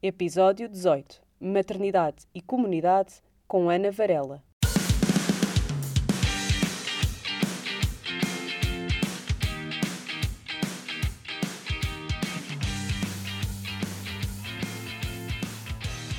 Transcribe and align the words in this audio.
Episódio 0.00 0.68
18 0.68 1.20
Maternidade 1.40 2.18
e 2.32 2.40
Comunidade 2.40 3.14
com 3.48 3.68
Ana 3.68 3.90
Varela. 3.90 4.40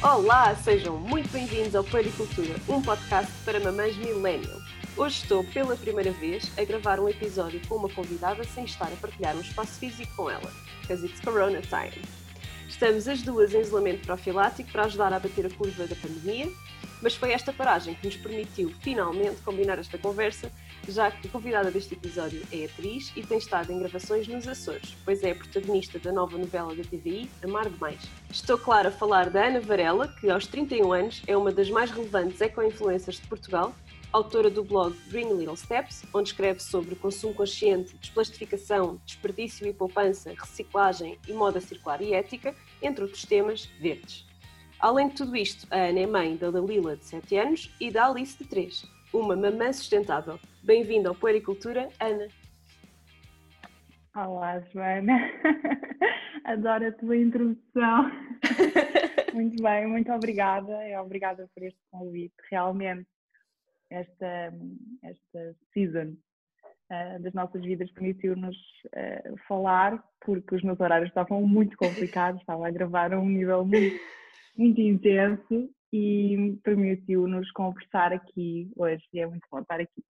Olá, 0.03 0.53
sejam 0.57 0.97
muito 0.97 1.31
bem-vindos 1.31 1.73
ao 1.73 1.85
Pericultura, 1.85 2.55
um 2.67 2.81
podcast 2.81 3.31
para 3.45 3.61
mamães 3.61 3.95
millennial. 3.95 4.59
Hoje 4.97 5.21
estou 5.21 5.41
pela 5.53 5.77
primeira 5.77 6.11
vez 6.11 6.51
a 6.59 6.65
gravar 6.65 6.99
um 6.99 7.07
episódio 7.07 7.65
com 7.65 7.75
uma 7.75 7.89
convidada 7.89 8.43
sem 8.43 8.65
estar 8.65 8.91
a 8.91 8.95
partilhar 8.97 9.37
um 9.37 9.41
espaço 9.41 9.79
físico 9.79 10.13
com 10.17 10.29
ela, 10.29 10.51
because 10.81 11.05
it's 11.05 11.21
Corona 11.21 11.61
time. 11.61 12.28
Estamos 12.69 13.07
as 13.07 13.23
duas 13.23 13.51
em 13.53 13.61
isolamento 13.61 14.05
profilático 14.05 14.71
para 14.71 14.85
ajudar 14.85 15.11
a 15.11 15.19
bater 15.19 15.43
a 15.47 15.49
curva 15.49 15.87
da 15.87 15.95
pandemia, 15.95 16.47
mas 17.01 17.15
foi 17.15 17.31
esta 17.31 17.51
paragem 17.51 17.95
que 17.95 18.05
nos 18.05 18.15
permitiu 18.15 18.71
finalmente 18.81 19.41
combinar 19.41 19.79
esta 19.79 19.97
conversa, 19.97 20.51
já 20.87 21.09
que 21.09 21.27
a 21.27 21.31
convidada 21.31 21.71
deste 21.71 21.95
episódio 21.95 22.41
é 22.51 22.65
atriz 22.65 23.11
e 23.15 23.23
tem 23.23 23.39
estado 23.39 23.73
em 23.73 23.79
gravações 23.79 24.27
nos 24.27 24.47
Açores, 24.47 24.95
pois 25.03 25.23
é 25.23 25.31
a 25.31 25.35
protagonista 25.35 25.97
da 25.97 26.13
nova 26.13 26.37
novela 26.37 26.75
da 26.75 26.83
TVI, 26.83 27.29
Amar 27.43 27.67
Demais. 27.69 28.01
Estou, 28.31 28.57
claro, 28.57 28.89
a 28.89 28.91
falar 28.91 29.31
da 29.31 29.47
Ana 29.47 29.59
Varela, 29.59 30.07
que 30.07 30.29
aos 30.29 30.45
31 30.45 30.93
anos 30.93 31.23
é 31.25 31.35
uma 31.35 31.51
das 31.51 31.71
mais 31.71 31.89
relevantes 31.89 32.39
eco-influencers 32.39 33.19
de 33.19 33.27
Portugal 33.27 33.73
autora 34.11 34.49
do 34.49 34.63
blog 34.63 34.95
Green 35.09 35.37
Little 35.37 35.55
Steps, 35.55 36.03
onde 36.13 36.29
escreve 36.29 36.59
sobre 36.59 36.95
consumo 36.95 37.33
consciente, 37.33 37.95
desplastificação, 37.97 38.99
desperdício 39.05 39.67
e 39.67 39.73
poupança, 39.73 40.31
reciclagem 40.31 41.17
e 41.27 41.33
moda 41.33 41.61
circular 41.61 42.01
e 42.01 42.13
ética, 42.13 42.55
entre 42.81 43.03
outros 43.03 43.23
temas 43.23 43.65
verdes. 43.79 44.27
Além 44.79 45.09
de 45.09 45.15
tudo 45.15 45.35
isto, 45.35 45.67
a 45.69 45.75
Ana 45.75 45.99
é 45.99 46.07
mãe 46.07 46.35
da 46.35 46.49
Dalila, 46.49 46.95
de 46.95 47.05
7 47.05 47.37
anos, 47.37 47.75
e 47.79 47.91
da 47.91 48.07
Alice, 48.07 48.37
de 48.37 48.45
3, 48.45 48.85
uma 49.13 49.35
mamã 49.35 49.71
sustentável. 49.71 50.39
Bem-vinda 50.63 51.09
ao 51.09 51.15
Puericultura, 51.15 51.89
Ana. 51.99 52.27
Olá, 54.15 54.59
Joana. 54.73 55.19
Adoro 56.45 56.87
a 56.87 56.91
tua 56.93 57.15
introdução. 57.15 58.11
muito 59.35 59.61
bem, 59.61 59.87
muito 59.87 60.11
obrigada. 60.11 60.73
Obrigada 60.99 61.47
por 61.53 61.63
este 61.63 61.79
convite. 61.91 62.33
Realmente 62.49 63.07
esta, 63.89 64.53
esta 65.03 65.55
season 65.73 66.15
uh, 66.91 67.21
das 67.21 67.33
nossas 67.33 67.61
vidas 67.61 67.91
permitiu-nos 67.91 68.55
uh, 68.87 69.37
falar, 69.47 70.03
porque 70.21 70.55
os 70.55 70.63
meus 70.63 70.79
horários 70.79 71.09
estavam 71.09 71.41
muito 71.47 71.77
complicados, 71.77 72.41
estava 72.41 72.67
a 72.67 72.71
gravar 72.71 73.13
a 73.13 73.19
um 73.19 73.29
nível 73.29 73.65
muito, 73.65 73.99
muito 74.57 74.81
intenso 74.81 75.69
e 75.91 76.57
permitiu-nos 76.63 77.51
conversar 77.51 78.13
aqui 78.13 78.71
hoje 78.75 79.03
e 79.13 79.19
é 79.19 79.27
muito 79.27 79.47
bom 79.51 79.59
estar 79.59 79.79
aqui. 79.79 80.03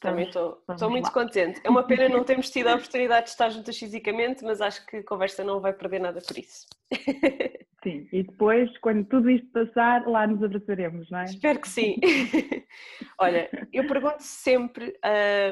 Também 0.00 0.26
estou, 0.26 0.62
estou 0.70 0.90
muito 0.90 1.06
lá. 1.06 1.12
contente. 1.12 1.60
É 1.64 1.70
uma 1.70 1.84
pena 1.84 2.08
não 2.08 2.24
termos 2.24 2.50
tido 2.50 2.68
a 2.68 2.74
oportunidade 2.74 3.26
de 3.26 3.30
estar 3.30 3.50
juntas 3.50 3.78
fisicamente, 3.78 4.44
mas 4.44 4.60
acho 4.60 4.84
que 4.86 4.98
a 4.98 5.04
conversa 5.04 5.44
não 5.44 5.60
vai 5.60 5.72
perder 5.72 6.00
nada 6.00 6.20
por 6.20 6.38
isso. 6.38 6.66
Sim, 7.82 8.08
e 8.12 8.22
depois, 8.22 8.70
quando 8.78 9.04
tudo 9.06 9.28
isto 9.28 9.48
passar, 9.48 10.06
lá 10.06 10.24
nos 10.24 10.40
abraçaremos, 10.42 11.10
não 11.10 11.18
é? 11.18 11.24
Espero 11.24 11.60
que 11.60 11.68
sim. 11.68 11.96
Olha, 13.18 13.50
eu 13.72 13.88
pergunto 13.88 14.22
sempre 14.22 14.96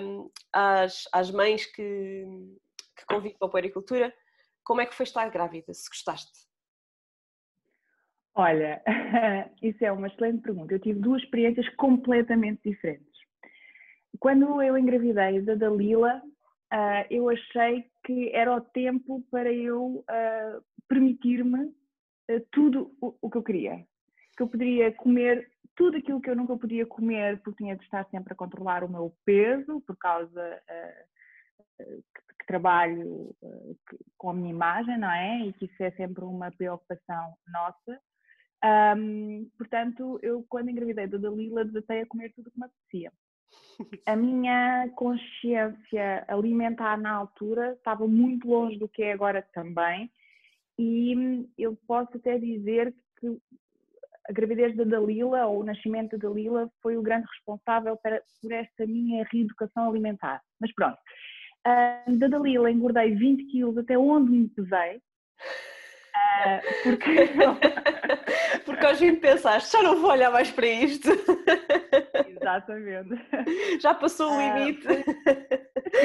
um, 0.01 0.31
às, 0.53 1.08
às 1.12 1.28
mães 1.33 1.67
que, 1.67 2.25
que 2.97 3.05
convidam 3.08 3.36
para 3.36 3.48
a 3.48 3.51
puericultura 3.51 4.14
como 4.62 4.81
é 4.81 4.86
que 4.86 4.95
foi 4.95 5.05
estar 5.05 5.28
grávida, 5.28 5.75
se 5.75 5.89
gostaste? 5.89 6.47
Olha, 8.34 8.81
isso 9.61 9.84
é 9.84 9.91
uma 9.91 10.06
excelente 10.06 10.42
pergunta. 10.42 10.73
Eu 10.73 10.78
tive 10.78 11.01
duas 11.01 11.23
experiências 11.23 11.69
completamente 11.70 12.61
diferentes. 12.64 13.09
Quando 14.19 14.61
eu 14.62 14.77
engravidei 14.77 15.40
da 15.40 15.55
Dalila, 15.55 16.20
uh, 16.73 17.07
eu 17.11 17.29
achei 17.29 17.85
que 18.05 18.30
era 18.35 18.55
o 18.55 18.61
tempo 18.61 19.24
para 19.30 19.52
eu 19.52 20.05
uh, 20.05 20.64
permitir-me 20.89 21.64
uh, 21.67 22.46
tudo 22.51 22.95
o, 23.01 23.17
o, 23.23 23.30
que 23.30 23.39
eu 23.39 23.42
queria. 23.42 23.86
Que 24.36 24.42
eu 24.42 24.48
poderia 24.48 24.92
comer 24.92 25.48
tudo 25.77 25.96
aquilo 25.96 26.20
que 26.20 26.29
eu 26.29 26.36
nunca 26.36 26.57
podia 26.57 26.85
comer, 26.85 27.40
porque 27.42 27.62
tinha 27.62 27.77
de 27.77 27.85
estar 27.85 28.05
sempre 28.11 28.33
a 28.33 28.36
controlar 28.36 28.85
o 28.85 28.90
meu 28.90 29.14
peso, 29.24 29.80
por 29.86 29.96
causa 29.96 30.61
que, 31.79 32.35
que, 32.39 32.46
trabalho 32.46 33.35
com 34.18 34.30
a 34.30 34.35
minha 34.35 34.51
imagem, 34.51 34.98
não 34.98 35.11
é? 35.11 35.46
E 35.46 35.52
que 35.55 35.64
isso 35.67 35.83
é 35.83 35.90
sempre 35.92 36.24
uma 36.24 36.51
preocupação 36.51 37.35
nossa. 37.48 38.01
Um, 38.98 39.48
portanto, 39.56 40.18
eu 40.23 40.45
quando 40.51 40.68
engravidei 40.68 41.06
da 41.06 41.17
Dalila 41.17 41.64
desatei 41.64 42.02
a 42.02 42.06
comer 42.06 42.30
tudo 42.35 42.48
o 42.48 42.51
que 42.51 42.58
me 42.58 42.67
apetecia 42.67 43.11
a 44.06 44.16
minha 44.16 44.88
consciência 44.94 46.24
alimentar 46.28 46.98
na 46.98 47.12
altura 47.12 47.72
estava 47.72 48.06
muito 48.06 48.48
longe 48.48 48.78
do 48.78 48.88
que 48.88 49.02
é 49.02 49.12
agora 49.12 49.42
também, 49.52 50.11
e 50.78 51.46
eu 51.58 51.77
posso 51.86 52.16
até 52.16 52.38
dizer 52.38 52.94
que 53.18 53.38
a 54.28 54.33
gravidez 54.33 54.77
da 54.77 54.84
Dalila 54.84 55.46
ou 55.46 55.61
o 55.61 55.64
nascimento 55.64 56.16
da 56.16 56.28
Dalila 56.28 56.70
foi 56.83 56.96
o 56.96 57.02
grande 57.02 57.27
responsável 57.27 57.96
para, 57.96 58.22
por 58.40 58.52
esta 58.52 58.86
minha 58.86 59.27
reeducação 59.30 59.90
alimentar. 59.90 60.40
Mas 60.61 60.72
pronto, 60.74 60.96
uh, 61.67 62.17
da 62.17 62.28
Dalila 62.28 62.70
engordei 62.70 63.14
20 63.14 63.44
quilos 63.50 63.77
até 63.77 63.98
onde 63.98 64.30
me 64.30 64.48
pesei, 64.48 65.02
uh, 66.30 66.61
porque. 66.83 67.30
porque 68.64 68.86
hoje 68.86 69.07
em 69.07 69.17
pensaste, 69.17 69.73
já 69.73 69.83
não 69.83 70.01
vou 70.01 70.11
olhar 70.11 70.30
mais 70.30 70.51
para 70.51 70.67
isto. 70.67 71.08
Exatamente. 72.29 73.14
Já 73.80 73.95
passou 73.95 74.30
o 74.30 74.39
ah, 74.39 74.58
limite. 74.58 74.86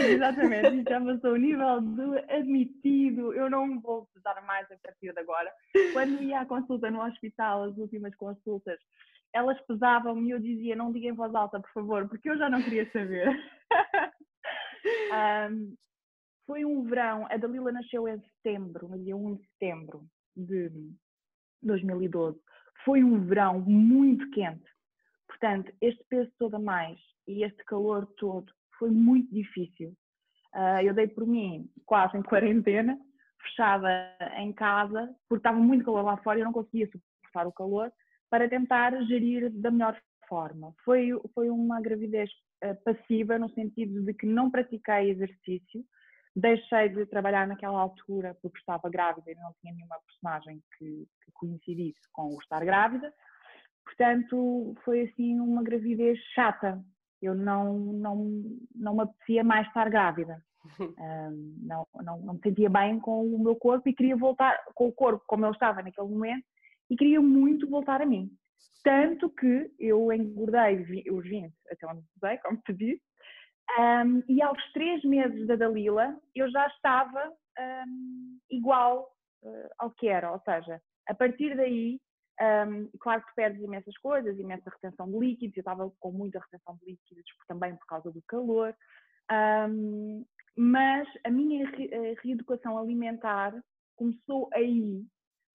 exatamente, 0.09 0.89
já 0.89 0.99
passou 0.99 1.33
o 1.33 1.37
nível 1.37 1.81
do 1.81 2.17
admitido. 2.29 3.33
Eu 3.33 3.49
não 3.49 3.79
vou 3.79 4.07
pesar 4.13 4.41
mais 4.45 4.69
a 4.71 4.77
partir 4.77 5.13
de 5.13 5.19
agora. 5.19 5.51
Quando 5.93 6.21
ia 6.21 6.41
à 6.41 6.45
consulta 6.45 6.91
no 6.91 7.01
hospital, 7.01 7.63
as 7.63 7.77
últimas 7.77 8.13
consultas, 8.15 8.79
elas 9.33 9.59
pesavam-me 9.61 10.27
e 10.27 10.31
eu 10.31 10.39
dizia: 10.39 10.75
não 10.75 10.91
diga 10.91 11.07
em 11.07 11.13
voz 11.13 11.33
alta, 11.33 11.59
por 11.59 11.71
favor, 11.71 12.07
porque 12.09 12.29
eu 12.29 12.37
já 12.37 12.49
não 12.49 12.61
queria 12.61 12.89
saber. 12.91 13.29
um, 15.51 15.75
foi 16.45 16.65
um 16.65 16.83
verão, 16.83 17.25
a 17.29 17.37
Dalila 17.37 17.71
nasceu 17.71 18.07
em 18.07 18.19
setembro, 18.19 18.87
no 18.87 18.99
dia 18.99 19.15
1 19.15 19.35
de 19.35 19.45
setembro 19.47 20.05
de 20.35 20.71
2012. 21.61 22.39
Foi 22.83 23.03
um 23.03 23.25
verão 23.25 23.59
muito 23.61 24.29
quente 24.31 24.75
Portanto, 25.27 25.71
este 25.81 26.03
peso 26.09 26.31
todo 26.39 26.55
a 26.55 26.59
mais 26.59 26.97
e 27.27 27.43
este 27.43 27.63
calor 27.65 28.05
todo 28.17 28.51
foi 28.79 28.89
muito 28.89 29.33
difícil. 29.33 29.93
Uh, 30.53 30.81
eu 30.81 30.93
dei 30.93 31.07
por 31.07 31.27
mim 31.27 31.69
quase 31.85 32.17
em 32.17 32.23
quarentena, 32.23 32.97
fechada 33.41 34.15
em 34.37 34.53
casa, 34.53 35.13
porque 35.27 35.39
estava 35.39 35.59
muito 35.59 35.83
calor 35.83 36.03
lá 36.03 36.17
fora 36.17 36.39
e 36.39 36.41
eu 36.41 36.45
não 36.45 36.53
conseguia 36.53 36.89
suportar 36.89 37.47
o 37.47 37.51
calor, 37.51 37.91
para 38.29 38.47
tentar 38.49 38.97
gerir 39.03 39.51
da 39.51 39.69
melhor 39.69 39.99
forma. 40.27 40.73
Foi, 40.83 41.09
foi 41.33 41.49
uma 41.49 41.81
gravidez 41.81 42.29
uh, 42.63 42.75
passiva, 42.83 43.37
no 43.37 43.49
sentido 43.49 44.03
de 44.03 44.13
que 44.13 44.25
não 44.25 44.49
pratiquei 44.49 45.09
exercício, 45.09 45.83
deixei 46.35 46.89
de 46.89 47.05
trabalhar 47.05 47.47
naquela 47.47 47.79
altura 47.79 48.37
porque 48.41 48.59
estava 48.59 48.89
grávida 48.89 49.31
e 49.31 49.35
não 49.35 49.53
tinha 49.61 49.73
nenhuma 49.73 49.97
personagem 50.05 50.61
que, 50.77 51.07
que 51.23 51.31
coincidisse 51.33 52.01
com 52.11 52.35
o 52.35 52.39
estar 52.39 52.63
grávida. 52.65 53.13
Portanto, 53.83 54.75
foi 54.83 55.03
assim 55.03 55.39
uma 55.39 55.63
gravidez 55.63 56.19
chata. 56.33 56.83
Eu 57.21 57.33
não, 57.33 57.73
não, 57.93 58.43
não 58.75 58.95
me 58.95 59.03
apetecia 59.03 59.43
mais 59.43 59.67
estar 59.67 59.89
grávida. 59.89 60.41
Um, 60.97 61.57
não, 61.61 61.87
não, 62.01 62.19
não 62.21 62.33
me 62.33 62.39
sentia 62.41 62.67
bem 62.67 62.99
com 62.99 63.23
o 63.23 63.37
meu 63.37 63.55
corpo 63.55 63.87
e 63.87 63.93
queria 63.93 64.15
voltar 64.17 64.59
com 64.73 64.87
o 64.87 64.91
corpo 64.91 65.23
como 65.27 65.45
ele 65.45 65.53
estava 65.53 65.83
naquele 65.83 66.07
momento 66.07 66.43
e 66.89 66.95
queria 66.95 67.21
muito 67.21 67.69
voltar 67.69 68.01
a 68.01 68.05
mim. 68.05 68.31
Tanto 68.83 69.29
que 69.29 69.71
eu 69.79 70.11
engordei 70.11 70.81
os 71.11 71.23
20 71.23 71.53
até 71.71 71.87
onde 71.87 72.03
pesei, 72.19 72.39
como 72.39 72.57
te 72.65 72.73
disse, 72.73 73.01
um, 73.79 74.23
e 74.27 74.41
aos 74.41 74.61
três 74.73 75.03
meses 75.03 75.47
da 75.47 75.55
Dalila 75.55 76.17
eu 76.33 76.49
já 76.49 76.67
estava 76.67 77.33
um, 77.87 78.39
igual 78.49 79.11
uh, 79.43 79.69
ao 79.77 79.91
que 79.91 80.07
era, 80.07 80.31
ou 80.31 80.39
seja, 80.41 80.81
a 81.07 81.13
partir 81.13 81.55
daí 81.55 81.99
um, 82.67 82.89
claro 82.99 83.23
que 83.25 83.35
perdes 83.35 83.63
imensas 83.63 83.97
coisas, 83.97 84.37
imensa 84.37 84.69
retenção 84.69 85.09
de 85.09 85.17
líquidos, 85.17 85.55
eu 85.55 85.61
estava 85.61 85.89
com 85.99 86.11
muita 86.11 86.39
retenção 86.39 86.75
de 86.77 86.91
líquidos 86.91 87.23
também 87.47 87.75
por 87.75 87.85
causa 87.85 88.11
do 88.11 88.21
calor, 88.27 88.75
mas 90.57 91.07
a 91.23 91.31
minha 91.31 91.67
re 91.69 91.89
reeducação 92.21 92.77
alimentar 92.77 93.53
começou 93.95 94.49
aí, 94.53 95.05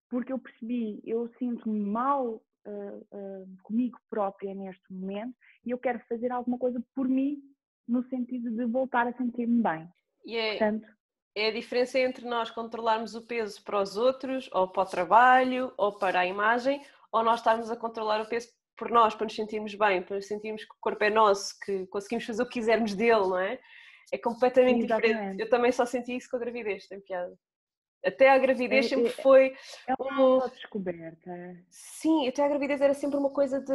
porque 0.09 0.33
eu 0.33 0.39
percebi, 0.39 1.01
eu 1.05 1.31
sinto-me 1.39 1.81
mal 1.81 2.43
uh, 2.67 3.07
uh, 3.13 3.57
comigo 3.63 3.99
própria 4.09 4.55
neste 4.55 4.93
momento 4.93 5.35
e 5.65 5.71
eu 5.71 5.79
quero 5.79 6.01
fazer 6.09 6.33
alguma 6.33 6.59
coisa 6.59 6.83
por 6.95 7.09
mim, 7.09 7.43
no 7.91 8.03
sentido 8.05 8.51
de 8.51 8.65
voltar 8.67 9.07
a 9.07 9.13
sentir-me 9.13 9.63
bem. 9.63 9.89
E 10.25 10.37
é, 10.37 10.51
Portanto, 10.59 10.87
É 11.35 11.49
a 11.49 11.53
diferença 11.53 11.99
entre 11.99 12.27
nós 12.27 12.51
controlarmos 12.51 13.15
o 13.15 13.27
peso 13.27 13.63
para 13.63 13.81
os 13.81 13.97
outros, 13.97 14.49
ou 14.53 14.69
para 14.69 14.83
o 14.83 14.87
trabalho, 14.87 15.73
ou 15.77 15.99
para 15.99 16.21
a 16.21 16.27
imagem, 16.27 16.81
ou 17.13 17.23
nós 17.23 17.41
estarmos 17.41 17.71
a 17.71 17.77
controlar 17.77 18.21
o 18.21 18.29
peso 18.29 18.49
por 18.77 18.91
nós, 18.91 19.15
para 19.15 19.25
nos 19.27 19.35
sentirmos 19.35 19.75
bem, 19.75 20.03
para 20.03 20.17
nos 20.17 20.27
sentirmos 20.27 20.65
que 20.65 20.73
o 20.73 20.81
corpo 20.81 21.05
é 21.05 21.11
nosso, 21.11 21.55
que 21.65 21.87
conseguimos 21.89 22.25
fazer 22.25 22.43
o 22.43 22.47
que 22.47 22.55
quisermos 22.55 22.95
dele, 22.95 23.21
não 23.21 23.39
é? 23.39 23.59
É 24.13 24.19
completamente 24.19 24.85
Exatamente. 24.85 25.13
diferente. 25.13 25.41
Eu 25.41 25.51
também 25.51 25.71
só 25.71 25.85
senti 25.85 26.17
isso 26.17 26.29
com 26.31 26.37
a 26.37 26.41
gravidez, 26.41 26.87
tem 26.89 27.01
piada. 27.01 27.37
Até 28.05 28.31
a 28.31 28.39
gravidez 28.39 28.87
é, 28.87 28.89
sempre 28.89 29.09
é, 29.09 29.23
foi. 29.23 29.55
É 29.87 29.95
uma 30.01 30.45
um... 30.45 30.49
descoberta. 30.49 31.31
Sim, 31.71 32.27
até 32.27 32.43
a 32.43 32.49
gravidez 32.49 32.81
era 32.81 32.95
sempre 32.95 33.19
uma 33.19 33.31
coisa 33.31 33.61
de. 33.61 33.73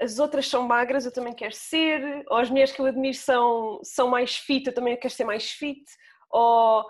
As 0.00 0.18
outras 0.18 0.48
são 0.48 0.66
magras, 0.66 1.04
eu 1.04 1.12
também 1.12 1.34
quero 1.34 1.54
ser. 1.54 2.24
Ou 2.28 2.38
as 2.38 2.48
mulheres 2.48 2.72
que 2.72 2.80
eu 2.80 2.86
admiro 2.86 3.16
são, 3.16 3.80
são 3.82 4.08
mais 4.08 4.36
fit, 4.36 4.66
eu 4.66 4.74
também 4.74 4.96
quero 4.96 5.12
ser 5.12 5.24
mais 5.24 5.50
fit. 5.50 5.84
Ou 6.30 6.80
uh, 6.82 6.86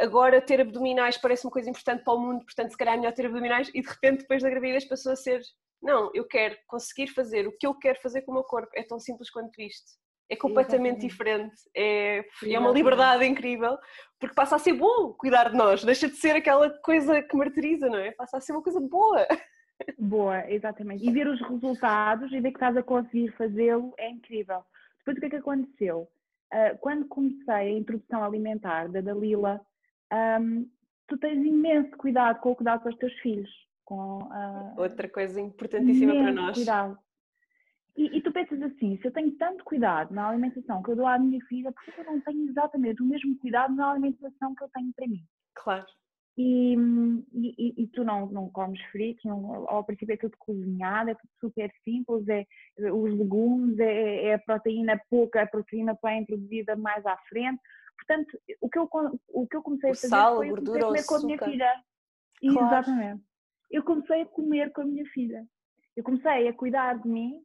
agora 0.00 0.40
ter 0.40 0.60
abdominais 0.60 1.18
parece 1.18 1.44
uma 1.44 1.50
coisa 1.50 1.68
importante 1.68 2.04
para 2.04 2.14
o 2.14 2.20
mundo, 2.20 2.44
portanto, 2.44 2.70
se 2.70 2.76
calhar 2.76 2.94
é 2.94 2.96
melhor 2.96 3.12
ter 3.12 3.26
abdominais. 3.26 3.70
E 3.74 3.80
de 3.80 3.88
repente, 3.88 4.20
depois 4.20 4.42
da 4.42 4.50
gravidez, 4.50 4.84
passou 4.84 5.12
a 5.12 5.16
ser. 5.16 5.40
Não, 5.82 6.10
eu 6.14 6.26
quero 6.26 6.56
conseguir 6.66 7.08
fazer 7.08 7.46
o 7.46 7.52
que 7.56 7.66
eu 7.66 7.74
quero 7.74 8.00
fazer 8.00 8.22
com 8.22 8.30
o 8.30 8.34
meu 8.34 8.44
corpo. 8.44 8.70
É 8.74 8.82
tão 8.82 8.98
simples 8.98 9.30
quanto 9.30 9.60
isto 9.60 10.04
é 10.30 10.36
completamente 10.36 11.04
Exatamente. 11.04 11.08
diferente. 11.08 11.54
É, 11.74 12.24
é 12.44 12.58
uma 12.58 12.70
liberdade 12.70 13.24
incrível, 13.24 13.76
porque 14.18 14.34
passa 14.34 14.56
a 14.56 14.58
ser 14.58 14.72
bom 14.72 15.12
cuidar 15.12 15.50
de 15.50 15.56
nós, 15.56 15.84
deixa 15.84 16.08
de 16.08 16.16
ser 16.16 16.36
aquela 16.36 16.70
coisa 16.80 17.22
que 17.22 17.36
martiriza, 17.36 17.88
não 17.88 17.98
é? 17.98 18.12
Passa 18.12 18.38
a 18.38 18.40
ser 18.40 18.52
uma 18.52 18.62
coisa 18.62 18.80
boa. 18.80 19.26
Boa, 19.98 20.50
exatamente. 20.50 21.04
E 21.06 21.10
ver 21.10 21.26
os 21.26 21.40
resultados 21.40 22.32
e 22.32 22.40
ver 22.40 22.50
que 22.50 22.56
estás 22.56 22.76
a 22.76 22.82
conseguir 22.82 23.32
fazê-lo 23.32 23.92
é 23.98 24.08
incrível. 24.08 24.62
Depois 24.98 25.16
o 25.16 25.20
que 25.20 25.26
é 25.26 25.30
que 25.30 25.36
aconteceu? 25.36 26.08
Uh, 26.52 26.78
quando 26.80 27.06
comecei 27.08 27.54
a 27.54 27.70
introdução 27.70 28.22
alimentar 28.22 28.88
da 28.88 29.00
Dalila, 29.00 29.60
um, 30.40 30.68
tu 31.08 31.18
tens 31.18 31.44
imenso 31.44 31.90
cuidado 31.96 32.40
com 32.40 32.52
o 32.52 32.56
cuidado 32.56 32.82
com 32.82 32.88
os 32.88 32.96
teus 32.96 33.12
filhos. 33.20 33.50
Com, 33.84 34.18
uh, 34.18 34.74
Outra 34.80 35.08
coisa 35.08 35.40
importantíssima 35.40 36.14
para 36.14 36.32
nós. 36.32 36.56
Cuidado. 36.56 36.98
E, 37.96 38.16
e, 38.16 38.20
tu 38.22 38.32
pensas 38.32 38.60
assim, 38.60 38.98
se 38.98 39.06
eu 39.06 39.12
tenho 39.12 39.36
tanto 39.36 39.62
cuidado 39.62 40.12
na 40.12 40.28
alimentação 40.28 40.82
que 40.82 40.90
eu 40.90 40.96
dou 40.96 41.06
à 41.06 41.16
minha 41.16 41.40
filha, 41.46 41.70
por 41.70 41.84
que 41.84 42.00
eu 42.00 42.04
não 42.04 42.20
tenho 42.20 42.48
exatamente 42.48 43.00
o 43.00 43.06
mesmo 43.06 43.38
cuidado 43.38 43.74
na 43.74 43.90
alimentação 43.90 44.54
que 44.54 44.64
eu 44.64 44.68
tenho 44.70 44.92
para 44.94 45.06
mim? 45.06 45.24
Claro. 45.54 45.86
E, 46.36 46.74
e, 47.32 47.84
e 47.84 47.86
tu 47.88 48.02
não, 48.02 48.26
não 48.26 48.50
comes 48.50 48.80
fritos, 48.86 49.24
não, 49.24 49.68
ao 49.68 49.84
princípio 49.84 50.14
é 50.14 50.16
tudo 50.16 50.36
cozinhado, 50.36 51.10
é 51.10 51.14
tudo 51.14 51.30
super 51.40 51.72
simples, 51.84 52.26
é, 52.28 52.44
os 52.90 53.16
legumes, 53.16 53.78
é, 53.78 54.26
é 54.26 54.34
a 54.34 54.38
proteína 54.40 55.00
pouca, 55.08 55.42
a 55.42 55.46
proteína 55.46 55.96
é 56.04 56.16
introduzida 56.16 56.74
mais 56.74 57.06
à 57.06 57.16
frente. 57.28 57.60
Portanto, 57.96 58.36
o 58.60 58.68
que 58.68 58.78
eu, 58.78 58.88
o 59.28 59.46
que 59.46 59.56
eu 59.56 59.62
comecei 59.62 59.90
a 59.90 59.94
fazer 59.94 60.08
sal, 60.08 60.36
foi 60.36 60.48
a 60.48 60.50
gordura, 60.50 60.78
a 60.78 60.82
comer 60.82 61.06
com 61.06 61.14
a 61.14 61.20
minha 61.20 61.38
filha. 61.38 61.82
Claro. 62.40 62.66
Exatamente. 62.66 63.22
Eu 63.70 63.82
comecei 63.84 64.22
a 64.22 64.26
comer 64.26 64.72
com 64.72 64.82
a 64.82 64.84
minha 64.84 65.06
filha. 65.06 65.46
Eu 65.96 66.02
comecei 66.02 66.48
a 66.48 66.52
cuidar 66.52 66.98
de 67.00 67.08
mim 67.08 67.44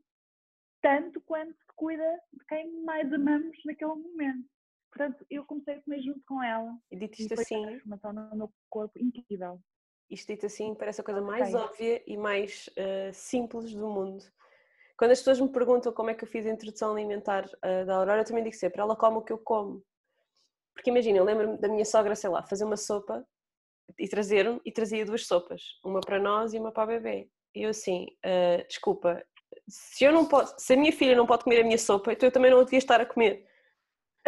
tanto 0.82 1.22
quanto 1.22 1.54
se 1.54 1.76
cuida 1.76 2.20
de 2.34 2.46
quem 2.46 2.84
mais 2.84 3.12
amamos 3.14 3.56
naquele 3.66 3.94
momento. 3.94 4.48
Portanto, 4.92 5.26
eu 5.30 5.46
comecei 5.46 5.76
a 5.76 5.82
comer 5.82 6.02
junto 6.02 6.22
com 6.28 6.44
ela. 6.44 6.76
E 6.92 6.98
dito 6.98 7.22
isto 7.22 7.34
assim. 7.34 7.62
transformação 7.62 8.14
no 8.14 8.36
meu 8.36 8.52
corpo 8.70 9.00
incrível. 9.00 9.60
Isto 10.10 10.34
dito 10.34 10.48
assim 10.48 10.74
parece 10.74 11.02
a 11.02 11.04
coisa 11.04 11.22
mais 11.22 11.54
óbvia 11.54 12.02
e 12.08 12.18
mais 12.18 12.68
uh, 12.70 13.14
simples 13.14 13.74
do 13.74 13.88
mundo. 13.88 14.24
Quando 14.98 15.12
as 15.12 15.20
pessoas 15.20 15.40
me 15.40 15.50
perguntam 15.50 15.94
como 15.94 16.10
é 16.10 16.16
que 16.16 16.24
eu 16.24 16.28
fiz 16.28 16.46
a 16.46 16.50
introdução 16.50 16.92
alimentar 16.92 17.46
uh, 17.46 17.86
da 17.86 17.96
Aurora, 17.96 18.22
eu 18.22 18.26
também 18.26 18.44
digo 18.44 18.56
sempre: 18.56 18.82
ela 18.82 18.96
come 18.96 19.18
o 19.18 19.22
que 19.22 19.32
eu 19.32 19.38
como. 19.38 19.84
Porque 20.74 20.90
imagina, 20.90 21.20
eu 21.20 21.24
lembro-me 21.24 21.58
da 21.58 21.68
minha 21.68 21.86
sogra, 21.86 22.16
sei 22.16 22.30
lá, 22.30 22.42
fazer 22.42 22.64
uma 22.64 22.78
sopa 22.78 23.26
e 23.98 24.08
trazer 24.08 24.60
e 24.66 24.72
trazia 24.72 25.06
duas 25.06 25.28
sopas, 25.28 25.62
uma 25.84 26.00
para 26.02 26.20
nós 26.20 26.54
e 26.54 26.60
uma 26.60 26.72
para 26.72 26.84
a 26.84 26.98
bebê. 26.98 27.30
E 27.56 27.64
eu 27.64 27.70
assim, 27.70 28.06
uh, 28.26 28.68
desculpa, 28.68 29.24
se 29.68 30.04
eu 30.04 30.12
não 30.12 30.26
posso, 30.26 30.56
se 30.58 30.74
a 30.74 30.78
minha 30.78 30.92
filha 30.92 31.16
não 31.16 31.26
pode 31.26 31.44
comer 31.44 31.62
a 31.62 31.64
minha 31.64 31.78
sopa, 31.78 32.14
então 32.14 32.28
eu 32.28 32.32
também 32.32 32.52
não 32.52 32.60
a 32.60 32.64
devia 32.64 32.80
estar 32.80 33.00
a 33.00 33.06
comer. 33.06 33.46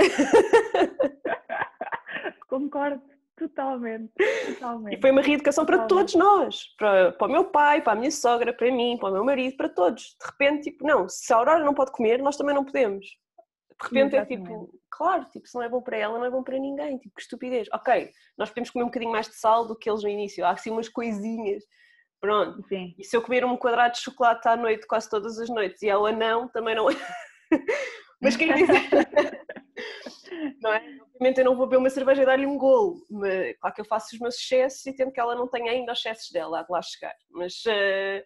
Concordo 2.48 3.02
totalmente, 3.38 4.12
totalmente. 4.48 4.98
E 4.98 5.02
foi 5.02 5.12
uma 5.12 5.22
reeducação 5.22 5.66
para 5.66 5.88
todos 5.88 6.16
nós, 6.16 6.66
para, 6.78 7.12
para 7.14 7.28
o 7.28 7.32
meu 7.32 7.46
pai, 7.46 7.82
para 7.82 7.94
a 7.94 7.96
minha 7.96 8.12
sogra, 8.12 8.54
para 8.54 8.70
mim, 8.72 8.98
para 9.00 9.10
o 9.10 9.14
meu 9.14 9.24
marido, 9.24 9.58
para 9.58 9.70
todos. 9.70 10.16
De 10.20 10.26
repente, 10.26 10.72
tipo, 10.72 10.86
não, 10.86 11.10
se 11.10 11.34
a 11.34 11.38
Aurora 11.38 11.64
não 11.64 11.74
pode 11.74 11.92
comer, 11.92 12.22
nós 12.22 12.38
também 12.38 12.54
não 12.54 12.64
podemos. 12.64 13.06
De 13.06 13.88
repente 13.88 14.16
Exatamente. 14.16 14.34
é 14.34 14.38
tipo, 14.38 14.80
claro, 14.92 15.26
tipo, 15.32 15.48
se 15.48 15.56
não 15.56 15.64
é 15.64 15.70
bom 15.70 15.82
para 15.82 15.98
ela, 15.98 16.20
não 16.20 16.26
é 16.26 16.30
bom 16.30 16.44
para 16.44 16.60
ninguém, 16.60 17.00
tipo, 17.00 17.16
que 17.16 17.22
estupidez. 17.22 17.68
Ok, 17.74 18.12
nós 18.38 18.50
podemos 18.50 18.70
comer 18.70 18.84
um 18.84 18.88
bocadinho 18.88 19.12
mais 19.12 19.28
de 19.28 19.36
sal 19.36 19.68
do 19.68 19.76
que 19.76 19.90
eles 19.90 20.04
no 20.04 20.10
início, 20.10 20.46
há 20.46 20.52
assim 20.52 20.70
umas 20.70 20.88
coisinhas 20.88 21.64
Pronto. 22.22 22.64
Sim. 22.68 22.94
E 23.00 23.04
se 23.04 23.18
eu 23.18 23.22
comer 23.24 23.44
um 23.44 23.58
quadrado 23.58 23.96
de 23.96 24.02
chocolate 24.02 24.48
à 24.48 24.56
noite, 24.56 24.86
quase 24.86 25.10
todas 25.10 25.40
as 25.40 25.50
noites, 25.50 25.82
e 25.82 25.90
ela 25.90 26.12
não, 26.12 26.48
também 26.48 26.76
não. 26.76 26.86
mas 28.22 28.38
quem 28.38 28.54
dizer. 28.54 28.90
não 30.62 30.74
é? 30.74 31.00
Obviamente 31.02 31.40
eu 31.40 31.46
não 31.46 31.56
vou 31.56 31.66
beber 31.66 31.78
uma 31.78 31.90
cerveja 31.90 32.24
e 32.24 32.26
dar-lhe 32.26 32.46
um 32.46 32.58
golo. 32.58 33.06
Mas, 33.10 33.58
claro 33.58 33.76
que 33.76 33.82
eu 33.82 33.86
faço 33.86 34.16
os 34.16 34.20
meus 34.20 34.36
excessos 34.36 34.86
e 34.86 34.94
tento 34.94 35.12
que 35.12 35.20
ela 35.20 35.36
não 35.36 35.48
tenha 35.48 35.72
ainda 35.72 35.92
os 35.92 36.00
excessos 36.00 36.32
dela, 36.32 36.60
há 36.60 36.64
de 36.64 36.72
lá 36.72 36.82
chegar. 36.82 37.16
Mas. 37.30 37.64
Uh... 37.66 38.24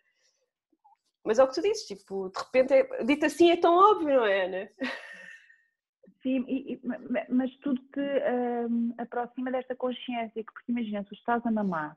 Mas 1.27 1.39
é 1.39 1.44
o 1.44 1.47
que 1.47 1.56
tu 1.56 1.62
dizes, 1.63 1.88
tipo, 1.88 2.30
de 2.30 2.39
repente, 2.39 2.71
é... 2.71 3.03
dito 3.03 3.25
assim 3.25 3.50
é 3.50 3.57
tão 3.57 3.74
óbvio, 3.74 4.15
não 4.15 4.25
é, 4.25 4.45
Ana? 4.45 4.69
Sim, 6.21 6.44
e, 6.47 6.81
mas 7.30 7.56
tudo 7.57 7.80
te 7.94 8.00
um, 8.00 8.94
aproxima 8.97 9.51
desta 9.51 9.75
consciência, 9.75 10.44
que 10.44 10.51
porque 10.51 10.71
imagina, 10.71 11.03
se 11.03 11.13
estás 11.13 11.45
a 11.45 11.51
mamar 11.51 11.95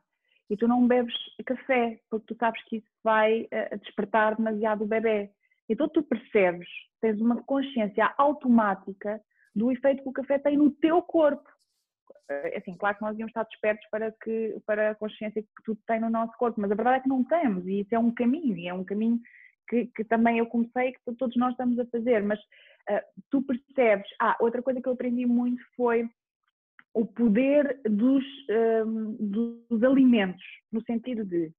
e 0.51 0.57
tu 0.57 0.69
não 0.69 0.87
bebes 0.87 1.15
café, 1.47 2.01
porque 2.11 2.35
tu 2.35 2.39
sabes 2.39 2.63
que 2.65 2.77
isso 2.77 2.89
vai 3.03 3.43
uh, 3.43 3.79
despertar 3.79 4.37
demasiado 4.37 4.85
o 4.85 4.87
bebê. 4.87 5.31
Então 5.69 5.89
tu 5.89 6.03
percebes, 6.03 6.69
tens 7.01 7.21
uma 7.21 7.43
consciência 7.43 8.13
automática 8.17 9.21
do 9.55 9.71
efeito 9.71 10.03
que 10.03 10.09
o 10.09 10.13
café 10.13 10.39
tem 10.39 10.57
no 10.57 10.71
teu 10.71 11.03
corpo. 11.03 11.49
Uh, 12.31 12.59
assim, 12.59 12.77
claro 12.77 12.97
que 12.97 13.03
nós 13.03 13.13
devíamos 13.13 13.31
estar 13.31 13.45
despertos 13.45 13.87
para, 13.91 14.13
que, 14.23 14.57
para 14.67 14.91
a 14.91 14.95
consciência 14.95 15.43
que 15.43 15.49
tudo 15.65 15.81
tem 15.87 16.01
no 16.01 16.11
nosso 16.11 16.33
corpo, 16.37 16.61
mas 16.61 16.71
a 16.71 16.75
verdade 16.75 16.99
é 16.99 17.01
que 17.01 17.09
não 17.09 17.25
temos, 17.25 17.67
e 17.67 17.81
isso 17.81 17.95
é 17.95 17.99
um 17.99 18.13
caminho, 18.13 18.57
e 18.57 18.69
é 18.69 18.75
um 18.75 18.85
caminho 18.85 19.19
que, 19.69 19.87
que 19.87 20.05
também 20.05 20.39
eu 20.39 20.47
comecei, 20.47 20.93
que 20.93 21.15
todos 21.17 21.37
nós 21.37 21.53
estamos 21.53 21.79
a 21.79 21.87
fazer, 21.87 22.23
mas 22.23 22.39
uh, 22.39 23.23
tu 23.31 23.43
percebes. 23.43 24.09
Ah, 24.21 24.37
outra 24.41 24.63
coisa 24.63 24.81
que 24.81 24.89
eu 24.89 24.93
aprendi 24.93 25.27
muito 25.27 25.63
foi 25.77 26.09
o 26.95 27.07
poder 27.07 27.81
dos, 27.85 28.25
um, 28.87 29.17
dos 29.21 29.83
alimentos, 29.83 30.43
no 30.73 30.83
sentido 30.83 31.25
de 31.25 31.53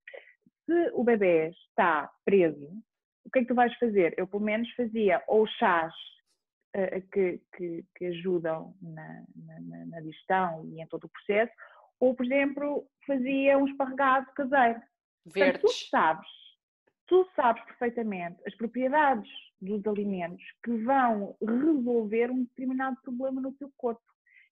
se 0.66 0.92
o 0.94 1.04
bebê 1.04 1.50
está 1.50 2.10
preso, 2.26 2.70
o 3.26 3.30
que 3.30 3.40
é 3.40 3.42
que 3.42 3.48
tu 3.48 3.56
vais 3.56 3.74
fazer? 3.78 4.14
Eu, 4.18 4.28
pelo 4.28 4.44
menos, 4.44 4.70
fazia 4.72 5.24
ou 5.28 5.46
chás 5.48 5.94
uh, 6.76 7.02
que, 7.12 7.42
que, 7.56 7.86
que, 7.96 8.06
ajudam 8.08 8.76
na, 8.82 9.24
na, 9.36 9.86
na, 9.86 10.00
digestão 10.02 10.66
e 10.66 10.82
em 10.82 10.88
todo 10.88 11.06
o 11.06 11.10
processo, 11.10 11.52
ou, 12.00 12.16
por 12.16 12.26
exemplo, 12.26 12.88
fazia 13.06 13.58
um 13.58 13.68
esparregado 13.68 14.32
caseiro. 14.34 14.82
Verdes. 15.26 15.62
Portanto, 15.62 15.62
tu 15.62 15.90
sabes, 15.90 16.28
tu 17.08 17.30
sabes 17.36 17.64
perfeitamente 17.66 18.42
as 18.48 18.56
propriedades 18.56 19.30
dos 19.62 19.86
alimentos 19.86 20.44
que 20.64 20.72
vão 20.78 21.36
resolver 21.42 22.32
um 22.32 22.44
determinado 22.44 22.98
problema 23.04 23.42
no 23.42 23.52
teu 23.54 23.72
corpo. 23.78 24.02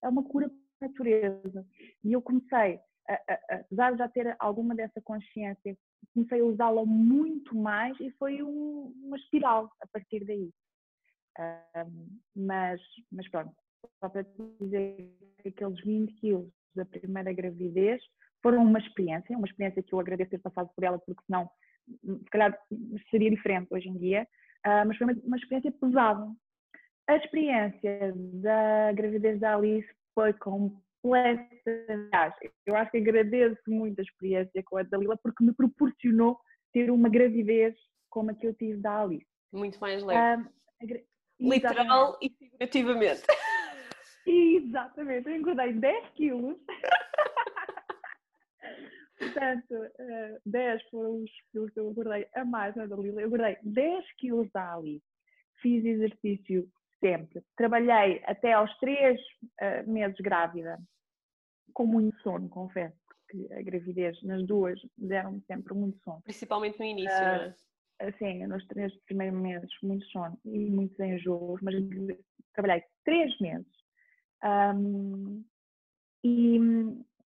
É 0.02 0.08
uma 0.08 0.22
cura 0.22 0.50
natureza. 0.80 1.66
E 2.04 2.12
eu 2.12 2.22
comecei, 2.22 2.78
apesar 3.08 3.92
de 3.92 3.98
já 3.98 4.08
ter 4.08 4.36
alguma 4.38 4.74
dessa 4.74 5.00
consciência, 5.00 5.76
comecei 6.14 6.40
a 6.40 6.44
usá-la 6.44 6.84
muito 6.84 7.56
mais 7.56 7.98
e 8.00 8.10
foi 8.12 8.42
um, 8.42 8.92
uma 9.04 9.16
espiral 9.16 9.70
a 9.80 9.86
partir 9.86 10.24
daí. 10.24 10.50
Um, 11.38 12.18
mas, 12.36 12.80
mas 13.12 13.28
pronto, 13.30 13.54
só 14.00 14.08
para 14.08 14.26
dizer 14.60 15.10
que 15.42 15.48
aqueles 15.48 15.80
20 15.84 16.14
quilos 16.14 16.50
da 16.74 16.84
primeira 16.84 17.32
gravidez 17.32 18.02
foram 18.42 18.62
uma 18.62 18.78
experiência, 18.78 19.36
uma 19.36 19.46
experiência 19.46 19.82
que 19.82 19.92
eu 19.92 20.00
agradeço 20.00 20.30
ter 20.30 20.38
passado 20.40 20.70
por 20.74 20.84
ela, 20.84 20.98
porque 20.98 21.22
senão, 21.26 21.48
se 22.04 22.30
calhar, 22.30 22.58
seria 23.10 23.30
diferente 23.30 23.68
hoje 23.70 23.88
em 23.88 23.96
dia, 23.98 24.26
uh, 24.66 24.86
mas 24.86 24.96
foi 24.96 25.06
uma, 25.06 25.22
uma 25.24 25.36
experiência 25.36 25.72
pesada. 25.72 26.28
A 27.08 27.16
experiência 27.16 28.12
da 28.34 28.92
gravidez 28.92 29.40
da 29.40 29.56
Alice 29.56 29.88
foi 30.14 30.32
completa. 31.02 32.34
Eu 32.66 32.76
acho 32.76 32.90
que 32.90 32.98
agradeço 32.98 33.60
muito 33.66 33.98
a 33.98 34.02
experiência 34.02 34.62
com 34.64 34.76
a 34.76 34.82
Dalila 34.82 35.16
porque 35.16 35.44
me 35.44 35.52
proporcionou 35.52 36.38
ter 36.72 36.90
uma 36.90 37.08
gravidez 37.08 37.74
como 38.10 38.30
a 38.30 38.34
que 38.34 38.46
eu 38.46 38.54
tive 38.54 38.80
da 38.80 39.02
Alice. 39.02 39.26
Muito 39.52 39.78
mais 39.80 40.02
leve. 40.02 40.42
Um, 40.42 40.48
Literal 41.40 42.18
e 42.20 42.30
figurativamente. 42.30 43.22
Exatamente, 44.26 45.28
eu 45.28 45.36
engordei 45.36 45.72
10 45.72 46.08
quilos. 46.10 46.56
Portanto, 49.18 49.74
10 50.46 50.82
foram 50.90 51.22
os 51.22 51.30
quilos 51.50 51.72
que 51.72 51.80
eu 51.80 51.90
engordei 51.90 52.28
a 52.34 52.44
mais 52.44 52.74
na 52.76 52.86
Dalila. 52.86 53.20
Eu 53.20 53.28
engordei 53.28 53.56
10 53.62 54.12
quilos 54.16 54.50
da 54.52 54.74
Alice. 54.74 55.04
Fiz 55.60 55.84
exercício 55.84 56.68
sempre. 57.00 57.42
Trabalhei 57.56 58.22
até 58.24 58.52
aos 58.52 58.76
três 58.78 59.20
uh, 59.60 59.90
meses 59.90 60.16
grávida 60.20 60.78
com 61.72 61.86
muito 61.86 62.18
sono, 62.22 62.48
confesso, 62.48 62.96
porque 63.06 63.52
a 63.52 63.62
gravidez 63.62 64.20
nas 64.22 64.44
duas 64.46 64.80
deram-me 64.96 65.42
sempre 65.46 65.74
muito 65.74 65.98
sono. 66.02 66.22
Principalmente 66.22 66.78
no 66.78 66.84
início, 66.84 67.16
uh, 67.16 67.20
não 67.20 67.34
é? 67.34 67.54
Assim, 68.00 68.46
nos 68.46 68.64
três 68.66 68.94
primeiros 69.06 69.40
meses, 69.40 69.70
muito 69.82 70.04
sono 70.06 70.38
e 70.44 70.70
muitos 70.70 70.98
enjoos, 71.00 71.60
mas 71.62 71.74
trabalhei 72.54 72.84
três 73.04 73.36
meses. 73.40 73.66
Um, 74.44 75.44
e, 76.22 76.58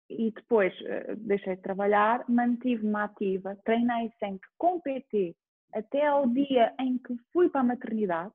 e 0.10 0.32
depois 0.32 0.74
uh, 0.82 1.15
deixei 1.17 1.58
de 1.58 1.62
trabalhar, 1.62 2.24
mantive-me 2.29 2.96
ativa, 2.96 3.58
treinei 3.65 4.12
sempre 4.20 4.48
com 4.58 4.79
PT 4.79 5.36
até 5.74 6.05
ao 6.05 6.27
dia 6.27 6.74
em 6.79 6.98
que 6.98 7.15
fui 7.32 7.50
para 7.50 7.62
a 7.62 7.65
maternidade. 7.65 8.34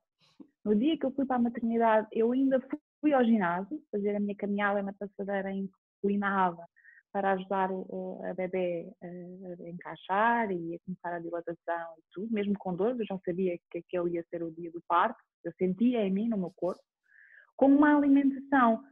No 0.68 0.76
dia 0.76 0.98
que 0.98 1.06
eu 1.06 1.10
fui 1.12 1.24
para 1.24 1.36
a 1.36 1.40
maternidade, 1.40 2.06
eu 2.12 2.30
ainda 2.30 2.62
fui 3.00 3.14
ao 3.14 3.24
ginásio, 3.24 3.82
fazer 3.90 4.14
a 4.14 4.20
minha 4.20 4.34
caminhada 4.36 4.82
na 4.82 4.92
passadeira 4.92 5.50
inclinada 5.50 6.62
para 7.10 7.32
ajudar 7.32 7.70
a 7.72 8.34
bebê 8.34 8.86
a 9.02 9.66
encaixar 9.66 10.52
e 10.52 10.74
a 10.74 10.78
começar 10.84 11.14
a 11.14 11.20
dilatação 11.20 11.94
e 11.96 12.02
tudo, 12.12 12.30
mesmo 12.30 12.52
com 12.58 12.76
dor, 12.76 12.94
eu 13.00 13.06
já 13.06 13.18
sabia 13.24 13.58
que 13.70 13.78
aquele 13.78 14.16
ia 14.16 14.24
ser 14.28 14.42
o 14.42 14.50
dia 14.50 14.70
do 14.70 14.82
parto, 14.86 15.18
eu 15.42 15.52
sentia 15.56 16.04
em 16.04 16.12
mim, 16.12 16.28
no 16.28 16.36
meu 16.36 16.52
corpo, 16.54 16.82
com 17.56 17.68
uma 17.68 17.96
alimentação 17.96 18.84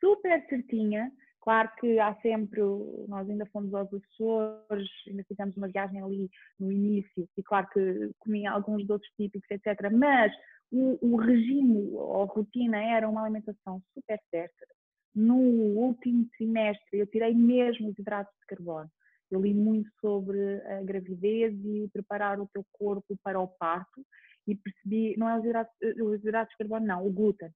super 0.00 0.40
certinha, 0.48 1.10
Claro 1.44 1.70
que 1.78 1.98
há 1.98 2.14
sempre, 2.22 2.62
nós 3.06 3.28
ainda 3.28 3.44
fomos 3.52 3.74
aos 3.74 3.92
Açores, 3.92 4.88
ainda 5.06 5.22
fizemos 5.28 5.54
uma 5.58 5.68
viagem 5.68 6.02
ali 6.02 6.30
no 6.58 6.72
início, 6.72 7.28
e 7.36 7.42
claro 7.42 7.68
que 7.68 8.10
comia 8.18 8.50
alguns 8.50 8.86
doces 8.86 9.06
típicos, 9.14 9.46
etc. 9.50 9.92
Mas 9.92 10.32
o, 10.72 10.98
o 11.00 11.16
regime 11.16 11.90
ou 11.92 12.24
rotina 12.24 12.82
era 12.82 13.08
uma 13.08 13.22
alimentação 13.22 13.82
super 13.92 14.20
certa. 14.30 14.66
No 15.14 15.36
último 15.36 16.26
trimestre, 16.36 16.98
eu 16.98 17.06
tirei 17.06 17.34
mesmo 17.34 17.88
os 17.88 17.98
hidratos 17.98 18.34
de 18.40 18.46
carbono. 18.46 18.90
Eu 19.30 19.40
li 19.40 19.54
muito 19.54 19.88
sobre 20.00 20.60
a 20.62 20.82
gravidez 20.82 21.54
e 21.64 21.88
preparar 21.92 22.40
o 22.40 22.48
teu 22.52 22.64
corpo 22.72 23.16
para 23.22 23.40
o 23.40 23.48
parto 23.48 24.04
e 24.46 24.54
percebi, 24.54 25.16
não 25.16 25.28
é 25.28 25.38
os 25.38 25.44
hidratos, 25.44 25.74
os 26.00 26.20
hidratos 26.20 26.52
de 26.52 26.58
carbono, 26.58 26.86
não, 26.86 27.06
o 27.06 27.12
glúten. 27.12 27.50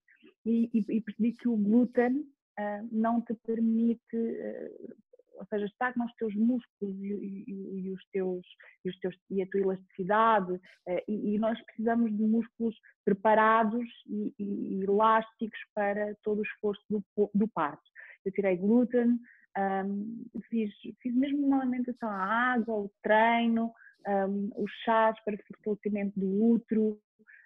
E, 0.47 0.71
e, 0.73 0.97
e 0.97 1.00
percebi 1.00 1.33
que 1.33 1.49
o 1.49 1.57
glúten 1.57 2.21
uh, 2.59 2.88
não 2.91 3.21
te 3.21 3.35
permite, 3.35 4.17
uh, 4.17 4.95
ou 5.38 5.47
seja, 5.47 5.66
estagna 5.66 6.04
os 6.04 6.14
teus 6.14 6.35
músculos 6.35 6.97
e, 7.02 7.45
e, 7.47 7.80
e, 7.80 7.90
os 7.90 8.04
teus, 8.11 8.47
e, 8.85 8.90
os 8.90 8.99
teus, 8.99 9.16
e 9.30 9.42
a 9.42 9.47
tua 9.47 9.61
elasticidade, 9.61 10.52
uh, 10.52 11.02
e, 11.09 11.38
nós 11.38 11.61
precisamos 11.66 12.16
de 12.16 12.23
músculos 12.23 12.76
preparados 13.04 13.87
e, 14.07 14.83
elásticos 14.83 15.59
para 15.75 16.14
todo 16.23 16.40
o 16.40 16.42
esforço 16.42 16.83
do, 16.90 17.02
do 17.35 17.49
parto. 17.49 17.83
Eu 18.25 18.33
tirei 18.33 18.57
glúten, 18.57 19.18
um, 19.57 20.25
fiz, 20.49 20.73
fiz 21.00 21.14
mesmo 21.14 21.47
uma 21.47 21.62
alimentação 21.62 22.09
à 22.09 22.52
água, 22.52 22.75
o 22.75 22.90
treino, 23.02 23.73
um, 24.07 24.50
os 24.57 24.71
chás 24.85 25.16
para 25.25 25.37
fortalecimento 25.47 26.18
do 26.18 26.45
útero, 26.45 27.00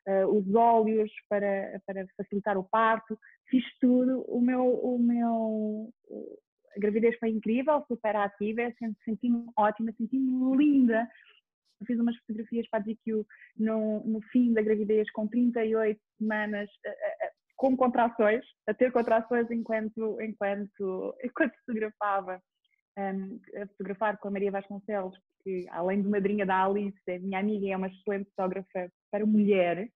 uh, 0.07 0.27
os 0.27 0.55
óleos 0.55 1.11
para, 1.29 1.81
para 1.87 2.07
facilitar 2.17 2.59
o 2.59 2.65
parto, 2.65 3.19
fiz 3.49 3.65
tudo. 3.81 4.23
O 4.29 4.41
meu, 4.41 4.63
o 4.63 4.99
meu, 4.99 5.93
a 6.77 6.81
gravidez 6.81 7.17
foi 7.19 7.31
incrível, 7.31 7.85
super 7.87 8.17
ativa, 8.17 8.63
senti-me 9.05 9.47
ótima, 9.57 9.93
senti-me 9.93 10.57
linda. 10.57 11.09
Eu 11.81 11.87
fiz 11.87 11.99
umas 11.99 12.17
fotografias 12.19 12.69
para 12.69 12.81
dizer 12.81 12.99
que 13.05 13.13
no, 13.57 14.05
no 14.05 14.23
fim 14.31 14.53
da 14.53 14.63
gravidez, 14.63 15.11
com 15.13 15.27
38 15.27 16.01
semanas, 16.19 16.71
com 17.57 17.77
contrações, 17.77 18.45
a 18.67 18.75
ter 18.75 18.93
contrações 18.93 19.51
enquanto, 19.51 20.21
enquanto, 20.21 21.17
enquanto 21.23 21.55
fotografava, 21.67 22.41
um, 22.99 23.41
a 23.61 23.67
fotografar 23.69 24.19
com 24.19 24.29
a 24.29 24.31
Maria 24.31 24.51
Vasconcelos, 24.51 25.17
que 25.43 25.67
além 25.71 26.03
de 26.03 26.09
madrinha 26.09 26.47
da 26.47 26.65
Alice, 26.65 26.99
é 27.09 27.19
minha 27.19 27.41
amiga 27.41 27.67
e 27.67 27.71
é 27.71 27.77
uma 27.77 27.89
excelente 27.89 28.31
fotógrafa 28.31 28.91
para 29.11 29.27
mulher. 29.27 29.89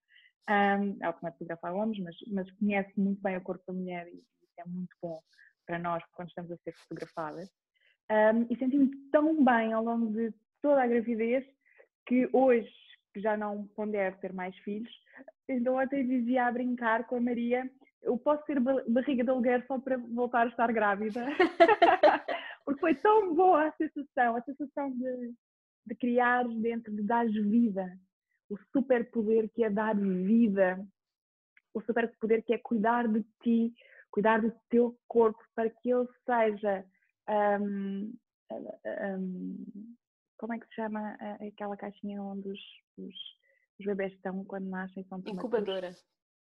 Um, 0.48 0.96
ela 1.00 1.12
também 1.12 1.32
fotografa 1.32 1.72
homens, 1.72 2.02
mas, 2.02 2.16
mas 2.32 2.50
conhece 2.52 2.92
muito 2.98 3.20
bem 3.20 3.36
o 3.36 3.42
corpo 3.42 3.64
da 3.66 3.74
mulher 3.74 4.08
e 4.08 4.22
é 4.58 4.64
muito 4.64 4.96
bom 5.02 5.20
para 5.66 5.78
nós 5.78 6.02
quando 6.12 6.28
estamos 6.28 6.50
a 6.52 6.56
ser 6.58 6.72
fotografadas. 6.72 7.50
Um, 8.10 8.46
e 8.48 8.56
senti-me 8.56 8.90
tão 9.10 9.44
bem 9.44 9.72
ao 9.72 9.82
longo 9.82 10.12
de 10.12 10.32
toda 10.62 10.82
a 10.82 10.86
gravidez 10.86 11.44
que 12.06 12.28
hoje, 12.32 12.70
que 13.12 13.20
já 13.20 13.36
não 13.36 13.66
pondero 13.68 14.16
ter 14.18 14.32
mais 14.32 14.56
filhos, 14.58 14.92
então 15.48 15.78
até 15.78 16.02
dizia 16.02 16.46
a 16.46 16.52
brincar 16.52 17.06
com 17.06 17.16
a 17.16 17.20
Maria, 17.20 17.68
eu 18.02 18.16
posso 18.16 18.44
ter 18.44 18.60
barriga 18.60 19.24
de 19.24 19.30
aluguer 19.30 19.66
só 19.66 19.78
para 19.78 19.96
voltar 19.96 20.46
a 20.46 20.50
estar 20.50 20.72
grávida. 20.72 21.26
Porque 22.64 22.80
foi 22.80 22.94
tão 22.94 23.34
boa 23.34 23.66
a 23.66 23.72
sensação, 23.72 24.36
a 24.36 24.42
sensação 24.42 24.90
de, 24.90 25.34
de 25.86 25.94
criar 25.96 26.46
dentro, 26.48 26.94
de 26.94 27.02
dar 27.02 27.26
vida, 27.26 27.98
o 28.48 28.56
superpoder 28.72 29.50
que 29.52 29.64
é 29.64 29.70
dar 29.70 29.96
vida, 29.96 30.84
o 31.74 31.80
superpoder 31.82 32.44
que 32.44 32.54
é 32.54 32.58
cuidar 32.58 33.08
de 33.08 33.24
ti, 33.42 33.74
cuidar 34.16 34.40
do 34.40 34.50
teu 34.70 34.98
corpo 35.06 35.38
para 35.54 35.68
que 35.68 35.90
ele 35.90 36.08
seja. 36.24 36.82
Um, 37.28 38.14
um, 38.50 39.94
como 40.38 40.54
é 40.54 40.58
que 40.58 40.66
se 40.68 40.74
chama 40.74 41.18
aquela 41.46 41.76
caixinha 41.76 42.22
onde 42.22 42.48
os, 42.48 42.60
os, 42.96 43.14
os 43.78 43.84
bebés 43.84 44.12
estão 44.14 44.42
quando 44.46 44.68
nascem? 44.68 45.04
São 45.04 45.18
incubadora. 45.18 45.94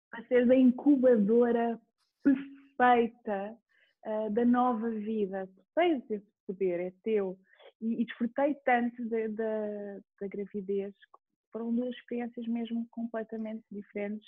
Para 0.10 0.24
ser 0.26 0.50
a 0.50 0.56
incubadora 0.56 1.80
perfeita 2.24 3.56
uh, 4.08 4.32
da 4.32 4.46
nova 4.46 4.90
vida. 4.90 5.48
Tu 5.48 5.64
tens 5.76 6.10
esse 6.10 6.28
poder, 6.48 6.80
é 6.80 6.94
teu. 7.04 7.38
E, 7.80 8.02
e 8.02 8.06
desfrutei 8.06 8.56
tanto 8.66 9.06
da 9.06 10.28
gravidez 10.28 10.96
foram 11.52 11.74
duas 11.74 11.96
experiências 11.96 12.48
mesmo 12.48 12.88
completamente 12.90 13.64
diferentes 13.72 14.28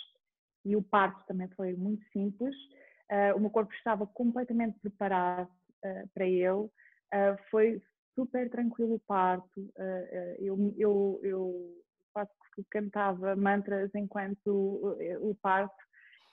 e 0.64 0.76
o 0.76 0.84
parto 0.84 1.26
também 1.26 1.48
foi 1.50 1.74
muito 1.74 2.04
simples. 2.12 2.56
Uh, 3.12 3.36
o 3.36 3.42
meu 3.42 3.50
corpo 3.50 3.74
estava 3.74 4.08
completamente 4.08 4.80
preparado 4.80 5.50
uh, 5.84 6.10
para 6.14 6.26
ele. 6.26 6.48
Uh, 6.48 7.38
foi 7.50 7.82
super 8.16 8.50
tranquilo 8.50 8.96
o 8.96 9.00
parto. 9.00 9.70
eu, 10.40 10.74
eu, 10.78 11.20
eu 11.24 11.84
quase 12.14 12.30
que 12.56 12.64
cantava 12.70 13.36
mantras 13.36 13.90
enquanto 13.96 14.48
o, 14.48 15.30
o 15.30 15.36
parto 15.42 15.82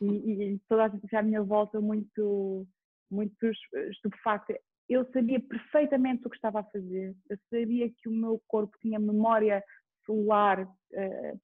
e, 0.01 0.07
e, 0.07 0.59
toda 0.69 0.85
a 0.85 0.89
gente 0.89 1.17
à 1.17 1.23
minha 1.23 1.43
volta 1.43 1.81
muito, 1.81 2.67
muito 3.11 3.47
estupefacta. 3.91 4.59
Eu 4.89 5.05
sabia 5.13 5.41
perfeitamente 5.41 6.27
o 6.27 6.31
que 6.31 6.37
estava 6.37 6.61
a 6.61 6.65
fazer. 6.65 7.15
Eu 7.31 7.39
sabia 7.49 7.89
que 7.91 8.09
o 8.09 8.13
meu 8.13 8.43
corpo 8.49 8.77
tinha 8.81 8.99
memória 8.99 9.63
celular 10.05 10.69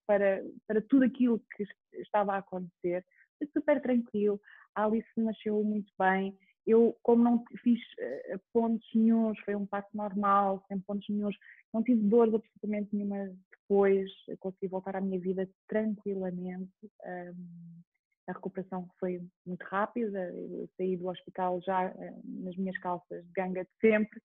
para, 0.06 0.42
para 0.66 0.82
tudo 0.82 1.04
aquilo 1.04 1.40
que 1.56 1.64
estava 2.00 2.34
a 2.34 2.38
acontecer. 2.38 3.04
Foi 3.38 3.48
super 3.52 3.80
tranquilo. 3.80 4.40
Alice 4.74 5.08
nasceu 5.16 5.62
muito 5.62 5.92
bem. 5.98 6.36
Eu, 6.66 6.96
como 7.02 7.22
não 7.22 7.44
fiz 7.62 7.78
uh, 7.80 8.40
pontos 8.52 8.88
nenhums, 8.94 9.38
foi 9.40 9.54
um 9.54 9.66
parto 9.66 9.94
normal, 9.94 10.64
sem 10.68 10.80
pontos 10.80 11.06
nenhums, 11.08 11.36
não 11.72 11.82
tive 11.82 12.02
dores 12.08 12.34
absolutamente 12.34 12.94
nenhuma 12.94 13.30
depois, 13.50 14.10
consegui 14.40 14.68
voltar 14.68 14.96
à 14.96 15.00
minha 15.00 15.18
vida 15.18 15.48
tranquilamente. 15.68 16.72
Um, 17.04 17.82
a 18.26 18.32
recuperação 18.32 18.88
foi 18.98 19.20
muito 19.46 19.62
rápida, 19.64 20.30
eu 20.32 20.68
saí 20.76 20.96
do 20.96 21.08
hospital 21.08 21.60
já 21.60 21.90
uh, 21.90 22.22
nas 22.24 22.56
minhas 22.56 22.78
calças 22.78 23.24
de 23.24 23.32
ganga 23.32 23.64
de 23.64 23.70
sempre. 23.80 24.18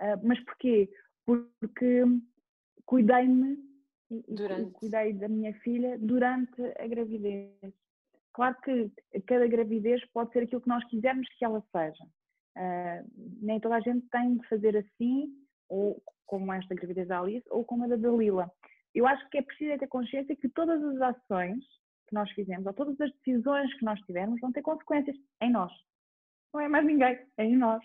Uh, 0.00 0.20
mas 0.22 0.38
porquê? 0.44 0.90
Porque 1.24 2.04
cuidei-me 2.84 3.58
e, 4.10 4.22
cuidei 4.72 5.12
da 5.12 5.28
minha 5.28 5.52
filha 5.60 5.98
durante 5.98 6.62
a 6.78 6.86
gravidez. 6.86 7.52
Claro 8.38 8.56
que 8.62 8.88
cada 9.26 9.48
gravidez 9.48 10.00
pode 10.12 10.32
ser 10.32 10.44
aquilo 10.44 10.60
que 10.60 10.68
nós 10.68 10.84
quisermos 10.84 11.28
que 11.30 11.44
ela 11.44 11.60
seja. 11.72 12.04
Uh, 12.56 13.04
nem 13.42 13.58
toda 13.58 13.74
a 13.74 13.80
gente 13.80 14.06
tem 14.10 14.36
de 14.36 14.46
fazer 14.46 14.76
assim, 14.76 15.26
ou 15.68 16.00
como 16.24 16.52
esta 16.52 16.72
gravidez 16.72 17.08
da 17.08 17.18
Alice, 17.18 17.44
ou 17.50 17.64
como 17.64 17.82
a 17.82 17.88
da 17.88 17.96
Dalila. 17.96 18.48
Eu 18.94 19.08
acho 19.08 19.28
que 19.30 19.38
é 19.38 19.42
preciso 19.42 19.76
ter 19.76 19.88
consciência 19.88 20.36
que 20.36 20.48
todas 20.50 20.80
as 20.84 21.16
ações 21.16 21.64
que 22.06 22.14
nós 22.14 22.30
fizemos, 22.30 22.64
ou 22.64 22.72
todas 22.72 23.00
as 23.00 23.10
decisões 23.16 23.74
que 23.74 23.84
nós 23.84 23.98
tivermos, 24.02 24.40
vão 24.40 24.52
ter 24.52 24.62
consequências 24.62 25.16
em 25.42 25.50
nós. 25.50 25.72
Não 26.54 26.60
é 26.60 26.68
mais 26.68 26.86
ninguém, 26.86 27.18
é 27.38 27.44
em 27.44 27.56
nós. 27.56 27.84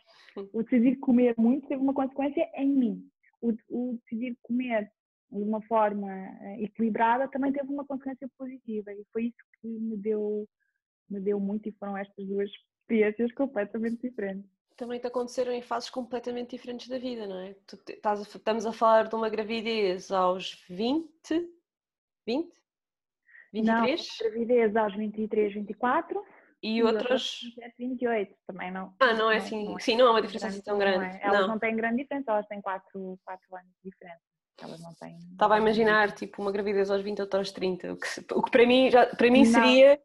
O 0.54 0.62
decidir 0.62 0.98
comer 0.98 1.34
muito 1.36 1.68
teve 1.68 1.82
uma 1.82 1.96
consequência 1.96 2.48
em 2.54 2.70
mim. 2.70 3.10
O, 3.42 3.54
o 3.70 4.00
decidir 4.04 4.38
comer 4.44 4.88
de 5.34 5.44
uma 5.44 5.62
forma 5.64 6.12
eh, 6.12 6.64
equilibrada 6.64 7.28
também 7.28 7.52
teve 7.52 7.72
uma 7.72 7.86
consequência 7.86 8.30
positiva 8.38 8.92
e 8.94 9.04
foi 9.12 9.26
isso 9.26 9.38
que 9.60 9.68
me 9.68 9.98
deu 9.98 10.48
me 11.10 11.20
deu 11.20 11.40
muito 11.40 11.68
e 11.70 11.72
foram 11.74 11.98
estas 11.98 12.26
duas 12.26 12.50
experiências 12.82 13.32
completamente 13.34 14.02
diferentes. 14.02 14.50
Também 14.76 15.00
te 15.00 15.08
aconteceram 15.08 15.52
em 15.52 15.62
fases 15.62 15.90
completamente 15.90 16.52
diferentes 16.52 16.88
da 16.88 16.98
vida, 16.98 17.28
não 17.28 17.40
é? 17.40 17.56
Tu 17.68 17.78
estás 17.90 18.20
a, 18.20 18.24
estamos 18.24 18.66
a 18.66 18.74
falar 18.74 19.08
de 19.08 19.16
uma 19.16 19.30
gravidez 19.30 20.12
aos 20.12 20.64
20, 20.68 21.08
20? 22.26 22.52
23? 23.54 23.64
Não, 23.64 24.30
gravidez 24.30 24.76
aos 24.76 24.96
23, 24.96 25.54
24 25.54 26.26
E, 26.62 26.78
e 26.78 26.84
outras. 26.84 27.40
28, 27.78 28.36
também 28.48 28.72
não. 28.72 28.96
Ah, 29.00 29.14
não 29.14 29.30
é 29.30 29.38
assim. 29.38 29.66
Não 29.66 29.78
é, 29.78 29.80
sim, 29.80 29.96
não 29.96 30.08
é 30.08 30.10
uma 30.10 30.22
diferença 30.22 30.48
assim 30.48 30.62
tão 30.62 30.80
grande. 30.80 30.98
Não 30.98 31.06
é. 31.06 31.20
Elas 31.22 31.42
não. 31.42 31.48
não 31.50 31.60
têm 31.60 31.76
grande 31.76 31.98
diferença, 31.98 32.32
elas 32.32 32.48
têm 32.48 32.60
4, 32.60 33.20
4 33.24 33.56
anos 33.56 33.72
de 33.84 33.92
diferença. 33.92 34.33
Elas 34.64 34.82
não 34.82 34.94
têm. 34.94 35.18
Estava 35.32 35.56
a 35.56 35.60
imaginar 35.60 36.12
tipo 36.14 36.42
uma 36.42 36.52
gravidez 36.52 36.90
aos 36.90 37.02
20 37.02 37.22
ou 37.22 37.28
aos 37.34 37.52
30, 37.52 37.94
o 37.94 37.98
que, 37.98 38.08
o 38.34 38.42
que 38.42 38.52
para 38.52 38.66
mim, 38.66 38.90
já, 38.90 39.06
para 39.08 39.30
mim 39.30 39.46
seria. 39.46 40.00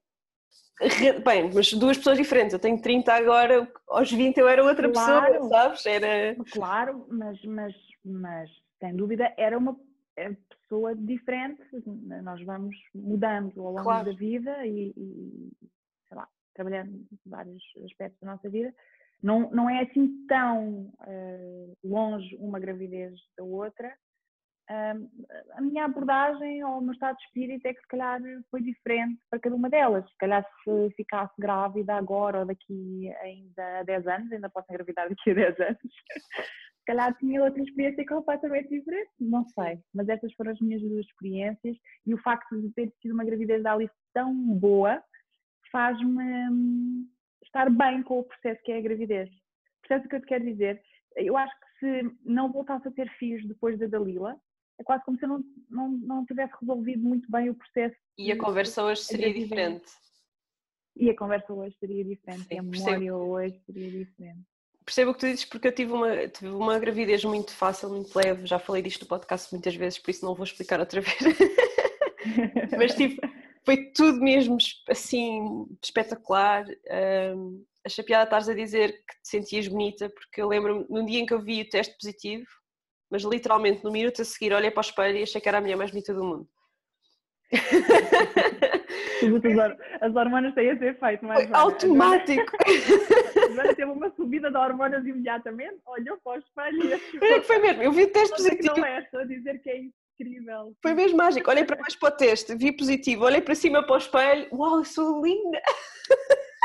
Bem, 1.24 1.50
mas 1.52 1.72
duas 1.72 1.96
pessoas 1.96 2.18
diferentes. 2.18 2.52
Eu 2.52 2.58
tenho 2.58 2.80
30 2.80 3.12
agora, 3.12 3.70
aos 3.88 4.10
20 4.10 4.36
eu 4.38 4.48
era 4.48 4.62
outra 4.64 4.90
claro, 4.90 5.32
pessoa, 5.32 5.48
sabes? 5.48 5.86
Era... 5.86 6.36
Claro, 6.52 7.06
mas, 7.10 7.42
mas, 7.44 7.74
mas 8.04 8.50
sem 8.78 8.94
dúvida 8.94 9.32
era 9.36 9.58
uma 9.58 9.76
pessoa 10.14 10.94
diferente. 10.94 11.60
Nós 12.22 12.44
vamos 12.44 12.76
mudando 12.94 13.60
ao 13.60 13.72
longo 13.72 13.82
claro. 13.82 14.06
da 14.06 14.16
vida 14.16 14.66
e, 14.66 14.92
e, 14.96 15.50
sei 16.08 16.16
lá, 16.16 16.28
trabalhando 16.54 17.04
vários 17.26 17.62
aspectos 17.84 18.20
da 18.20 18.32
nossa 18.32 18.48
vida. 18.48 18.72
Não, 19.22 19.50
não 19.50 19.68
é 19.68 19.82
assim 19.82 20.26
tão 20.28 20.92
uh, 21.00 21.76
longe 21.82 22.36
uma 22.36 22.60
gravidez 22.60 23.18
da 23.36 23.42
outra, 23.42 23.92
a 24.68 25.60
minha 25.60 25.86
abordagem 25.86 26.62
ou 26.64 26.78
o 26.78 26.80
meu 26.80 26.92
estado 26.92 27.16
de 27.16 27.24
espírito 27.24 27.66
é 27.66 27.72
que 27.72 27.80
se 27.80 27.88
calhar 27.88 28.20
foi 28.50 28.60
diferente 28.60 29.18
para 29.30 29.38
cada 29.38 29.56
uma 29.56 29.70
delas. 29.70 30.08
Se 30.10 30.16
calhar 30.18 30.46
se 30.62 30.90
ficasse 30.94 31.32
grávida 31.38 31.94
agora 31.94 32.40
ou 32.40 32.46
daqui 32.46 33.10
ainda 33.22 33.80
a 33.80 33.82
10 33.82 34.06
anos, 34.06 34.32
ainda 34.32 34.50
posso 34.50 34.70
engravidar 34.70 35.08
daqui 35.08 35.30
a 35.30 35.34
10 35.34 35.60
anos, 35.60 35.78
se 35.80 36.84
calhar 36.86 37.16
tinha 37.16 37.42
outra 37.42 37.62
experiência 37.62 38.04
completamente 38.06 38.68
diferente, 38.68 39.10
não 39.18 39.44
sei. 39.48 39.78
Mas 39.94 40.08
essas 40.08 40.32
foram 40.34 40.52
as 40.52 40.60
minhas 40.60 40.82
duas 40.82 41.06
experiências 41.06 41.76
e 42.06 42.14
o 42.14 42.18
facto 42.18 42.60
de 42.60 42.70
ter 42.72 42.92
sido 43.00 43.14
uma 43.14 43.24
gravidez 43.24 43.62
da 43.62 43.72
Alice 43.72 43.94
tão 44.12 44.34
boa 44.58 45.02
faz-me 45.72 46.48
hum, 46.50 47.08
estar 47.42 47.70
bem 47.70 48.02
com 48.02 48.20
o 48.20 48.24
processo 48.24 48.62
que 48.62 48.72
é 48.72 48.78
a 48.78 48.82
gravidez. 48.82 49.30
O 49.30 50.08
que 50.08 50.16
eu 50.16 50.20
te 50.20 50.26
quero 50.26 50.44
dizer? 50.44 50.82
Eu 51.16 51.36
acho 51.36 51.54
que 51.60 51.78
se 51.78 52.16
não 52.24 52.52
voltasse 52.52 52.86
a 52.86 52.90
ter 52.90 53.08
filhos 53.18 53.46
depois 53.46 53.78
da 53.78 53.86
Dalila, 53.86 54.38
é 54.78 54.84
quase 54.84 55.04
como 55.04 55.18
se 55.18 55.24
eu 55.24 55.28
não, 55.28 55.44
não, 55.68 55.88
não 55.90 56.26
tivesse 56.26 56.54
resolvido 56.60 57.02
muito 57.02 57.30
bem 57.30 57.50
o 57.50 57.54
processo. 57.54 57.96
E 58.16 58.30
a 58.30 58.38
conversa 58.38 58.82
hoje 58.82 59.02
seria 59.02 59.32
diferente. 59.32 59.90
E 60.96 61.10
a 61.10 61.16
conversa 61.16 61.52
hoje 61.52 61.76
seria 61.78 62.04
diferente, 62.04 62.48
Sim, 62.48 62.58
a 62.58 62.62
memória 62.62 63.14
hoje 63.14 63.60
seria 63.64 63.90
diferente. 63.90 64.40
Percebo 64.84 65.10
o 65.10 65.14
que 65.14 65.20
tu 65.20 65.26
dizes 65.26 65.44
porque 65.44 65.68
eu 65.68 65.74
tive 65.74 65.92
uma, 65.92 66.28
tive 66.28 66.48
uma 66.48 66.78
gravidez 66.78 67.24
muito 67.24 67.52
fácil, 67.52 67.90
muito 67.90 68.16
leve, 68.16 68.46
já 68.46 68.58
falei 68.58 68.82
disto 68.82 69.02
no 69.02 69.08
podcast 69.08 69.52
muitas 69.52 69.74
vezes, 69.76 69.98
por 69.98 70.10
isso 70.10 70.24
não 70.24 70.34
vou 70.34 70.44
explicar 70.44 70.80
outra 70.80 71.00
vez. 71.00 71.18
Mas 72.76 72.94
tipo, 72.94 73.20
foi 73.64 73.92
tudo 73.92 74.20
mesmo 74.20 74.56
assim 74.88 75.66
espetacular. 75.82 76.64
Um, 77.36 77.64
achei 77.84 78.02
piada 78.02 78.24
estares 78.24 78.48
a 78.48 78.54
dizer 78.54 78.92
que 78.92 79.22
te 79.22 79.28
sentias 79.28 79.68
bonita, 79.68 80.08
porque 80.08 80.40
eu 80.40 80.48
lembro-me, 80.48 80.86
no 80.88 81.04
dia 81.04 81.20
em 81.20 81.26
que 81.26 81.34
eu 81.34 81.42
vi 81.42 81.60
o 81.60 81.68
teste 81.68 81.94
positivo, 82.00 82.46
mas 83.10 83.22
literalmente 83.22 83.82
no 83.84 83.90
minuto 83.90 84.22
a 84.22 84.24
seguir 84.24 84.52
olhei 84.52 84.70
para 84.70 84.80
o 84.80 84.82
espelho 84.82 85.18
e 85.18 85.22
achei 85.22 85.40
que 85.40 85.48
era 85.48 85.58
a 85.58 85.60
mulher 85.60 85.76
mais 85.76 85.90
bonita 85.90 86.12
do 86.12 86.24
mundo. 86.24 86.48
As 90.00 90.14
hormonas 90.14 90.54
têm 90.54 90.68
esse 90.68 90.84
efeito? 90.84 91.26
Foi 91.26 91.48
automático! 91.52 92.52
Agora 93.50 93.74
teve 93.74 93.90
uma 93.90 94.10
subida 94.10 94.50
de 94.50 94.56
hormonas 94.56 95.06
imediatamente, 95.06 95.78
olhou 95.86 96.18
para 96.18 96.32
o 96.32 96.38
espelho 96.38 96.84
e 96.84 96.92
achou. 96.92 97.20
É 97.22 97.40
que 97.40 97.46
foi 97.46 97.58
mesmo, 97.58 97.82
eu 97.82 97.92
vi 97.92 98.04
o 98.04 98.12
teste 98.12 98.36
positivo. 98.36 98.76
Não 98.76 98.84
é, 98.84 99.00
estou 99.00 99.20
a 99.20 99.24
dizer 99.24 99.62
que 99.62 99.70
é 99.70 99.78
incrível. 99.78 100.74
Foi 100.82 100.92
mesmo 100.92 101.16
mágico, 101.16 101.50
olhei 101.50 101.64
para 101.64 101.80
mais 101.80 101.96
para 101.96 102.08
o 102.10 102.16
teste, 102.16 102.54
vi 102.54 102.70
positivo, 102.70 103.24
olhei 103.24 103.40
para 103.40 103.54
cima 103.54 103.82
para 103.82 103.94
o 103.94 103.98
espelho, 103.98 104.48
uau, 104.52 104.84
sou 104.84 105.24
linda! 105.24 105.60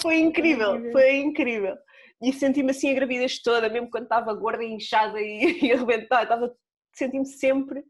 Foi 0.00 0.16
incrível, 0.18 0.92
foi 0.92 1.16
incrível 1.16 1.76
e 2.22 2.32
senti-me 2.32 2.70
assim 2.70 2.90
a 2.90 2.94
gravidez 2.94 3.40
toda, 3.40 3.68
mesmo 3.68 3.90
quando 3.90 4.04
estava 4.04 4.32
gorda 4.34 4.64
e 4.64 4.72
inchada 4.72 5.20
e, 5.20 5.60
e 5.66 5.72
arrebentada, 5.72 6.22
estava, 6.22 6.56
senti-me 6.92 7.26
sempre 7.26 7.84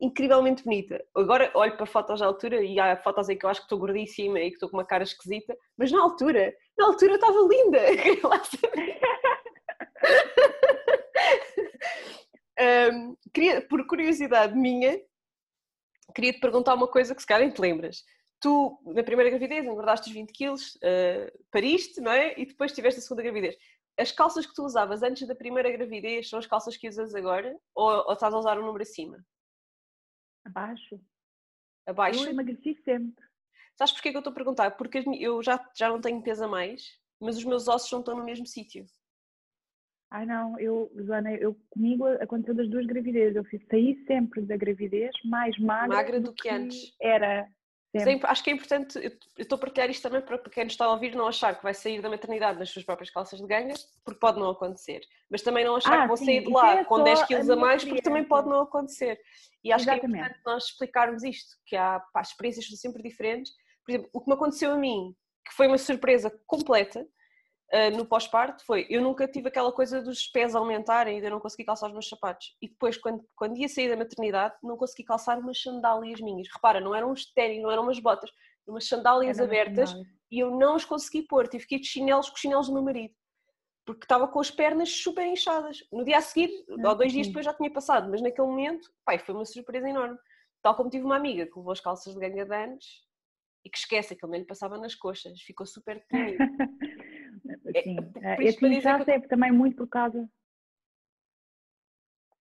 incrivelmente 0.00 0.64
bonita. 0.64 1.04
Agora 1.14 1.52
olho 1.54 1.76
para 1.76 1.86
fotos 1.86 2.18
da 2.20 2.26
altura 2.26 2.62
e 2.62 2.80
há 2.80 2.96
fotos 2.96 3.28
aí 3.28 3.36
que 3.36 3.44
eu 3.44 3.50
acho 3.50 3.60
que 3.60 3.66
estou 3.66 3.78
gordíssima 3.78 4.40
e 4.40 4.48
que 4.48 4.54
estou 4.54 4.70
com 4.70 4.78
uma 4.78 4.84
cara 4.84 5.04
esquisita, 5.04 5.54
mas 5.76 5.92
na 5.92 6.02
altura, 6.02 6.54
na 6.78 6.86
altura 6.86 7.16
estava 7.16 7.36
linda. 7.48 7.78
um, 12.94 13.14
queria, 13.32 13.60
por 13.60 13.86
curiosidade 13.86 14.56
minha, 14.56 14.98
queria 16.14 16.32
te 16.32 16.40
perguntar 16.40 16.74
uma 16.74 16.88
coisa 16.88 17.14
que 17.14 17.20
se 17.20 17.26
calhar 17.26 17.52
te 17.52 17.60
lembras 17.60 18.02
tu, 18.40 18.80
na 18.84 19.02
primeira 19.02 19.30
gravidez, 19.30 19.64
engordaste 19.64 20.08
os 20.08 20.14
20 20.14 20.32
quilos, 20.32 20.76
uh, 20.76 21.44
pariste, 21.50 22.00
não 22.00 22.10
é? 22.10 22.38
E 22.38 22.46
depois 22.46 22.72
tiveste 22.72 23.00
a 23.00 23.02
segunda 23.02 23.22
gravidez. 23.22 23.56
As 23.98 24.10
calças 24.10 24.46
que 24.46 24.54
tu 24.54 24.64
usavas 24.64 25.02
antes 25.02 25.28
da 25.28 25.34
primeira 25.34 25.70
gravidez 25.70 26.28
são 26.28 26.38
as 26.38 26.46
calças 26.46 26.76
que 26.76 26.88
usas 26.88 27.14
agora? 27.14 27.54
Ou, 27.74 28.06
ou 28.06 28.12
estás 28.12 28.32
a 28.32 28.38
usar 28.38 28.58
um 28.58 28.64
número 28.64 28.82
acima? 28.82 29.22
Abaixo. 30.44 30.98
Abaixo? 31.86 32.24
Eu 32.24 32.30
emagreci 32.30 32.74
sempre. 32.82 33.24
Sabes 33.74 33.92
porquê 33.92 34.10
que 34.10 34.16
eu 34.16 34.20
estou 34.20 34.30
a 34.30 34.34
perguntar? 34.34 34.70
Porque 34.72 35.02
eu 35.18 35.42
já, 35.42 35.70
já 35.74 35.88
não 35.88 36.00
tenho 36.00 36.22
peso 36.22 36.44
a 36.44 36.48
mais, 36.48 36.98
mas 37.20 37.36
os 37.36 37.44
meus 37.44 37.68
ossos 37.68 37.90
não 37.92 38.00
estão 38.00 38.16
no 38.16 38.24
mesmo 38.24 38.46
sítio. 38.46 38.86
Ai 40.10 40.26
não, 40.26 40.58
eu, 40.58 40.90
Joana, 40.96 41.32
eu 41.34 41.56
comigo 41.70 42.04
aconteceu 42.06 42.54
das 42.54 42.68
duas 42.68 42.84
gravidezes. 42.84 43.36
Eu 43.36 43.44
fiz, 43.44 43.64
saí 43.68 44.04
sempre 44.06 44.42
da 44.42 44.56
gravidez 44.56 45.12
mais 45.24 45.56
magra, 45.58 45.96
magra 45.96 46.20
do, 46.20 46.30
do 46.30 46.34
que, 46.34 46.42
que, 46.42 46.48
antes. 46.48 46.96
Era. 47.00 47.48
É, 47.92 48.20
acho 48.22 48.44
que 48.44 48.50
é 48.50 48.52
importante, 48.52 48.96
eu 48.98 49.12
estou 49.36 49.56
a 49.56 49.58
partilhar 49.58 49.90
isto 49.90 50.02
também 50.02 50.20
para 50.20 50.38
quem 50.38 50.62
nos 50.62 50.74
está 50.74 50.84
a 50.84 50.92
ouvir 50.92 51.12
não 51.16 51.26
achar 51.26 51.56
que 51.56 51.62
vai 51.62 51.74
sair 51.74 52.00
da 52.00 52.08
maternidade 52.08 52.56
nas 52.56 52.70
suas 52.70 52.84
próprias 52.84 53.10
calças 53.10 53.40
de 53.40 53.46
ganga, 53.46 53.74
porque 54.04 54.20
pode 54.20 54.38
não 54.38 54.50
acontecer. 54.50 55.00
Mas 55.28 55.42
também 55.42 55.64
não 55.64 55.74
achar 55.74 55.98
ah, 55.98 56.02
que 56.02 56.08
vão 56.08 56.16
sim, 56.16 56.26
sair 56.26 56.44
de 56.44 56.50
lá 56.50 56.76
é 56.76 56.84
com 56.84 57.02
10 57.02 57.24
quilos 57.24 57.50
a, 57.50 57.54
a 57.54 57.56
mais, 57.56 57.84
porque 57.84 58.00
também 58.00 58.22
pode 58.22 58.48
não 58.48 58.62
acontecer. 58.62 59.20
E 59.64 59.72
acho 59.72 59.84
Exatamente. 59.84 60.12
que 60.12 60.16
é 60.16 60.20
importante 60.20 60.40
nós 60.46 60.64
explicarmos 60.66 61.24
isto, 61.24 61.56
que 61.66 61.74
há 61.74 61.98
pá, 62.12 62.20
experiências 62.20 62.68
são 62.68 62.76
sempre 62.76 63.02
diferentes. 63.02 63.52
Por 63.84 63.90
exemplo, 63.90 64.10
o 64.12 64.20
que 64.20 64.28
me 64.28 64.34
aconteceu 64.34 64.70
a 64.70 64.76
mim, 64.76 65.12
que 65.44 65.52
foi 65.54 65.66
uma 65.66 65.78
surpresa 65.78 66.32
completa, 66.46 67.04
uh, 67.72 67.96
no 67.96 68.04
pós-parto 68.06 68.64
foi, 68.64 68.86
eu 68.88 69.00
nunca 69.00 69.26
tive 69.26 69.48
aquela 69.48 69.72
coisa 69.72 70.02
dos 70.02 70.26
pés 70.26 70.54
aumentarem 70.54 71.18
e 71.18 71.24
eu 71.24 71.30
não 71.30 71.40
consegui 71.40 71.64
calçar 71.64 71.86
os 71.86 71.92
meus 71.92 72.08
sapatos. 72.08 72.56
E 72.60 72.68
depois, 72.68 72.96
quando, 72.96 73.24
quando 73.34 73.56
ia 73.56 73.68
sair 73.68 73.88
da 73.88 73.96
maternidade, 73.96 74.54
não 74.62 74.76
consegui 74.76 75.04
calçar 75.04 75.38
umas 75.38 75.60
sandálias 75.60 76.20
minhas. 76.20 76.48
Repara, 76.52 76.80
não 76.80 76.94
eram 76.94 77.12
uns 77.12 77.26
ténis, 77.32 77.62
não 77.62 77.70
eram 77.70 77.82
umas 77.82 77.98
botas, 77.98 78.30
umas 78.66 78.86
sandálias 78.86 79.38
Era 79.38 79.46
abertas 79.46 79.94
e 80.30 80.38
eu 80.38 80.50
não 80.50 80.74
as 80.74 80.84
consegui 80.84 81.22
pôr. 81.22 81.48
Tive 81.48 81.66
que 81.66 81.76
ir 81.76 81.80
de 81.80 81.86
chinelos 81.86 82.28
com 82.28 82.34
os 82.34 82.40
chinelos 82.40 82.68
do 82.68 82.74
meu 82.74 82.82
marido. 82.82 83.14
Porque 83.84 84.04
estava 84.04 84.28
com 84.28 84.38
as 84.38 84.50
pernas 84.50 84.90
super 84.90 85.26
inchadas. 85.26 85.78
No 85.92 86.04
dia 86.04 86.18
a 86.18 86.20
seguir, 86.20 86.50
ah, 86.70 86.90
ou 86.90 86.94
dois 86.94 87.12
dias 87.12 87.26
depois 87.26 87.44
já 87.44 87.54
tinha 87.54 87.72
passado, 87.72 88.08
mas 88.10 88.22
naquele 88.22 88.46
momento, 88.46 88.88
pai, 89.04 89.18
foi 89.18 89.34
uma 89.34 89.44
surpresa 89.44 89.88
enorme. 89.88 90.16
Tal 90.62 90.76
como 90.76 90.90
tive 90.90 91.04
uma 91.04 91.16
amiga 91.16 91.46
que 91.46 91.56
levou 91.56 91.72
as 91.72 91.80
calças 91.80 92.14
de 92.14 92.20
ganga 92.20 92.44
de 92.44 92.54
anos 92.54 92.84
e 93.64 93.70
que 93.70 93.78
esquece, 93.78 94.14
aquele 94.14 94.32
nem 94.32 94.40
lhe 94.42 94.46
passava 94.46 94.78
nas 94.78 94.94
coxas, 94.94 95.40
ficou 95.40 95.66
super 95.66 95.96
deprimido. 95.96 96.38
É, 97.74 97.82
Sim, 97.82 97.96
é, 98.22 98.48
assim, 98.48 98.80
já 98.80 99.04
sei 99.04 99.20
também 99.22 99.52
muito 99.52 99.76
por 99.76 99.88
causa. 99.88 100.28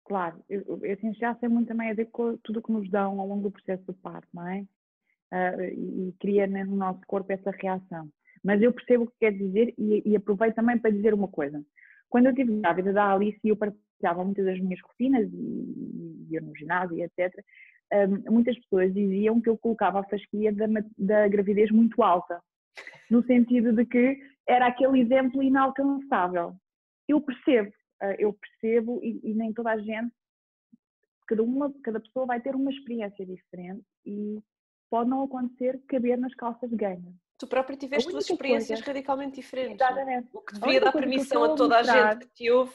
Claro, 0.05 0.43
eu, 0.49 0.81
eu 0.83 0.93
assim, 0.93 1.15
já 1.15 1.37
muito 1.49 1.69
também 1.69 1.91
a 1.91 1.95
ver 1.95 2.07
com 2.07 2.37
tudo 2.39 2.59
o 2.59 2.63
que 2.63 2.73
nos 2.73 2.91
dão 2.91 3.21
ao 3.21 3.29
longo 3.29 3.43
do 3.43 3.51
processo 3.51 3.85
do 3.85 3.95
parto, 3.95 4.29
não 4.35 4.49
é? 4.49 4.67
Uh, 5.33 5.63
e, 5.63 6.09
e 6.09 6.13
cria 6.19 6.47
no 6.47 6.75
nosso 6.75 7.01
corpo 7.07 7.33
essa 7.33 7.51
reação. 7.53 8.09
Mas 8.43 8.61
eu 8.61 8.73
percebo 8.73 9.05
o 9.05 9.07
que 9.07 9.19
quer 9.21 9.33
dizer 9.33 9.73
e, 9.79 10.03
e 10.05 10.17
aproveito 10.17 10.57
também 10.57 10.79
para 10.79 10.91
dizer 10.91 11.15
uma 11.15 11.29
coisa. 11.29 11.65
Quando 12.09 12.27
eu 12.27 12.35
tive 12.35 12.59
grávida 12.61 12.93
da 12.93 13.13
Alice 13.13 13.39
e 13.45 13.51
eu 13.51 13.57
partilhava 13.57 14.25
muitas 14.25 14.45
das 14.45 14.59
minhas 14.59 14.81
rotinas 14.81 15.29
e 15.33 16.27
ia 16.31 16.41
no 16.41 16.57
ginásio 16.57 16.97
e 16.97 17.03
etc., 17.03 17.33
um, 17.93 18.33
muitas 18.33 18.59
pessoas 18.59 18.93
diziam 18.93 19.41
que 19.41 19.49
eu 19.49 19.59
colocava 19.59 20.01
a 20.01 20.05
fasquia 20.05 20.53
da, 20.53 20.67
da 20.99 21.29
gravidez 21.29 21.71
muito 21.71 22.03
alta 22.03 22.41
no 23.11 23.25
sentido 23.25 23.73
de 23.73 23.85
que 23.85 24.19
era 24.51 24.67
aquele 24.67 25.01
exemplo 25.01 25.43
inalcançável. 25.43 26.57
Eu 27.09 27.21
percebo, 27.21 27.73
eh, 28.03 28.17
eu 28.19 28.33
percebo 28.33 29.01
e, 29.03 29.21
e, 29.23 29.35
nem 29.35 29.53
toda 29.53 29.71
a 29.71 29.79
gente, 29.79 30.13
cada 31.27 31.43
uma, 31.43 31.73
cada 31.85 32.01
pessoa 32.01 32.27
vai 32.27 32.41
ter 32.41 32.57
uma 32.57 32.71
experiência 32.71 33.25
diferente 33.25 33.85
e 34.05 34.43
pode 34.91 35.09
não 35.09 35.23
acontecer 35.23 35.81
caber 35.87 36.19
nas 36.19 36.35
calças 36.35 36.69
de 36.69 36.77
ganho. 36.77 37.15
Tu 37.39 37.47
própria 37.47 37.77
tiveste 37.77 38.11
duas 38.11 38.29
experiências 38.29 38.81
coisa, 38.81 38.93
radicalmente 38.93 39.37
diferentes. 39.37 39.81
Exatamente. 39.81 40.29
O 40.33 40.41
que 40.41 40.55
devia 40.55 40.81
dar 40.81 40.93
permissão 40.93 41.45
a 41.45 41.55
toda 41.55 41.79
mostrar, 41.79 42.09
a 42.09 42.13
gente 42.13 42.27
que 42.27 42.35
te 42.35 42.51
ouve, 42.51 42.75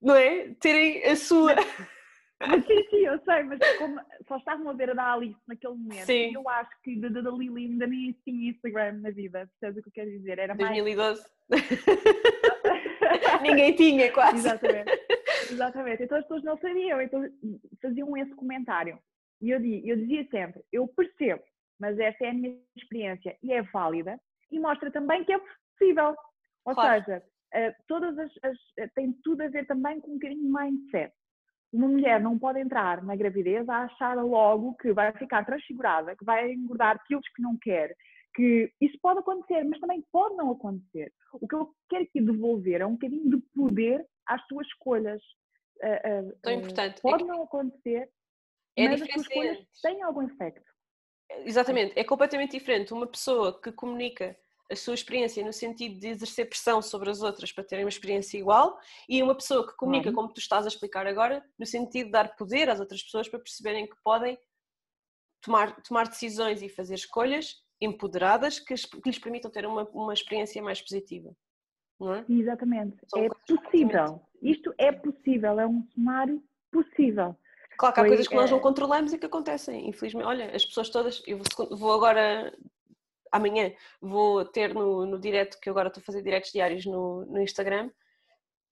não 0.00 0.14
é? 0.14 0.54
Terem 0.60 1.02
a 1.04 1.16
sua. 1.16 1.54
Mas, 2.40 2.66
sim, 2.66 2.82
sim, 2.88 3.04
eu 3.04 3.18
sei, 3.20 3.42
mas 3.42 3.58
como 3.76 4.00
só 4.26 4.36
estavam 4.38 4.70
a 4.70 4.72
ver 4.72 4.90
a 4.90 4.94
da 4.94 5.12
Alice 5.12 5.38
naquele 5.46 5.74
momento, 5.74 6.06
sim. 6.06 6.32
eu 6.34 6.48
acho 6.48 6.70
que 6.82 6.98
da, 6.98 7.08
da 7.20 7.30
Lili 7.30 7.66
ainda 7.66 7.86
nem 7.86 8.12
tinha 8.24 8.50
Instagram 8.50 8.92
na 8.94 9.10
vida, 9.10 9.46
percebes 9.60 9.78
o 9.78 9.82
que 9.82 9.88
eu 9.88 10.04
quero 10.04 10.10
dizer? 10.18 10.38
Era 10.38 10.54
2012. 10.54 11.22
Mais... 11.50 11.60
Ninguém 13.42 13.74
tinha, 13.74 14.10
quase. 14.12 14.38
Exatamente. 14.38 14.90
Exatamente. 15.50 16.02
Então 16.02 16.18
as 16.18 16.24
pessoas 16.24 16.42
não 16.42 16.56
sabiam, 16.58 17.00
então 17.00 17.28
faziam 17.82 18.16
esse 18.16 18.34
comentário. 18.34 18.98
E 19.42 19.50
eu, 19.50 19.58
eu 19.58 19.96
dizia 19.96 20.26
sempre, 20.30 20.62
eu 20.72 20.88
percebo, 20.88 21.42
mas 21.78 21.98
esta 21.98 22.24
é 22.24 22.30
a 22.30 22.34
minha 22.34 22.56
experiência 22.76 23.36
e 23.42 23.52
é 23.52 23.62
válida 23.62 24.18
e 24.50 24.58
mostra 24.58 24.90
também 24.90 25.24
que 25.24 25.32
é 25.32 25.38
possível. 25.38 26.14
Ou 26.64 26.74
claro. 26.74 27.04
seja, 27.04 27.22
uh, 27.54 27.74
todas 27.86 28.18
as, 28.18 28.30
as, 28.42 28.92
tem 28.94 29.12
tudo 29.24 29.42
a 29.42 29.48
ver 29.48 29.66
também 29.66 30.00
com 30.00 30.12
um 30.12 30.14
bocadinho 30.14 30.42
de 30.42 30.52
mindset. 30.52 31.12
Uma 31.72 31.88
mulher 31.88 32.20
não 32.20 32.38
pode 32.38 32.58
entrar 32.58 33.02
na 33.02 33.14
gravidez 33.14 33.68
a 33.68 33.84
achar 33.84 34.16
logo 34.16 34.74
que 34.74 34.92
vai 34.92 35.12
ficar 35.12 35.44
transfigurada, 35.44 36.16
que 36.16 36.24
vai 36.24 36.52
engordar 36.52 37.02
quilos 37.06 37.26
que 37.34 37.42
não 37.42 37.56
quer, 37.56 37.94
que 38.34 38.72
isso 38.80 38.98
pode 39.00 39.20
acontecer, 39.20 39.62
mas 39.64 39.78
também 39.78 40.04
pode 40.12 40.36
não 40.36 40.50
acontecer. 40.50 41.12
O 41.34 41.46
que 41.46 41.54
eu 41.54 41.72
quero 41.88 42.04
aqui 42.04 42.20
devolver 42.20 42.80
é 42.80 42.86
um 42.86 42.92
bocadinho 42.92 43.30
de 43.30 43.36
poder 43.54 44.04
às 44.26 44.44
suas 44.46 44.66
escolhas. 44.66 45.22
Uh, 45.82 46.28
uh, 46.28 46.38
Tão 46.42 46.52
importante. 46.52 47.00
Pode 47.00 47.22
é 47.22 47.26
não 47.26 47.42
acontecer, 47.44 48.10
é 48.76 48.88
mas 48.88 49.02
as 49.02 49.08
suas 49.08 49.26
escolhas 49.26 49.58
têm 49.82 50.02
algum 50.02 50.22
efeito. 50.22 50.62
Exatamente, 51.44 51.92
é 51.96 52.04
completamente 52.04 52.52
diferente. 52.52 52.92
Uma 52.92 53.06
pessoa 53.06 53.60
que 53.60 53.70
comunica 53.70 54.36
a 54.70 54.76
sua 54.76 54.94
experiência 54.94 55.44
no 55.44 55.52
sentido 55.52 55.98
de 55.98 56.08
exercer 56.08 56.48
pressão 56.48 56.80
sobre 56.80 57.10
as 57.10 57.22
outras 57.22 57.50
para 57.50 57.64
terem 57.64 57.84
uma 57.84 57.88
experiência 57.88 58.38
igual 58.38 58.78
e 59.08 59.22
uma 59.22 59.34
pessoa 59.34 59.66
que 59.66 59.76
comunica, 59.76 60.12
como 60.12 60.32
tu 60.32 60.38
estás 60.38 60.64
a 60.64 60.68
explicar 60.68 61.06
agora, 61.06 61.44
no 61.58 61.66
sentido 61.66 62.06
de 62.06 62.12
dar 62.12 62.36
poder 62.36 62.70
às 62.70 62.78
outras 62.78 63.02
pessoas 63.02 63.28
para 63.28 63.40
perceberem 63.40 63.88
que 63.88 63.96
podem 64.04 64.38
tomar, 65.42 65.74
tomar 65.82 66.08
decisões 66.08 66.62
e 66.62 66.68
fazer 66.68 66.94
escolhas 66.94 67.56
empoderadas 67.80 68.60
que, 68.60 68.74
que 68.74 69.08
lhes 69.08 69.18
permitam 69.18 69.50
ter 69.50 69.66
uma, 69.66 69.82
uma 69.90 70.14
experiência 70.14 70.62
mais 70.62 70.80
positiva. 70.80 71.34
Não 71.98 72.14
é? 72.14 72.24
Exatamente, 72.28 72.96
São 73.08 73.24
é 73.24 73.28
possível. 73.28 74.22
Isto 74.40 74.72
é 74.78 74.92
possível, 74.92 75.60
é 75.60 75.66
um 75.66 75.86
cenário 75.94 76.42
possível. 76.70 77.36
Claro 77.76 77.94
que 77.94 78.00
há 78.00 78.02
Foi, 78.02 78.08
coisas 78.08 78.28
que 78.28 78.34
nós 78.34 78.50
não 78.50 78.58
é 78.58 78.60
controlamos 78.60 79.12
e 79.12 79.18
que 79.18 79.26
acontecem, 79.26 79.88
infelizmente. 79.88 80.26
Olha, 80.26 80.54
as 80.54 80.64
pessoas 80.64 80.88
todas, 80.90 81.22
eu 81.26 81.40
vou 81.70 81.92
agora 81.92 82.54
amanhã 83.30 83.72
vou 84.00 84.44
ter 84.44 84.74
no, 84.74 85.06
no 85.06 85.18
direto, 85.18 85.58
que 85.60 85.70
agora 85.70 85.88
estou 85.88 86.00
a 86.00 86.04
fazer 86.04 86.22
diretos 86.22 86.52
diários 86.52 86.84
no, 86.86 87.24
no 87.26 87.40
Instagram, 87.40 87.90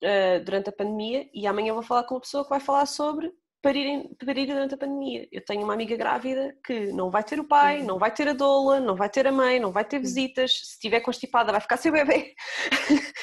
uh, 0.05 0.45
durante 0.45 0.71
a 0.71 0.73
pandemia, 0.73 1.29
e 1.33 1.47
amanhã 1.47 1.73
vou 1.73 1.83
falar 1.83 2.05
com 2.05 2.15
uma 2.15 2.21
pessoa 2.21 2.45
que 2.45 2.51
vai 2.51 2.61
falar 2.61 2.87
sobre 2.87 3.33
parir, 3.63 4.09
parir 4.25 4.47
durante 4.47 4.75
a 4.75 4.79
pandemia. 4.79 5.29
Eu 5.33 5.45
tenho 5.45 5.63
uma 5.63 5.75
amiga 5.75 5.97
grávida 5.97 6.57
que 6.65 6.93
não 6.93 7.11
vai 7.11 7.25
ter 7.25 7.41
o 7.41 7.45
pai, 7.45 7.83
não 7.83 7.99
vai 7.99 8.13
ter 8.13 8.29
a 8.29 8.33
doula, 8.33 8.81
não 8.81 8.97
vai 8.97 9.09
ter 9.09 9.27
a 9.27 9.33
mãe, 9.33 9.59
não 9.61 9.73
vai 9.73 9.85
ter 9.85 9.99
visitas, 9.99 10.53
se 10.53 10.73
estiver 10.73 11.01
constipada 11.01 11.53
vai 11.53 11.61
ficar 11.61 11.77
sem 11.77 11.93
bebê. 11.93 12.35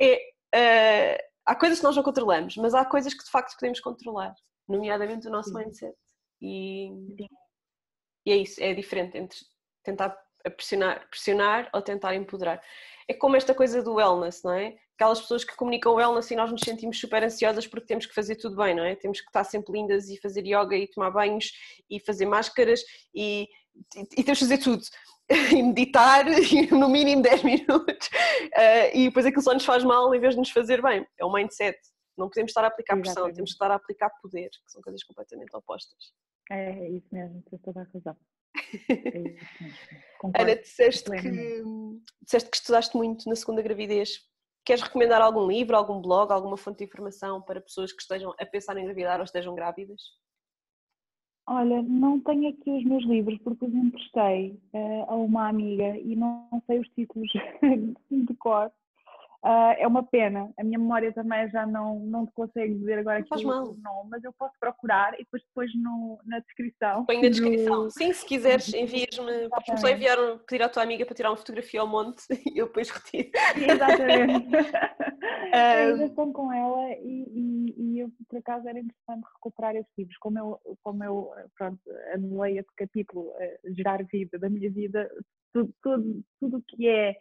é, 0.00 0.16
uh, 0.54 1.24
há 1.46 1.54
coisas 1.54 1.78
que 1.78 1.84
nós 1.84 1.96
não 1.96 2.02
controlamos, 2.02 2.56
mas 2.56 2.74
há 2.74 2.84
coisas 2.84 3.14
que 3.14 3.24
de 3.24 3.30
facto 3.30 3.56
podemos 3.58 3.80
controlar, 3.80 4.34
nomeadamente 4.68 5.26
o 5.28 5.30
nosso 5.30 5.52
mindset. 5.52 5.94
E, 6.40 6.90
e 8.26 8.32
é 8.32 8.36
isso, 8.36 8.62
é 8.62 8.74
diferente 8.74 9.16
entre 9.16 9.38
tentar 9.82 10.16
pressionar, 10.50 11.08
pressionar 11.08 11.70
ou 11.72 11.82
tentar 11.82 12.14
empoderar. 12.14 12.62
É 13.08 13.14
como 13.14 13.36
esta 13.36 13.54
coisa 13.54 13.82
do 13.82 13.94
wellness, 13.94 14.42
não 14.42 14.52
é? 14.52 14.76
Aquelas 14.94 15.20
pessoas 15.20 15.44
que 15.44 15.56
comunicam 15.56 15.94
wellness 15.94 16.30
e 16.30 16.36
nós 16.36 16.50
nos 16.50 16.60
sentimos 16.62 16.98
super 16.98 17.22
ansiosas 17.22 17.66
porque 17.66 17.86
temos 17.86 18.06
que 18.06 18.14
fazer 18.14 18.36
tudo 18.36 18.56
bem, 18.56 18.74
não 18.74 18.84
é? 18.84 18.94
Temos 18.94 19.20
que 19.20 19.26
estar 19.26 19.44
sempre 19.44 19.72
lindas 19.72 20.08
e 20.08 20.20
fazer 20.20 20.44
yoga 20.46 20.76
e 20.76 20.86
tomar 20.86 21.10
banhos 21.10 21.52
e 21.90 22.00
fazer 22.00 22.26
máscaras 22.26 22.80
e, 23.14 23.48
e, 23.96 24.20
e 24.20 24.24
temos 24.24 24.38
que 24.38 24.44
fazer 24.44 24.58
tudo. 24.58 24.82
e 25.56 25.62
meditar 25.62 26.26
no 26.70 26.88
mínimo 26.88 27.22
10 27.22 27.42
minutos 27.44 28.08
uh, 28.08 28.92
e 28.92 29.06
depois 29.06 29.24
aquilo 29.24 29.42
só 29.42 29.54
nos 29.54 29.64
faz 29.64 29.82
mal 29.82 30.14
em 30.14 30.20
vez 30.20 30.34
de 30.34 30.40
nos 30.40 30.50
fazer 30.50 30.82
bem. 30.82 31.06
É 31.18 31.24
o 31.24 31.32
mindset. 31.32 31.78
Não 32.16 32.28
podemos 32.28 32.50
estar 32.50 32.62
a 32.62 32.68
aplicar 32.68 32.94
pressão, 32.94 33.12
Exatamente. 33.12 33.36
temos 33.36 33.50
que 33.50 33.54
estar 33.54 33.70
a 33.70 33.74
aplicar 33.74 34.10
poder, 34.22 34.48
que 34.50 34.70
são 34.70 34.80
coisas 34.80 35.02
completamente 35.02 35.56
opostas. 35.56 36.12
É, 36.50 36.70
é 36.70 36.90
isso 36.90 37.08
mesmo, 37.10 37.42
tens 37.50 37.62
toda 37.62 37.80
a 37.80 37.84
razão. 37.84 38.16
É 40.34 40.42
Ana, 40.42 40.56
disseste 40.60 41.10
que, 41.10 41.62
disseste 42.22 42.50
que 42.50 42.56
estudaste 42.56 42.96
muito 42.96 43.28
na 43.28 43.36
segunda 43.36 43.62
gravidez. 43.62 44.20
Queres 44.64 44.82
recomendar 44.82 45.20
algum 45.20 45.46
livro, 45.46 45.76
algum 45.76 46.00
blog, 46.00 46.32
alguma 46.32 46.56
fonte 46.56 46.78
de 46.78 46.84
informação 46.84 47.42
para 47.42 47.60
pessoas 47.60 47.92
que 47.92 48.00
estejam 48.00 48.34
a 48.38 48.46
pensar 48.46 48.76
em 48.76 48.80
engravidar 48.80 49.18
ou 49.18 49.24
estejam 49.24 49.54
grávidas? 49.54 50.00
Olha, 51.46 51.82
não 51.82 52.18
tenho 52.20 52.48
aqui 52.48 52.70
os 52.70 52.84
meus 52.84 53.04
livros 53.04 53.38
porque 53.42 53.66
os 53.66 53.74
emprestei 53.74 54.58
uh, 54.72 55.04
a 55.08 55.14
uma 55.14 55.48
amiga 55.48 55.98
e 55.98 56.16
não, 56.16 56.48
não 56.50 56.62
sei 56.66 56.78
os 56.78 56.88
títulos 56.88 57.30
de 58.10 58.34
cor. 58.36 58.72
Uh, 59.44 59.76
é 59.76 59.86
uma 59.86 60.02
pena, 60.02 60.50
a 60.58 60.64
minha 60.64 60.78
memória 60.78 61.12
também 61.12 61.46
já 61.50 61.66
não, 61.66 62.00
não 62.00 62.24
te 62.24 62.32
consegue 62.32 62.76
dizer 62.76 63.00
agora 63.00 63.18
aqui 63.18 63.44
o 63.44 63.46
nome, 63.46 64.08
mas 64.08 64.24
eu 64.24 64.32
posso 64.32 64.54
procurar 64.58 65.12
e 65.14 65.18
depois, 65.18 65.42
depois 65.42 65.70
no, 65.74 66.18
na 66.24 66.38
descrição. 66.38 67.04
Põe 67.04 67.20
na 67.20 67.28
descrição. 67.28 67.84
Do... 67.84 67.90
Sim, 67.92 68.10
se 68.14 68.24
quiseres, 68.24 68.72
envias-me. 68.72 69.50
Podes 69.50 69.82
só 69.82 69.88
enviar, 69.90 70.16
pedir 70.48 70.62
à 70.62 70.68
tua 70.70 70.82
amiga 70.82 71.04
para 71.04 71.14
tirar 71.14 71.28
uma 71.28 71.36
fotografia 71.36 71.82
ao 71.82 71.86
monte 71.86 72.22
e 72.54 72.58
eu 72.58 72.68
depois 72.68 72.88
retiro. 72.88 73.28
Exatamente. 73.54 74.48
eu 75.90 75.96
já 75.98 76.06
estou 76.06 76.32
com 76.32 76.50
ela 76.50 76.92
e, 77.02 77.26
e, 77.28 77.74
e, 77.76 77.98
eu, 78.00 78.10
por 78.26 78.38
acaso 78.38 78.66
era 78.66 78.78
interessante 78.78 79.26
recuperar 79.34 79.76
esses 79.76 79.92
livros. 79.98 80.16
Como 80.16 80.38
eu, 80.38 80.58
como 80.82 81.04
eu 81.04 81.30
pronto, 81.54 81.78
anulei 82.14 82.58
esse 82.58 82.74
capítulo, 82.74 83.26
uh, 83.26 83.74
Gerar 83.74 84.02
Vida, 84.04 84.38
da 84.38 84.48
minha 84.48 84.70
vida, 84.70 85.06
tudo 85.52 85.68
o 85.68 85.74
tudo, 85.82 86.24
tudo 86.40 86.64
que 86.66 86.88
é 86.88 87.14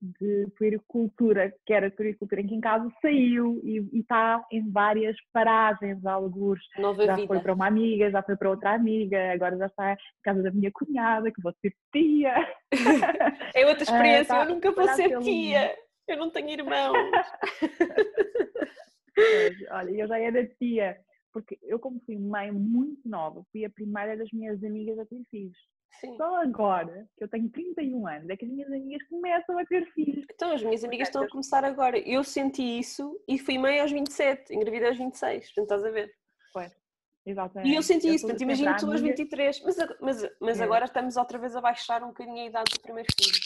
de 0.00 0.46
puericultura, 0.56 1.52
que 1.66 1.72
era 1.72 1.90
puericultura 1.90 2.40
aqui 2.40 2.54
em 2.54 2.60
casa, 2.60 2.88
saiu 3.02 3.60
e 3.64 3.98
está 3.98 4.44
em 4.50 4.70
várias 4.70 5.16
paragens, 5.32 6.04
alguns 6.06 6.60
Nova 6.78 7.04
já 7.04 7.16
vida. 7.16 7.26
foi 7.26 7.40
para 7.40 7.52
uma 7.52 7.66
amiga, 7.66 8.10
já 8.10 8.22
foi 8.22 8.36
para 8.36 8.50
outra 8.50 8.74
amiga, 8.74 9.32
agora 9.32 9.56
já 9.56 9.66
está 9.66 9.92
em 9.92 9.96
casa 10.22 10.42
da 10.42 10.50
minha 10.50 10.70
cunhada, 10.72 11.32
que 11.32 11.42
vou 11.42 11.52
ser 11.60 11.74
tia. 11.92 12.34
é 13.54 13.66
outra 13.66 13.84
ah, 13.88 13.92
experiência, 13.92 14.36
uh, 14.36 14.42
eu 14.42 14.54
nunca 14.54 14.72
vou 14.72 14.88
ser 14.88 15.18
tia, 15.20 15.76
eu 16.06 16.16
não 16.16 16.30
tenho 16.30 16.50
irmãos. 16.50 16.96
olha, 19.70 19.90
eu 19.90 20.06
já 20.06 20.18
era 20.18 20.46
tia, 20.46 20.96
porque 21.32 21.58
eu 21.62 21.78
como 21.78 22.00
fui 22.06 22.16
mãe 22.16 22.52
muito 22.52 23.00
nova, 23.04 23.42
fui 23.50 23.64
a 23.64 23.70
primeira 23.70 24.16
das 24.16 24.30
minhas 24.32 24.62
amigas 24.62 24.98
a 24.98 25.06
ter 25.06 25.20
filhos. 25.30 25.58
Sim. 26.00 26.16
Só 26.16 26.42
agora, 26.42 27.08
que 27.16 27.24
eu 27.24 27.28
tenho 27.28 27.48
31 27.50 28.06
anos, 28.06 28.28
é 28.28 28.36
que 28.36 28.44
as 28.44 28.50
minhas 28.50 28.68
amigas 28.68 29.08
começam 29.08 29.58
a 29.58 29.64
ter 29.64 29.84
filhos. 29.92 30.24
Então, 30.32 30.52
as 30.52 30.62
minhas 30.62 30.84
amigas 30.84 31.08
estão 31.08 31.22
a 31.22 31.28
começar 31.28 31.64
agora. 31.64 31.98
Eu 31.98 32.22
senti 32.22 32.62
isso 32.78 33.20
e 33.26 33.38
fui 33.38 33.58
mãe 33.58 33.80
aos 33.80 33.90
27, 33.90 34.54
engravidei 34.54 34.88
aos 34.88 34.98
26, 34.98 35.46
portanto 35.46 35.64
estás 35.64 35.84
a 35.84 35.90
ver. 35.90 36.14
Foi. 36.52 36.70
Exatamente. 37.26 37.70
E 37.70 37.74
eu 37.74 37.82
senti 37.82 38.08
eu 38.08 38.14
isso, 38.14 38.26
portanto 38.26 38.42
imagino 38.42 38.76
tu 38.76 38.90
aos 38.90 39.00
23, 39.00 39.60
mas, 39.62 39.76
mas, 40.00 40.30
mas 40.40 40.60
é. 40.60 40.64
agora 40.64 40.84
estamos 40.84 41.16
outra 41.16 41.38
vez 41.38 41.54
a 41.56 41.60
baixar 41.60 42.02
um 42.02 42.08
bocadinho 42.08 42.38
a 42.38 42.46
idade 42.46 42.72
do 42.72 42.80
primeiro 42.80 43.08
filho. 43.20 43.40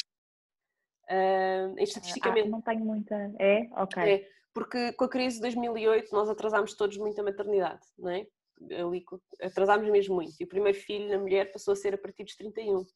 Uh, 1.10 1.74
estatisticamente. 1.78 2.46
Ah, 2.48 2.50
não 2.50 2.60
tenho 2.60 2.84
muita. 2.84 3.14
É? 3.38 3.68
Ok. 3.72 4.02
É, 4.02 4.28
porque 4.54 4.92
com 4.92 5.04
a 5.04 5.08
crise 5.08 5.36
de 5.36 5.42
2008 5.42 6.12
nós 6.12 6.28
atrasámos 6.28 6.74
todos 6.74 6.96
muito 6.96 7.20
a 7.20 7.24
maternidade, 7.24 7.80
não 7.98 8.10
é? 8.10 8.26
Ali 8.70 9.04
atrasámos 9.40 9.88
mesmo 9.90 10.14
muito. 10.14 10.34
E 10.38 10.44
o 10.44 10.48
primeiro 10.48 10.78
filho 10.78 11.08
na 11.08 11.18
mulher 11.18 11.50
passou 11.52 11.72
a 11.72 11.76
ser 11.76 11.94
a 11.94 11.98
partir 11.98 12.24
dos 12.24 12.36
31. 12.36 12.78
Uh, 12.78 12.86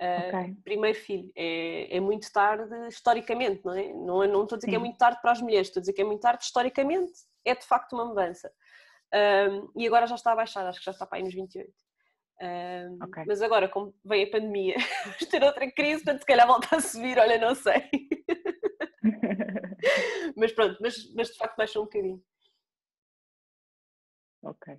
ah, 0.00 0.28
okay. 0.28 0.56
Primeiro 0.62 0.98
filho. 0.98 1.30
É, 1.36 1.96
é 1.96 2.00
muito 2.00 2.30
tarde 2.32 2.74
historicamente, 2.88 3.64
não 3.64 3.74
é? 3.74 3.92
Não, 3.92 4.26
não 4.26 4.42
estou 4.42 4.56
a 4.56 4.58
dizer 4.58 4.66
Sim. 4.66 4.70
que 4.70 4.76
é 4.76 4.78
muito 4.78 4.98
tarde 4.98 5.20
para 5.20 5.32
as 5.32 5.40
mulheres, 5.40 5.68
estou 5.68 5.80
a 5.80 5.82
dizer 5.82 5.92
que 5.92 6.00
é 6.00 6.04
muito 6.04 6.20
tarde 6.20 6.44
historicamente. 6.44 7.12
É 7.44 7.54
de 7.54 7.64
facto 7.64 7.94
uma 7.94 8.04
mudança. 8.04 8.52
Um, 9.14 9.70
e 9.76 9.86
agora 9.86 10.06
já 10.06 10.14
está 10.14 10.32
a 10.32 10.36
baixar, 10.36 10.66
acho 10.66 10.78
que 10.78 10.84
já 10.84 10.92
está 10.92 11.06
para 11.06 11.18
aí 11.18 11.24
nos 11.24 11.34
28. 11.34 11.70
Um, 12.40 12.98
okay. 13.04 13.24
Mas 13.26 13.42
agora, 13.42 13.68
como 13.68 13.92
vem 14.04 14.24
a 14.24 14.30
pandemia, 14.30 14.76
vamos 15.04 15.26
ter 15.26 15.42
outra 15.42 15.70
crise, 15.72 16.04
portanto, 16.04 16.20
se 16.20 16.26
calhar 16.26 16.46
volta 16.46 16.76
a 16.76 16.80
subir, 16.80 17.18
olha, 17.18 17.38
não 17.38 17.54
sei. 17.54 17.88
mas 20.36 20.52
pronto, 20.52 20.76
mas, 20.80 20.94
mas 21.14 21.28
de 21.28 21.36
facto 21.36 21.56
baixou 21.56 21.82
um 21.82 21.86
bocadinho. 21.86 22.22
Ok. 24.42 24.76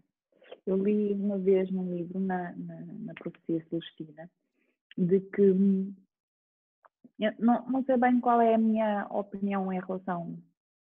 Eu 0.66 0.78
li 0.78 1.14
uma 1.14 1.38
vez 1.38 1.72
num 1.72 1.94
livro, 1.94 2.20
na, 2.20 2.52
na, 2.54 2.82
na 2.82 3.14
Profecia 3.14 3.66
Celestina, 3.70 4.30
de 4.98 5.20
que. 5.20 5.42
Hum, 5.42 5.94
não, 7.38 7.70
não 7.70 7.84
sei 7.84 7.98
bem 7.98 8.20
qual 8.22 8.40
é 8.40 8.56
a 8.56 8.58
minha 8.58 9.06
opinião 9.10 9.72
em 9.74 9.80
relação 9.80 10.42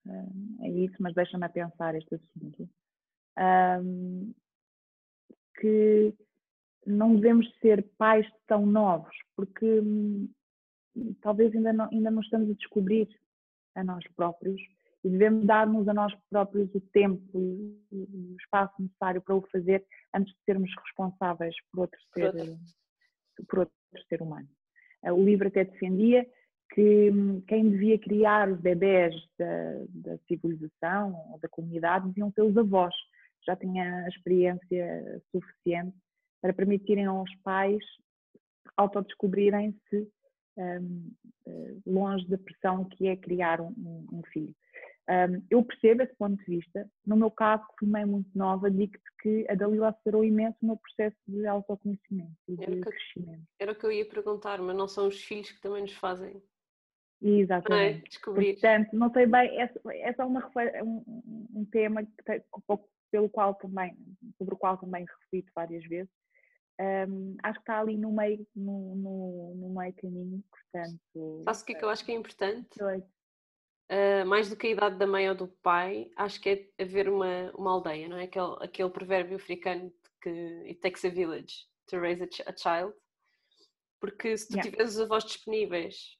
uh, 0.05 0.63
a 0.63 0.67
isso, 0.67 0.95
mas 0.99 1.15
deixa-me 1.15 1.45
a 1.45 1.49
pensar 1.49 1.95
este 1.95 2.15
assunto. 2.15 2.69
Um, 3.81 4.33
que 5.59 6.13
não 6.85 7.15
devemos 7.15 7.51
ser 7.59 7.83
pais 7.97 8.27
tão 8.47 8.65
novos, 8.65 9.15
porque 9.35 9.79
hum, 9.79 10.29
talvez 11.21 11.53
ainda 11.55 11.73
não, 11.73 11.89
ainda 11.91 12.11
não 12.11 12.21
estamos 12.21 12.49
a 12.49 12.53
descobrir 12.53 13.07
a 13.75 13.83
nós 13.83 14.03
próprios 14.15 14.61
e 15.03 15.09
devemos 15.09 15.45
dar-nos 15.45 15.87
a 15.87 15.93
nós 15.93 16.13
próprios 16.29 16.73
o 16.75 16.81
tempo 16.81 17.39
e 17.39 17.79
o 17.91 18.35
espaço 18.39 18.73
necessário 18.79 19.21
para 19.21 19.35
o 19.35 19.47
fazer 19.51 19.85
antes 20.13 20.33
de 20.33 20.39
sermos 20.45 20.71
responsáveis 20.83 21.55
por 21.71 21.81
outro 21.81 21.99
ser, 22.13 22.33
por 23.47 23.59
outro 23.59 23.73
ser 24.07 24.21
humano. 24.21 24.47
Eh, 25.03 25.11
o 25.11 25.23
livro 25.23 25.47
até 25.47 25.63
defendia 25.63 26.27
que 26.73 27.09
hum, 27.11 27.41
quem 27.47 27.69
devia 27.69 27.97
criar 27.97 28.51
os 28.51 28.59
bebés 28.59 29.15
da, 29.37 29.85
da 29.89 30.17
civilização 30.27 31.15
ou 31.31 31.39
da 31.39 31.49
comunidade 31.49 32.07
deviam 32.07 32.31
ser 32.31 32.41
os 32.41 32.57
avós. 32.57 32.93
Já 33.45 33.55
tinha 33.55 34.07
experiência 34.07 35.21
suficiente 35.31 35.95
para 36.41 36.53
permitirem 36.53 37.05
aos 37.05 37.33
pais 37.37 37.83
autodescobrirem-se 38.77 40.07
um, 40.57 41.11
eh, 41.47 41.75
longe 41.85 42.27
da 42.27 42.37
pressão 42.37 42.85
que 42.85 43.07
é 43.07 43.15
criar 43.15 43.61
um, 43.61 43.73
um 44.11 44.21
filho. 44.31 44.55
Um, 45.09 45.43
eu 45.49 45.63
percebo 45.63 46.03
esse 46.03 46.15
ponto 46.15 46.37
de 46.37 46.57
vista. 46.57 46.87
No 47.03 47.17
meu 47.17 47.31
caso, 47.31 47.63
que 47.63 47.79
fui 47.79 47.87
mãe 47.87 48.05
muito 48.05 48.29
nova, 48.37 48.69
digo-te 48.69 49.03
que 49.21 49.45
a 49.49 49.55
Dalila 49.55 49.89
acelerou 49.89 50.23
imenso 50.23 50.57
o 50.61 50.67
meu 50.67 50.77
processo 50.77 51.17
de 51.27 51.47
autoconhecimento 51.47 52.37
e 52.47 52.55
de 52.55 52.63
era 52.63 52.81
crescimento. 52.81 53.43
era 53.57 53.71
o 53.71 53.75
que 53.75 53.85
eu 53.85 53.91
ia 53.91 54.07
perguntar, 54.07 54.61
mas 54.61 54.75
não 54.75 54.87
são 54.87 55.07
os 55.07 55.19
filhos 55.19 55.51
que 55.51 55.61
também 55.61 55.81
nos 55.81 55.93
fazem 55.93 56.39
Exatamente. 57.21 57.99
É, 57.99 58.07
descobrir. 58.07 58.53
Portanto, 58.53 58.89
não 58.93 59.11
sei 59.11 59.25
bem, 59.25 59.59
essa, 59.59 59.81
essa 59.93 60.21
é 60.21 60.25
uma, 60.25 60.51
um, 60.83 61.23
um 61.55 61.65
tema 61.65 62.03
que 62.03 62.23
tem, 62.23 62.43
pelo 63.11 63.29
qual 63.29 63.55
também, 63.55 63.97
sobre 64.37 64.53
o 64.53 64.57
qual 64.57 64.77
também 64.77 65.05
reflito 65.05 65.51
várias 65.53 65.83
vezes. 65.85 66.11
Um, 66.79 67.35
acho 67.43 67.55
que 67.55 67.63
está 67.63 67.79
ali 67.79 67.97
no 67.97 68.13
meio, 68.13 68.47
no, 68.55 68.95
no, 68.95 69.55
no 69.55 69.69
meio 69.69 69.93
caminho, 69.95 70.41
portanto. 70.49 71.41
Faço 71.43 71.63
o 71.63 71.65
que 71.65 71.73
é 71.73 71.75
que 71.75 71.83
eu 71.83 71.89
acho 71.89 72.05
que 72.05 72.11
é 72.11 72.15
importante? 72.15 72.79
Uh, 73.89 74.25
mais 74.25 74.49
do 74.49 74.55
que 74.55 74.67
a 74.67 74.69
idade 74.69 74.97
da 74.97 75.07
mãe 75.07 75.27
ou 75.27 75.35
do 75.35 75.47
pai, 75.47 76.11
acho 76.15 76.39
que 76.39 76.49
é 76.49 76.83
haver 76.83 77.09
uma, 77.09 77.51
uma 77.55 77.71
aldeia, 77.71 78.07
não 78.07 78.17
é? 78.17 78.25
Aquele, 78.25 78.55
aquele 78.59 78.89
provérbio 78.89 79.35
africano 79.35 79.91
que 80.21 80.29
it 80.67 80.79
takes 80.79 81.03
a 81.05 81.09
village 81.09 81.65
to 81.87 81.99
raise 81.99 82.21
a, 82.21 82.27
ch 82.27 82.41
a 82.45 82.55
child. 82.55 82.93
Porque 83.99 84.37
se 84.37 84.47
tu 84.47 84.53
yeah. 84.53 84.69
tiveres 84.69 84.93
os 84.93 85.01
avós 85.01 85.25
disponíveis 85.25 86.17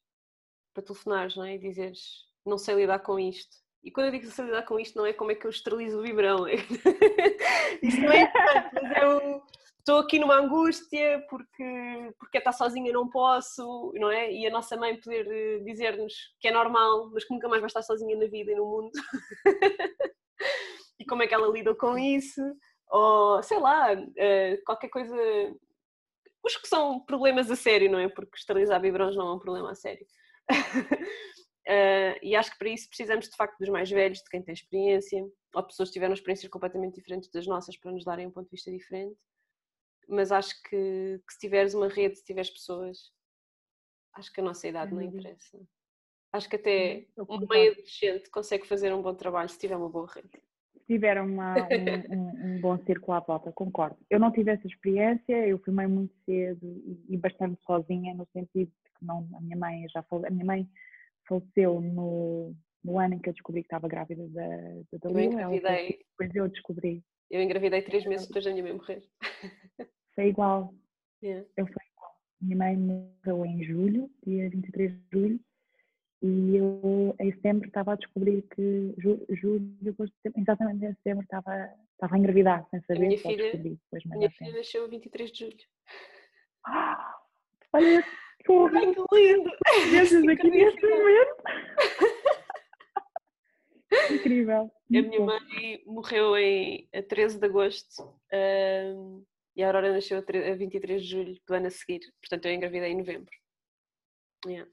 para 0.73 0.83
telefonares, 0.83 1.35
não 1.35 1.45
é? 1.45 1.55
E 1.55 1.59
dizeres 1.59 2.27
não 2.45 2.57
sei 2.57 2.75
lidar 2.75 2.99
com 2.99 3.19
isto. 3.19 3.57
E 3.83 3.91
quando 3.91 4.07
eu 4.07 4.11
digo 4.11 4.25
que 4.25 4.31
sei 4.31 4.45
lidar 4.45 4.63
com 4.63 4.79
isto, 4.79 4.97
não 4.97 5.05
é 5.05 5.13
como 5.13 5.31
é 5.31 5.35
que 5.35 5.45
eu 5.45 5.51
esterilizo 5.51 5.99
o 5.99 6.01
vibrão. 6.01 6.47
Isso 7.81 8.01
não 8.01 8.11
é 8.11 8.21
importante, 8.23 8.69
mas 8.73 8.91
é 8.97 9.07
o 9.07 9.41
estou 9.89 10.01
aqui 10.01 10.19
numa 10.19 10.35
angústia 10.35 11.25
porque, 11.27 12.13
porque 12.19 12.37
estar 12.37 12.53
sozinha 12.53 12.93
não 12.93 13.09
posso, 13.09 13.91
não 13.95 14.11
é? 14.11 14.31
E 14.31 14.45
a 14.45 14.51
nossa 14.51 14.77
mãe 14.77 14.99
poder 14.99 15.27
eh, 15.27 15.59
dizer-nos 15.63 16.13
que 16.39 16.47
é 16.47 16.51
normal, 16.51 17.09
mas 17.11 17.25
que 17.25 17.33
nunca 17.33 17.49
mais 17.49 17.59
vai 17.59 17.67
estar 17.67 17.81
sozinha 17.81 18.15
na 18.15 18.27
vida 18.27 18.51
e 18.51 18.55
no 18.55 18.67
mundo. 18.67 18.91
e 20.99 21.05
como 21.05 21.23
é 21.23 21.27
que 21.27 21.33
ela 21.33 21.47
lida 21.47 21.73
com 21.73 21.97
isso? 21.97 22.39
Ou, 22.91 23.41
sei 23.41 23.59
lá, 23.59 23.87
eh, 24.15 24.57
qualquer 24.63 24.89
coisa... 24.89 25.15
Os 26.43 26.55
que 26.55 26.67
são 26.67 27.03
problemas 27.03 27.49
a 27.49 27.55
sério, 27.55 27.91
não 27.91 27.97
é? 27.97 28.07
Porque 28.07 28.37
esterilizar 28.37 28.79
biberões 28.79 29.15
não 29.15 29.29
é 29.29 29.33
um 29.33 29.39
problema 29.39 29.71
a 29.71 29.75
sério. 29.75 30.05
Uh, 31.67 32.13
e 32.21 32.35
acho 32.35 32.51
que 32.51 32.59
para 32.59 32.69
isso 32.69 32.87
precisamos 32.87 33.27
de 33.27 33.35
facto 33.35 33.57
dos 33.57 33.69
mais 33.69 33.89
velhos, 33.89 34.19
de 34.19 34.29
quem 34.29 34.43
tem 34.43 34.53
experiência, 34.53 35.19
ou 35.55 35.63
pessoas 35.63 35.89
que 35.89 35.93
tiveram 35.93 36.13
experiências 36.13 36.49
completamente 36.49 36.95
diferentes 36.95 37.29
das 37.31 37.47
nossas 37.47 37.75
para 37.75 37.91
nos 37.91 38.05
darem 38.05 38.27
um 38.27 38.31
ponto 38.31 38.45
de 38.45 38.51
vista 38.51 38.71
diferente 38.71 39.17
mas 40.09 40.31
acho 40.31 40.61
que, 40.63 41.21
que, 41.25 41.33
se 41.33 41.39
tiveres 41.39 41.73
uma 41.73 41.87
rede, 41.87 42.17
se 42.17 42.25
tiveres 42.25 42.49
pessoas, 42.49 43.11
acho 44.15 44.31
que 44.33 44.41
a 44.41 44.43
nossa 44.43 44.67
idade 44.67 44.93
não 44.93 45.01
interessa. 45.01 45.59
Acho 46.31 46.49
que 46.49 46.55
até 46.55 47.07
um 47.17 47.47
meio 47.47 47.71
adolescente 47.71 48.29
consegue 48.29 48.67
fazer 48.67 48.93
um 48.93 49.01
bom 49.01 49.15
trabalho 49.15 49.49
se 49.49 49.57
tiver 49.57 49.75
uma 49.75 49.89
boa 49.89 50.07
rede. 50.07 50.29
Se 50.73 50.85
tiver 50.85 51.19
uma, 51.21 51.55
um, 51.55 52.15
um, 52.15 52.45
um, 52.45 52.61
bom 52.61 52.77
círculo 52.85 53.17
à 53.17 53.19
volta, 53.19 53.51
concordo. 53.51 53.97
Eu 54.09 54.19
não 54.19 54.31
tive 54.31 54.51
essa 54.51 54.67
experiência, 54.67 55.47
eu 55.47 55.57
fui 55.59 55.73
mãe 55.73 55.87
muito 55.87 56.13
cedo 56.25 56.67
e, 56.85 57.13
e 57.13 57.17
bastante 57.17 57.59
sozinha, 57.63 58.13
no 58.13 58.27
sentido 58.31 58.69
de 58.69 58.91
que 58.91 59.05
não, 59.05 59.27
a 59.35 59.41
minha 59.41 59.57
mãe 59.57 59.87
já 59.89 60.03
falou, 60.03 60.25
a 60.25 60.29
minha 60.29 60.45
mãe 60.45 60.69
faleceu 61.27 61.81
no, 61.81 62.55
no 62.83 62.99
ano 62.99 63.15
em 63.15 63.19
que 63.19 63.29
eu 63.29 63.33
descobri 63.33 63.61
que 63.61 63.67
estava 63.67 63.87
grávida 63.87 64.27
da, 64.29 64.47
da 64.47 64.97
Dalila. 65.01 65.41
Eu 65.41 65.53
engravidei. 65.53 66.05
Depois 66.11 66.35
eu 66.35 66.47
descobri. 66.47 67.03
Eu 67.29 67.41
engravidei 67.41 67.81
três 67.81 68.05
meses 68.05 68.27
depois 68.27 68.45
da 68.45 68.51
minha 68.51 68.63
mãe 68.63 68.73
morrer. 68.73 69.03
foi 70.19 70.27
igual. 70.27 70.73
Yeah. 71.23 71.47
Eu 71.55 71.65
fui 71.65 71.75
igual. 71.93 72.15
Minha 72.41 72.57
mãe 72.57 72.77
morreu 72.77 73.45
em 73.45 73.63
julho, 73.63 74.11
dia 74.25 74.49
23 74.49 74.91
de 74.91 74.99
julho, 75.11 75.39
e 76.21 76.57
eu 76.57 77.15
em 77.19 77.31
setembro 77.31 77.67
estava 77.67 77.93
a 77.93 77.95
descobrir 77.95 78.41
que 78.53 78.93
julho, 78.97 79.25
julho 79.29 79.77
depois 79.81 80.09
de 80.09 80.31
exatamente 80.35 80.85
em 80.85 80.93
setembro 80.95 81.23
estava, 81.23 81.73
estava 81.93 82.15
a 82.15 82.19
engravidar, 82.19 82.67
sem 82.69 82.81
saber. 82.81 82.97
A 82.97 83.07
minha 83.07 83.17
filha, 83.17 83.51
depois, 83.53 84.03
minha 84.05 84.29
filha 84.29 84.57
nasceu 84.57 84.83
a 84.83 84.87
23 84.87 85.31
de 85.31 85.39
julho. 85.39 85.57
Ah, 86.65 87.17
olha 87.71 88.03
que 88.03 88.51
Ai, 88.51 88.93
que 88.93 89.15
lindo! 89.15 89.51
Desde 89.91 90.31
aqui 90.31 90.49
neste 90.49 90.85
momento. 90.85 91.43
Incrível. 94.11 94.63
A 94.63 94.69
minha 94.89 95.19
mãe 95.19 95.83
morreu 95.85 96.35
em 96.37 96.89
a 96.93 97.01
13 97.01 97.39
de 97.39 97.45
agosto. 97.45 98.03
Um, 98.33 99.23
e 99.59 99.63
a 99.63 99.67
Aurora 99.67 99.91
nasceu 99.91 100.19
a 100.19 100.55
23 100.55 101.01
de 101.01 101.09
julho 101.09 101.37
do 101.45 101.53
ano 101.53 101.67
a 101.67 101.69
seguir, 101.69 101.99
portanto 102.21 102.45
eu 102.45 102.53
engravidei 102.53 102.91
em 102.91 102.97
novembro. 102.97 103.31
Yeah. 104.47 104.69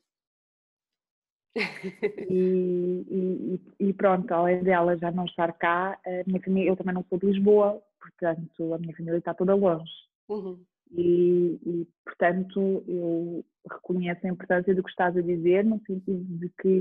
E, 2.30 3.04
e, 3.08 3.88
e, 3.88 3.92
pronto, 3.94 4.30
além 4.30 4.62
dela 4.62 4.96
já 4.96 5.10
não 5.10 5.24
estar 5.24 5.52
cá, 5.54 5.98
minha 6.26 6.40
família, 6.40 6.68
eu 6.68 6.76
também 6.76 6.94
não 6.94 7.04
sou 7.08 7.18
de 7.18 7.26
Lisboa, 7.26 7.82
portanto 7.98 8.74
a 8.74 8.78
minha 8.78 8.94
família 8.94 9.18
está 9.18 9.34
toda 9.34 9.54
longe. 9.54 9.90
Uhum. 10.28 10.62
E, 10.92 11.58
e, 11.66 11.88
portanto 12.04 12.84
eu 12.86 13.44
reconheço 13.68 14.24
a 14.24 14.30
importância 14.30 14.74
do 14.74 14.84
que 14.84 14.90
estás 14.90 15.16
a 15.16 15.20
dizer, 15.20 15.64
no 15.64 15.80
sentido 15.84 16.24
de 16.38 16.48
que 16.60 16.78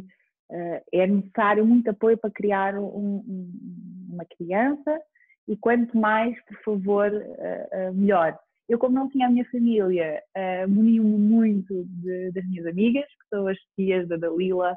uh, 0.52 0.84
é 0.92 1.08
necessário 1.08 1.66
muito 1.66 1.90
apoio 1.90 2.18
para 2.18 2.30
criar 2.30 2.78
um, 2.78 2.86
um, 2.86 4.10
uma 4.12 4.26
criança 4.26 5.02
e 5.48 5.56
quanto 5.58 5.98
mais, 5.98 6.36
por 6.46 6.58
favor, 6.64 7.12
uh, 7.12 7.90
uh, 7.90 7.94
melhor. 7.94 8.38
Eu, 8.68 8.80
como 8.80 8.96
não 8.96 9.10
tinha 9.10 9.28
a 9.28 9.30
minha 9.30 9.46
família, 9.52 10.24
uh, 10.36 10.68
munio-me 10.68 11.18
muito 11.18 11.84
de, 11.86 12.32
das 12.32 12.46
minhas 12.48 12.66
amigas, 12.66 13.06
que 13.06 13.28
são 13.30 13.48
as 13.48 13.58
tias 13.76 14.08
da 14.08 14.18
Dalila, 14.18 14.76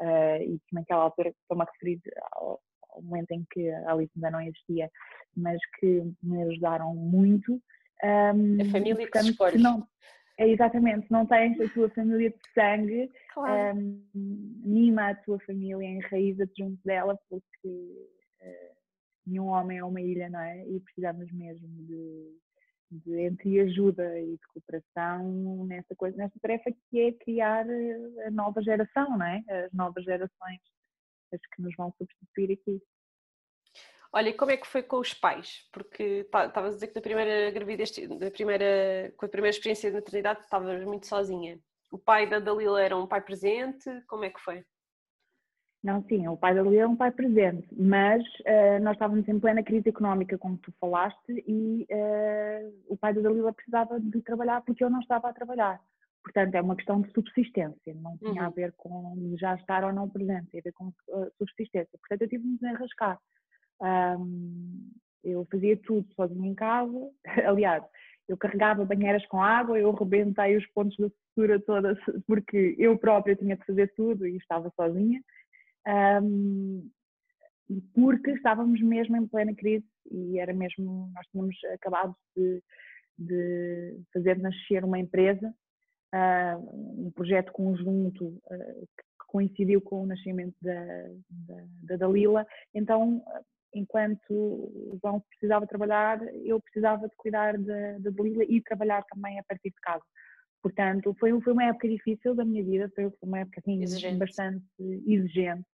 uh, 0.00 0.42
e 0.42 0.58
que 0.58 0.74
naquela 0.74 1.04
altura 1.04 1.30
estou-me 1.30 1.62
a 1.62 1.66
referir 1.72 2.00
ao, 2.32 2.60
ao, 2.90 3.02
momento 3.02 3.30
em 3.30 3.46
que 3.50 3.70
a 3.70 3.92
Alice 3.92 4.12
ainda 4.16 4.30
não 4.30 4.42
existia, 4.42 4.90
mas 5.36 5.58
que 5.78 6.02
me 6.22 6.42
ajudaram 6.42 6.94
muito. 6.94 7.54
Um, 8.02 8.60
a 8.60 8.64
família 8.70 8.96
portanto, 8.96 9.24
que 9.24 9.30
escolhes. 9.30 9.62
Não, 9.62 9.86
é 10.38 10.48
exatamente, 10.48 11.06
não 11.10 11.26
tens 11.26 11.58
a 11.60 11.68
tua 11.68 11.88
família 11.90 12.30
de 12.30 12.52
sangue, 12.54 13.10
claro. 13.32 13.78
um, 13.78 14.02
mima 14.64 15.10
a 15.10 15.14
tua 15.14 15.38
família, 15.40 15.86
enraiza-te 15.86 16.62
junto 16.62 16.78
dela, 16.84 17.18
porque 17.28 17.68
uh, 17.68 18.79
nenhum 19.26 19.46
homem 19.46 19.78
é 19.78 19.84
uma 19.84 20.00
ilha, 20.00 20.28
não 20.28 20.40
é? 20.40 20.66
E 20.68 20.80
precisamos 20.80 21.30
mesmo 21.32 21.68
de, 21.68 22.38
de 22.90 23.20
entre 23.20 23.60
ajuda 23.60 24.18
e 24.20 24.32
de 24.32 24.46
cooperação 24.52 25.64
nessa 25.66 25.94
coisa, 25.94 26.16
nesta 26.16 26.38
tarefa 26.40 26.70
que 26.72 27.00
é 27.00 27.12
criar 27.12 27.68
eh, 27.68 28.26
a 28.26 28.30
nova 28.30 28.62
geração, 28.62 29.16
não 29.16 29.26
é? 29.26 29.42
As 29.48 29.72
novas 29.72 30.04
gerações, 30.04 30.60
as 31.32 31.40
que 31.40 31.62
nos 31.62 31.74
vão 31.76 31.92
substituir 31.98 32.52
aqui. 32.52 32.82
Olha, 34.12 34.36
como 34.36 34.50
é 34.50 34.56
que 34.56 34.66
foi 34.66 34.82
com 34.82 34.98
os 34.98 35.14
pais? 35.14 35.68
Porque 35.72 36.26
estavas 36.26 36.72
a 36.72 36.74
dizer 36.74 36.88
que 36.88 36.96
na 36.96 37.00
primeira 37.00 37.50
gravidez, 37.52 37.92
na 38.08 38.30
primeira, 38.30 39.12
com 39.16 39.24
a 39.24 39.28
primeira 39.28 39.54
experiência 39.54 39.88
de 39.88 39.96
maternidade, 39.96 40.40
estavas 40.40 40.84
muito 40.84 41.06
sozinha. 41.06 41.60
O 41.92 41.98
pai 41.98 42.28
da 42.28 42.40
Dalila 42.40 42.82
era 42.82 42.96
um 42.96 43.06
pai 43.06 43.20
presente? 43.20 43.88
Como 44.08 44.24
é 44.24 44.30
que 44.30 44.40
foi? 44.40 44.64
Não, 45.82 46.04
sim, 46.04 46.28
o 46.28 46.36
pai 46.36 46.54
da 46.54 46.62
Lia 46.62 46.82
é 46.82 46.86
um 46.86 46.96
pai 46.96 47.10
presente, 47.10 47.66
mas 47.74 48.22
uh, 48.40 48.82
nós 48.82 48.92
estávamos 48.92 49.26
em 49.26 49.40
plena 49.40 49.62
crise 49.62 49.88
económica, 49.88 50.36
como 50.36 50.58
tu 50.58 50.70
falaste, 50.78 51.42
e 51.46 51.86
uh, 51.90 52.74
o 52.86 52.98
pai 52.98 53.14
da 53.14 53.22
Dalila 53.22 53.52
precisava 53.52 53.98
de 53.98 54.20
trabalhar 54.20 54.60
porque 54.60 54.84
eu 54.84 54.90
não 54.90 55.00
estava 55.00 55.30
a 55.30 55.32
trabalhar. 55.32 55.80
Portanto, 56.22 56.54
é 56.54 56.60
uma 56.60 56.76
questão 56.76 57.00
de 57.00 57.10
subsistência, 57.12 57.94
não 57.94 58.18
tinha 58.18 58.42
uhum. 58.42 58.46
a 58.46 58.50
ver 58.50 58.74
com 58.76 59.34
já 59.38 59.54
estar 59.54 59.82
ou 59.82 59.92
não 59.92 60.06
presente, 60.06 60.50
tinha 60.50 60.60
a 60.60 60.64
ver 60.64 60.72
com 60.72 60.88
uh, 60.88 61.32
subsistência. 61.38 61.98
Portanto, 61.98 62.22
eu 62.22 62.28
tive 62.28 62.42
de 62.42 62.48
me 62.50 62.58
desenrascar. 62.58 63.18
Um, 63.80 64.90
eu 65.24 65.46
fazia 65.50 65.78
tudo 65.78 66.06
sozinha 66.14 66.46
em 66.46 66.54
casa, 66.54 67.10
aliás, 67.48 67.82
eu 68.28 68.36
carregava 68.36 68.84
banheiras 68.84 69.26
com 69.26 69.42
água, 69.42 69.78
eu 69.78 69.90
rebentei 69.92 70.58
os 70.58 70.66
pontos 70.68 70.96
da 70.98 71.08
costura 71.08 71.58
toda 71.60 71.98
porque 72.26 72.76
eu 72.78 72.98
própria 72.98 73.34
tinha 73.34 73.56
de 73.56 73.64
fazer 73.64 73.92
tudo 73.96 74.26
e 74.26 74.36
estava 74.36 74.70
sozinha 74.76 75.22
um, 75.86 76.90
porque 77.94 78.32
estávamos 78.32 78.80
mesmo 78.80 79.16
em 79.16 79.26
plena 79.26 79.54
crise 79.54 79.86
e 80.10 80.38
era 80.38 80.52
mesmo, 80.52 81.10
nós 81.14 81.26
tínhamos 81.28 81.56
acabado 81.74 82.14
de, 82.36 82.62
de 83.18 84.00
fazer 84.12 84.38
nascer 84.38 84.84
uma 84.84 84.98
empresa, 84.98 85.54
uh, 86.14 87.06
um 87.06 87.10
projeto 87.12 87.52
conjunto 87.52 88.26
uh, 88.26 88.88
que 88.96 89.26
coincidiu 89.28 89.80
com 89.80 90.02
o 90.02 90.06
nascimento 90.06 90.56
da, 90.60 90.84
da, 91.30 91.64
da 91.82 91.96
Dalila, 91.96 92.44
então 92.74 93.22
enquanto 93.72 94.32
o 94.32 94.98
João 95.00 95.20
precisava 95.20 95.66
trabalhar, 95.66 96.20
eu 96.44 96.60
precisava 96.60 97.08
de 97.08 97.14
cuidar 97.16 97.56
da, 97.56 97.98
da 97.98 98.10
Dalila 98.10 98.44
e 98.44 98.60
trabalhar 98.60 99.04
também 99.04 99.38
a 99.38 99.44
partir 99.44 99.70
de 99.70 99.80
casa. 99.80 100.02
Portanto, 100.62 101.14
foi, 101.18 101.38
foi 101.40 101.52
uma 101.52 101.64
época 101.64 101.88
difícil 101.88 102.34
da 102.34 102.44
minha 102.44 102.62
vida, 102.62 102.90
foi 102.94 103.10
uma 103.22 103.38
época 103.40 103.60
assim, 103.60 103.82
exigente. 103.82 104.18
bastante 104.18 104.64
exigente, 105.06 105.66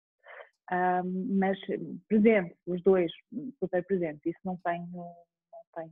um, 0.70 1.36
mas 1.38 1.58
presente, 2.08 2.56
os 2.66 2.82
dois, 2.82 3.10
super 3.58 3.84
presentes. 3.84 4.24
Isso 4.26 4.40
não 4.44 4.56
tenho, 4.58 4.86
não 4.86 5.64
tenho 5.74 5.90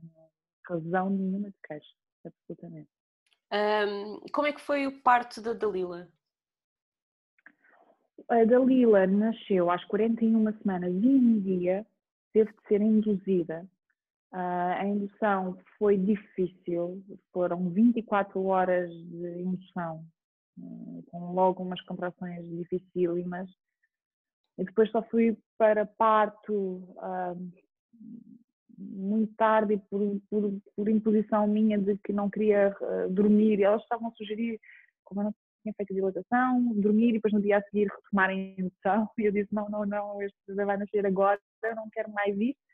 razão 0.67 1.09
nenhuma 1.09 1.49
de 1.49 1.57
queixa, 1.67 1.93
absolutamente. 2.25 2.89
Um, 3.51 4.19
como 4.31 4.47
é 4.47 4.53
que 4.53 4.61
foi 4.61 4.87
o 4.87 5.01
parto 5.01 5.41
da 5.41 5.53
Dalila? 5.53 6.07
A 8.29 8.43
Dalila 8.45 9.05
nasceu 9.05 9.69
às 9.69 9.83
41 9.85 10.51
semanas 10.59 10.93
e 10.93 11.07
um 11.07 11.39
dia, 11.41 11.85
teve 12.33 12.51
de 12.51 12.67
ser 12.67 12.81
induzida. 12.81 13.67
Uh, 14.35 14.81
a 14.81 14.85
indução 14.85 15.57
foi 15.79 15.97
difícil, 15.97 17.01
foram 17.31 17.69
24 17.69 18.43
horas 18.43 18.91
de 18.91 19.39
indução, 19.39 20.05
uh, 20.59 21.03
com 21.09 21.31
logo 21.31 21.63
umas 21.63 21.79
contrações 21.83 22.45
dificílimas. 22.45 23.49
E 24.57 24.65
depois 24.65 24.91
só 24.91 25.01
fui 25.03 25.37
para 25.57 25.85
parto 25.85 26.53
uh, 26.53 27.51
muito 28.77 29.33
tarde 29.35 29.81
por, 29.89 30.01
por, 30.29 30.51
por, 30.75 30.89
imposição 30.89 31.47
minha 31.47 31.77
de 31.77 31.97
que 31.99 32.11
não 32.11 32.29
queria 32.29 32.75
dormir. 33.11 33.61
Elas 33.61 33.83
estavam 33.83 34.09
a 34.09 34.15
sugerir, 34.15 34.59
como 35.05 35.21
eu 35.21 35.25
não 35.25 35.35
tinha 35.63 35.73
feito 35.77 35.93
a 35.93 35.95
dilatação, 35.95 36.73
dormir 36.73 37.11
e 37.11 37.13
depois 37.13 37.33
no 37.33 37.41
dia 37.41 37.59
a 37.59 37.63
seguir 37.63 37.87
retomar 37.87 38.29
a 38.31 38.33
indução. 38.33 39.09
E 39.17 39.23
eu 39.23 39.31
disse: 39.31 39.55
não, 39.55 39.69
não, 39.69 39.85
não, 39.85 40.21
este 40.21 40.35
vai 40.53 40.75
nascer 40.75 41.05
agora, 41.05 41.39
eu 41.63 41.75
não 41.75 41.89
quero 41.89 42.11
mais 42.11 42.37
isso. 42.37 42.64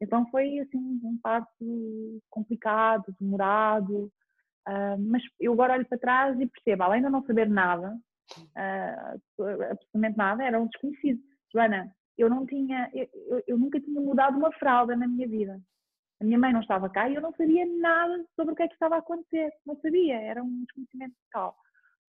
Então 0.00 0.28
foi 0.30 0.58
assim 0.60 0.78
um 0.78 1.18
parto 1.22 2.22
complicado, 2.30 3.14
demorado, 3.20 4.12
uh, 4.68 4.98
mas 4.98 5.22
eu 5.40 5.52
agora 5.52 5.74
olho 5.74 5.86
para 5.86 5.98
trás 5.98 6.40
e 6.40 6.46
percebo, 6.46 6.84
além 6.84 7.02
de 7.02 7.10
não 7.10 7.24
saber 7.24 7.48
nada, 7.48 7.98
uh, 8.36 9.42
absolutamente 9.70 10.16
nada, 10.16 10.44
era 10.44 10.60
um 10.60 10.66
desconhecido. 10.66 11.20
Joana, 11.52 11.92
eu 12.16 12.28
não 12.28 12.46
tinha, 12.46 12.90
eu, 12.92 13.42
eu, 13.46 13.58
nunca 13.58 13.80
tinha 13.80 14.00
mudado 14.00 14.36
uma 14.36 14.52
fralda 14.52 14.96
na 14.96 15.06
minha 15.06 15.26
vida. 15.26 15.60
A 16.20 16.24
minha 16.24 16.38
mãe 16.38 16.52
não 16.52 16.60
estava 16.60 16.90
cá 16.90 17.08
e 17.08 17.14
eu 17.14 17.22
não 17.22 17.32
sabia 17.32 17.64
nada 17.64 18.24
sobre 18.34 18.52
o 18.52 18.56
que 18.56 18.64
é 18.64 18.68
que 18.68 18.74
estava 18.74 18.96
a 18.96 18.98
acontecer. 18.98 19.50
Não 19.64 19.76
sabia, 19.80 20.20
era 20.20 20.42
um 20.42 20.64
desconhecimento 20.64 21.14
total. 21.30 21.56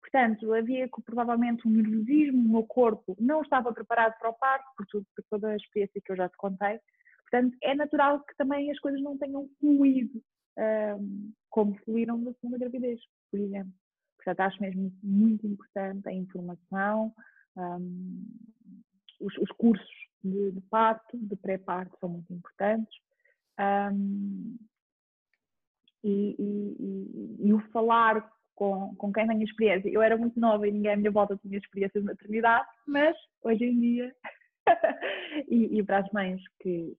Portanto, 0.01 0.55
havia 0.55 0.89
provavelmente 1.05 1.67
um 1.67 1.73
nervosismo, 1.73 2.39
o 2.39 2.53
meu 2.53 2.63
corpo 2.63 3.17
não 3.19 3.43
estava 3.43 3.73
preparado 3.73 4.17
para 4.19 4.31
o 4.31 4.35
parto, 4.35 4.65
por, 4.77 4.87
tudo, 4.87 5.07
por 5.15 5.25
toda 5.29 5.49
a 5.49 5.57
experiência 5.57 6.01
que 6.05 6.13
eu 6.13 6.17
já 6.17 6.29
te 6.29 6.37
contei. 6.37 6.79
Portanto, 7.29 7.57
é 7.63 7.75
natural 7.75 8.21
que 8.21 8.37
também 8.37 8.71
as 8.71 8.79
coisas 8.79 9.03
não 9.03 9.19
tenham 9.19 9.49
fluído 9.61 10.23
um, 10.59 11.33
como 11.51 11.77
fluíram 11.85 12.19
na 12.19 12.33
segunda 12.35 12.59
gravidez, 12.59 13.01
por 13.31 13.41
exemplo. 13.41 13.73
Portanto, 14.17 14.41
acho 14.41 14.63
mesmo 14.63 14.93
muito 15.03 15.47
importante 15.47 16.09
a 16.09 16.13
informação, 16.13 17.15
um, 17.57 18.27
os, 19.21 19.37
os 19.39 19.51
cursos 19.53 19.89
de, 20.23 20.53
de, 20.53 20.61
parto, 20.63 21.17
de 21.17 21.37
pré-parto, 21.37 21.97
são 22.01 22.09
muito 22.09 22.33
importantes. 22.33 22.95
Um, 23.59 24.57
e, 26.03 26.37
e, 26.39 26.77
e, 26.79 27.49
e, 27.49 27.53
o 27.53 27.61
falar 27.73 28.31
com, 28.55 28.95
com 28.97 29.13
quem 29.13 29.27
tem 29.27 29.43
experiência. 29.43 29.89
Eu 29.89 30.03
era 30.03 30.17
muito 30.17 30.39
nova 30.39 30.67
e 30.67 30.73
ninguém 30.73 30.93
à 30.93 30.97
minha 30.97 31.11
volta 31.11 31.37
tinha 31.37 31.59
experiência 31.59 32.01
de 32.01 32.07
maternidade, 32.07 32.69
mas 32.87 33.17
hoje 33.43 33.65
em 33.65 33.81
dia, 33.81 34.15
e, 35.49 35.79
e, 35.79 35.83
para 35.83 35.99
as 35.99 36.11
mães 36.13 36.41
que 36.61 36.97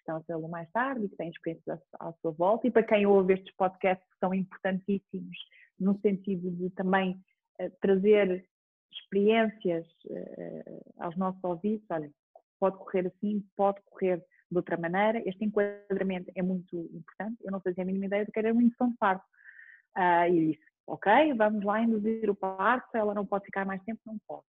estão 0.00 0.20
fazê-lo 0.22 0.48
mais 0.48 0.70
tarde 0.70 1.04
e 1.04 1.08
que 1.08 1.16
têm 1.16 1.30
experiências 1.30 1.80
à, 1.98 2.12
sua 2.20 2.32
volta, 2.32 2.66
e 2.66 2.70
para 2.70 2.82
quem 2.82 3.06
ouve 3.06 3.34
estes 3.34 3.54
podcasts 3.56 4.06
que 4.08 4.18
são 4.18 4.34
importantíssimos 4.34 5.36
no 5.78 5.98
sentido 6.00 6.50
de 6.50 6.70
também 6.70 7.20
uh, 7.60 7.70
trazer 7.80 8.44
experiências 8.92 9.86
uh, 10.06 10.94
aos 10.98 11.16
nossos 11.16 11.42
ouvidos, 11.42 11.86
olha, 11.90 12.10
pode 12.58 12.76
correr 12.78 13.06
assim, 13.06 13.44
pode 13.56 13.80
correr 13.86 14.18
de 14.50 14.56
outra 14.56 14.76
maneira. 14.76 15.22
Este 15.26 15.44
enquadramento 15.44 16.30
é 16.34 16.42
muito 16.42 16.76
importante. 16.92 17.36
Eu 17.42 17.52
não 17.52 17.60
fazia 17.60 17.82
a 17.82 17.86
mínima 17.86 18.06
ideia 18.06 18.26
do 18.26 18.32
que 18.32 18.38
era 18.38 18.52
uma 18.52 18.62
indução 18.62 18.90
de 18.90 18.96
parto. 18.98 19.24
Uh, 19.96 20.32
e 20.32 20.52
disse, 20.52 20.64
ok, 20.86 21.34
vamos 21.34 21.64
lá 21.64 21.80
induzir 21.80 22.28
o 22.28 22.34
parto, 22.34 22.96
ela 22.96 23.14
não 23.14 23.24
pode 23.24 23.46
ficar 23.46 23.64
mais 23.64 23.82
tempo, 23.84 24.00
não 24.04 24.18
pode. 24.26 24.44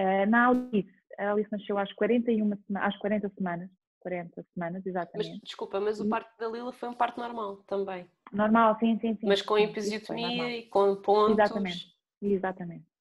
Uh, 0.00 0.28
na 0.28 0.48
Alice, 0.48 0.92
a 1.18 1.30
Alice 1.30 1.50
nasceu 1.52 1.78
às 1.78 1.92
41 1.92 2.50
às 2.76 2.96
40 2.98 3.28
semanas, 3.30 3.70
40 4.04 4.44
semanas, 4.54 4.86
exatamente. 4.86 5.30
Mas, 5.30 5.40
desculpa, 5.40 5.80
mas 5.80 5.98
o 5.98 6.08
parto 6.08 6.30
da 6.38 6.46
Lila 6.46 6.72
foi 6.72 6.88
um 6.88 6.94
parto 6.94 7.18
normal 7.18 7.56
também? 7.66 8.06
Normal, 8.32 8.78
sim, 8.78 8.98
sim, 9.00 9.16
sim. 9.16 9.26
Mas 9.26 9.42
com 9.42 9.58
episiotomia 9.58 10.56
e 10.56 10.62
com 10.66 10.94
pontos? 10.96 11.38
Exatamente, 11.38 11.96
exatamente 12.22 12.94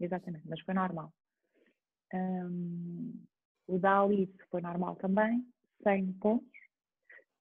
exatamente, 0.00 0.48
mas 0.48 0.60
foi 0.60 0.74
normal. 0.74 1.12
Um, 2.14 3.12
o 3.66 3.78
da 3.78 4.00
Alice 4.00 4.32
foi 4.50 4.60
normal 4.60 4.96
também, 4.96 5.44
100 5.82 6.12
pontos. 6.14 6.48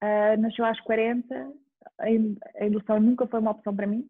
Uh, 0.04 0.40
nasceu 0.40 0.66
às 0.66 0.80
40, 0.82 1.54
a 2.00 2.66
indução 2.66 3.00
nunca 3.00 3.26
foi 3.28 3.40
uma 3.40 3.52
opção 3.52 3.76
para 3.76 3.88
mim. 3.88 4.10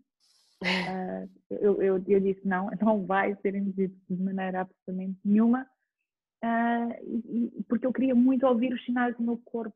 Uh, 0.62 1.30
eu, 1.52 1.82
eu, 1.82 2.04
eu, 2.08 2.20
disse 2.20 2.46
não, 2.48 2.70
não 2.82 3.06
vai 3.06 3.36
ser 3.42 3.56
induzido 3.56 3.96
de 4.10 4.22
maneira 4.22 4.62
absolutamente 4.62 5.20
nenhuma, 5.24 5.68
uh, 6.44 7.64
porque 7.68 7.86
eu 7.86 7.94
queria 7.94 8.16
muito 8.16 8.46
ouvir 8.46 8.74
os 8.74 8.84
sinais 8.86 9.16
do 9.18 9.24
meu 9.24 9.38
corpo 9.46 9.76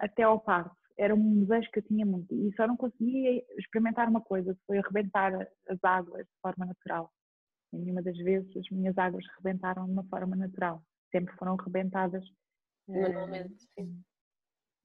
até 0.00 0.24
ao 0.24 0.40
parto. 0.40 0.76
Era 0.96 1.14
um 1.14 1.40
desejo 1.40 1.70
que 1.70 1.78
eu 1.78 1.84
tinha 1.84 2.04
muito 2.04 2.34
e 2.34 2.52
só 2.56 2.66
não 2.66 2.76
conseguia 2.76 3.44
experimentar 3.56 4.08
uma 4.08 4.20
coisa, 4.20 4.58
foi 4.66 4.78
arrebentar 4.78 5.32
as 5.68 5.84
águas 5.84 6.26
de 6.26 6.32
forma 6.42 6.66
natural. 6.66 7.12
Nenhuma 7.72 8.02
das 8.02 8.16
vezes 8.16 8.56
as 8.56 8.68
minhas 8.70 8.98
águas 8.98 9.24
rebentaram 9.36 9.84
de 9.84 9.92
uma 9.92 10.02
forma 10.04 10.34
natural. 10.34 10.82
Sempre 11.12 11.36
foram 11.36 11.54
rebentadas. 11.54 12.24
Manualmente, 12.88 13.54
uh, 13.54 13.68
sim. 13.78 14.02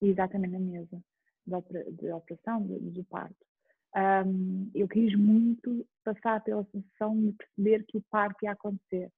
Exatamente 0.02 0.52
na 0.52 0.60
mesa 0.60 1.04
de, 1.45 2.12
operação, 2.12 2.62
do 2.65 3.04
parto. 3.06 3.36
Um, 3.95 4.71
eu 4.73 4.88
quis 4.88 5.15
muito 5.15 5.86
passar 6.04 6.43
pela 6.43 6.65
sensação 6.65 7.19
de 7.19 7.32
perceber 7.34 7.86
que 7.86 7.97
o 7.97 8.04
parto 8.10 8.43
ia 8.43 8.52
acontecer. 8.52 9.12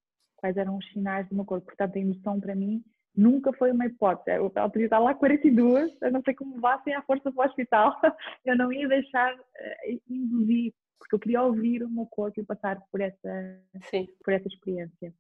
Quais 0.46 0.58
eram 0.58 0.78
os 0.78 0.88
sinais 0.92 1.28
do 1.28 1.36
meu 1.36 1.44
corpo. 1.44 1.66
Portanto, 1.66 1.96
a 1.96 2.00
emoção 2.00 2.40
para 2.40 2.54
mim 2.54 2.84
nunca 3.16 3.52
foi 3.54 3.72
uma 3.72 3.88
hipótese. 3.88 4.38
Eu 4.38 4.52
podia 4.52 4.86
estar 4.86 5.00
lá 5.00 5.16
42, 5.16 5.92
eu 6.00 6.12
não 6.12 6.22
sei 6.22 6.36
como 6.36 6.62
vá 6.62 6.80
sem 6.84 6.94
a 6.94 7.02
força 7.02 7.32
do 7.32 7.42
hospital, 7.42 8.00
eu 8.46 8.56
não 8.56 8.72
ia 8.72 8.88
deixar 8.88 9.34
uh, 9.34 10.02
induzir 10.08 10.72
porque 11.00 11.16
eu 11.16 11.20
queria 11.20 11.42
ouvir 11.42 11.82
o 11.84 11.90
meu 11.90 12.06
corpo 12.06 12.40
e 12.40 12.46
passar 12.46 12.80
por 12.92 13.02
essa, 13.02 13.60
Sim. 13.90 14.08
por 14.24 14.34
essa 14.34 14.48
experiência. 14.48 15.14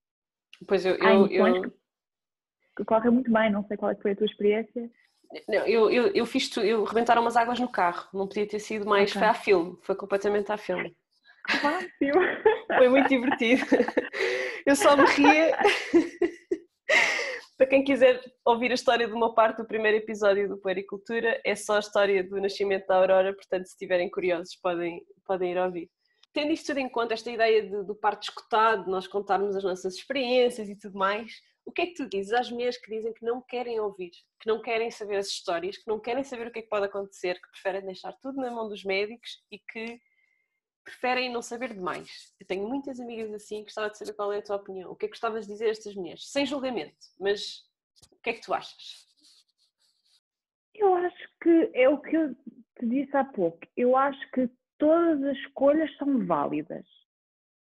Pois 0.67 0.85
eu, 0.85 0.95
eu, 0.95 1.27
eu... 1.27 1.71
Que 2.77 2.85
corre 2.85 3.09
muito 3.09 3.31
bem, 3.31 3.51
não 3.51 3.65
sei 3.65 3.77
qual 3.77 3.91
é 3.91 3.95
foi 3.95 4.11
a 4.11 4.15
tua 4.15 4.27
experiência. 4.27 4.91
Não, 5.47 5.65
eu, 5.65 5.89
eu, 5.89 6.07
eu 6.07 6.25
fiz 6.25 6.49
tu, 6.49 6.61
eu 6.61 6.83
rebentaram 6.83 7.21
umas 7.21 7.35
águas 7.35 7.59
no 7.59 7.67
carro, 7.67 8.07
não 8.13 8.27
podia 8.27 8.47
ter 8.47 8.59
sido 8.59 8.85
mais, 8.85 9.09
okay. 9.09 9.21
foi 9.21 9.27
a 9.27 9.33
filme, 9.33 9.77
foi 9.81 9.95
completamente 9.95 10.51
a 10.51 10.57
filme. 10.57 10.95
foi 12.77 12.89
muito 12.89 13.09
divertido. 13.09 13.63
Eu 14.65 14.75
só 14.75 14.97
me 14.97 15.05
ria. 15.05 15.55
Para 17.57 17.67
quem 17.67 17.83
quiser 17.83 18.19
ouvir 18.43 18.71
a 18.71 18.73
história 18.73 19.07
de 19.07 19.13
uma 19.13 19.33
parte 19.33 19.57
do 19.57 19.67
primeiro 19.67 19.97
episódio 19.97 20.49
do 20.49 20.57
Puericultura, 20.57 21.39
é 21.45 21.55
só 21.55 21.75
a 21.75 21.79
história 21.79 22.23
do 22.23 22.41
nascimento 22.41 22.87
da 22.87 22.95
Aurora, 22.95 23.33
portanto, 23.33 23.65
se 23.65 23.73
estiverem 23.73 24.09
curiosos, 24.09 24.55
podem, 24.55 25.01
podem 25.25 25.51
ir 25.51 25.57
ouvir. 25.57 25.89
Tendo 26.33 26.51
isto 26.51 26.67
tudo 26.67 26.79
em 26.79 26.89
conta, 26.89 27.13
esta 27.13 27.31
ideia 27.31 27.61
de, 27.63 27.83
do 27.85 27.95
parto 27.95 28.23
escutado, 28.23 28.89
nós 28.89 29.07
contarmos 29.07 29.55
as 29.55 29.63
nossas 29.63 29.95
experiências 29.95 30.67
e 30.67 30.75
tudo 30.75 30.97
mais, 30.97 31.31
o 31.63 31.71
que 31.71 31.83
é 31.83 31.85
que 31.85 31.93
tu 31.93 32.09
dizes 32.09 32.33
às 32.33 32.51
mulheres 32.51 32.77
que 32.77 32.91
dizem 32.91 33.13
que 33.13 33.23
não 33.23 33.41
querem 33.41 33.79
ouvir, 33.79 34.11
que 34.41 34.47
não 34.47 34.61
querem 34.61 34.91
saber 34.91 35.17
as 35.17 35.27
histórias, 35.27 35.77
que 35.77 35.87
não 35.87 35.99
querem 35.99 36.23
saber 36.23 36.47
o 36.47 36.51
que 36.51 36.59
é 36.59 36.61
que 36.61 36.69
pode 36.69 36.87
acontecer, 36.87 37.35
que 37.35 37.51
preferem 37.51 37.85
deixar 37.85 38.13
tudo 38.21 38.41
na 38.41 38.51
mão 38.51 38.67
dos 38.67 38.83
médicos 38.83 39.43
e 39.51 39.59
que 39.59 39.99
preferem 40.85 41.33
não 41.33 41.41
saber 41.41 41.73
demais. 41.73 42.33
Eu 42.39 42.45
tenho 42.45 42.69
muitas 42.69 42.99
amigas 42.99 43.33
assim, 43.33 43.63
gostava 43.63 43.89
de 43.89 43.97
saber 43.97 44.13
qual 44.13 44.31
é 44.31 44.37
a 44.37 44.41
tua 44.41 44.55
opinião. 44.55 44.91
O 44.91 44.95
que 44.95 45.05
é 45.05 45.09
que 45.09 45.13
gostavas 45.13 45.45
de 45.45 45.51
dizer 45.51 45.65
a 45.65 45.71
estas 45.71 45.95
mulheres? 45.95 46.31
Sem 46.31 46.45
julgamento, 46.45 46.95
mas 47.19 47.65
o 48.11 48.21
que 48.21 48.29
é 48.29 48.33
que 48.33 48.41
tu 48.41 48.53
achas? 48.53 49.05
Eu 50.73 50.93
acho 50.93 51.29
que 51.41 51.71
é 51.73 51.89
o 51.89 51.97
que 51.97 52.15
eu 52.15 52.35
te 52.79 52.85
disse 52.85 53.17
há 53.17 53.23
pouco. 53.23 53.59
Eu 53.75 53.97
acho 53.97 54.31
que 54.31 54.49
todas 54.77 55.23
as 55.23 55.37
escolhas 55.37 55.93
são 55.97 56.25
válidas, 56.25 56.85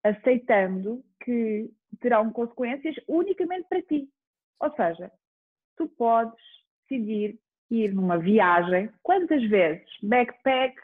aceitando 0.03 1.03
que 1.23 1.71
terão 2.01 2.31
consequências 2.31 2.95
unicamente 3.07 3.67
para 3.69 3.81
ti. 3.81 4.09
Ou 4.59 4.75
seja, 4.75 5.11
tu 5.77 5.87
podes 5.87 6.35
decidir 6.81 7.39
ir 7.69 7.93
numa 7.93 8.17
viagem, 8.17 8.91
quantas 9.01 9.43
vezes? 9.49 9.87
Backpack, 10.03 10.75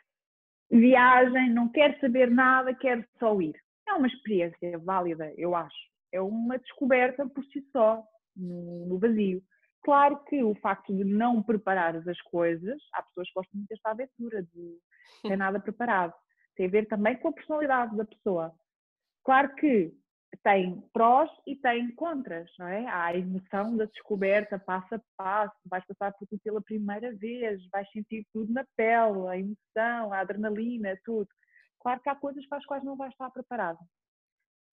viagem, 0.71 1.49
não 1.51 1.69
quero 1.69 1.99
saber 1.99 2.31
nada, 2.31 2.73
quero 2.73 3.05
só 3.19 3.39
ir. 3.41 3.55
É 3.87 3.93
uma 3.93 4.07
experiência 4.07 4.79
válida, 4.79 5.33
eu 5.37 5.55
acho. 5.55 5.77
É 6.11 6.21
uma 6.21 6.57
descoberta 6.57 7.27
por 7.27 7.43
si 7.45 7.61
só, 7.71 8.03
no, 8.35 8.85
no 8.87 8.99
vazio. 8.99 9.43
Claro 9.83 10.23
que 10.25 10.43
o 10.43 10.55
facto 10.55 10.95
de 10.95 11.03
não 11.03 11.41
preparar 11.41 11.95
as 11.95 12.21
coisas, 12.21 12.79
há 12.93 13.01
pessoas 13.03 13.27
que 13.27 13.33
gostam 13.33 13.57
muito 13.57 13.69
desta 13.69 13.91
aventura, 13.91 14.43
de 14.43 14.77
ter 15.23 15.35
nada 15.37 15.59
preparado. 15.59 16.13
Tem 16.55 16.67
a 16.67 16.69
ver 16.69 16.87
também 16.87 17.17
com 17.17 17.29
a 17.29 17.33
personalidade 17.33 17.95
da 17.95 18.05
pessoa. 18.05 18.53
Claro 19.23 19.53
que 19.55 19.93
tem 20.43 20.81
prós 20.93 21.29
e 21.45 21.55
tem 21.55 21.93
contras, 21.93 22.49
não 22.57 22.67
é? 22.67 22.87
Há 22.87 23.05
a 23.05 23.17
emoção 23.17 23.75
da 23.75 23.85
descoberta, 23.85 24.57
passo 24.57 24.95
a 24.95 25.01
passo, 25.17 25.55
vais 25.65 25.85
passar 25.85 26.11
por 26.13 26.27
tudo 26.27 26.41
pela 26.43 26.61
primeira 26.61 27.13
vez, 27.15 27.61
vais 27.69 27.89
sentir 27.91 28.25
tudo 28.33 28.51
na 28.51 28.65
pele, 28.75 29.27
a 29.27 29.37
emoção, 29.37 30.13
a 30.13 30.19
adrenalina, 30.19 30.97
tudo. 31.03 31.27
Claro 31.79 31.99
que 32.01 32.09
há 32.09 32.15
coisas 32.15 32.45
para 32.47 32.59
as 32.59 32.65
quais 32.65 32.83
não 32.83 32.95
vai 32.95 33.09
estar 33.09 33.29
preparado. 33.29 33.79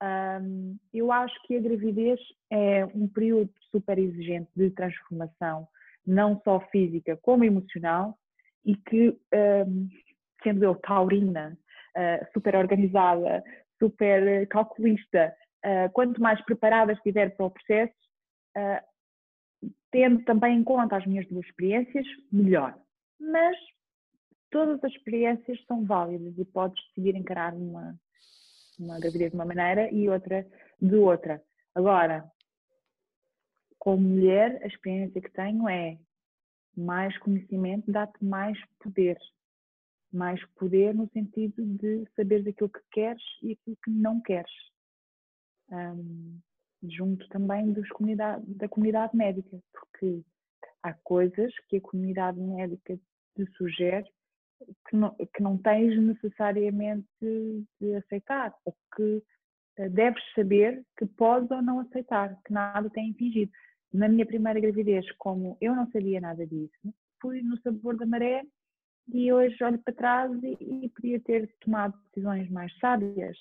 Um, 0.01 0.79
eu 0.95 1.11
acho 1.11 1.35
que 1.43 1.57
a 1.57 1.61
gravidez 1.61 2.21
é 2.51 2.85
um 2.87 3.09
período 3.09 3.53
super 3.71 3.99
exigente 3.99 4.51
de 4.55 4.71
transformação, 4.71 5.67
não 6.07 6.41
só 6.45 6.61
física 6.71 7.17
como 7.21 7.45
emocional, 7.45 8.17
e 8.65 8.77
que, 8.77 9.19
um, 9.35 9.89
sendo 10.43 10.65
eu 10.65 10.75
taurina, 10.77 11.59
uh, 11.97 12.33
super 12.33 12.55
organizada, 12.55 13.43
super 13.79 14.47
calculista, 14.49 15.35
uh, 15.65 15.91
quanto 15.93 16.21
mais 16.21 16.41
preparada 16.45 16.93
estiver 16.93 17.35
para 17.37 17.47
o 17.47 17.51
processo, 17.51 17.95
uh, 18.57 19.69
tendo 19.91 20.23
também 20.25 20.59
em 20.59 20.65
conta 20.65 20.97
as 20.97 21.07
minhas 21.07 21.27
duas 21.29 21.45
experiências, 21.47 22.07
melhor. 22.31 22.79
Mas 23.19 23.57
todas 24.51 24.83
as 24.85 24.93
experiências 24.93 25.63
são 25.67 25.85
válidas 25.85 26.37
e 26.39 26.45
podes 26.45 26.83
decidir 26.89 27.17
encarar 27.17 27.55
uma, 27.55 27.99
uma 28.79 28.99
gravidez 29.01 29.31
de 29.31 29.37
uma 29.37 29.45
maneira 29.45 29.91
e 29.91 30.09
outra 30.09 30.47
de 30.81 30.95
outra. 30.95 31.43
Agora, 31.75 32.31
como 33.79 34.03
mulher, 34.03 34.61
a 34.63 34.67
experiência 34.67 35.21
que 35.21 35.31
tenho 35.31 35.69
é 35.69 35.99
mais 36.77 37.17
conhecimento 37.19 37.91
dá-te 37.91 38.25
mais 38.25 38.59
poder. 38.79 39.19
Mais 40.13 40.43
poder 40.55 40.95
no 40.95 41.09
sentido 41.11 41.65
de 41.65 42.07
saberes 42.17 42.47
aquilo 42.47 42.71
que 42.71 42.81
queres 42.93 43.23
e 43.43 43.53
aquilo 43.53 43.77
que 43.85 43.91
não 43.91 44.21
queres. 44.21 44.51
Um, 45.71 46.41
junto 46.83 47.29
também 47.29 47.75
comunidade, 47.91 48.43
da 48.55 48.69
comunidade 48.69 49.17
médica, 49.17 49.59
porque 49.73 50.23
há 50.83 50.95
coisas 50.95 51.53
que 51.69 51.79
a 51.79 51.81
comunidade 51.81 52.39
médica 52.41 52.99
te 53.35 53.47
sugere 53.57 54.09
que 54.89 54.97
não, 54.97 55.15
que 55.15 55.43
não 55.43 55.57
tens 55.59 55.99
necessariamente 56.01 57.07
de 57.21 57.95
aceitar, 57.95 58.55
ou 58.65 58.77
que 58.97 59.23
eh, 59.77 59.89
deves 59.89 60.23
saber 60.35 60.85
que 60.97 61.07
podes 61.07 61.51
ou 61.51 61.63
não 61.63 61.81
aceitar, 61.81 62.37
que 62.45 62.53
nada 62.53 62.91
tem 62.91 63.11
impingido. 63.11 63.53
Na 63.93 64.09
minha 64.09 64.27
primeira 64.27 64.61
gravidez, 64.61 65.11
como 65.13 65.57
eu 65.61 65.75
não 65.75 65.91
sabia 65.91 66.21
nada 66.21 66.47
disso, 66.47 66.95
fui 67.21 67.43
no 67.43 67.57
sabor 67.59 67.97
da 67.97 68.07
maré 68.07 68.45
e 69.09 69.33
hoje 69.33 69.63
olho 69.63 69.79
para 69.79 69.95
trás 69.95 70.43
e, 70.43 70.85
e 70.85 70.89
podia 70.91 71.21
ter 71.21 71.49
tomado 71.61 71.97
decisões 72.09 72.51
mais 72.51 72.77
sábias. 72.79 73.37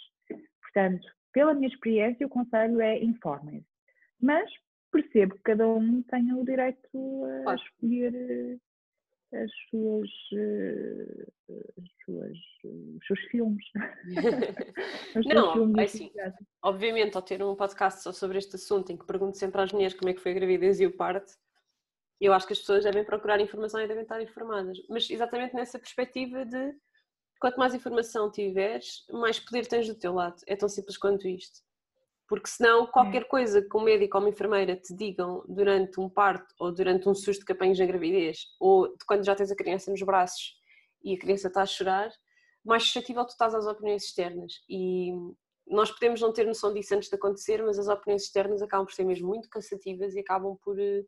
Portanto, 0.62 1.08
pela 1.38 1.54
minha 1.54 1.68
experiência, 1.68 2.26
o 2.26 2.30
conselho 2.32 2.82
é 2.82 2.98
informem-se. 2.98 3.68
Mas 4.20 4.50
percebo 4.92 5.36
que 5.36 5.44
cada 5.44 5.68
um 5.68 6.02
tem 6.02 6.34
o 6.34 6.44
direito 6.44 6.90
a 7.46 7.54
escolher 7.54 8.60
eh, 9.32 9.44
as 9.44 9.52
suas, 9.70 10.10
eh, 10.34 11.28
as 11.78 11.90
suas, 12.04 12.38
os 12.66 13.06
seus 13.06 13.20
filmes. 13.30 13.64
não, 15.32 15.54
filmes 15.54 15.78
é 15.78 15.84
assim, 15.84 16.12
obviamente, 16.64 17.16
ao 17.16 17.22
ter 17.22 17.44
um 17.44 17.56
podcast 17.56 18.02
só 18.02 18.12
sobre 18.12 18.40
este 18.40 18.56
assunto, 18.56 18.92
em 18.92 18.98
que 18.98 19.06
pergunto 19.06 19.38
sempre 19.38 19.62
às 19.62 19.72
mulheres 19.72 19.94
como 19.94 20.10
é 20.10 20.16
que 20.16 20.22
foi 20.22 20.32
a 20.32 20.36
gravidez 20.36 20.80
e 20.80 20.88
o 20.88 20.98
parto, 20.98 21.34
eu 22.20 22.34
acho 22.34 22.48
que 22.48 22.54
as 22.54 22.60
pessoas 22.60 22.84
devem 22.84 23.06
procurar 23.06 23.40
informação 23.40 23.80
e 23.80 23.88
devem 23.88 24.02
estar 24.02 24.20
informadas. 24.20 24.80
Mas 24.90 25.08
exatamente 25.08 25.54
nessa 25.54 25.78
perspectiva 25.78 26.44
de 26.44 26.74
quanto 27.40 27.58
mais 27.58 27.74
informação 27.74 28.32
tiveres, 28.32 29.06
mais 29.12 29.40
poder 29.40 29.68
tens 29.68 29.88
do 29.88 29.96
teu 29.96 30.14
lado. 30.14 30.42
É 30.48 30.56
tão 30.56 30.70
simples 30.70 30.98
quanto 30.98 31.28
isto. 31.28 31.62
Porque 32.28 32.50
senão 32.50 32.88
qualquer 32.88 33.22
é. 33.22 33.26
coisa 33.26 33.62
que 33.62 33.78
um 33.78 33.82
médico 33.82 34.18
ou 34.18 34.24
uma 34.24 34.30
enfermeira 34.30 34.76
te 34.76 34.94
digam 34.94 35.44
durante 35.48 36.00
um 36.00 36.10
parto 36.10 36.54
ou 36.60 36.72
durante 36.72 37.08
um 37.08 37.16
susto 37.16 37.46
que 37.46 37.54
apanhas 37.54 37.80
na 37.80 37.86
gravidez 37.86 38.40
ou 38.60 38.90
de 38.90 39.06
quando 39.06 39.26
já 39.26 39.34
tens 39.34 39.50
a 39.50 39.56
criança 39.56 39.90
nos 39.90 40.02
braços 40.02 40.58
e 41.04 41.16
a 41.16 41.18
criança 41.18 41.48
está 41.48 41.62
a 41.62 41.66
chorar, 41.66 42.12
mais 42.66 42.84
suscetível 42.84 43.26
tu 43.26 43.30
estás 43.30 43.56
às 43.56 43.66
opiniões 43.66 44.04
externas. 44.04 44.62
E 44.68 45.14
nós 45.66 45.90
podemos 45.92 46.20
não 46.20 46.34
ter 46.34 46.46
noção 46.46 46.74
disso 46.74 46.96
antes 46.96 47.10
de 47.10 47.16
acontecer, 47.16 47.64
mas 47.64 47.80
as 47.80 47.88
opiniões 47.88 48.24
externas 48.24 48.62
acabam 48.62 48.86
por 48.86 48.94
ser 48.94 49.06
mesmo 49.06 49.28
muito 49.28 49.50
cansativas 49.50 50.14
e 50.16 50.20
acabam 50.20 50.58
por, 50.62 50.78
eh, 50.80 51.06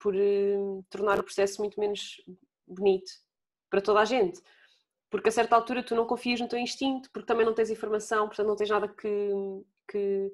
por 0.00 0.16
eh, 0.16 0.56
tornar 0.90 1.20
o 1.20 1.24
processo 1.24 1.60
muito 1.60 1.78
menos 1.78 2.20
bonito 2.66 3.10
para 3.70 3.80
toda 3.80 4.00
a 4.00 4.04
gente. 4.04 4.40
Porque 5.14 5.28
a 5.28 5.32
certa 5.32 5.54
altura 5.54 5.80
tu 5.80 5.94
não 5.94 6.08
confias 6.08 6.40
no 6.40 6.48
teu 6.48 6.58
instinto, 6.58 7.08
porque 7.12 7.24
também 7.24 7.46
não 7.46 7.54
tens 7.54 7.70
informação, 7.70 8.26
portanto 8.26 8.48
não 8.48 8.56
tens 8.56 8.68
nada 8.68 8.88
que, 8.88 9.30
que, 9.88 10.32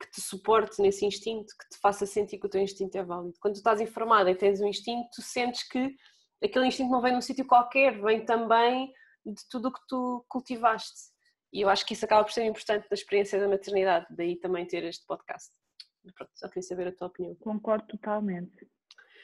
que, 0.00 0.10
te 0.12 0.20
suporte 0.20 0.80
nesse 0.80 1.04
instinto, 1.04 1.52
que 1.58 1.68
te 1.68 1.80
faça 1.80 2.06
sentir 2.06 2.38
que 2.38 2.46
o 2.46 2.48
teu 2.48 2.60
instinto 2.60 2.96
é 2.96 3.02
válido. 3.02 3.34
Quando 3.40 3.54
tu 3.54 3.56
estás 3.56 3.80
informada 3.80 4.30
e 4.30 4.36
tens 4.36 4.60
um 4.60 4.68
instinto, 4.68 5.08
tu 5.12 5.22
sentes 5.22 5.66
que 5.68 5.96
aquele 6.40 6.68
instinto 6.68 6.92
não 6.92 7.02
vem 7.02 7.12
num 7.12 7.20
sítio 7.20 7.44
qualquer, 7.44 8.00
vem 8.00 8.24
também 8.24 8.92
de 9.26 9.42
tudo 9.50 9.70
o 9.70 9.72
que 9.72 9.80
tu 9.88 10.24
cultivaste. 10.28 11.10
E 11.52 11.60
eu 11.60 11.68
acho 11.68 11.84
que 11.84 11.94
isso 11.94 12.04
acaba 12.04 12.22
por 12.22 12.30
ser 12.30 12.44
importante 12.44 12.86
na 12.88 12.94
experiência 12.94 13.40
da 13.40 13.48
maternidade, 13.48 14.06
daí 14.08 14.36
também 14.36 14.64
ter 14.68 14.84
este 14.84 15.04
podcast. 15.04 15.50
Pronto, 16.14 16.30
só 16.36 16.46
queria 16.46 16.62
saber 16.62 16.86
a 16.86 16.92
tua 16.92 17.08
opinião. 17.08 17.34
Concordo 17.40 17.88
totalmente. 17.88 18.70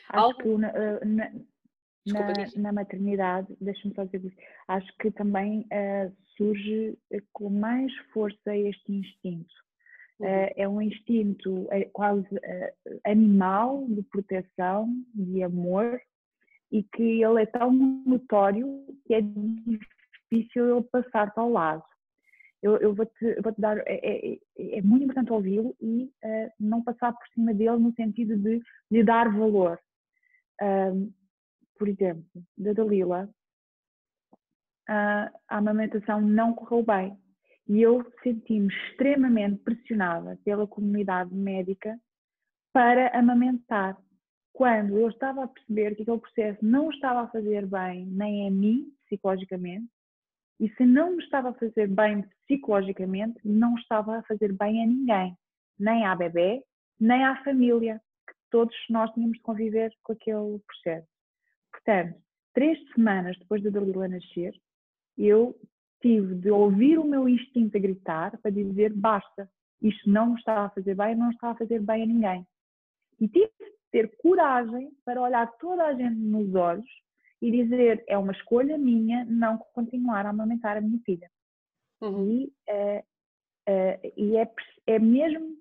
Acho 0.08 0.24
Algo... 0.24 0.42
que 0.42 0.48
na, 0.56 0.68
eh, 0.70 1.32
na, 2.12 2.26
na, 2.26 2.46
na 2.56 2.72
maternidade, 2.72 3.48
deixa-me 3.60 3.94
só 3.94 4.04
dizer 4.04 4.24
isso, 4.24 4.36
acho 4.66 4.96
que 4.98 5.10
também 5.10 5.60
uh, 5.60 6.12
surge 6.36 6.96
eh, 7.10 7.22
com 7.32 7.50
mais 7.50 7.92
força 8.12 8.56
este 8.56 8.92
instinto. 8.92 9.52
Uh, 10.20 10.50
é 10.56 10.68
um 10.68 10.82
instinto 10.82 11.68
quase 11.92 12.26
uh, 12.34 13.00
animal 13.04 13.86
de 13.88 14.02
proteção, 14.02 14.88
de 15.14 15.42
amor, 15.42 16.00
e 16.72 16.82
que 16.82 17.22
ele 17.22 17.42
é 17.42 17.46
tão 17.46 17.72
notório 17.72 18.84
que 19.06 19.14
é 19.14 19.20
difícil 19.20 20.76
ele 20.76 20.86
passar-te 20.90 21.38
ao 21.38 21.50
lado. 21.50 21.84
Eu, 22.60 22.76
eu 22.78 22.94
vou-te 22.94 23.40
vou 23.40 23.54
dar, 23.56 23.78
é, 23.86 24.32
é, 24.32 24.38
é 24.78 24.82
muito 24.82 25.04
importante 25.04 25.32
ouvi-lo 25.32 25.76
e 25.80 26.10
não 26.58 26.82
passar 26.82 27.12
por 27.12 27.26
cima 27.28 27.54
dele 27.54 27.78
no 27.78 27.94
sentido 27.94 28.36
de 28.36 28.60
lhe 28.90 29.04
dar 29.04 29.32
valor. 29.32 29.78
Uh, 30.60 31.12
por 31.78 31.88
exemplo, 31.88 32.24
da 32.56 32.72
Dalila, 32.72 33.28
a 34.88 35.30
amamentação 35.48 36.20
não 36.20 36.54
correu 36.54 36.82
bem 36.82 37.16
e 37.68 37.82
eu 37.82 38.10
senti-me 38.22 38.68
extremamente 38.68 39.62
pressionada 39.62 40.38
pela 40.44 40.66
comunidade 40.66 41.34
médica 41.34 41.98
para 42.72 43.16
amamentar, 43.18 43.96
quando 44.52 44.98
eu 44.98 45.08
estava 45.08 45.44
a 45.44 45.48
perceber 45.48 45.94
que 45.94 46.02
aquele 46.02 46.18
processo 46.18 46.58
não 46.64 46.90
estava 46.90 47.22
a 47.22 47.28
fazer 47.28 47.66
bem 47.66 48.06
nem 48.06 48.48
a 48.48 48.50
mim, 48.50 48.92
psicologicamente, 49.04 49.86
e 50.58 50.68
se 50.70 50.84
não 50.84 51.16
me 51.16 51.22
estava 51.22 51.50
a 51.50 51.54
fazer 51.54 51.86
bem 51.86 52.24
psicologicamente, 52.46 53.38
não 53.44 53.76
estava 53.76 54.18
a 54.18 54.22
fazer 54.24 54.52
bem 54.52 54.82
a 54.82 54.86
ninguém, 54.86 55.36
nem 55.78 56.04
à 56.04 56.16
bebê, 56.16 56.62
nem 56.98 57.24
à 57.24 57.42
família, 57.44 58.00
que 58.26 58.34
todos 58.50 58.74
nós 58.90 59.12
tínhamos 59.12 59.36
de 59.36 59.42
conviver 59.42 59.92
com 60.02 60.12
aquele 60.12 60.58
processo. 60.66 61.17
Portanto, 61.88 62.20
três 62.52 62.78
semanas 62.92 63.38
depois 63.38 63.62
da 63.62 63.70
Dalila 63.70 64.06
nascer, 64.08 64.54
eu 65.16 65.58
tive 66.02 66.34
de 66.34 66.50
ouvir 66.50 66.98
o 66.98 67.04
meu 67.04 67.26
instinto 67.26 67.78
a 67.78 67.80
gritar 67.80 68.36
para 68.42 68.50
dizer 68.50 68.92
basta, 68.92 69.50
isto 69.80 70.10
não 70.10 70.32
me 70.32 70.38
está 70.38 70.66
a 70.66 70.68
fazer 70.68 70.94
bem, 70.94 71.16
não 71.16 71.30
está 71.30 71.52
a 71.52 71.54
fazer 71.54 71.80
bem 71.80 72.02
a 72.02 72.06
ninguém. 72.06 72.46
E 73.18 73.26
tive 73.26 73.50
de 73.58 73.72
ter 73.90 74.14
coragem 74.18 74.92
para 75.02 75.22
olhar 75.22 75.50
toda 75.56 75.86
a 75.86 75.94
gente 75.94 76.14
nos 76.14 76.54
olhos 76.54 76.90
e 77.40 77.50
dizer 77.50 78.04
é 78.06 78.18
uma 78.18 78.32
escolha 78.32 78.76
minha 78.76 79.24
não 79.24 79.56
continuar 79.56 80.26
a 80.26 80.28
amamentar 80.28 80.76
a 80.76 80.82
minha 80.82 81.00
filha. 81.06 81.30
Uhum. 82.02 82.30
E, 82.30 82.52
uh, 82.68 83.00
uh, 83.66 84.12
e 84.14 84.36
é, 84.36 84.52
é 84.88 84.98
mesmo 84.98 85.56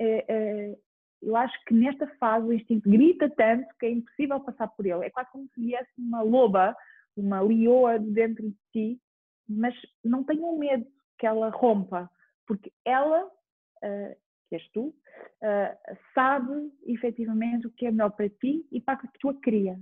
uh, 0.00 0.80
eu 1.22 1.36
acho 1.36 1.64
que 1.64 1.74
nesta 1.74 2.06
fase 2.18 2.46
o 2.46 2.52
instinto 2.52 2.88
grita 2.88 3.28
tanto 3.30 3.66
que 3.78 3.86
é 3.86 3.90
impossível 3.90 4.40
passar 4.40 4.68
por 4.68 4.86
ele. 4.86 5.04
É 5.04 5.10
quase 5.10 5.30
como 5.30 5.48
se 5.54 5.60
viesse 5.60 5.90
uma 5.98 6.22
loba, 6.22 6.76
uma 7.16 7.40
leoa 7.40 7.98
dentro 7.98 8.48
de 8.48 8.56
ti, 8.72 9.00
mas 9.48 9.74
não 10.04 10.24
tenham 10.24 10.56
medo 10.58 10.86
que 11.18 11.26
ela 11.26 11.48
rompa, 11.50 12.10
porque 12.46 12.72
ela, 12.84 13.26
uh, 13.26 14.16
que 14.48 14.56
és 14.56 14.68
tu, 14.72 14.88
uh, 14.88 15.96
sabe 16.14 16.70
efetivamente 16.84 17.66
o 17.66 17.70
que 17.70 17.86
é 17.86 17.90
melhor 17.90 18.10
para 18.10 18.28
ti 18.28 18.66
e 18.70 18.80
para 18.80 18.94
a 18.94 19.18
tua 19.18 19.34
cria. 19.34 19.78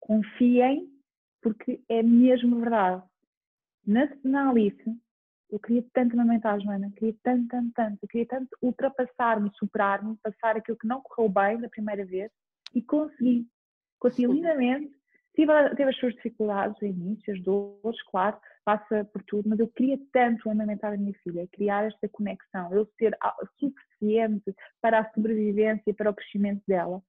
Confiem, 0.00 0.88
porque 1.42 1.80
é 1.88 2.02
mesmo 2.02 2.60
verdade. 2.60 3.02
Na, 3.86 4.08
na 4.24 4.50
Alice, 4.50 4.98
eu 5.50 5.58
queria 5.58 5.84
tanto 5.92 6.14
amamentar 6.14 6.54
a 6.54 6.58
Joana, 6.58 6.90
queria 6.96 7.14
tanto, 7.22 7.48
tanto, 7.48 7.72
tanto, 7.74 7.98
eu 8.02 8.08
queria 8.08 8.26
tanto 8.26 8.48
ultrapassar-me, 8.62 9.50
superar-me, 9.54 10.16
passar 10.22 10.56
aquilo 10.56 10.76
que 10.76 10.86
não 10.86 11.00
correu 11.02 11.28
bem 11.28 11.60
da 11.60 11.68
primeira 11.68 12.04
vez 12.04 12.30
e 12.74 12.82
consegui. 12.82 13.46
Consegui 13.98 14.32
lindamente. 14.32 14.92
Tive, 15.34 15.52
teve 15.76 15.90
as 15.90 15.96
suas 15.96 16.14
dificuldades 16.14 16.76
no 16.82 16.88
início, 16.88 17.32
as 17.32 17.40
dores, 17.42 18.02
claro, 18.10 18.36
passa 18.64 19.04
por 19.12 19.22
tudo, 19.22 19.48
mas 19.48 19.58
eu 19.60 19.68
queria 19.68 19.98
tanto 20.12 20.50
amamentar 20.50 20.92
a 20.92 20.96
minha 20.96 21.14
filha, 21.22 21.48
criar 21.52 21.84
esta 21.84 22.08
conexão, 22.08 22.72
eu 22.72 22.86
ser 22.98 23.16
suficiente 23.58 24.52
para 24.82 24.98
a 24.98 25.10
sobrevivência 25.12 25.84
e 25.86 25.92
para 25.92 26.10
o 26.10 26.14
crescimento 26.14 26.62
dela, 26.66 27.00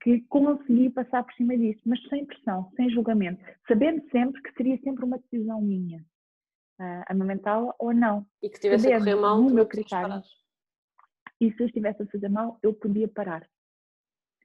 que 0.00 0.20
consegui 0.28 0.90
passar 0.90 1.24
por 1.24 1.34
cima 1.34 1.56
disso, 1.58 1.80
mas 1.84 2.00
sem 2.08 2.24
pressão, 2.24 2.70
sem 2.76 2.88
julgamento, 2.88 3.42
sabendo 3.66 4.00
sempre 4.10 4.40
que 4.42 4.52
seria 4.52 4.78
sempre 4.78 5.04
uma 5.04 5.18
decisão 5.18 5.60
minha 5.60 6.04
uh, 6.80 7.04
amamentá-la 7.06 7.74
ou 7.78 7.92
não. 7.92 8.26
E 8.42 8.48
que 8.48 8.60
tivesse 8.60 8.92
a 8.92 8.98
correr 8.98 9.14
mal, 9.14 9.40
no 9.40 9.50
meu 9.50 9.66
critério. 9.66 10.22
E 11.40 11.52
se 11.52 11.62
eu 11.62 11.66
estivesse 11.66 12.02
a 12.02 12.06
fazer 12.06 12.28
mal, 12.28 12.58
eu 12.62 12.72
podia 12.72 13.08
parar. 13.08 13.46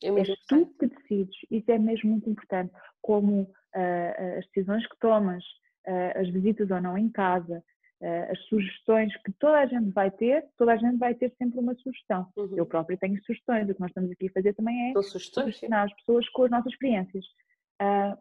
É 0.03 0.09
És 0.09 0.29
tu 0.47 0.65
que 0.79 0.87
decides, 0.87 1.35
isso 1.49 1.71
é 1.71 1.77
mesmo 1.77 2.11
muito 2.11 2.29
importante, 2.29 2.71
como 3.01 3.41
uh, 3.41 4.37
as 4.37 4.45
decisões 4.47 4.85
que 4.87 4.97
tomas, 4.99 5.43
uh, 5.87 6.19
as 6.19 6.29
visitas 6.29 6.69
ou 6.69 6.81
não 6.81 6.97
em 6.97 7.09
casa, 7.09 7.63
uh, 8.01 8.31
as 8.31 8.39
sugestões 8.45 9.15
que 9.23 9.31
toda 9.33 9.59
a 9.59 9.65
gente 9.65 9.89
vai 9.91 10.11
ter, 10.11 10.45
toda 10.55 10.73
a 10.73 10.77
gente 10.77 10.97
vai 10.97 11.15
ter 11.15 11.33
sempre 11.37 11.59
uma 11.59 11.75
sugestão. 11.75 12.27
Uhum. 12.35 12.55
Eu 12.55 12.65
própria 12.65 12.97
tenho 12.97 13.19
sugestões, 13.23 13.69
o 13.69 13.73
que 13.73 13.81
nós 13.81 13.89
estamos 13.89 14.11
aqui 14.11 14.27
a 14.27 14.33
fazer 14.33 14.53
também 14.53 14.91
é 14.91 15.01
sugestionar 15.01 15.85
as 15.85 15.93
pessoas 15.93 16.29
com 16.29 16.43
as 16.43 16.51
nossas 16.51 16.71
experiências. 16.71 17.25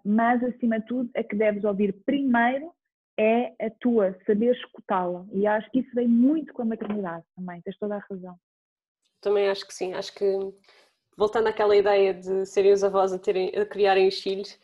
mas, 0.05 0.43
acima 0.45 0.81
de 0.81 0.87
tudo, 0.87 1.11
a 1.17 1.23
que 1.23 1.37
deves 1.37 1.65
ouvir 1.65 1.93
primeiro 2.05 2.73
é 3.19 3.55
a 3.65 3.71
tua, 3.81 4.17
saber 4.27 4.55
escutá-la. 4.55 5.25
E 5.33 5.47
acho 5.47 5.71
que 5.71 5.81
isso 5.81 5.95
vem 5.95 6.09
muito 6.09 6.53
com 6.53 6.63
a 6.63 6.67
maternidade 6.67 7.25
também, 7.35 7.61
tens 7.63 7.79
toda 7.79 7.97
a 7.97 8.05
razão. 8.11 8.37
Também 9.21 9.49
acho 9.49 9.67
que 9.67 9.75
sim, 9.75 9.95
acho 9.95 10.15
que 10.15 10.25
voltando 11.17 11.49
àquela 11.49 11.75
ideia 11.75 12.13
de 12.13 12.45
serem 12.45 12.73
os 12.73 12.85
avós 12.85 13.13
a, 13.13 13.19
terem, 13.19 13.49
a 13.57 13.65
criarem 13.65 14.07
os 14.07 14.21
filhos, 14.21 14.59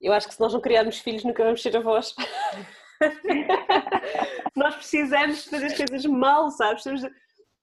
eu 0.00 0.12
acho 0.12 0.28
que 0.28 0.34
se 0.34 0.40
nós 0.40 0.52
não 0.52 0.60
criarmos 0.60 0.98
filhos 0.98 1.24
nunca 1.24 1.42
vamos 1.42 1.62
ser 1.62 1.76
avós. 1.76 2.14
nós 4.54 4.76
precisamos 4.76 5.44
fazer 5.46 5.66
as 5.66 5.76
coisas 5.76 6.04
mal, 6.04 6.50
sabes? 6.50 6.82
Precisamos 6.82 7.02
de, 7.02 7.10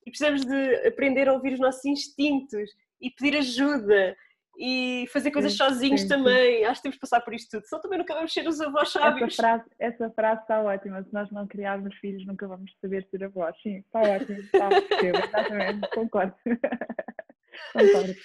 precisamos 0.06 0.46
de 0.46 0.88
aprender 0.88 1.30
a 1.30 1.34
ouvir 1.34 1.54
os 1.54 1.60
nossos 1.60 1.86
instintos 1.86 2.72
e 3.00 3.12
pedir 3.12 3.38
ajuda 3.38 4.18
e 4.64 5.08
fazer 5.08 5.32
coisas 5.32 5.54
sim, 5.54 5.58
sozinhos 5.58 6.02
sim, 6.02 6.08
também. 6.08 6.60
Sim. 6.60 6.66
Acho 6.66 6.76
que 6.76 6.84
temos 6.84 6.96
que 6.98 7.02
passar 7.02 7.20
por 7.22 7.34
isto 7.34 7.50
tudo, 7.50 7.66
senão 7.66 7.82
também 7.82 7.98
nunca 7.98 8.14
vamos 8.14 8.32
ser 8.32 8.48
os 8.48 8.62
avós 8.62 8.90
sábios. 8.92 9.34
Essa 9.34 9.42
frase, 9.42 9.64
essa 9.80 10.10
frase 10.12 10.42
está 10.42 10.62
ótima. 10.62 11.04
Se 11.04 11.12
nós 11.12 11.32
não 11.32 11.48
criarmos 11.48 11.96
filhos, 11.96 12.24
nunca 12.28 12.48
vamos 12.48 12.72
saber 12.80 13.08
ser 13.10 13.24
avós. 13.24 13.60
Sim, 13.64 13.78
está 13.78 14.02
ótimo. 14.02 14.40
Está, 14.40 14.70
exatamente, 15.02 15.90
concordo. 15.90 16.36
concordo. 17.74 18.16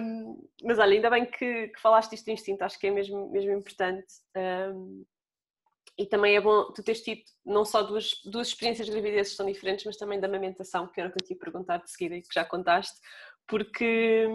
Um, 0.00 0.48
mas 0.62 0.78
olha, 0.78 0.94
ainda 0.94 1.10
bem 1.10 1.26
que, 1.26 1.68
que 1.68 1.80
falaste 1.80 2.12
isto 2.12 2.26
de 2.26 2.32
instinto, 2.32 2.62
acho 2.62 2.78
que 2.78 2.86
é 2.86 2.90
mesmo, 2.92 3.28
mesmo 3.32 3.50
importante. 3.50 4.06
Um, 4.36 5.04
e 5.98 6.06
também 6.06 6.36
é 6.36 6.40
bom 6.40 6.72
tu 6.72 6.80
teres 6.82 7.02
tido 7.02 7.22
não 7.44 7.64
só 7.64 7.82
duas, 7.82 8.22
duas 8.24 8.48
experiências 8.48 8.86
de 8.86 8.92
gravidez 8.92 9.30
que 9.30 9.36
são 9.36 9.46
diferentes, 9.46 9.84
mas 9.84 9.96
também 9.96 10.20
da 10.20 10.28
amamentação, 10.28 10.86
que 10.86 11.00
era 11.00 11.10
o 11.10 11.12
que 11.12 11.20
eu 11.20 11.26
te 11.26 11.32
ia 11.32 11.38
perguntar 11.38 11.78
de 11.78 11.90
seguida 11.90 12.14
e 12.14 12.22
que 12.22 12.32
já 12.32 12.44
contaste, 12.44 12.98
porque 13.48 14.28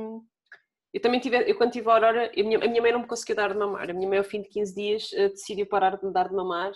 eu 0.97 1.01
também 1.01 1.19
tive, 1.19 1.37
eu 1.47 1.55
quando 1.55 1.71
tive 1.71 1.87
a 1.91 1.93
Aurora, 1.93 2.31
a 2.35 2.43
minha, 2.43 2.57
a 2.57 2.67
minha 2.67 2.81
mãe 2.81 2.91
não 2.91 3.01
me 3.01 3.07
conseguiu 3.07 3.35
dar 3.35 3.53
de 3.53 3.59
mamar, 3.59 3.87
a 3.87 3.93
minha 3.93 4.09
mãe 4.09 4.17
ao 4.17 4.23
fim 4.23 4.41
de 4.41 4.49
15 4.49 4.73
dias 4.73 5.13
eh, 5.13 5.29
decidiu 5.29 5.67
parar 5.67 5.95
de 5.95 6.03
me 6.03 6.11
dar 6.11 6.27
de 6.27 6.33
mamar. 6.33 6.71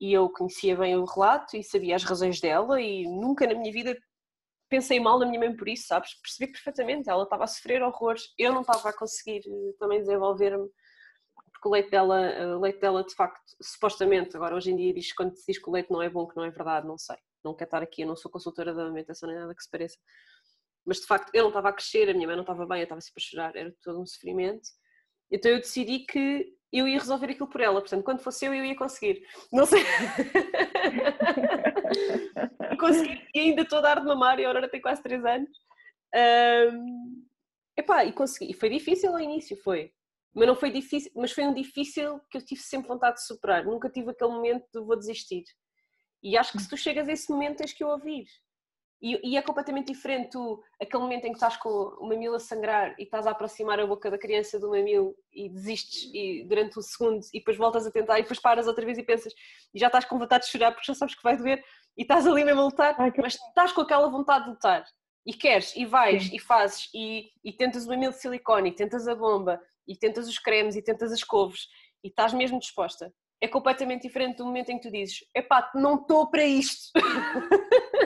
E 0.00 0.12
eu 0.12 0.28
conhecia 0.28 0.76
bem 0.76 0.96
o 0.96 1.04
relato 1.04 1.56
e 1.56 1.62
sabia 1.62 1.94
as 1.94 2.02
razões 2.02 2.40
dela. 2.40 2.80
E 2.80 3.04
nunca 3.04 3.46
na 3.46 3.54
minha 3.54 3.72
vida 3.72 3.96
pensei 4.68 4.98
mal 4.98 5.16
na 5.16 5.26
minha 5.26 5.38
mãe 5.38 5.54
por 5.54 5.68
isso, 5.68 5.86
sabes? 5.86 6.12
Percebi 6.20 6.50
perfeitamente, 6.50 7.08
ela 7.08 7.22
estava 7.22 7.44
a 7.44 7.46
sofrer 7.46 7.82
horrores, 7.82 8.34
eu 8.36 8.52
não 8.52 8.62
estava 8.62 8.88
a 8.88 8.92
conseguir 8.92 9.42
eh, 9.46 9.72
também 9.78 10.00
desenvolver-me, 10.00 10.68
porque 11.52 11.68
o 11.68 11.70
leite 11.70 11.90
dela, 11.90 12.20
eh, 12.20 12.56
o 12.56 12.58
leite 12.58 12.80
dela 12.80 13.04
de 13.04 13.14
facto, 13.14 13.38
supostamente, 13.62 14.36
agora 14.36 14.56
hoje 14.56 14.72
em 14.72 14.76
dia 14.76 14.92
diz, 14.92 15.12
quando 15.12 15.36
se 15.36 15.44
diz 15.46 15.62
que 15.62 15.70
o 15.70 15.72
leite 15.72 15.90
não 15.92 16.02
é 16.02 16.10
bom, 16.10 16.26
que 16.26 16.34
não 16.36 16.44
é 16.44 16.50
verdade, 16.50 16.84
não 16.84 16.98
sei, 16.98 17.16
não 17.44 17.54
quero 17.54 17.68
estar 17.68 17.82
aqui, 17.82 18.02
eu 18.02 18.08
não 18.08 18.16
sou 18.16 18.28
consultora 18.28 18.74
da 18.74 18.82
alimentação 18.82 19.28
nem 19.28 19.38
nada 19.38 19.54
que 19.54 19.62
se 19.62 19.70
pareça, 19.70 19.98
mas 20.86 20.98
de 20.98 21.06
facto 21.06 21.30
eu 21.34 21.42
não 21.42 21.50
estava 21.50 21.68
a 21.68 21.72
crescer, 21.72 22.08
a 22.08 22.14
minha 22.14 22.26
mãe 22.26 22.36
não 22.36 22.42
estava 22.42 22.66
bem, 22.66 22.80
eu 22.80 22.84
estava 22.84 23.00
sempre 23.00 23.22
a 23.22 23.28
chorar, 23.28 23.56
era 23.56 23.74
todo 23.82 24.00
um 24.00 24.06
sofrimento, 24.06 24.68
então 25.30 25.50
eu 25.50 25.58
decidi 25.58 26.00
que 26.00 26.46
eu 26.72 26.88
ia 26.88 26.98
resolver 26.98 27.26
aquilo 27.26 27.48
por 27.48 27.60
ela, 27.60 27.80
portanto, 27.80 28.02
quando 28.02 28.20
fosse 28.20 28.46
eu, 28.46 28.54
eu 28.54 28.64
ia 28.64 28.74
conseguir. 28.74 29.22
Não 29.52 29.66
sei. 29.66 29.84
consegui, 32.80 33.28
e 33.34 33.40
ainda 33.40 33.62
estou 33.62 33.78
a 33.78 33.82
dar 33.82 34.00
de 34.00 34.06
mamar, 34.06 34.40
e 34.40 34.44
a 34.44 34.48
Aurora 34.48 34.70
tem 34.70 34.80
quase 34.80 35.02
3 35.02 35.24
anos. 35.24 35.50
Um, 36.14 37.26
epá, 37.76 38.04
e 38.04 38.12
consegui. 38.12 38.54
Foi 38.54 38.70
difícil 38.70 39.12
ao 39.12 39.20
início, 39.20 39.56
foi. 39.58 39.92
Mas 40.34 40.48
não 40.48 40.56
foi 40.56 40.70
difícil, 40.70 41.12
mas 41.14 41.30
foi 41.30 41.44
um 41.44 41.52
difícil 41.52 42.18
que 42.30 42.38
eu 42.38 42.42
tive 42.42 42.62
sempre 42.62 42.88
vontade 42.88 43.16
de 43.16 43.26
superar. 43.26 43.66
Nunca 43.66 43.90
tive 43.90 44.10
aquele 44.10 44.32
momento 44.32 44.66
de 44.72 44.80
vou 44.80 44.98
desistir. 44.98 45.44
E 46.22 46.38
acho 46.38 46.52
que 46.52 46.60
se 46.60 46.68
tu 46.68 46.76
chegas 46.76 47.06
a 47.06 47.12
esse 47.12 47.30
momento 47.30 47.58
tens 47.58 47.74
que 47.74 47.84
o 47.84 47.88
ouvir. 47.88 48.24
E, 49.02 49.32
e, 49.32 49.36
é 49.36 49.42
completamente 49.42 49.92
diferente 49.92 50.30
tu, 50.30 50.62
aquele 50.80 51.02
momento 51.02 51.24
em 51.24 51.30
que 51.30 51.36
estás 51.36 51.56
com 51.56 51.68
o 51.68 52.06
mamilo 52.06 52.36
a 52.36 52.38
sangrar 52.38 52.94
e 52.96 53.02
estás 53.02 53.26
a 53.26 53.32
aproximar 53.32 53.80
a 53.80 53.86
boca 53.86 54.08
da 54.08 54.16
criança 54.16 54.60
do 54.60 54.70
mamilo 54.70 55.16
e 55.32 55.48
desistes 55.48 56.08
e, 56.14 56.44
durante 56.48 56.78
um 56.78 56.82
segundo 56.82 57.20
e 57.34 57.40
depois 57.40 57.56
voltas 57.56 57.84
a 57.84 57.90
tentar 57.90 58.20
e 58.20 58.22
depois 58.22 58.38
paras 58.38 58.68
outra 58.68 58.86
vez 58.86 58.96
e 58.98 59.02
pensas 59.02 59.32
e 59.74 59.78
já 59.80 59.88
estás 59.88 60.04
com 60.04 60.16
vontade 60.16 60.44
de 60.44 60.50
chorar 60.52 60.70
porque 60.70 60.86
já 60.86 60.94
sabes 60.94 61.16
que 61.16 61.22
vai 61.22 61.36
doer 61.36 61.64
e 61.98 62.02
estás 62.02 62.28
ali 62.28 62.44
mesmo 62.44 62.60
a 62.60 62.64
lutar, 62.64 62.94
Ai, 62.96 63.10
que... 63.10 63.20
mas 63.20 63.34
estás 63.34 63.72
com 63.72 63.80
aquela 63.80 64.08
vontade 64.08 64.44
de 64.44 64.50
lutar 64.50 64.84
e 65.26 65.34
queres 65.34 65.74
e 65.74 65.84
vais 65.84 66.28
Sim. 66.28 66.36
e 66.36 66.38
fazes 66.38 66.88
e, 66.94 67.28
e 67.44 67.52
tentas 67.52 67.86
o 67.86 67.88
mamilo 67.88 68.12
de 68.12 68.20
silicone 68.20 68.70
e 68.70 68.72
tentas 68.72 69.08
a 69.08 69.16
bomba 69.16 69.60
e 69.84 69.96
tentas 69.96 70.28
os 70.28 70.38
cremes 70.38 70.76
e 70.76 70.82
tentas 70.82 71.10
as 71.10 71.24
couves 71.24 71.66
e 72.04 72.08
estás 72.08 72.32
mesmo 72.32 72.60
disposta. 72.60 73.12
É 73.40 73.48
completamente 73.48 74.02
diferente 74.02 74.36
do 74.36 74.44
momento 74.44 74.70
em 74.70 74.78
que 74.78 74.88
tu 74.88 74.92
dizes: 74.92 75.24
epá, 75.34 75.68
não 75.74 75.96
estou 75.96 76.30
para 76.30 76.44
isto. 76.44 76.92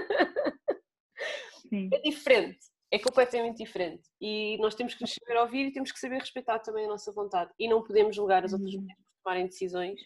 Sim. 1.68 1.88
É 1.92 2.00
diferente, 2.00 2.66
é 2.90 2.98
completamente 2.98 3.58
diferente. 3.58 4.08
E 4.20 4.58
nós 4.58 4.74
temos 4.74 4.94
que 4.94 5.02
nos 5.02 5.14
saber 5.14 5.38
ouvir 5.40 5.66
e 5.66 5.72
temos 5.72 5.92
que 5.92 5.98
saber 5.98 6.18
respeitar 6.20 6.58
também 6.60 6.86
a 6.86 6.88
nossa 6.88 7.12
vontade. 7.12 7.50
E 7.58 7.68
não 7.68 7.82
podemos 7.82 8.14
julgar 8.14 8.44
as 8.44 8.52
outras 8.52 8.74
uhum. 8.74 8.80
mulheres 8.80 9.02
por 9.04 9.22
tomarem 9.22 9.46
decisões 9.46 10.00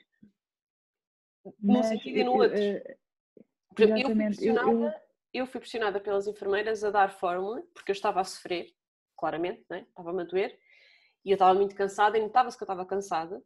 num 1.61 1.83
sentido 1.83 2.19
e 2.19 2.25
no 2.25 2.33
outro. 2.33 2.57
Exemplo, 2.57 2.97
eu 3.77 4.07
fui, 4.07 4.15
pressionada, 4.15 4.71
eu, 4.71 4.83
eu... 4.83 4.93
eu 5.33 5.47
fui 5.47 5.61
pressionada 5.61 6.01
pelas 6.01 6.27
enfermeiras 6.27 6.85
a 6.85 6.91
dar 6.91 7.11
fórmula, 7.11 7.63
porque 7.73 7.91
eu 7.91 7.95
estava 7.95 8.21
a 8.21 8.25
sofrer, 8.25 8.67
claramente, 9.17 9.65
né? 9.71 9.87
estava-me 9.89 10.23
a 10.23 10.25
doer, 10.25 10.59
e 11.25 11.31
eu 11.31 11.35
estava 11.35 11.55
muito 11.55 11.75
cansada, 11.75 12.19
e 12.19 12.21
notava-se 12.21 12.57
que 12.57 12.63
eu 12.63 12.67
estava 12.67 12.85
cansada, 12.85 13.43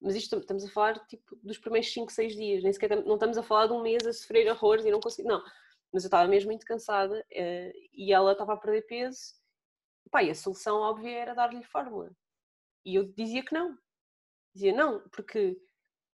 mas 0.00 0.16
isto 0.16 0.36
estamos 0.36 0.64
a 0.64 0.70
falar 0.70 0.98
tipo 1.06 1.36
dos 1.42 1.58
primeiros 1.58 1.92
5, 1.92 2.10
6 2.10 2.36
dias, 2.36 2.62
nem 2.62 2.72
sequer 2.72 3.04
não 3.04 3.14
estamos 3.14 3.38
a 3.38 3.42
falar 3.42 3.68
de 3.68 3.72
um 3.72 3.82
mês 3.82 4.04
a 4.06 4.12
sofrer 4.12 4.50
horrores 4.50 4.84
e 4.84 4.90
não 4.90 5.00
conseguir, 5.00 5.28
não, 5.28 5.42
mas 5.92 6.04
eu 6.04 6.08
estava 6.08 6.28
mesmo 6.28 6.50
muito 6.50 6.66
cansada 6.66 7.18
uh, 7.18 7.72
e 7.92 8.12
ela 8.12 8.32
estava 8.32 8.54
a 8.54 8.56
perder 8.56 8.82
peso. 8.82 9.34
Pá, 10.10 10.22
e 10.22 10.30
a 10.30 10.34
solução 10.34 10.80
óbvia 10.80 11.10
era 11.10 11.34
dar-lhe 11.34 11.62
fórmula. 11.64 12.10
E 12.84 12.96
eu 12.96 13.04
dizia 13.04 13.44
que 13.44 13.54
não. 13.54 13.76
Dizia 14.54 14.74
não, 14.74 15.00
porque 15.10 15.56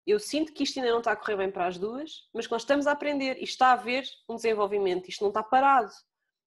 eu 0.07 0.18
sinto 0.18 0.53
que 0.53 0.64
isto 0.64 0.79
ainda 0.79 0.91
não 0.91 0.99
está 0.99 1.12
a 1.12 1.16
correr 1.16 1.37
bem 1.37 1.51
para 1.51 1.66
as 1.66 1.79
duas, 1.79 2.29
mas 2.33 2.47
que 2.47 2.53
nós 2.53 2.62
estamos 2.62 2.87
a 2.87 2.93
aprender 2.93 3.39
e 3.39 3.45
está 3.45 3.68
a 3.68 3.72
haver 3.72 4.05
um 4.29 4.37
desenvolvimento, 4.37 5.09
isto 5.09 5.22
não 5.22 5.29
está 5.29 5.43
parado. 5.43 5.93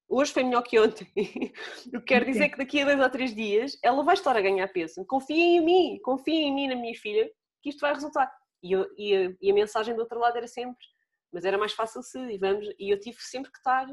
Hoje 0.10 0.32
foi 0.32 0.44
melhor 0.44 0.62
que 0.62 0.80
ontem. 0.80 1.12
Eu 1.92 2.02
quero 2.02 2.26
dizer 2.26 2.50
que 2.50 2.58
daqui 2.58 2.82
a 2.82 2.86
dois 2.86 3.00
ou 3.00 3.10
três 3.10 3.36
dias 3.36 3.78
ela 3.84 4.04
vai 4.04 4.14
estar 4.14 4.38
a 4.38 4.42
ganhar 4.42 4.68
peso. 4.70 5.06
Confiem 5.06 5.58
em 5.58 5.66
mim, 5.66 6.00
confiem 6.02 6.48
em 6.48 6.56
mim, 6.56 6.68
na 6.68 6.76
minha 6.76 6.96
filha, 6.96 7.30
que 7.62 7.70
isto 7.70 7.82
vai 7.82 7.94
resultar. 7.94 8.32
E, 8.64 8.72
eu, 8.72 8.88
e, 8.98 9.16
a, 9.16 9.34
e 9.42 9.52
a 9.52 9.54
mensagem 9.54 9.96
do 9.96 10.02
outro 10.02 10.20
lado 10.20 10.38
era 10.38 10.48
sempre: 10.48 10.86
mas 11.32 11.46
era 11.46 11.58
mais 11.58 11.74
fácil 11.74 12.02
se 12.02 12.20
e 12.20 12.38
vamos 12.38 12.68
e 12.80 12.92
eu 12.92 13.00
tive 13.00 13.18
sempre 13.20 13.52
que 13.52 13.58
estar 13.58 13.86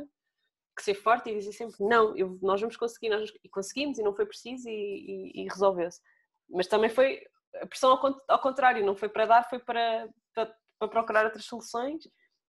que 0.76 0.82
ser 0.82 0.94
forte 0.94 1.30
e 1.30 1.38
dizer 1.38 1.52
sempre 1.52 1.76
não 1.80 2.16
eu, 2.16 2.38
nós 2.42 2.60
vamos 2.60 2.76
conseguir 2.76 3.08
nós, 3.08 3.30
e 3.42 3.48
conseguimos 3.48 3.98
e 3.98 4.02
não 4.02 4.14
foi 4.14 4.26
preciso 4.26 4.68
e, 4.68 5.32
e, 5.32 5.42
e 5.42 5.48
resolveu-se. 5.48 6.00
Mas 6.50 6.66
também 6.66 6.90
foi 6.90 7.22
a 7.56 7.66
pressão 7.66 7.90
ao, 7.90 8.20
ao, 8.28 8.40
contrário 8.40 8.84
não 8.84 8.96
foi 8.96 9.08
para 9.08 9.26
dar 9.26 9.48
foi 9.48 9.60
para, 9.60 10.08
para, 10.34 10.54
para, 10.78 10.88
procurar 10.88 11.24
outras 11.24 11.44
soluções 11.44 12.04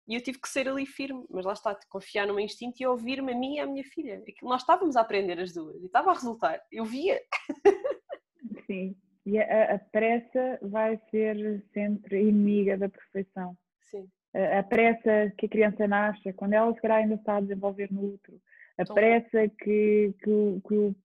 e 0.08 0.16
eu 0.16 0.22
tive 0.22 0.40
que 0.40 0.50
ser 0.50 0.68
ali 0.68 0.86
firme 0.86 1.26
mas 1.30 1.46
lá 1.46 1.54
está 1.54 1.78
confiar 1.90 2.26
no 2.26 2.34
meu 2.34 2.44
instinto 2.44 2.82
e 2.82 2.88
ouvir-me 2.88 3.32
a 3.32 3.38
mim 3.38 3.56
e 3.56 3.60
à 3.60 3.68
minha 3.68 3.84
filha. 3.84 4.24
Nós 4.42 4.62
estávamos 4.62 4.96
a 4.96 5.02
aprender 5.02 5.40
as 5.40 5.54
duas 5.54 5.82
e 5.82 5.86
estava 5.86 6.10
a 6.10 6.14
resultar 6.14 6.62
eu 6.72 6.86
via. 6.86 7.22
Sim 8.66 8.96
e 9.26 9.40
a, 9.40 9.76
a 9.76 9.80
pressa 9.80 10.60
vai 10.62 10.98
ser 11.10 11.64
sempre 11.74 12.22
inimiga 12.22 12.78
da 12.78 12.90
perfeição. 12.90 13.58
Sim 13.82 14.10
a 14.36 14.64
pressa 14.64 15.34
que 15.38 15.46
a 15.46 15.50
criança 15.50 15.88
nasce, 15.88 16.34
quando 16.34 16.54
ela 16.54 16.74
se 16.74 16.82
calhar 16.82 16.98
ainda 16.98 17.16
está 17.16 17.38
a 17.38 17.42
desenvolver 17.42 17.92
no 17.92 18.16
útero, 18.16 18.42
a 18.78 18.84
pressa 18.84 19.48
que, 19.48 20.14
que, 20.22 20.62
que, 20.68 20.76
o, 20.76 20.96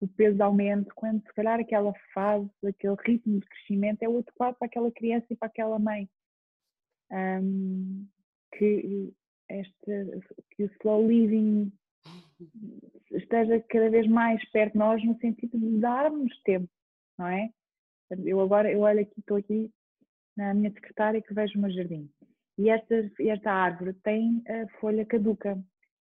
o 0.00 0.08
peso 0.08 0.42
aumenta, 0.42 0.90
quando 0.96 1.22
se 1.22 1.32
calhar 1.32 1.60
aquela 1.60 1.94
fase, 2.12 2.50
aquele 2.66 2.96
ritmo 3.06 3.38
de 3.38 3.46
crescimento 3.46 4.02
é 4.02 4.08
o 4.08 4.18
adequado 4.18 4.56
para 4.56 4.66
aquela 4.66 4.90
criança 4.90 5.26
e 5.30 5.36
para 5.36 5.46
aquela 5.46 5.78
mãe. 5.78 6.08
Um, 7.12 8.06
que, 8.56 9.12
este, 9.48 10.22
que 10.50 10.64
o 10.64 10.70
slow 10.80 11.06
living 11.06 11.72
esteja 13.12 13.60
cada 13.68 13.90
vez 13.90 14.08
mais 14.08 14.44
perto 14.50 14.72
de 14.72 14.78
nós 14.78 15.04
no 15.04 15.16
sentido 15.18 15.56
de 15.56 15.78
darmos 15.78 16.36
tempo, 16.42 16.68
não 17.16 17.28
é? 17.28 17.50
Eu 18.24 18.40
agora, 18.40 18.72
eu 18.72 18.80
olho 18.80 19.00
aqui, 19.00 19.20
estou 19.20 19.36
aqui 19.36 19.70
na 20.36 20.52
minha 20.52 20.72
secretária 20.72 21.22
que 21.22 21.32
vejo 21.32 21.56
o 21.56 21.62
meu 21.62 21.70
jardim 21.70 22.10
e 22.60 22.68
esta, 22.68 23.10
esta 23.20 23.50
árvore 23.50 23.94
tem 24.04 24.42
a 24.46 24.68
folha 24.80 25.06
caduca. 25.06 25.58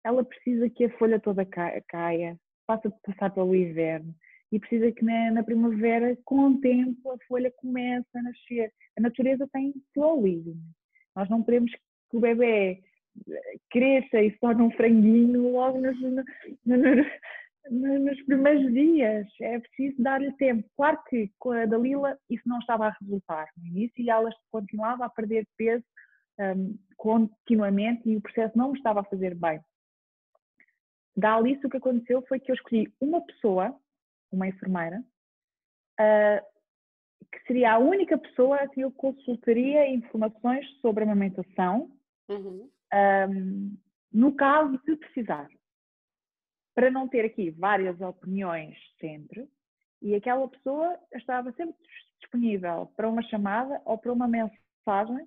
Ela 0.04 0.24
precisa 0.24 0.70
que 0.70 0.84
a 0.84 0.98
folha 0.98 1.18
toda 1.18 1.44
caia, 1.44 2.38
faça 2.64 2.92
passar 3.02 3.34
pelo 3.34 3.56
inverno 3.56 4.14
e 4.52 4.60
precisa 4.60 4.92
que 4.92 5.04
na, 5.04 5.32
na, 5.32 5.42
primavera, 5.42 6.16
com 6.24 6.46
o 6.46 6.60
tempo, 6.60 7.10
a 7.10 7.18
folha 7.26 7.52
comece 7.56 8.06
a 8.14 8.22
nascer. 8.22 8.72
A 8.96 9.00
natureza 9.00 9.48
tem 9.52 9.74
slow 9.96 10.24
living. 10.24 10.60
Nós 11.16 11.28
não 11.28 11.42
queremos 11.42 11.72
que 11.72 12.16
o 12.16 12.20
bebê 12.20 12.80
cresça 13.68 14.22
e 14.22 14.30
se 14.30 14.38
torne 14.38 14.62
um 14.62 14.70
franguinho 14.70 15.50
logo 15.50 15.80
nos, 15.80 16.00
nos 17.68 18.22
primeiros 18.26 18.72
dias. 18.72 19.26
É 19.40 19.58
preciso 19.58 20.00
dar-lhe 20.00 20.30
tempo. 20.36 20.68
Claro 20.76 21.02
que 21.08 21.32
com 21.36 21.50
a 21.50 21.66
Dalila 21.66 22.16
isso 22.30 22.48
não 22.48 22.60
estava 22.60 22.86
a 22.86 22.96
resultar 23.00 23.48
no 23.56 23.66
início 23.66 24.00
e 24.00 24.08
ela 24.08 24.30
continuava 24.52 25.04
a 25.04 25.10
perder 25.10 25.48
peso 25.56 25.84
um, 26.38 26.78
continuamente 26.96 28.08
e 28.08 28.16
o 28.16 28.20
processo 28.20 28.56
não 28.56 28.72
me 28.72 28.78
estava 28.78 29.00
a 29.00 29.04
fazer 29.04 29.34
bem. 29.34 29.60
Da 31.16 31.36
Alice 31.36 31.64
o 31.64 31.70
que 31.70 31.76
aconteceu 31.76 32.22
foi 32.22 32.40
que 32.40 32.50
eu 32.50 32.54
escolhi 32.54 32.92
uma 33.00 33.20
pessoa, 33.24 33.78
uma 34.32 34.48
enfermeira, 34.48 35.04
uh, 36.00 36.54
que 37.30 37.46
seria 37.46 37.74
a 37.74 37.78
única 37.78 38.18
pessoa 38.18 38.56
a 38.56 38.68
quem 38.68 38.82
eu 38.82 38.92
consultaria 38.92 39.88
informações 39.88 40.66
sobre 40.80 41.04
a 41.04 41.06
amamentação, 41.06 41.90
uhum. 42.28 42.70
um, 43.30 43.76
no 44.12 44.34
caso 44.34 44.80
de 44.84 44.96
precisar. 44.96 45.48
Para 46.74 46.90
não 46.90 47.08
ter 47.08 47.24
aqui 47.24 47.50
várias 47.50 48.00
opiniões 48.00 48.76
sempre, 49.00 49.48
e 50.02 50.14
aquela 50.14 50.48
pessoa 50.48 50.98
estava 51.14 51.52
sempre 51.52 51.76
disponível 52.20 52.92
para 52.96 53.08
uma 53.08 53.22
chamada 53.22 53.80
ou 53.84 53.96
para 53.96 54.12
uma 54.12 54.26
mensagem, 54.26 55.26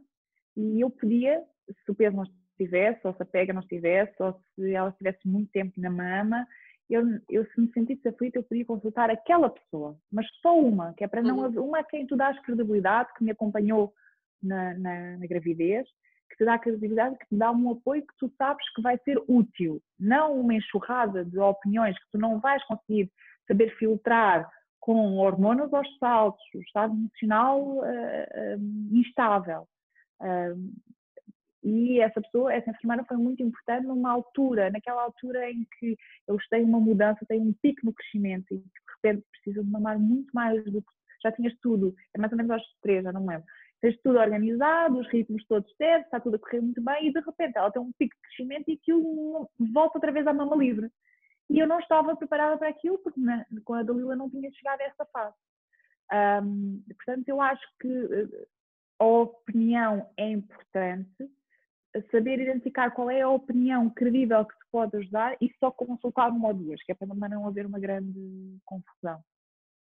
e 0.57 0.81
eu 0.81 0.89
podia, 0.89 1.43
se 1.85 1.91
o 1.91 1.95
peso 1.95 2.15
não 2.15 2.23
estivesse, 2.23 3.05
ou 3.05 3.13
se 3.13 3.21
a 3.21 3.25
pega 3.25 3.53
não 3.53 3.61
estivesse, 3.61 4.15
ou 4.19 4.33
se 4.55 4.73
ela 4.73 4.89
estivesse 4.89 5.27
muito 5.27 5.51
tempo 5.51 5.79
na 5.79 5.91
mama, 5.91 6.47
eu, 6.89 7.03
eu 7.29 7.45
se 7.45 7.61
me 7.61 7.71
sentisse 7.73 8.07
aflita, 8.07 8.39
eu 8.39 8.43
podia 8.43 8.65
consultar 8.65 9.09
aquela 9.11 9.49
pessoa, 9.49 9.97
mas 10.11 10.25
só 10.41 10.57
uma, 10.57 10.93
que 10.93 11.03
é 11.03 11.07
para 11.07 11.21
não 11.21 11.37
uhum. 11.37 11.45
haver, 11.45 11.59
uma 11.59 11.79
a 11.79 11.83
quem 11.83 12.07
tu 12.07 12.15
dás 12.15 12.39
credibilidade, 12.41 13.13
que 13.15 13.23
me 13.23 13.31
acompanhou 13.31 13.93
na, 14.41 14.73
na, 14.75 15.17
na, 15.17 15.27
gravidez, 15.27 15.87
que 16.29 16.37
te 16.37 16.45
dá 16.45 16.57
credibilidade, 16.57 17.17
que 17.17 17.27
te 17.27 17.37
dá 17.37 17.51
um 17.51 17.71
apoio 17.71 18.01
que 18.01 18.17
tu 18.17 18.31
sabes 18.37 18.65
que 18.73 18.81
vai 18.81 18.97
ser 18.99 19.21
útil, 19.27 19.81
não 19.99 20.39
uma 20.39 20.55
enxurrada 20.55 21.23
de 21.23 21.37
opiniões 21.37 21.97
que 21.97 22.11
tu 22.11 22.17
não 22.17 22.39
vais 22.39 22.63
conseguir 22.65 23.11
saber 23.47 23.75
filtrar 23.77 24.49
com 24.79 25.17
hormonas 25.17 25.73
aos 25.73 25.97
saltos, 25.97 26.41
o 26.55 26.61
estado 26.61 26.93
emocional 26.93 27.61
uh, 27.61 27.81
uh, 27.81 28.97
instável. 28.97 29.67
Uh, 30.21 30.71
e 31.63 31.99
essa 31.99 32.21
pessoa, 32.21 32.53
essa 32.53 32.69
enfermeira 32.69 33.03
foi 33.03 33.17
muito 33.17 33.43
importante 33.43 33.85
numa 33.85 34.11
altura, 34.11 34.69
naquela 34.69 35.03
altura 35.03 35.51
em 35.51 35.67
que 35.77 35.97
eles 36.27 36.47
têm 36.49 36.63
uma 36.63 36.79
mudança, 36.79 37.25
têm 37.27 37.41
um 37.41 37.53
pico 37.61 37.85
no 37.85 37.93
crescimento 37.93 38.53
e 38.53 38.57
de 38.57 38.63
repente 38.95 39.25
precisam 39.31 39.63
de 39.63 39.69
mamar 39.69 39.99
muito 39.99 40.31
mais 40.33 40.63
do 40.65 40.81
que 40.81 40.91
já 41.21 41.31
tinhas 41.31 41.53
tudo, 41.61 41.93
é 42.15 42.19
mais 42.19 42.31
ou 42.31 42.37
menos 42.37 42.51
aos 42.51 42.63
três, 42.81 43.03
já 43.03 43.11
não 43.11 43.21
me 43.21 43.29
lembro. 43.29 43.45
Tens 43.81 43.99
tudo 44.01 44.17
organizado, 44.17 44.97
os 44.97 45.07
ritmos 45.09 45.45
todos 45.45 45.69
certos, 45.75 46.05
está 46.05 46.19
tudo 46.19 46.35
a 46.35 46.39
correr 46.39 46.61
muito 46.61 46.81
bem 46.81 47.07
e 47.07 47.13
de 47.13 47.19
repente 47.19 47.57
ela 47.57 47.71
tem 47.71 47.81
um 47.81 47.91
pico 47.97 48.15
de 48.15 48.21
crescimento 48.21 48.69
e 48.69 48.73
aquilo 48.73 49.49
volta 49.73 49.97
outra 49.97 50.11
vez 50.11 50.25
à 50.25 50.33
mama 50.33 50.55
livre. 50.55 50.89
E 51.49 51.59
eu 51.59 51.67
não 51.67 51.79
estava 51.79 52.15
preparada 52.15 52.57
para 52.57 52.69
aquilo 52.69 52.97
porque 52.99 53.19
na, 53.19 53.45
com 53.65 53.73
a 53.73 53.83
Dalila 53.83 54.15
não 54.15 54.29
tinha 54.29 54.51
chegado 54.51 54.81
a 54.81 54.85
essa 54.85 55.05
fase. 55.05 55.35
Um, 56.43 56.81
portanto, 56.95 57.27
eu 57.27 57.41
acho 57.41 57.65
que 57.79 57.87
eh, 57.87 58.47
a 58.99 59.05
opinião 59.05 60.09
é 60.17 60.29
importante, 60.29 61.29
saber 62.11 62.39
identificar 62.39 62.91
qual 62.91 63.09
é 63.09 63.21
a 63.21 63.29
opinião 63.29 63.89
credível 63.89 64.45
que 64.45 64.53
te 64.53 64.65
pode 64.71 64.97
ajudar 64.97 65.37
e 65.41 65.51
só 65.59 65.71
consultar 65.71 66.29
uma 66.29 66.49
ou 66.49 66.53
duas, 66.53 66.81
que 66.83 66.91
é 66.91 66.95
para 66.95 67.07
não 67.07 67.47
haver 67.47 67.65
uma 67.65 67.79
grande 67.79 68.57
confusão. 68.65 69.23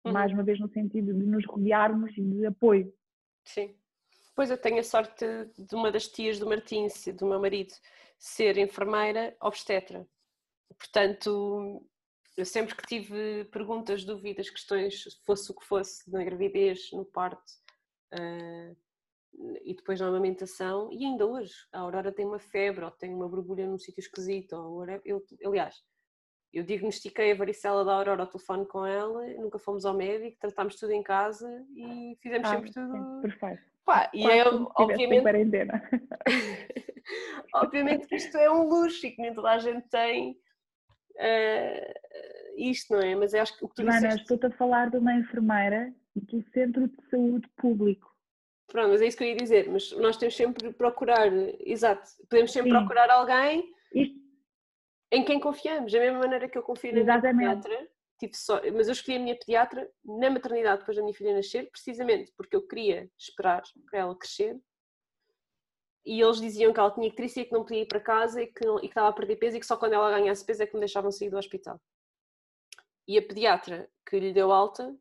Uhum. 0.05 0.13
Mais 0.13 0.33
uma 0.33 0.43
vez 0.43 0.59
no 0.59 0.69
sentido 0.71 1.13
de 1.13 1.27
nos 1.27 1.45
rodearmos 1.47 2.17
e 2.17 2.23
de 2.23 2.47
apoio. 2.47 2.93
Sim. 3.45 3.75
Pois 4.35 4.51
eu 4.51 4.57
tenho 4.57 4.79
a 4.81 4.85
sorte 4.85 5.25
de 5.59 5.75
uma 5.75 5.93
das 5.93 6.09
tias 6.09 6.39
do 6.39 6.47
Martins, 6.47 7.05
do 7.19 7.27
meu 7.27 7.41
marido, 7.41 7.75
ser 8.19 8.57
enfermeira 8.59 9.37
obstetra. 9.41 10.07
Portanto, 10.79 11.85
eu 12.37 12.47
sempre 12.47 12.75
que 12.75 12.87
tive 12.87 13.45
perguntas, 13.47 14.05
dúvidas, 14.05 14.49
questões, 14.49 15.05
fosse 15.27 15.51
o 15.51 15.55
que 15.55 15.65
fosse, 15.67 16.11
na 16.11 16.25
gravidez, 16.25 16.91
no 16.93 17.05
parto, 17.05 17.53
uh, 18.15 18.77
e 19.65 19.75
depois 19.75 20.01
na 20.01 20.09
amamentação, 20.09 20.91
e 20.93 21.05
ainda 21.05 21.27
hoje, 21.27 21.53
a 21.73 21.81
Aurora 21.81 22.13
tem 22.13 22.27
uma 22.27 22.39
febre 22.39 22.85
ou 22.85 22.91
tem 22.91 23.15
uma 23.15 23.29
borbulha 23.29 23.67
num 23.67 23.79
sítio 23.79 24.01
esquisito, 24.01 24.55
ou 24.55 24.85
eu, 25.05 25.23
aliás, 25.45 25.77
eu 26.53 26.65
diagnostiquei 26.65 27.31
a 27.31 27.35
varicela 27.35 27.85
da 27.85 27.95
Aurora 27.95 28.23
ao 28.23 28.29
telefone 28.29 28.67
com 28.67 28.85
ela, 28.85 29.27
nunca 29.35 29.59
fomos 29.59 29.85
ao 29.85 29.95
médico, 29.95 30.37
tratámos 30.41 30.77
tudo 30.77 30.93
em 30.93 31.03
casa 31.03 31.65
e 31.75 32.17
fizemos 32.21 32.49
ah, 32.49 32.53
sempre 32.53 32.73
tudo. 32.73 32.93
Sim, 32.93 33.21
perfeito. 33.23 33.63
Pá, 33.85 34.11
e 34.13 34.29
é 34.29 34.47
obviamente. 34.47 35.23
obviamente 37.55 38.07
que 38.07 38.17
isto 38.17 38.37
é 38.37 38.51
um 38.51 38.69
luxo 38.69 39.07
e 39.07 39.13
que 39.13 39.23
nem 39.23 39.33
toda 39.33 39.51
a 39.51 39.59
gente 39.59 39.89
tem 39.89 40.37
uh, 41.17 41.95
isto, 42.57 42.95
não 42.95 43.01
é? 43.01 43.15
Mas 43.15 43.33
acho 43.33 43.57
que 43.57 43.65
o 43.65 43.69
que 43.69 43.77
tu 43.77 43.85
Mana, 43.85 44.01
disseste... 44.01 44.23
estou-te 44.23 44.47
a 44.47 44.51
falar 44.51 44.91
de 44.91 44.97
uma 44.97 45.15
enfermeira 45.15 45.95
do 46.15 46.43
Centro 46.51 46.89
de 46.89 47.09
Saúde 47.09 47.49
Público 47.57 48.10
Pronto, 48.71 48.91
mas 48.91 49.03
é 49.03 49.07
isso 49.09 49.17
que 49.17 49.25
eu 49.25 49.29
ia 49.29 49.37
dizer, 49.37 49.69
mas 49.69 49.91
nós 49.93 50.17
temos 50.17 50.37
sempre 50.37 50.73
procurar, 50.73 51.27
exato, 51.59 52.09
podemos 52.29 52.53
sempre 52.53 52.71
Sim. 52.71 52.79
procurar 52.79 53.11
alguém 53.11 53.75
Isto... 53.93 54.17
em 55.11 55.25
quem 55.25 55.41
confiamos, 55.41 55.91
da 55.91 55.99
mesma 55.99 56.21
maneira 56.21 56.49
que 56.49 56.57
eu 56.57 56.63
confio 56.63 56.95
na 56.95 57.03
minha 57.03 57.21
pediatra, 57.21 57.89
tive 58.17 58.37
só, 58.37 58.61
mas 58.73 58.87
eu 58.87 58.93
escolhi 58.93 59.17
a 59.17 59.21
minha 59.21 59.37
pediatra 59.37 59.91
na 60.05 60.31
maternidade 60.31 60.81
depois 60.81 60.97
da 60.97 61.03
minha 61.03 61.15
filha 61.15 61.35
nascer, 61.35 61.69
precisamente 61.69 62.33
porque 62.37 62.55
eu 62.55 62.65
queria 62.65 63.11
esperar 63.19 63.63
para 63.91 63.99
ela 63.99 64.17
crescer 64.17 64.57
e 66.07 66.21
eles 66.21 66.41
diziam 66.41 66.73
que 66.73 66.79
ela 66.79 66.93
tinha 66.93 67.11
que 67.11 67.23
e 67.23 67.45
que 67.45 67.53
não 67.53 67.65
podia 67.65 67.83
ir 67.83 67.89
para 67.89 68.01
casa 68.01 68.41
e 68.41 68.47
que, 68.47 68.65
não, 68.65 68.79
e 68.79 68.83
que 68.83 68.87
estava 68.87 69.09
a 69.09 69.13
perder 69.13 69.37
peso 69.37 69.57
e 69.57 69.61
que 69.61 69.67
só 69.67 69.77
quando 69.77 69.95
ela 69.95 70.11
ganhasse 70.11 70.45
peso 70.47 70.63
é 70.63 70.67
que 70.67 70.75
me 70.75 70.81
deixavam 70.81 71.11
sair 71.11 71.29
do 71.29 71.37
hospital. 71.37 71.81
E 73.07 73.19
a 73.19 73.23
pediatra 73.23 73.91
que 74.09 74.19
lhe 74.19 74.33
deu 74.33 74.53
alta 74.53 74.97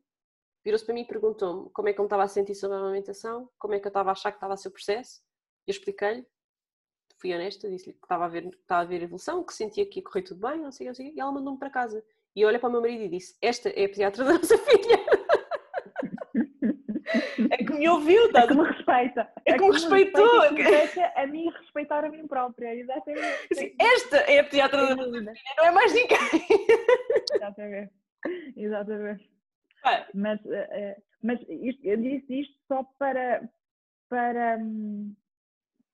virou-se 0.64 0.84
para 0.84 0.94
mim 0.94 1.02
e 1.02 1.06
perguntou-me 1.06 1.70
como 1.70 1.88
é 1.88 1.92
que 1.92 2.00
eu 2.00 2.04
me 2.04 2.06
estava 2.06 2.24
a 2.24 2.28
sentir 2.28 2.54
sobre 2.54 2.76
a 2.76 2.80
amamentação, 2.80 3.48
como 3.58 3.74
é 3.74 3.80
que 3.80 3.86
eu 3.86 3.90
estava 3.90 4.10
a 4.10 4.12
achar 4.12 4.30
que 4.30 4.36
estava 4.36 4.54
a 4.54 4.56
ser 4.56 4.68
o 4.68 4.72
processo. 4.72 5.22
Eu 5.66 5.72
expliquei-lhe, 5.72 6.26
fui 7.18 7.34
honesta, 7.34 7.68
disse-lhe 7.68 7.92
que 7.92 8.04
estava 8.04 8.24
a, 8.24 8.28
ver, 8.28 8.46
estava 8.46 8.82
a 8.82 8.84
ver 8.84 9.02
evolução, 9.02 9.44
que 9.44 9.54
sentia 9.54 9.86
que 9.86 10.00
ia 10.00 10.04
correr 10.04 10.22
tudo 10.22 10.46
bem, 10.48 10.60
não 10.60 10.72
sei, 10.72 10.86
não 10.86 10.94
sei, 10.94 11.12
e 11.14 11.20
ela 11.20 11.32
mandou-me 11.32 11.58
para 11.58 11.70
casa. 11.70 12.04
E 12.34 12.42
eu 12.42 12.48
olhei 12.48 12.58
para 12.58 12.68
o 12.68 12.72
meu 12.72 12.80
marido 12.80 13.04
e 13.04 13.08
disse: 13.08 13.36
Esta 13.42 13.68
é 13.70 13.84
a 13.84 13.88
pediatra 13.88 14.24
da 14.24 14.34
nossa 14.34 14.56
filha. 14.58 15.20
é 17.50 17.56
que 17.56 17.72
me 17.72 17.88
ouviu, 17.88 18.32
tá? 18.32 18.42
É 18.42 18.46
que 18.46 18.54
me 18.54 18.64
respeita. 18.64 19.32
É, 19.44 19.52
é 19.52 19.58
que, 19.58 19.64
me 19.64 19.72
respeitou. 19.72 20.52
Me 20.52 20.62
respeita 20.62 21.12
a 21.16 21.26
mim 21.26 21.50
respeitar 21.50 22.04
a 22.04 22.08
mim 22.08 22.26
própria. 22.26 22.74
Exatamente. 22.74 23.76
Esta 23.78 24.16
é 24.18 24.38
a 24.38 24.44
pediatra 24.44 24.86
da 24.86 24.96
nossa 24.96 25.10
filha, 25.10 25.32
não 25.56 25.64
é 25.64 25.70
mais 25.70 25.92
ninguém. 25.92 26.18
Exatamente. 27.34 27.92
Exatamente. 28.56 29.39
É. 29.86 30.06
Mas, 30.14 30.44
eh, 30.46 30.68
eh, 30.70 30.96
mas 31.22 31.40
isto, 31.48 31.84
eu 31.84 31.96
disse 31.96 32.40
isto 32.40 32.54
só 32.68 32.84
para, 32.98 33.48
para, 34.08 34.58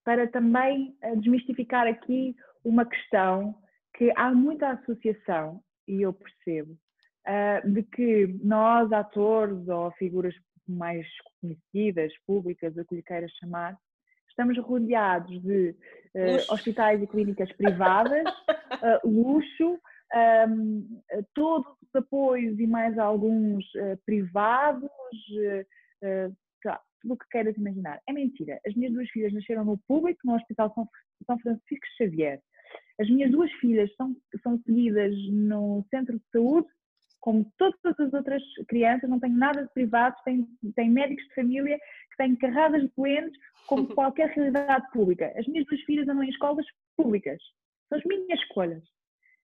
para 0.05 0.27
também 0.29 0.97
eh, 1.03 1.17
desmistificar 1.17 1.87
aqui 1.87 2.35
uma 2.65 2.85
questão 2.85 3.55
que 3.95 4.13
há 4.17 4.33
muita 4.33 4.71
associação, 4.71 5.63
e 5.89 6.03
eu 6.03 6.13
percebo, 6.13 6.77
de 7.65 7.83
que 7.83 8.27
nós, 8.45 8.93
atores 8.93 9.67
ou 9.69 9.91
figuras 9.93 10.35
mais 10.69 11.07
conhecidas, 11.41 12.13
públicas, 12.27 12.77
o 12.77 12.85
que 12.85 12.97
lhe 12.97 13.03
queiras 13.03 13.33
chamar, 13.33 13.77
estamos 14.29 14.59
rodeados 14.59 15.43
de 15.43 15.71
uh, 16.15 16.53
hospitais 16.53 17.03
e 17.03 17.07
clínicas 17.07 17.51
privadas, 17.53 18.25
uh, 18.25 19.01
luxo, 19.09 19.81
um, 20.15 21.03
todos 21.35 21.67
os 21.83 21.95
apoios 21.95 22.59
e 22.59 22.67
mais 22.67 22.99
alguns 22.99 23.65
uh, 23.75 23.99
privados, 24.05 24.85
uh, 24.85 26.37
tudo 27.07 27.15
o 27.15 27.17
que 27.17 27.29
queiras 27.31 27.57
imaginar. 27.57 28.01
É 28.09 28.13
mentira. 28.13 28.61
As 28.67 28.75
minhas 28.75 28.93
duas 28.93 29.09
filhas 29.11 29.33
nasceram 29.33 29.65
no 29.65 29.79
público, 29.87 30.21
no 30.25 30.35
Hospital 30.35 30.73
São, 30.75 30.89
São 31.27 31.39
Francisco 31.39 31.87
Xavier. 31.97 32.41
As 33.01 33.09
minhas 33.09 33.31
duas 33.31 33.51
filhas 33.53 33.95
são, 33.97 34.17
são 34.43 34.59
seguidas 34.67 35.15
no 35.31 35.85
centro 35.91 36.19
de 36.19 36.25
saúde, 36.33 36.67
como 37.21 37.51
todas 37.59 37.99
as 37.99 38.13
outras 38.13 38.43
crianças, 38.69 39.09
não 39.09 39.19
tenho 39.19 39.37
nada 39.37 39.63
de 39.65 39.73
privado, 39.73 40.15
tem, 40.25 40.47
tem 40.75 40.91
médicos 40.91 41.25
de 41.25 41.35
família 41.35 41.79
que 42.11 42.17
têm 42.17 42.37
carradas 42.37 42.83
de 42.83 42.93
doentes, 42.97 43.39
como 43.67 43.87
qualquer 43.95 44.29
realidade 44.31 44.89
pública. 44.93 45.33
As 45.37 45.47
minhas 45.47 45.67
duas 45.67 45.81
filhas 45.83 46.09
andam 46.09 46.25
em 46.25 46.31
escolas 46.31 46.67
públicas. 46.97 47.39
São 47.89 47.99
as 47.99 48.05
minhas 48.05 48.41
escolhas. 48.41 48.83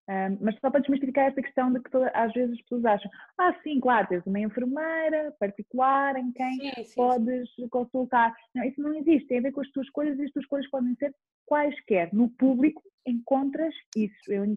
Um, 0.09 0.37
mas 0.41 0.59
só 0.59 0.69
para 0.69 0.81
desmistificar 0.81 1.27
esta 1.27 1.41
questão 1.41 1.73
de 1.73 1.81
que 1.81 1.91
toda, 1.91 2.09
às 2.09 2.33
vezes 2.33 2.55
as 2.55 2.63
pessoas 2.63 2.85
acham, 2.85 3.11
ah, 3.39 3.55
sim, 3.63 3.79
claro, 3.79 4.09
tens 4.09 4.27
uma 4.27 4.41
enfermeira 4.41 5.33
particular 5.39 6.17
em 6.17 6.33
quem 6.33 6.59
sim, 6.59 6.85
sim, 6.85 6.95
podes 6.97 7.55
sim. 7.55 7.69
consultar. 7.69 8.35
Não, 8.53 8.65
isso 8.65 8.81
não 8.83 8.95
existe, 8.95 9.29
tem 9.29 9.39
a 9.39 9.43
ver 9.43 9.53
com 9.53 9.61
as 9.61 9.71
tuas 9.71 9.87
escolhas 9.87 10.19
e 10.19 10.25
as 10.25 10.33
tuas 10.33 10.45
escolhas 10.45 10.69
podem 10.71 10.95
ser 10.97 11.15
quaisquer. 11.47 12.13
No 12.13 12.29
público 12.31 12.83
encontras 13.07 13.75
isso. 13.97 14.33
Eu 14.33 14.57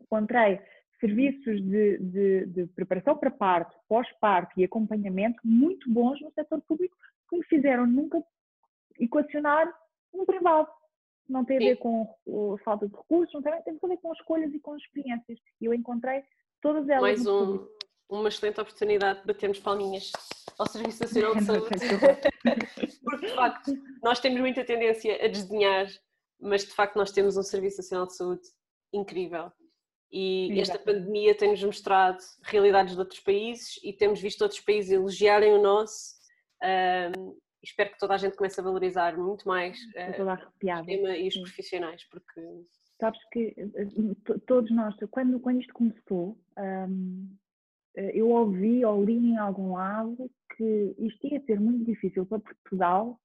encontrei 0.00 0.60
serviços 1.00 1.62
de, 1.62 1.98
de, 1.98 2.46
de 2.46 2.66
preparação 2.68 3.16
para 3.16 3.30
parto, 3.30 3.76
pós-parto 3.88 4.58
e 4.58 4.64
acompanhamento 4.64 5.40
muito 5.44 5.88
bons 5.90 6.20
no 6.20 6.32
setor 6.32 6.60
público 6.62 6.96
que 7.28 7.36
me 7.36 7.44
fizeram 7.44 7.86
nunca 7.86 8.22
equacionar 8.98 9.72
um 10.12 10.24
privado. 10.24 10.68
Não 11.28 11.44
tem 11.44 11.56
a 11.56 11.60
ver 11.60 11.76
com 11.76 12.02
a 12.54 12.58
falta 12.58 12.86
de 12.86 12.94
recursos, 12.94 13.32
não 13.34 13.42
tem, 13.42 13.52
tem 13.62 13.78
a 13.82 13.86
ver 13.86 13.96
com 13.96 14.12
escolhas 14.12 14.52
e 14.52 14.60
com 14.60 14.76
experiências. 14.76 15.38
E 15.60 15.64
eu 15.64 15.74
encontrei 15.74 16.22
todas 16.60 16.88
elas. 16.88 17.02
Mais 17.02 17.26
um, 17.26 17.66
uma 18.08 18.28
excelente 18.28 18.60
oportunidade 18.60 19.20
de 19.20 19.26
batermos 19.26 19.58
palminhas 19.58 20.12
ao 20.58 20.68
Serviço 20.68 21.02
Nacional 21.02 21.34
de 21.34 21.44
Saúde. 21.44 21.68
Porque, 23.02 23.26
de 23.26 23.34
facto, 23.34 23.72
nós 24.02 24.20
temos 24.20 24.40
muita 24.40 24.64
tendência 24.64 25.24
a 25.24 25.28
desdenhar, 25.28 25.86
mas 26.40 26.64
de 26.64 26.72
facto 26.72 26.96
nós 26.96 27.10
temos 27.10 27.36
um 27.36 27.42
Serviço 27.42 27.78
Nacional 27.78 28.06
de 28.06 28.16
Saúde 28.16 28.42
incrível. 28.92 29.50
E 30.16 30.60
esta 30.60 30.78
pandemia 30.78 31.36
tem-nos 31.36 31.62
mostrado 31.64 32.18
realidades 32.44 32.94
de 32.94 33.00
outros 33.00 33.18
países 33.18 33.80
e 33.82 33.92
temos 33.92 34.20
visto 34.20 34.42
outros 34.42 34.60
países 34.60 34.92
elogiarem 34.92 35.52
o 35.52 35.60
nosso. 35.60 36.14
Um, 36.62 37.36
espero 37.64 37.90
que 37.90 37.98
toda 37.98 38.14
a 38.14 38.18
gente 38.18 38.36
comece 38.36 38.60
a 38.60 38.62
valorizar 38.62 39.16
muito 39.16 39.46
mais 39.48 39.78
uh, 39.78 40.22
o 40.22 40.38
sistema 40.50 41.16
e 41.16 41.28
os 41.28 41.36
profissionais, 41.38 42.04
porque 42.10 42.40
sabes 43.00 43.20
que 43.30 43.54
eh, 43.58 44.38
todos 44.46 44.70
nós, 44.70 44.94
quando, 45.10 45.40
quando 45.40 45.60
isto 45.60 45.74
começou, 45.74 46.38
um, 46.58 47.28
eh, 47.96 48.12
eu 48.14 48.30
ouvi 48.30 48.84
ou 48.84 49.04
li 49.04 49.14
em 49.14 49.36
algum 49.36 49.74
lado 49.74 50.30
que 50.56 50.94
isto 50.98 51.26
ia 51.26 51.40
ser 51.44 51.60
muito 51.60 51.84
difícil 51.84 52.24
para 52.24 52.38
Portugal 52.38 53.20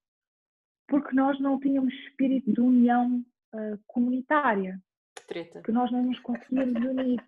porque 0.89 1.15
nós 1.15 1.39
não 1.39 1.59
tínhamos 1.59 1.93
espírito 1.93 2.51
de 2.51 2.59
união 2.59 3.23
uh, 3.53 3.79
comunitária. 3.85 4.81
Treta. 5.27 5.61
Que 5.61 5.71
nós 5.71 5.91
não 5.91 6.03
nos 6.03 6.19
conseguíamos 6.19 6.83
unir. 6.83 7.23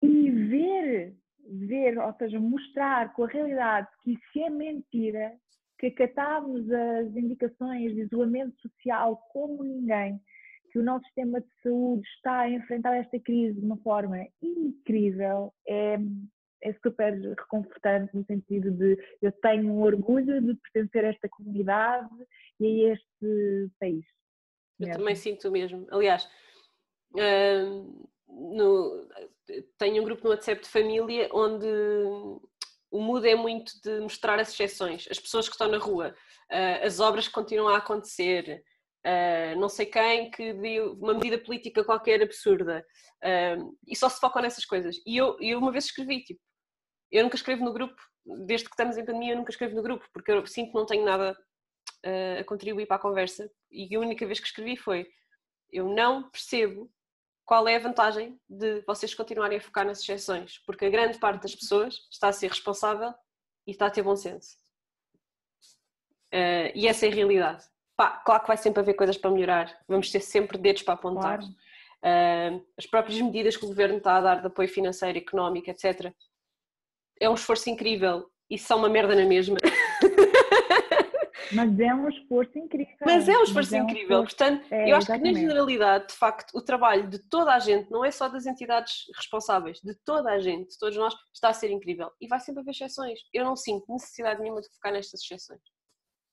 E 0.00 0.30
ver, 0.30 1.14
ver, 1.46 1.98
ou 1.98 2.12
seja, 2.14 2.40
mostrar 2.40 3.12
com 3.12 3.24
a 3.24 3.28
realidade 3.28 3.88
que 4.02 4.12
isso 4.12 4.38
é 4.38 4.48
mentira, 4.48 5.34
que 5.90 6.02
acatámos 6.02 6.70
as 6.70 7.14
indicações 7.16 7.94
de 7.94 8.02
isolamento 8.02 8.54
social 8.60 9.16
como 9.32 9.62
ninguém, 9.62 10.20
que 10.70 10.78
o 10.78 10.82
nosso 10.82 11.04
sistema 11.06 11.40
de 11.40 11.48
saúde 11.62 12.06
está 12.16 12.40
a 12.40 12.50
enfrentar 12.50 12.96
esta 12.96 13.18
crise 13.20 13.60
de 13.60 13.66
uma 13.66 13.76
forma 13.78 14.16
incrível, 14.42 15.52
é, 15.68 15.98
é 16.62 16.72
super 16.82 17.12
reconfortante 17.12 18.16
no 18.16 18.24
sentido 18.24 18.70
de 18.70 18.96
eu 19.20 19.30
tenho 19.32 19.72
um 19.72 19.82
orgulho 19.82 20.40
de 20.40 20.54
pertencer 20.54 21.04
a 21.04 21.08
esta 21.08 21.28
comunidade 21.28 22.08
e 22.58 22.86
a 22.86 22.92
este 22.94 23.70
país. 23.78 24.04
Eu 24.80 24.86
mesmo. 24.86 24.98
também 24.98 25.14
sinto 25.14 25.48
o 25.48 25.52
mesmo. 25.52 25.86
Aliás, 25.90 26.28
uh, 27.12 28.08
no, 28.26 29.08
tenho 29.78 30.02
um 30.02 30.04
grupo 30.04 30.24
no 30.24 30.30
WhatsApp 30.30 30.62
de 30.62 30.68
família 30.68 31.28
onde 31.32 31.66
o 32.94 33.00
mood 33.00 33.28
é 33.28 33.34
muito 33.34 33.72
de 33.82 33.98
mostrar 33.98 34.38
as 34.38 34.52
exceções, 34.52 35.08
as 35.10 35.18
pessoas 35.18 35.48
que 35.48 35.54
estão 35.54 35.66
na 35.66 35.78
rua, 35.78 36.14
uh, 36.48 36.86
as 36.86 37.00
obras 37.00 37.26
que 37.26 37.34
continuam 37.34 37.74
a 37.74 37.78
acontecer, 37.78 38.64
uh, 39.04 39.58
não 39.58 39.68
sei 39.68 39.86
quem 39.86 40.30
que 40.30 40.52
deu 40.52 40.92
uma 40.92 41.12
medida 41.12 41.36
política 41.36 41.82
qualquer 41.82 42.22
absurda, 42.22 42.86
uh, 43.20 43.76
e 43.88 43.96
só 43.96 44.08
se 44.08 44.20
focam 44.20 44.40
nessas 44.40 44.64
coisas. 44.64 44.96
E 45.04 45.16
eu, 45.16 45.36
eu 45.40 45.58
uma 45.58 45.72
vez 45.72 45.86
escrevi, 45.86 46.22
tipo, 46.22 46.40
eu 47.10 47.24
nunca 47.24 47.34
escrevo 47.34 47.64
no 47.64 47.72
grupo, 47.72 48.00
desde 48.46 48.68
que 48.68 48.74
estamos 48.74 48.96
em 48.96 49.04
pandemia 49.04 49.32
eu 49.32 49.38
nunca 49.38 49.50
escrevo 49.50 49.74
no 49.74 49.82
grupo, 49.82 50.08
porque 50.12 50.30
eu 50.30 50.46
sinto 50.46 50.70
que 50.70 50.78
não 50.78 50.86
tenho 50.86 51.04
nada 51.04 51.36
a 52.38 52.44
contribuir 52.44 52.86
para 52.86 52.96
a 52.96 53.00
conversa, 53.00 53.50
e 53.72 53.92
a 53.96 53.98
única 53.98 54.24
vez 54.24 54.38
que 54.38 54.46
escrevi 54.46 54.76
foi, 54.76 55.04
eu 55.72 55.88
não 55.88 56.30
percebo 56.30 56.88
qual 57.44 57.68
é 57.68 57.76
a 57.76 57.80
vantagem 57.80 58.38
de 58.48 58.80
vocês 58.86 59.14
continuarem 59.14 59.58
a 59.58 59.60
focar 59.60 59.84
nas 59.84 60.00
exceções? 60.00 60.58
Porque 60.66 60.86
a 60.86 60.90
grande 60.90 61.18
parte 61.18 61.42
das 61.42 61.54
pessoas 61.54 62.06
está 62.10 62.28
a 62.28 62.32
ser 62.32 62.48
responsável 62.48 63.12
e 63.66 63.72
está 63.72 63.86
a 63.86 63.90
ter 63.90 64.02
bom 64.02 64.16
senso. 64.16 64.56
Uh, 66.32 66.72
e 66.74 66.88
essa 66.88 67.06
é 67.06 67.10
a 67.10 67.14
realidade. 67.14 67.64
Pá, 67.96 68.22
claro 68.24 68.42
que 68.42 68.48
vai 68.48 68.56
sempre 68.56 68.80
haver 68.80 68.94
coisas 68.94 69.16
para 69.16 69.30
melhorar, 69.30 69.78
vamos 69.86 70.10
ter 70.10 70.20
sempre 70.20 70.58
dedos 70.58 70.82
para 70.82 70.94
apontar. 70.94 71.38
Claro. 71.38 71.54
Uh, 72.02 72.66
as 72.76 72.86
próprias 72.86 73.20
medidas 73.20 73.56
que 73.56 73.64
o 73.64 73.68
governo 73.68 73.98
está 73.98 74.16
a 74.16 74.20
dar 74.20 74.40
de 74.40 74.46
apoio 74.46 74.68
financeiro, 74.68 75.16
económico, 75.16 75.70
etc. 75.70 76.12
É 77.20 77.30
um 77.30 77.34
esforço 77.34 77.70
incrível 77.70 78.28
e 78.50 78.58
são 78.58 78.78
uma 78.78 78.88
merda 78.88 79.14
na 79.14 79.24
mesma. 79.24 79.56
Mas 81.54 81.78
é 81.78 81.94
um 81.94 82.08
esforço 82.08 82.58
incrível. 82.58 82.96
Mas 83.04 83.28
é 83.28 83.38
um 83.38 83.42
esforço 83.42 83.74
é 83.74 83.80
um 83.80 83.84
incrível. 83.84 84.24
Esforço... 84.24 84.36
Portanto, 84.36 84.72
é, 84.72 84.90
eu 84.90 84.96
acho 84.96 85.06
exatamente. 85.06 85.22
que 85.22 85.32
na 85.32 85.40
generalidade, 85.40 86.08
de 86.08 86.14
facto, 86.14 86.56
o 86.56 86.62
trabalho 86.62 87.08
de 87.08 87.18
toda 87.18 87.54
a 87.54 87.58
gente, 87.58 87.90
não 87.90 88.04
é 88.04 88.10
só 88.10 88.28
das 88.28 88.46
entidades 88.46 89.04
responsáveis, 89.16 89.80
de 89.80 89.94
toda 90.04 90.30
a 90.30 90.38
gente, 90.38 90.70
de 90.70 90.78
todos 90.78 90.96
nós, 90.96 91.14
está 91.32 91.48
a 91.48 91.52
ser 91.52 91.70
incrível. 91.70 92.10
E 92.20 92.26
vai 92.26 92.40
sempre 92.40 92.60
haver 92.60 92.72
exceções. 92.72 93.20
Eu 93.32 93.44
não 93.44 93.56
sinto 93.56 93.84
necessidade 93.90 94.40
nenhuma 94.40 94.60
de 94.60 94.68
focar 94.74 94.92
nestas 94.92 95.20
exceções. 95.22 95.60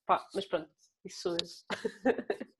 Pá, 0.05 0.27
mas 0.33 0.45
pronto, 0.47 0.69
isso 1.05 1.21
sou 1.21 1.33
eu. 1.33 1.47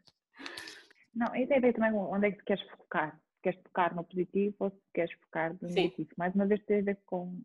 não, 1.14 1.36
e 1.36 1.47
tem 1.47 1.57
a 1.57 1.62
ver 1.62 1.74
também 1.74 1.93
onde 1.93 2.28
é 2.28 2.32
que 2.32 2.43
queres 2.43 2.64
focar. 2.70 3.20
Queres 3.43 3.59
focar 3.64 3.95
no 3.95 4.03
positivo 4.03 4.55
ou 4.59 4.70
se 4.70 4.82
queres 4.93 5.14
focar 5.20 5.53
no 5.62 5.68
Sim. 5.70 5.76
negativo. 5.76 6.09
Mais 6.16 6.34
uma 6.36 6.45
vez 6.45 6.64
tem 6.66 6.80
a 6.80 6.84
ver 6.84 6.99
com 7.05 7.41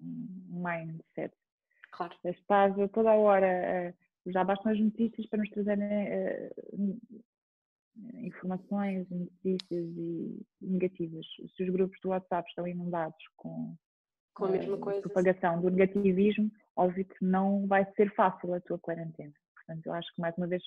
mindset. 0.50 1.34
Claro. 1.90 2.14
Estás 2.24 2.74
toda 2.92 3.10
a 3.10 3.14
hora 3.14 3.94
já 4.32 4.44
bastam 4.44 4.72
as 4.72 4.80
notícias 4.80 5.26
para 5.28 5.38
nos 5.38 5.50
trazerem 5.50 5.86
uh, 5.86 7.00
informações, 8.14 9.08
notícias 9.10 9.86
e 9.96 10.46
negativas. 10.60 11.26
Se 11.56 11.62
os 11.62 11.70
grupos 11.70 11.98
do 12.02 12.10
WhatsApp 12.10 12.48
estão 12.48 12.66
inundados 12.66 13.16
com, 13.36 13.74
com 14.34 14.46
a 14.46 14.50
mesma 14.50 14.76
uh, 14.76 14.80
coisa, 14.80 15.00
propagação 15.00 15.60
do 15.60 15.70
negativismo, 15.70 16.50
óbvio 16.76 17.04
que 17.04 17.24
não 17.24 17.66
vai 17.66 17.90
ser 17.94 18.12
fácil 18.14 18.52
a 18.54 18.60
tua 18.60 18.78
quarentena. 18.78 19.32
Portanto, 19.54 19.86
eu 19.86 19.92
acho 19.92 20.14
que 20.14 20.20
mais 20.20 20.36
uma 20.36 20.46
vez 20.46 20.62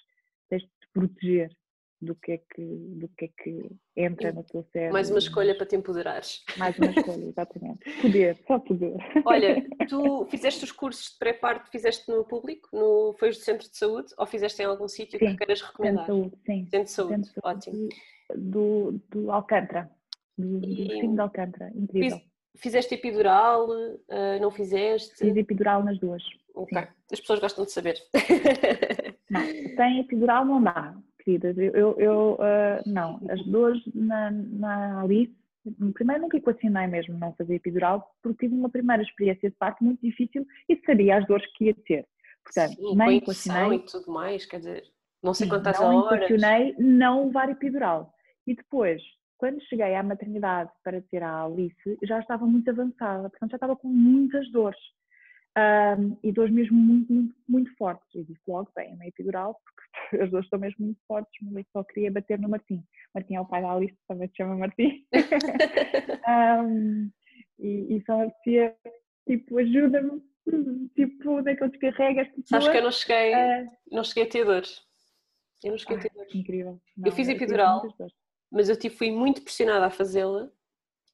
tens 0.50 0.62
de 0.64 0.68
te 0.68 0.90
proteger 0.94 1.56
do 2.02 2.16
que 2.16 2.34
é 2.34 2.38
que, 2.38 2.62
do 2.62 3.10
que, 3.10 3.26
é 3.26 3.28
que 3.28 3.72
entra 3.96 4.32
no 4.32 4.44
teu 4.44 4.64
cérebro. 4.64 4.94
Mais 4.94 5.10
uma 5.10 5.20
escolha 5.20 5.56
para 5.56 5.66
te 5.66 5.76
empoderares. 5.76 6.44
Mais 6.58 6.78
uma 6.78 6.92
escolha, 6.92 7.26
exatamente. 7.28 8.02
Poder, 8.02 8.38
só 8.48 8.60
poder. 8.60 8.98
Olha, 9.26 9.66
tu 9.90 10.26
fizeste 10.32 10.64
os 10.64 10.72
cursos 10.72 11.12
de 11.12 11.20
pré-parto, 11.20 11.70
fizeste 11.70 12.10
no 12.10 12.24
público, 12.24 12.70
no, 12.72 13.14
foi 13.20 13.30
do 13.30 13.36
centro 13.36 13.70
de 13.70 13.78
saúde 13.78 14.14
ou 14.18 14.26
fizeste 14.26 14.62
em 14.62 14.66
algum 14.66 14.88
sítio 14.88 15.20
que 15.20 15.36
queiras 15.36 15.62
recomendar? 15.62 16.06
Centro 16.06 16.16
de 16.16 16.30
saúde, 16.30 16.44
sim. 16.46 16.68
Centro 16.70 16.86
de 16.86 16.92
saúde, 16.92 17.14
centro 17.16 17.30
de 17.30 17.42
saúde 17.42 17.58
ótimo. 17.58 17.90
Do, 18.36 19.02
do 19.10 19.32
Alcântara, 19.32 19.90
do, 20.38 20.66
e... 20.66 21.02
do 21.02 21.14
de 21.14 21.20
Alcântara, 21.20 21.72
incrível. 21.76 22.18
Fiz, 22.18 22.30
fizeste 22.62 22.94
epidural, 22.94 23.68
uh, 23.68 24.40
não 24.40 24.52
fizeste? 24.52 25.18
Fiz 25.18 25.36
epidural 25.36 25.84
nas 25.84 26.00
duas. 26.00 26.24
Ok, 26.56 26.80
sim. 26.80 26.88
as 27.12 27.20
pessoas 27.20 27.40
gostam 27.40 27.66
de 27.66 27.72
saber. 27.72 27.98
Não, 29.30 29.42
sem 29.76 30.00
epidural 30.00 30.44
não 30.44 30.62
dá 30.62 30.96
queridas. 31.24 31.58
Eu, 31.58 31.72
eu, 31.74 31.96
eu 32.00 32.34
uh, 32.34 32.90
não, 32.90 33.20
as 33.30 33.44
duas 33.46 33.78
na, 33.94 34.32
na 34.32 35.02
Alice, 35.02 35.36
primeiro 35.94 36.24
nunca 36.24 36.38
equacionei 36.38 36.88
mesmo 36.88 37.18
não 37.18 37.34
fazer 37.34 37.56
epidural, 37.56 38.16
porque 38.22 38.46
tive 38.46 38.56
uma 38.56 38.70
primeira 38.70 39.04
experiência 39.04 39.50
de 39.50 39.56
parto 39.56 39.84
muito 39.84 40.02
difícil 40.02 40.46
e 40.68 40.80
sabia 40.86 41.18
as 41.18 41.28
dores 41.28 41.46
que 41.54 41.66
ia 41.66 41.76
ter. 41.86 42.08
Portanto, 42.44 42.76
Sim, 42.76 42.96
nem 42.96 43.18
equacionei. 43.18 43.80
e 43.80 43.86
tudo 43.86 44.12
mais, 44.12 44.46
quer 44.46 44.58
dizer, 44.58 44.84
não 45.22 45.34
sei 45.34 45.48
quantas 45.48 45.80
não 45.80 45.98
horas. 45.98 46.10
Não 46.10 46.38
equacionei 46.38 46.76
não 46.80 47.26
levar 47.26 47.50
epidural. 47.50 48.14
E 48.48 48.56
depois, 48.56 49.02
quando 49.38 49.62
cheguei 49.64 49.96
à 49.96 50.02
maternidade 50.02 50.72
para 50.84 51.02
ter 51.02 51.22
a 51.22 51.44
Alice, 51.44 51.98
já 52.04 52.20
estava 52.20 52.46
muito 52.46 52.70
avançada, 52.70 53.30
portanto 53.30 53.52
já 53.52 53.58
estava 53.58 53.76
com 53.76 53.88
muitas 53.88 54.50
dores. 54.52 54.80
Um, 55.58 56.18
e 56.24 56.32
dores 56.32 56.54
mesmo 56.54 56.78
muito, 56.78 57.12
muito, 57.12 57.36
muito 57.48 57.76
fortes. 57.76 58.08
E 58.14 58.24
disse 58.24 58.42
logo, 58.48 58.72
bem, 58.76 58.94
uma 58.94 59.08
epidural, 59.08 59.60
porque 59.64 59.90
as 60.24 60.30
dores 60.30 60.46
estão 60.46 60.60
mesmo 60.60 60.86
muito 60.86 61.00
fortes, 61.08 61.34
mas 61.42 61.66
só 61.72 61.84
queria 61.84 62.12
bater 62.12 62.40
no 62.40 62.50
Martim. 62.50 62.84
Martim 63.14 63.36
é 63.36 63.42
o 63.42 63.46
pai 63.46 63.62
da 63.62 63.72
Alice, 63.72 63.98
também 64.08 64.28
se 64.30 64.38
chama 64.38 64.56
Martim. 64.56 65.06
um, 66.66 67.12
e, 67.60 67.98
e 67.98 68.04
só 68.06 68.26
dizia, 68.26 68.76
tipo, 69.28 69.58
ajuda-me, 69.58 70.22
tipo, 70.96 71.32
onde 71.32 71.52
é 71.52 71.56
que 71.56 71.64
eu 71.64 71.68
esta 71.68 72.34
Sabes 72.46 72.68
que 72.68 72.78
eu 72.78 72.84
não 72.84 72.92
cheguei, 72.92 73.34
uh, 73.34 73.72
não 73.92 74.04
cheguei 74.04 74.24
a 74.24 74.30
ter 74.30 74.46
dores. 74.46 74.82
Eu 75.64 75.72
não 75.72 75.78
cheguei 75.78 75.98
a 75.98 76.00
ter 76.00 76.12
dores. 76.14 76.36
Incrível. 76.36 76.80
Não, 76.96 77.08
eu 77.08 77.12
fiz 77.12 77.28
epidural, 77.28 77.84
mas 78.52 78.70
eu 78.70 78.78
tipo, 78.78 78.96
fui 78.96 79.12
muito 79.12 79.42
pressionada 79.42 79.88
a 79.88 79.92
fazê-la 79.92 80.50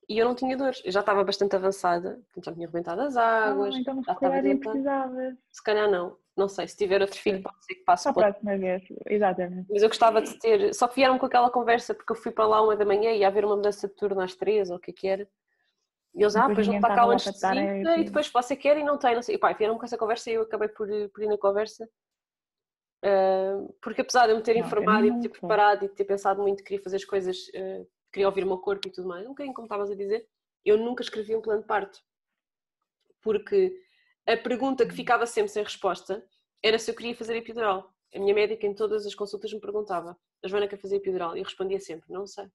e 0.07 0.17
eu 0.17 0.25
não 0.25 0.35
tinha 0.35 0.55
dores. 0.55 0.81
Eu 0.85 0.91
já 0.91 0.99
estava 0.99 1.23
bastante 1.23 1.55
avançada, 1.55 2.19
já 2.43 2.53
tinha 2.53 2.67
arrebentado 2.67 3.01
as 3.01 3.17
águas. 3.17 3.75
Ah, 3.75 3.79
então 3.79 4.03
já 4.03 4.13
se 4.13 4.19
calhar 4.19 4.43
nem 4.43 4.57
precisavas. 4.57 5.35
Se 5.51 5.63
calhar 5.63 5.89
não, 5.89 6.17
não 6.35 6.47
sei. 6.47 6.67
Se 6.67 6.77
tiver 6.77 7.01
outro 7.01 7.17
filho, 7.17 7.41
pode 7.41 7.65
ser 7.65 7.75
que 7.75 7.83
passe. 7.83 8.07
A 8.07 8.13
próxima 8.13 8.57
vez, 8.57 8.83
exatamente. 9.07 9.67
Mas 9.69 9.81
eu 9.81 9.89
gostava 9.89 10.21
de 10.21 10.37
ter. 10.39 10.73
Só 10.73 10.87
que 10.87 10.95
vieram 10.95 11.17
com 11.17 11.25
aquela 11.25 11.49
conversa, 11.49 11.93
porque 11.93 12.11
eu 12.11 12.15
fui 12.15 12.31
para 12.31 12.45
lá 12.45 12.61
uma 12.61 12.75
da 12.75 12.85
manhã 12.85 13.11
e 13.11 13.19
ia 13.19 13.27
haver 13.27 13.45
uma 13.45 13.55
mudança 13.55 13.87
de 13.87 13.93
turno 13.95 14.21
às 14.21 14.35
três, 14.35 14.69
ou 14.69 14.77
o 14.77 14.79
que 14.79 14.91
é 14.91 14.93
que 14.93 15.07
era. 15.07 15.27
E 16.13 16.23
eles, 16.23 16.35
ah, 16.35 16.47
depois 16.47 16.67
não 16.67 16.75
está 16.75 16.95
cá 16.95 17.05
antes 17.05 17.31
de 17.31 17.39
cinco, 17.39 17.89
e 17.99 18.03
depois 18.05 18.29
você 18.29 18.55
quer 18.55 18.77
e 18.77 18.83
não 18.83 18.97
tem, 18.97 19.15
não 19.15 19.21
sei. 19.21 19.35
E 19.35 19.37
pá, 19.37 19.51
vieram 19.51 19.77
com 19.77 19.83
essa 19.83 19.97
conversa 19.97 20.29
e 20.29 20.35
eu 20.35 20.43
acabei 20.43 20.69
por, 20.69 20.87
por 21.09 21.23
ir 21.23 21.27
na 21.27 21.37
conversa. 21.37 21.87
Uh, 23.03 23.71
porque 23.81 24.01
apesar 24.01 24.25
de 24.25 24.31
eu 24.31 24.37
me 24.37 24.41
ter 24.41 24.55
não, 24.55 24.65
informado 24.65 25.05
e 25.05 25.11
de 25.11 25.21
ter 25.21 25.29
preparado 25.29 25.85
e 25.85 25.89
de 25.89 25.93
ter 25.93 26.05
pensado 26.05 26.41
muito, 26.41 26.63
queria 26.63 26.81
fazer 26.81 26.95
as 26.95 27.05
coisas 27.05 27.37
uh, 27.49 27.87
queria 28.15 28.27
ouvir 28.27 28.45
o 28.45 28.47
meu 28.47 28.57
corpo 28.57 28.87
e 28.87 28.91
tudo 28.91 29.07
mais, 29.09 29.25
um 29.25 29.29
bocadinho 29.29 29.53
como 29.53 29.65
estavas 29.65 29.91
a 29.91 29.95
dizer, 29.95 30.25
eu 30.63 30.77
nunca 30.77 31.03
escrevi 31.03 31.35
um 31.35 31.41
plano 31.41 31.61
de 31.61 31.67
parto. 31.67 31.99
Porque 33.21 33.77
a 34.25 34.37
pergunta 34.37 34.87
que 34.87 34.95
ficava 34.95 35.25
sempre 35.25 35.51
sem 35.51 35.63
resposta 35.63 36.25
era 36.63 36.79
se 36.79 36.89
eu 36.89 36.95
queria 36.95 37.15
fazer 37.15 37.35
epidural. 37.35 37.93
a 38.13 38.19
minha 38.19 38.33
médica 38.33 38.65
em 38.65 38.73
todas 38.73 39.05
as 39.05 39.13
consultas 39.13 39.51
me 39.51 39.59
perguntava, 39.59 40.17
a 40.41 40.47
Joana 40.47 40.67
quer 40.67 40.77
fazer 40.77 40.95
epidural? 40.95 41.35
E 41.35 41.39
eu 41.39 41.43
respondia 41.43 41.79
sempre, 41.79 42.11
não 42.11 42.25
sei. 42.25 42.47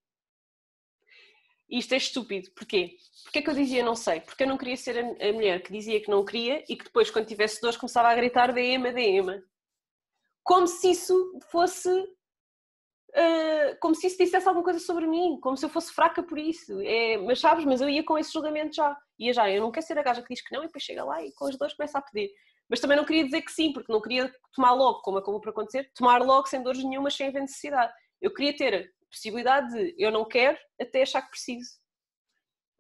Isto 1.69 1.93
é 1.93 1.99
estúpido. 1.99 2.51
Porquê? 2.53 2.97
Porquê 3.25 3.43
que 3.43 3.51
eu 3.51 3.55
dizia 3.55 3.85
não 3.85 3.95
sei? 3.95 4.21
Porque 4.21 4.43
eu 4.43 4.49
não 4.49 4.57
queria 4.57 4.77
ser 4.77 4.99
a, 4.99 5.33
mulher 5.33 5.63
que 5.63 5.73
dizia 5.73 6.01
que 6.01 6.11
não 6.11 6.25
queria 6.25 6.65
e 6.69 6.75
que 6.75 6.85
depois, 6.85 7.11
quando 7.11 7.27
tivesse 7.27 7.61
dores, 7.61 7.77
começava 7.77 8.09
a 8.09 8.15
gritar 8.15 8.53
DM, 8.53 8.93
DM. 8.93 9.41
Como 10.43 10.67
se 10.67 10.91
isso 10.91 11.39
fosse. 11.51 11.89
Uh, 13.11 13.77
como 13.81 13.95
se 13.95 14.07
isso 14.07 14.19
dissesse 14.19 14.47
alguma 14.47 14.65
coisa 14.65 14.79
sobre 14.79 15.05
mim, 15.07 15.39
como 15.41 15.57
se 15.57 15.65
eu 15.65 15.69
fosse 15.69 15.93
fraca 15.93 16.23
por 16.23 16.39
isso. 16.39 16.81
É, 16.81 17.19
mas 17.19 17.41
sabes, 17.41 17.65
mas 17.65 17.81
eu 17.81 17.89
ia 17.89 18.05
com 18.05 18.17
esse 18.19 18.33
julgamento 18.33 18.77
já. 18.77 18.97
Ia 19.19 19.33
já, 19.33 19.51
eu 19.51 19.61
não 19.61 19.73
quero 19.73 19.87
ser 19.87 19.99
a 19.99 20.03
gaja 20.03 20.23
que 20.23 20.33
diz 20.33 20.43
que 20.43 20.55
não 20.55 20.63
e 20.63 20.67
depois 20.67 20.85
chega 20.85 21.05
lá 21.05 21.23
e 21.23 21.33
com 21.33 21.47
as 21.47 21.59
dores 21.59 21.75
começa 21.75 21.99
a 21.99 22.03
pedir. 22.03 22.31
Mas 22.69 22.79
também 22.79 22.97
não 22.97 23.05
queria 23.05 23.25
dizer 23.25 23.43
que 23.43 23.51
sim, 23.51 23.73
porque 23.73 23.93
não 23.93 24.01
queria 24.01 24.33
tomar 24.55 24.73
logo, 24.73 25.03
como 25.03 25.19
acabou 25.19 25.41
por 25.41 25.51
acontecer, 25.51 25.91
tomar 25.95 26.23
logo 26.23 26.47
sem 26.47 26.63
dores 26.63 26.85
nenhuma, 26.85 27.11
sem 27.11 27.27
haver 27.27 27.41
necessidade. 27.41 27.93
Eu 28.21 28.33
queria 28.33 28.57
ter 28.57 28.93
possibilidade 29.11 29.75
de 29.75 29.95
eu 29.99 30.13
não 30.13 30.25
quero 30.25 30.57
até 30.81 31.03
achar 31.03 31.23
que 31.23 31.31
preciso. 31.31 31.69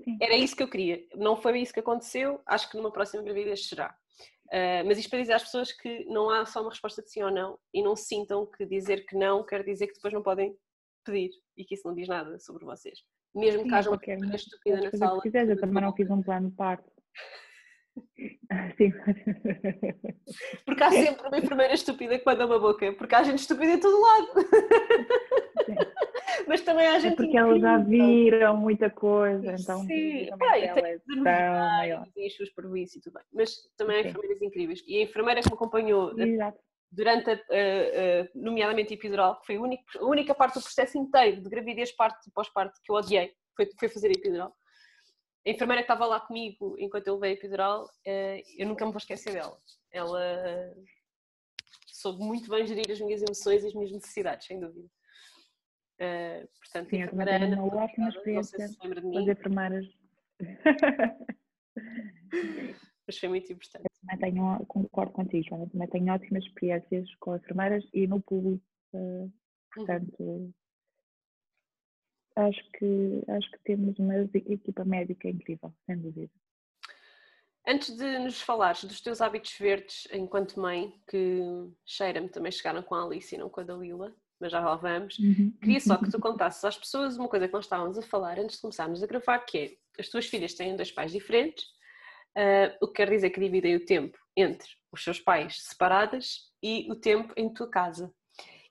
Sim. 0.05 0.17
Era 0.23 0.37
isso 0.37 0.55
que 0.55 0.63
eu 0.63 0.71
queria. 0.71 1.05
Não 1.17 1.37
foi 1.37 1.61
isso 1.61 1.73
que 1.73 1.81
aconteceu, 1.81 2.41
acho 2.47 2.71
que 2.71 2.77
numa 2.77 2.93
próxima 2.93 3.23
gravidez 3.23 3.69
será. 3.69 3.95
Uh, 4.53 4.83
mas 4.85 4.99
isto 4.99 5.09
para 5.09 5.21
dizer 5.21 5.35
às 5.35 5.45
pessoas 5.45 5.71
que 5.71 6.05
não 6.07 6.29
há 6.29 6.45
só 6.45 6.61
uma 6.61 6.71
resposta 6.71 7.01
de 7.03 7.11
sim 7.11 7.23
ou 7.23 7.31
não 7.31 7.57
e 7.73 7.83
não 7.83 7.95
sintam 7.95 8.45
que 8.47 8.67
dizer 8.67 9.07
que 9.07 9.17
não 9.17 9.45
quer 9.45 9.63
dizer 9.63 9.87
que 9.87 9.95
depois 9.95 10.13
não 10.13 10.23
podem 10.23 10.57
pedir 11.05 11.31
e 11.57 11.65
que 11.65 11.75
isso 11.75 11.87
não 11.87 11.95
diz 11.95 12.09
nada 12.09 12.39
sobre 12.41 12.65
vocês. 12.65 12.99
Mesmo 13.35 13.63
sim, 13.63 13.69
que 13.69 13.75
haja 13.75 13.91
uma 13.91 13.99
coisa 13.99 14.35
estúpida 14.35 14.81
na 14.81 14.91
sala. 14.91 15.17
Se 15.17 15.23
quiseres, 15.23 15.51
eu 15.51 15.61
também 15.61 15.83
não 15.83 15.95
fiz 15.95 16.11
um 16.11 16.21
plano 16.21 16.51
de 16.51 16.57
parte. 16.57 16.91
Sim. 18.77 18.93
Porque 20.65 20.83
há 20.83 20.91
sempre 20.91 21.29
uma 21.29 21.39
enfermeira 21.39 21.75
estúpida 21.75 22.19
que 22.19 22.27
manda 22.27 22.47
uma 22.47 22.59
boca, 22.59 22.93
porque 22.95 23.15
há 23.15 23.23
gente 23.23 23.39
estúpida 23.39 23.73
em 23.73 23.81
todo 23.81 24.01
lado. 24.01 24.27
Sim. 25.67 25.75
Mas 26.51 26.63
também 26.63 26.85
há 26.85 26.97
é 26.97 27.01
gente. 27.01 27.13
É 27.13 27.17
porque 27.17 27.37
elas 27.37 27.61
já 27.61 27.79
viram 27.79 28.57
muita 28.57 28.91
coisa, 28.91 29.53
então. 29.53 29.85
Sim, 29.85 30.27
Pá, 30.37 30.59
e 30.59 30.69
tem 32.13 32.25
é 32.25 32.27
as 32.27 32.35
suas 32.35 32.51
prejuízos 32.51 32.97
e 32.97 33.01
tudo 33.01 33.13
bem. 33.13 33.23
Mas 33.33 33.55
também 33.77 33.99
há 33.99 34.01
enfermeiras 34.01 34.43
incríveis. 34.43 34.83
E 34.85 34.99
a 34.99 35.03
enfermeira 35.03 35.43
que 35.43 35.49
me 35.49 35.55
acompanhou 35.55 36.13
Exato. 36.21 36.59
durante, 36.91 37.31
a, 37.31 37.35
uh, 37.35 37.37
uh, 37.37 38.29
nomeadamente, 38.35 38.93
epidural, 38.93 39.39
que 39.39 39.47
foi 39.47 39.57
a 39.59 39.61
única, 39.61 39.85
a 40.01 40.05
única 40.05 40.35
parte 40.35 40.55
do 40.55 40.63
processo 40.63 40.99
inteiro 40.99 41.41
de 41.41 41.49
gravidez, 41.49 41.93
parte 41.93 42.29
e 42.29 42.33
pós-parto 42.33 42.81
que 42.83 42.91
eu 42.91 42.97
odiei, 42.97 43.33
foi, 43.55 43.71
foi 43.79 43.89
fazer 43.89 44.11
epidural 44.11 44.53
a 45.47 45.51
enfermeira 45.51 45.83
que 45.83 45.91
estava 45.91 46.05
lá 46.05 46.21
comigo 46.21 46.77
enquanto 46.79 47.07
eu 47.07 47.15
levei 47.15 47.31
a 47.31 47.33
epidural, 47.33 47.89
eh, 48.05 48.43
eu 48.59 48.67
nunca 48.67 48.85
me 48.85 48.93
vou 48.93 48.99
esquecer 48.99 49.33
dela. 49.33 49.57
Ela 49.91 50.21
soube 51.87 52.23
muito 52.23 52.51
bem 52.51 52.67
gerir 52.67 52.91
as 52.91 53.01
minhas 53.01 53.23
emoções 53.23 53.65
e 53.65 53.69
as 53.69 53.73
minhas 53.73 53.91
necessidades, 53.91 54.47
sem 54.47 54.61
dúvida. 54.61 54.87
Uh, 56.01 56.49
portanto, 56.59 56.89
Sim, 56.89 57.03
enfermeira 57.03 57.37
Ana, 57.37 57.63
uma 57.63 57.85
ótima 57.85 58.09
experiência 58.09 58.69
se 58.69 58.79
lembra 58.83 59.01
de 59.01 59.07
mim. 59.07 59.15
fazer 59.19 59.33
enfermeiras. 59.33 59.87
Mas 63.07 63.19
foi 63.19 63.29
muito 63.29 63.53
importante. 63.53 63.85
Eu 63.85 63.91
também 64.01 64.19
tenho, 64.33 64.65
concordo 64.67 65.13
contigo, 65.13 65.47
Joana, 65.49 65.69
também 65.69 65.89
tenho 65.89 66.13
ótimas 66.13 66.45
experiências 66.45 67.15
com 67.17 67.37
enfermeiras 67.37 67.85
e 67.93 68.07
no 68.07 68.21
público. 68.21 68.65
Uh, 68.95 69.31
portanto, 69.75 70.15
uhum 70.19 70.53
acho 72.37 72.63
que, 72.73 73.23
acho 73.29 73.51
que 73.51 73.59
temos 73.65 73.99
uma 73.99 74.17
equipa 74.17 74.85
médica 74.85 75.29
incrível, 75.29 75.73
sem 75.87 75.99
dúvida. 75.99 76.33
Antes 77.67 77.95
de 77.97 78.19
nos 78.19 78.41
falares 78.41 78.85
dos 78.85 79.01
teus 79.01 79.21
hábitos 79.21 79.53
verdes 79.59 80.09
enquanto 80.13 80.59
mãe, 80.59 80.93
que 81.07 81.41
cheira-me 81.85 82.29
também 82.29 82.51
chegaram 82.51 82.83
com 82.83 82.95
a 82.95 83.05
Alice 83.05 83.35
e 83.35 83.39
não 83.39 83.51
com 83.51 83.61
a 83.61 83.65
Dalila, 83.65 84.15
mas 84.41 84.51
já 84.51 84.61
lá 84.61 84.77
vamos, 84.77 85.19
uhum. 85.19 85.53
queria 85.61 85.81
só 85.81 85.97
que 85.97 86.11
tu 86.11 86.19
contasses 86.21 86.65
às 86.65 86.77
pessoas 86.77 87.17
uma 87.17 87.29
coisa 87.29 87.47
que 87.47 87.53
nós 87.53 87.65
estávamos 87.65 87.99
a 87.99 88.03
falar 88.03 88.39
antes 88.39 88.57
de 88.57 88.63
começarmos 88.63 89.03
a 89.03 89.07
gravar, 89.07 89.39
que 89.41 89.59
é, 89.59 90.01
as 90.01 90.09
tuas 90.09 90.27
filhas 90.27 90.55
têm 90.55 90.77
dois 90.77 90.91
pais 90.91 91.13
diferentes, 91.13 91.65
uh, 92.37 92.77
o 92.81 92.89
que 92.89 92.95
quer 92.95 93.11
dizer 93.11 93.31
que 93.31 93.41
dividem 93.41 93.77
o 93.77 93.85
tempo 93.85 94.19
entre 94.37 94.69
os 94.93 95.05
seus 95.05 95.21
pais 95.21 95.63
separadas 95.63 96.51
e 96.63 96.91
o 96.91 96.97
tempo 96.97 97.33
em 97.37 97.53
tua 97.53 97.69
casa 97.69 98.13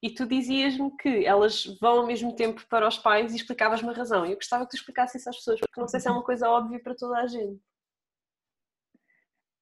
e 0.01 0.09
tu 0.09 0.26
dizias-me 0.26 0.95
que 0.95 1.26
elas 1.26 1.65
vão 1.80 1.99
ao 1.99 2.07
mesmo 2.07 2.34
tempo 2.34 2.65
para 2.70 2.88
os 2.88 2.97
pais 2.97 3.34
e 3.34 3.36
explicavas-me 3.36 3.89
a 3.89 3.93
razão. 3.93 4.26
E 4.26 4.32
eu 4.32 4.36
gostava 4.36 4.63
que 4.65 4.72
tu 4.72 4.78
explicasses 4.78 5.20
isso 5.20 5.30
às 5.30 5.36
pessoas, 5.36 5.59
porque 5.59 5.80
não 5.80 5.88
sei 5.88 5.99
se 5.99 6.07
é 6.07 6.11
uma 6.11 6.24
coisa 6.24 6.49
óbvia 6.49 6.80
para 6.80 6.95
toda 6.95 7.17
a 7.17 7.28
gente. 7.28 7.61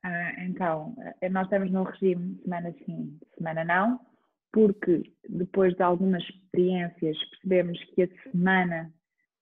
Ah, 0.04 0.44
então, 0.44 0.96
eh, 1.22 1.30
nós 1.30 1.46
estamos 1.46 1.72
no 1.72 1.84
regime 1.84 2.40
semana 2.44 2.72
sim, 2.72 3.20
semana 3.36 3.66
não, 3.66 4.00
porque 4.58 5.04
depois 5.30 5.76
de 5.76 5.84
algumas 5.84 6.24
experiências 6.24 7.16
percebemos 7.30 7.78
que 7.94 8.02
a 8.02 8.32
semana 8.32 8.92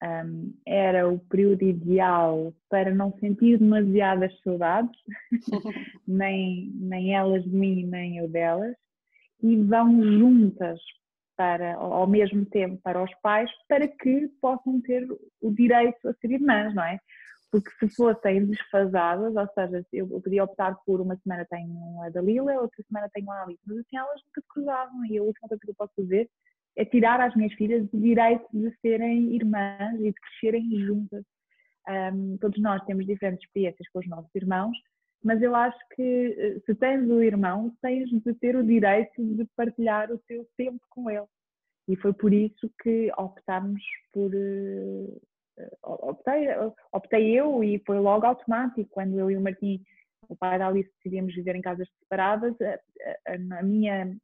um, 0.03 0.53
era 0.65 1.07
o 1.07 1.17
período 1.19 1.63
ideal 1.63 2.53
para 2.69 2.93
não 2.93 3.17
sentir 3.19 3.57
demasiadas 3.57 4.37
saudades, 4.43 4.91
nem, 6.05 6.69
nem 6.75 7.15
elas 7.15 7.45
de 7.45 7.49
mim, 7.49 7.85
nem 7.85 8.17
eu 8.17 8.27
delas 8.27 8.75
e 9.41 9.55
vão 9.55 10.03
juntas 10.03 10.81
para, 11.37 11.75
ao 11.75 12.07
mesmo 12.07 12.45
tempo 12.47 12.77
para 12.83 13.01
os 13.01 13.13
pais 13.21 13.49
para 13.69 13.87
que 13.87 14.27
possam 14.41 14.81
ter 14.81 15.07
o 15.41 15.49
direito 15.49 16.09
a 16.09 16.13
ser 16.15 16.31
irmãs, 16.31 16.75
não 16.75 16.83
é? 16.83 16.99
Porque 17.55 17.71
se 17.79 17.95
fossem 17.95 18.47
desfasadas, 18.47 19.33
ou 19.33 19.47
seja, 19.53 19.85
eu 19.93 20.07
podia 20.19 20.43
optar 20.43 20.75
por 20.85 20.99
uma 20.99 21.15
semana 21.15 21.45
tenho 21.49 22.01
a 22.01 22.09
Dalila, 22.09 22.59
outra 22.59 22.83
semana 22.83 23.09
tenho 23.13 23.31
a 23.31 23.43
Alice, 23.43 23.61
mas 23.65 23.77
assim 23.77 23.95
elas 23.95 24.21
nunca 24.25 24.41
se 24.41 24.47
cruzavam 24.49 25.05
e 25.05 25.17
a 25.17 25.23
última 25.23 25.47
coisa 25.47 25.61
que 25.63 25.71
eu 25.71 25.75
posso 25.75 25.93
fazer 25.95 26.29
é 26.75 26.83
tirar 26.83 27.21
às 27.21 27.33
minhas 27.33 27.53
filhas 27.53 27.87
o 27.93 27.97
direito 27.97 28.45
de 28.51 28.75
serem 28.81 29.33
irmãs 29.33 29.95
e 30.01 30.11
de 30.11 30.13
crescerem 30.13 30.69
juntas. 30.85 31.23
Um, 31.87 32.37
todos 32.41 32.61
nós 32.61 32.83
temos 32.83 33.05
diferentes 33.05 33.45
experiências 33.45 33.87
com 33.87 33.99
os 33.99 34.07
nossos 34.09 34.35
irmãos, 34.35 34.77
mas 35.23 35.41
eu 35.41 35.55
acho 35.55 35.79
que 35.95 36.35
eh, 36.37 36.59
se 36.65 36.75
tens 36.75 37.09
o 37.09 37.23
irmão, 37.23 37.73
tens 37.81 38.09
de 38.09 38.33
ter 38.33 38.57
o 38.57 38.65
direito 38.65 39.23
de 39.23 39.45
partilhar 39.55 40.11
o 40.11 40.17
teu 40.27 40.45
tempo 40.57 40.81
com 40.89 41.09
ele. 41.09 41.25
E 41.87 41.95
foi 41.95 42.11
por 42.11 42.33
isso 42.33 42.69
que 42.83 43.09
optámos 43.17 43.81
por. 44.11 44.29
Eh, 45.57 45.77
optei, 45.83 46.47
optei 46.91 47.39
eu 47.39 47.63
e 47.63 47.81
foi 47.85 47.99
logo 47.99 48.25
automático. 48.25 48.89
Quando 48.91 49.19
eu 49.19 49.31
e 49.31 49.37
o 49.37 49.41
Martim, 49.41 49.83
o 50.27 50.35
pai 50.35 50.59
da 50.59 50.67
Alice, 50.67 50.91
decidimos 50.97 51.33
viver 51.33 51.55
em 51.55 51.61
casas 51.61 51.87
separadas, 51.99 52.55
a, 52.61 53.31
a, 53.31 53.59
a 53.59 53.63
minha, 53.63 54.17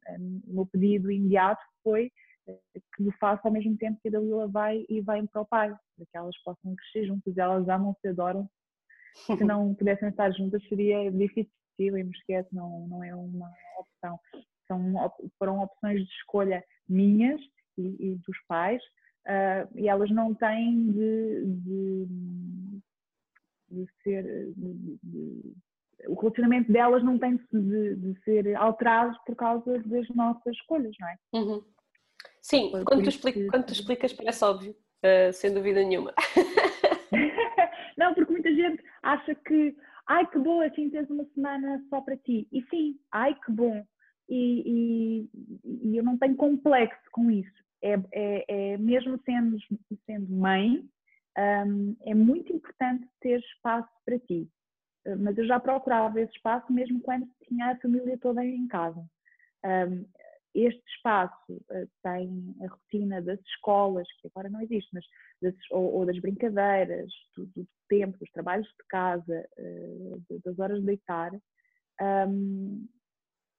o 0.46 0.54
meu 0.54 0.66
pedido 0.66 1.10
imediato 1.10 1.62
foi 1.82 2.10
eh, 2.46 2.58
que 2.96 3.06
o 3.06 3.12
faça 3.12 3.42
ao 3.44 3.52
mesmo 3.52 3.76
tempo 3.76 4.00
que 4.02 4.08
a 4.08 4.12
Dalila 4.12 4.48
vai 4.48 4.84
e 4.88 5.00
vai 5.00 5.26
para 5.26 5.42
o 5.42 5.46
pai, 5.46 5.68
para 5.96 6.06
que 6.06 6.16
elas 6.16 6.36
possam 6.42 6.74
crescer 6.74 7.06
juntas. 7.06 7.36
Elas 7.36 7.68
amam-se, 7.68 8.08
adoram 8.08 8.48
se 9.38 9.44
não 9.44 9.74
pudessem 9.74 10.08
estar 10.08 10.30
juntas 10.32 10.62
seria 10.68 11.10
difícil 11.10 11.52
e 11.78 12.10
esquece, 12.10 12.48
não, 12.52 12.86
não 12.88 13.04
é 13.04 13.14
uma 13.14 13.50
opção. 13.78 14.18
São, 14.66 15.12
foram 15.38 15.60
opções 15.60 16.00
de 16.00 16.12
escolha 16.14 16.64
minhas 16.88 17.40
e, 17.76 18.12
e 18.12 18.14
dos 18.16 18.36
pais 18.46 18.82
uh, 19.26 19.78
e 19.78 19.88
elas 19.88 20.10
não 20.10 20.34
têm 20.34 20.90
de, 20.90 21.44
de, 21.46 22.06
de 23.70 23.86
ser. 24.02 24.52
De, 24.56 25.54
o 26.08 26.14
relacionamento 26.14 26.72
delas 26.72 27.02
não 27.04 27.16
tem 27.16 27.36
de, 27.52 28.20
ser 28.24 28.56
alterado 28.56 29.16
por 29.24 29.36
causa 29.36 29.78
das 29.84 30.08
nossas 30.10 30.56
escolhas, 30.56 30.94
não 30.98 31.08
é? 31.08 31.16
Uhum. 31.32 31.62
Sim, 32.40 32.72
quando 32.84 33.04
tu, 33.04 33.08
explica, 33.08 33.46
quando 33.48 33.66
tu 33.66 33.72
explicas 33.72 34.12
parece 34.12 34.44
óbvio, 34.44 34.72
uh, 34.72 35.32
sem 35.32 35.54
dúvida 35.54 35.80
nenhuma. 35.80 36.12
não, 37.96 38.14
porque 38.14 38.32
muita 38.32 38.52
gente 38.52 38.82
acha 39.00 39.32
que, 39.34 39.76
ai 40.08 40.26
que 40.28 40.38
bom, 40.38 40.60
assim 40.60 40.90
tens 40.90 41.08
uma 41.08 41.24
semana 41.34 41.80
só 41.88 42.00
para 42.00 42.16
ti. 42.16 42.48
E 42.50 42.62
sim, 42.62 42.98
ai 43.12 43.34
que 43.34 43.52
bom. 43.52 43.84
E, 44.28 45.28
e, 45.64 45.90
e 45.90 45.96
eu 45.96 46.02
não 46.02 46.18
tenho 46.18 46.34
complexo 46.34 47.08
com 47.12 47.30
isso. 47.30 47.61
É, 47.82 47.94
é, 48.12 48.72
é 48.72 48.78
mesmo 48.78 49.20
sendo, 49.24 49.56
sendo 50.06 50.32
mãe, 50.32 50.84
um, 51.66 51.96
é 52.02 52.14
muito 52.14 52.52
importante 52.52 53.08
ter 53.20 53.40
espaço 53.40 53.90
para 54.04 54.18
ti. 54.18 54.48
Mas 55.18 55.36
eu 55.36 55.46
já 55.46 55.58
procurava 55.58 56.20
esse 56.20 56.32
espaço 56.32 56.72
mesmo 56.72 57.00
quando 57.00 57.28
tinha 57.48 57.72
a 57.72 57.78
família 57.78 58.16
toda 58.18 58.44
em 58.44 58.68
casa. 58.68 59.04
Um, 59.64 60.04
este 60.54 60.82
espaço 60.96 61.52
uh, 61.52 61.88
tem 62.02 62.54
a 62.62 62.68
rotina 62.68 63.22
das 63.22 63.40
escolas, 63.40 64.06
que 64.20 64.28
agora 64.28 64.50
não 64.50 64.60
existe, 64.60 64.90
mas 64.92 65.04
das, 65.40 65.54
ou, 65.70 65.94
ou, 65.94 66.06
das 66.06 66.18
brincadeiras, 66.18 67.10
do, 67.36 67.46
do, 67.46 67.66
tempo, 67.88 68.18
dos 68.18 68.30
trabalhos 68.30 68.66
de 68.68 68.86
casa, 68.88 69.48
uh, 69.58 70.40
das 70.44 70.58
horas 70.58 70.80
de 70.80 70.86
deitar, 70.86 71.32
um, 72.28 72.86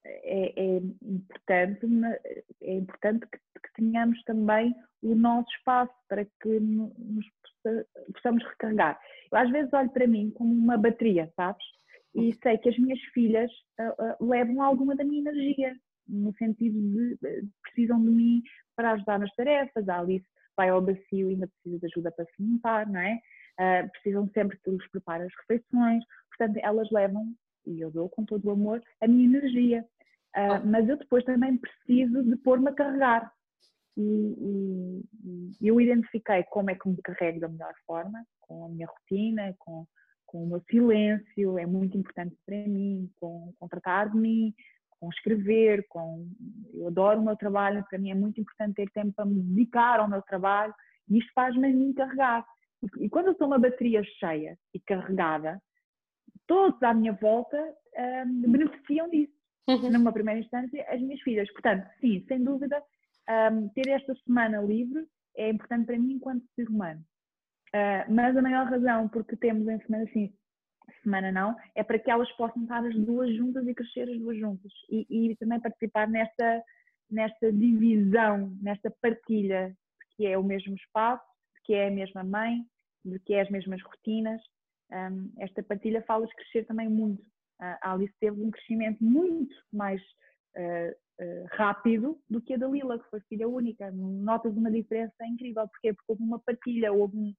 é, 0.06 0.54
é, 0.56 0.78
importante, 1.02 1.88
é 2.62 2.74
importante 2.74 3.26
que, 3.28 3.38
que, 3.38 3.74
tenhamos 3.76 4.22
também 4.24 4.76
o 5.02 5.16
nosso 5.16 5.50
espaço 5.58 5.94
para 6.08 6.26
que 6.26 6.60
nos 6.60 7.26
possamos 8.14 8.44
recarregar. 8.44 9.00
Eu 9.32 9.38
às 9.38 9.50
vezes 9.50 9.72
olho 9.74 9.90
para 9.90 10.08
mim 10.08 10.32
como 10.32 10.54
uma 10.54 10.78
bateria, 10.78 11.32
sabes? 11.36 11.64
E 12.14 12.34
sei 12.34 12.58
que 12.58 12.70
as 12.70 12.78
minhas 12.78 13.00
filhas 13.14 13.52
uh, 13.80 14.26
levam 14.26 14.62
alguma 14.62 14.96
da 14.96 15.04
minha 15.04 15.22
energia 15.22 15.76
no 16.08 16.34
sentido 16.34 16.80
de 16.80 17.18
precisam 17.64 18.02
de 18.02 18.10
mim 18.10 18.44
para 18.76 18.92
ajudar 18.92 19.20
nas 19.20 19.34
tarefas. 19.36 19.88
A 19.88 20.00
Alice 20.00 20.28
vai 20.56 20.70
ao 20.70 20.82
bacio 20.82 21.30
e 21.30 21.34
ainda 21.34 21.48
precisa 21.48 21.80
de 21.80 21.86
ajuda 21.88 22.12
para 22.12 22.26
se 22.26 22.44
limpar, 22.44 22.88
não 22.88 23.00
é? 23.00 23.20
Uh, 23.60 23.90
precisam 23.92 24.28
sempre 24.34 24.58
que 24.60 24.70
lhes 24.70 24.90
prepare 24.92 25.24
as 25.24 25.34
refeições, 25.42 26.04
portanto, 26.30 26.60
elas 26.64 26.90
levam, 26.92 27.34
e 27.66 27.80
eu 27.80 27.92
dou 27.92 28.10
com 28.10 28.26
todo 28.26 28.46
o 28.46 28.52
amor, 28.52 28.82
a 29.02 29.08
minha 29.08 29.26
energia. 29.26 29.86
Uh, 30.36 30.66
mas 30.66 30.88
eu 30.90 30.98
depois 30.98 31.24
também 31.24 31.58
preciso 31.58 32.24
de 32.24 32.36
pôr-me 32.38 32.70
a 32.70 32.74
carregar. 32.74 33.32
E, 33.96 35.04
e, 35.62 35.68
eu 35.68 35.80
identifiquei 35.80 36.44
como 36.46 36.72
é 36.72 36.76
que 36.76 36.90
me 36.90 36.98
carrego 37.04 37.40
da 37.40 37.48
melhor 37.48 37.74
forma, 37.86 38.26
com 38.42 38.66
a 38.66 38.70
minha 38.70 38.88
rotina, 38.88 39.54
com, 39.60 39.86
com 40.26 40.44
o 40.44 40.48
meu 40.48 40.62
silêncio, 40.70 41.60
é 41.60 41.66
muito 41.66 41.96
importante 41.96 42.36
para 42.46 42.56
mim, 42.68 43.10
com, 43.20 43.54
com 43.60 43.68
tratar 43.68 44.10
de 44.10 44.18
mim, 44.18 44.54
com 45.00 45.10
escrever, 45.10 45.86
com 45.90 46.28
eu 46.74 46.88
adoro 46.88 47.20
o 47.20 47.26
meu 47.26 47.36
trabalho, 47.36 47.86
para 47.88 48.00
mim 48.00 48.10
é 48.10 48.16
muito 48.16 48.42
importante 48.42 48.76
ter 48.76 48.90
tempo 48.92 49.14
para 49.14 49.26
me 49.26 49.40
dedicar 49.42 50.00
ao 50.00 50.10
meu 50.10 50.22
trabalho 50.24 50.74
e 51.10 51.20
isto 51.20 51.32
faz-me 51.34 51.68
a 51.68 51.70
mim 51.70 51.94
carregar. 51.94 52.46
E 53.00 53.10
quando 53.10 53.28
eu 53.28 53.32
estou 53.34 53.48
uma 53.48 53.60
bateria 53.60 54.04
cheia 54.04 54.58
e 54.74 54.80
carregada, 54.80 55.62
todos 56.48 56.82
à 56.82 56.94
minha 56.94 57.14
volta 57.14 57.58
um, 58.26 58.52
beneficiam 58.52 59.10
disso. 59.10 59.43
Uhum. 59.68 59.92
Numa 59.92 60.12
primeira 60.12 60.40
instância, 60.40 60.86
as 60.90 61.02
minhas 61.02 61.22
filhas. 61.22 61.52
Portanto, 61.52 61.88
sim, 62.02 62.24
sem 62.28 62.44
dúvida, 62.44 62.82
um, 63.52 63.70
ter 63.70 63.88
esta 63.90 64.14
semana 64.26 64.62
livre 64.62 65.08
é 65.38 65.50
importante 65.50 65.86
para 65.86 65.98
mim 65.98 66.14
enquanto 66.14 66.46
ser 66.56 66.68
humano. 66.68 67.02
Uh, 67.70 68.14
mas 68.14 68.36
a 68.38 68.42
maior 68.42 68.68
razão 68.68 69.08
porque 69.10 69.36
temos 69.36 69.68
em 69.68 69.80
semana 69.82 70.06
sim, 70.14 70.32
semana 71.02 71.32
não, 71.32 71.56
é 71.76 71.84
para 71.84 71.98
que 71.98 72.12
elas 72.12 72.32
possam 72.34 72.64
estar 72.64 72.86
as 72.86 72.96
duas 72.96 73.36
juntas 73.36 73.68
e 73.68 73.74
crescer 73.74 74.10
as 74.10 74.18
duas 74.20 74.38
juntas. 74.38 74.72
E, 74.90 75.06
e 75.10 75.36
também 75.38 75.60
participar 75.60 76.08
nesta, 76.08 76.64
nesta 77.10 77.52
divisão, 77.52 78.56
nesta 78.62 78.92
partilha, 79.02 79.76
que 80.16 80.26
é 80.26 80.38
o 80.38 80.44
mesmo 80.44 80.76
espaço, 80.76 81.24
que 81.64 81.74
é 81.74 81.88
a 81.88 81.92
mesma 81.92 82.24
mãe, 82.24 82.66
de 83.04 83.20
que 83.20 83.34
é 83.34 83.42
as 83.42 83.50
mesmas 83.50 83.82
rotinas. 83.82 84.42
Um, 84.92 85.32
esta 85.40 85.64
partilha 85.64 86.04
fala-os 86.04 86.34
crescer 86.34 86.66
também 86.66 86.90
muito. 86.90 87.24
Uh, 87.62 87.78
a 87.82 87.94
Alice 87.94 88.14
teve 88.20 88.42
um 88.42 88.52
crescimento 88.52 89.04
muito 89.04 89.56
mais 89.72 90.02
uh, 90.58 91.24
uh, 91.24 91.48
rápido 91.52 92.20
do 92.30 92.42
que 92.42 92.54
a 92.54 92.58
da 92.58 92.68
Lila, 92.68 93.00
que 93.00 93.10
foi 93.10 93.20
filha 93.22 93.48
única. 93.48 93.92
Notas 93.92 94.56
uma 94.56 94.72
diferença 94.72 95.26
incrível. 95.26 95.68
Porque 95.68 95.96
houve 96.08 96.24
uma 96.24 96.40
partilha, 96.40 96.92
houve 96.92 97.18
um, 97.18 97.36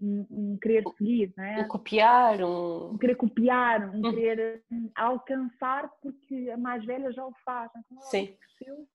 um, 0.00 0.26
um 0.30 0.58
querer 0.58 0.84
seguir, 0.96 1.32
não 1.36 1.44
é? 1.44 1.60
Um 1.60 1.68
copiar, 1.68 2.42
um... 2.42 2.92
um 2.92 2.98
querer 2.98 3.14
copiar, 3.16 3.94
um 3.94 3.98
hum. 3.98 4.14
querer 4.14 4.64
alcançar, 4.96 5.90
porque 6.02 6.50
a 6.50 6.56
mais 6.56 6.84
velha 6.84 7.12
já 7.12 7.24
o 7.24 7.32
faz. 7.44 7.70
Então, 7.76 8.02
Sim. 8.02 8.36
Cresceu, 8.58 8.86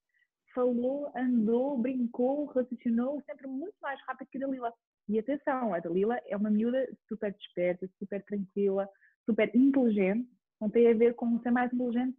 falou, 0.53 1.11
andou, 1.15 1.77
brincou, 1.77 2.45
raciocinou 2.45 3.21
sempre 3.25 3.47
muito 3.47 3.75
mais 3.81 3.99
rápido 4.07 4.27
que 4.29 4.37
a 4.37 4.41
Dalila. 4.41 4.73
E 5.07 5.19
atenção, 5.19 5.73
a 5.73 5.79
Dalila 5.79 6.19
é 6.25 6.35
uma 6.35 6.49
miúda 6.49 6.87
super 7.07 7.31
desperta, 7.33 7.87
super 7.99 8.23
tranquila, 8.23 8.89
super 9.25 9.51
inteligente, 9.55 10.27
não 10.59 10.69
tem 10.69 10.89
a 10.89 10.93
ver 10.93 11.15
com 11.15 11.39
ser 11.39 11.51
mais 11.51 11.71
inteligente 11.71 12.17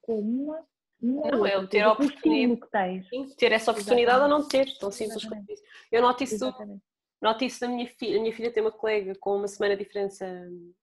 com 0.00 0.20
uma 0.20 0.64
não, 1.00 1.22
não 1.22 1.46
é 1.46 1.58
o 1.58 1.66
ter 1.66 1.82
a 1.82 1.92
oportunidade 1.92 2.60
que 2.60 2.70
tens. 2.70 3.08
Sim, 3.08 3.26
ter 3.36 3.52
essa 3.52 3.72
oportunidade 3.72 4.16
Exatamente. 4.16 4.32
ou 4.32 4.38
não 4.40 4.48
ter, 4.48 4.78
tão 4.78 4.90
simples 4.90 5.24
quanto 5.24 5.52
isso. 5.52 5.62
Eu 5.92 6.00
noto 6.00 6.24
isso 6.24 6.34
Exatamente. 6.36 6.82
Noto 7.20 7.44
isso 7.44 7.64
na 7.64 7.72
minha 7.72 7.86
filha. 7.86 8.18
A 8.18 8.20
minha 8.20 8.34
filha 8.34 8.52
tem 8.52 8.62
uma 8.62 8.72
colega 8.72 9.14
com 9.18 9.36
uma 9.36 9.48
semana 9.48 9.76
de 9.76 9.82
diferença 9.82 10.26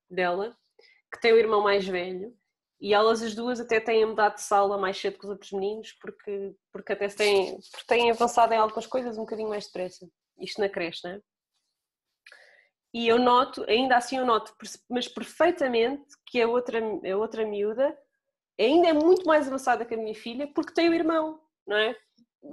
dela, 0.09 0.55
que 1.11 1.21
tem 1.21 1.33
o 1.33 1.37
irmão 1.37 1.61
mais 1.61 1.87
velho, 1.87 2.35
e 2.79 2.93
elas 2.95 3.21
as 3.21 3.35
duas 3.35 3.59
até 3.59 3.79
têm 3.79 4.05
mudado 4.05 4.35
de 4.35 4.41
sala 4.41 4.75
mais 4.77 4.97
cedo 4.97 5.19
que 5.19 5.25
os 5.25 5.29
outros 5.29 5.51
meninos, 5.51 5.91
porque, 5.93 6.55
porque 6.71 6.93
até 6.93 7.07
têm, 7.09 7.59
porque 7.71 7.85
têm 7.87 8.09
avançado 8.09 8.53
em 8.53 8.57
algumas 8.57 8.87
coisas 8.87 9.17
um 9.17 9.21
bocadinho 9.21 9.49
mais 9.49 9.67
depressa. 9.67 10.09
Isto 10.39 10.61
na 10.61 10.69
creche, 10.69 11.01
não 11.03 11.11
é? 11.11 11.21
E 12.93 13.07
eu 13.07 13.17
noto, 13.17 13.63
ainda 13.69 13.95
assim 13.95 14.17
eu 14.17 14.25
noto, 14.25 14.53
mas 14.89 15.07
perfeitamente 15.07 16.03
que 16.25 16.41
a 16.41 16.47
outra, 16.47 16.79
a 16.79 17.17
outra 17.17 17.45
miúda 17.45 17.97
ainda 18.59 18.89
é 18.89 18.93
muito 18.93 19.25
mais 19.25 19.47
avançada 19.47 19.85
que 19.85 19.93
a 19.93 19.97
minha 19.97 20.13
filha 20.13 20.47
porque 20.53 20.73
tem 20.73 20.89
o 20.89 20.93
irmão, 20.93 21.39
não 21.65 21.77
é? 21.77 21.95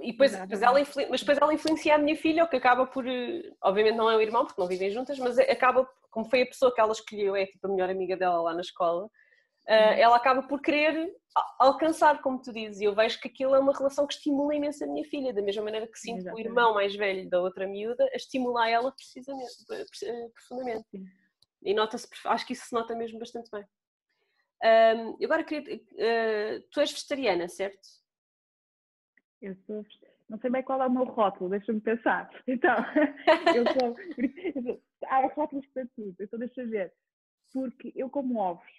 E 0.01 0.11
depois, 0.11 0.31
depois 0.31 0.61
ela, 0.61 0.79
mas 1.09 1.19
depois 1.19 1.37
ela 1.41 1.53
influencia 1.53 1.95
a 1.95 1.97
minha 1.97 2.15
filha, 2.15 2.43
o 2.43 2.47
que 2.47 2.57
acaba 2.57 2.85
por. 2.85 3.07
Eh, 3.07 3.41
obviamente 3.63 3.95
não 3.97 4.09
é 4.09 4.15
o 4.15 4.21
irmão, 4.21 4.45
porque 4.45 4.61
não 4.61 4.67
vivem 4.67 4.91
juntas, 4.91 5.17
mas 5.17 5.37
acaba, 5.39 5.89
como 6.11 6.29
foi 6.29 6.43
a 6.43 6.45
pessoa 6.45 6.73
que 6.73 6.79
ela 6.79 6.91
escolheu, 6.91 7.35
é 7.35 7.47
tipo 7.47 7.65
a 7.65 7.69
melhor 7.69 7.89
amiga 7.89 8.15
dela 8.15 8.39
lá 8.39 8.53
na 8.53 8.61
escola, 8.61 9.09
ela 9.73 10.15
acaba 10.15 10.43
por 10.43 10.61
querer 10.61 11.13
alcançar, 11.59 12.21
como 12.21 12.41
tu 12.41 12.51
dizes, 12.51 12.81
e 12.81 12.85
eu 12.85 12.95
vejo 12.95 13.19
que 13.19 13.27
aquilo 13.27 13.55
é 13.55 13.59
uma 13.59 13.71
relação 13.71 14.07
que 14.07 14.13
estimula 14.13 14.55
imenso 14.55 14.83
a 14.83 14.87
minha 14.87 15.05
filha, 15.05 15.33
da 15.33 15.41
mesma 15.41 15.63
maneira 15.63 15.87
que 15.87 15.99
sinto 15.99 16.19
Exatamente. 16.19 16.47
o 16.47 16.49
irmão 16.49 16.73
mais 16.73 16.95
velho 16.95 17.29
da 17.29 17.39
outra 17.39 17.67
miúda 17.67 18.03
a 18.11 18.15
estimular 18.15 18.67
ela 18.69 18.91
precisamente, 18.91 19.53
eh, 19.71 20.29
profundamente. 20.33 20.87
E 21.61 21.73
nota-se, 21.73 22.07
acho 22.25 22.47
que 22.47 22.53
isso 22.53 22.67
se 22.67 22.73
nota 22.73 22.95
mesmo 22.95 23.19
bastante 23.19 23.49
bem. 23.51 23.63
Um, 24.61 25.23
agora 25.23 25.43
queria. 25.43 25.77
Uh, 25.77 26.61
tu 26.71 26.81
és 26.81 26.91
vegetariana, 26.91 27.47
certo? 27.47 27.87
Eu 29.41 29.55
sou. 29.65 29.85
Não 30.29 30.37
sei 30.37 30.49
bem 30.49 30.61
qual 30.61 30.81
é 30.81 30.87
o 30.87 30.91
meu 30.91 31.05
rótulo, 31.05 31.49
deixa-me 31.49 31.81
pensar. 31.81 32.29
Então, 32.47 32.75
eu 33.55 33.63
sou. 33.79 34.81
Há 35.05 35.27
rótulos 35.27 35.65
para 35.67 35.87
tudo, 35.95 36.15
então 36.19 36.39
deixa 36.39 36.65
ver. 36.65 36.93
Porque 37.53 37.91
eu 37.95 38.09
como 38.09 38.37
ovos, 38.37 38.69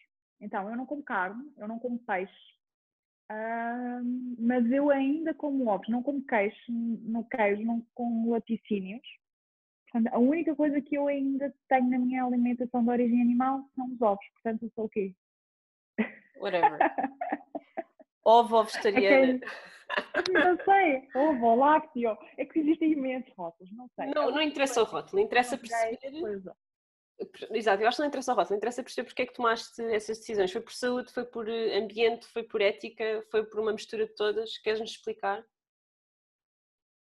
então 0.41 0.69
eu 0.69 0.77
não 0.77 0.87
como 0.87 1.03
carne, 1.03 1.53
eu 1.59 1.69
não 1.69 1.79
como 1.79 1.99
peixe, 1.99 2.33
uh, 3.31 4.37
mas 4.39 4.71
eu 4.71 4.91
ainda 4.91 5.35
como 5.35 5.69
ovos, 5.69 5.89
não 5.89 6.03
como 6.03 6.25
queijo, 6.25 6.57
no 6.69 7.25
queijo, 7.25 7.63
não 7.63 7.87
como 7.95 8.31
laticínios. 8.31 9.07
Portanto, 9.91 10.15
a 10.15 10.19
única 10.19 10.55
coisa 10.55 10.81
que 10.81 10.97
eu 10.97 11.09
ainda 11.09 11.53
tenho 11.69 11.91
na 11.91 11.99
minha 11.99 12.25
alimentação 12.25 12.85
de 12.85 12.91
origem 12.91 13.21
animal 13.21 13.69
são 13.75 13.87
os 13.93 14.01
ovos. 14.01 14.25
Portanto, 14.35 14.63
eu 14.63 14.71
sou 14.75 14.85
o 14.85 14.89
quê? 14.89 15.15
Whatever. 16.37 16.79
Ovo 18.25 18.57
ou 18.57 18.65
vegetariana. 18.65 19.35
Okay. 19.35 19.49
Não 20.33 20.57
sei, 20.65 21.09
ovo 21.15 21.47
ou 21.47 21.57
lácteo. 21.57 22.17
É 22.37 22.45
que 22.45 22.61
existem 22.61 22.93
imensos 22.93 23.33
rótulos, 23.35 23.73
não 23.73 23.89
sei. 23.97 24.07
Não, 24.15 24.31
não 24.31 24.41
interessa 24.41 24.83
o 24.83 24.85
rótulo, 24.85 25.21
interessa 25.21 25.59
perceber. 25.59 25.99
Exato, 27.51 27.83
eu 27.83 27.89
acho 27.89 27.97
que 27.97 28.03
não 28.03 28.09
interessa 28.09 28.33
o 28.33 28.37
rótulo, 28.37 28.57
interessa 28.57 28.83
perceber 28.83 29.07
porque 29.07 29.23
é 29.23 29.27
que 29.27 29.35
tomaste 29.35 29.83
essas 29.83 30.19
decisões. 30.19 30.51
Foi 30.51 30.61
por 30.61 30.73
saúde, 30.73 31.13
foi 31.13 31.25
por 31.25 31.49
ambiente, 31.49 32.27
foi 32.27 32.43
por 32.43 32.61
ética, 32.61 33.23
foi 33.31 33.45
por 33.45 33.61
uma 33.61 33.73
mistura 33.73 34.07
de 34.07 34.15
todas. 34.15 34.57
Queres-nos 34.59 34.91
explicar? 34.91 35.45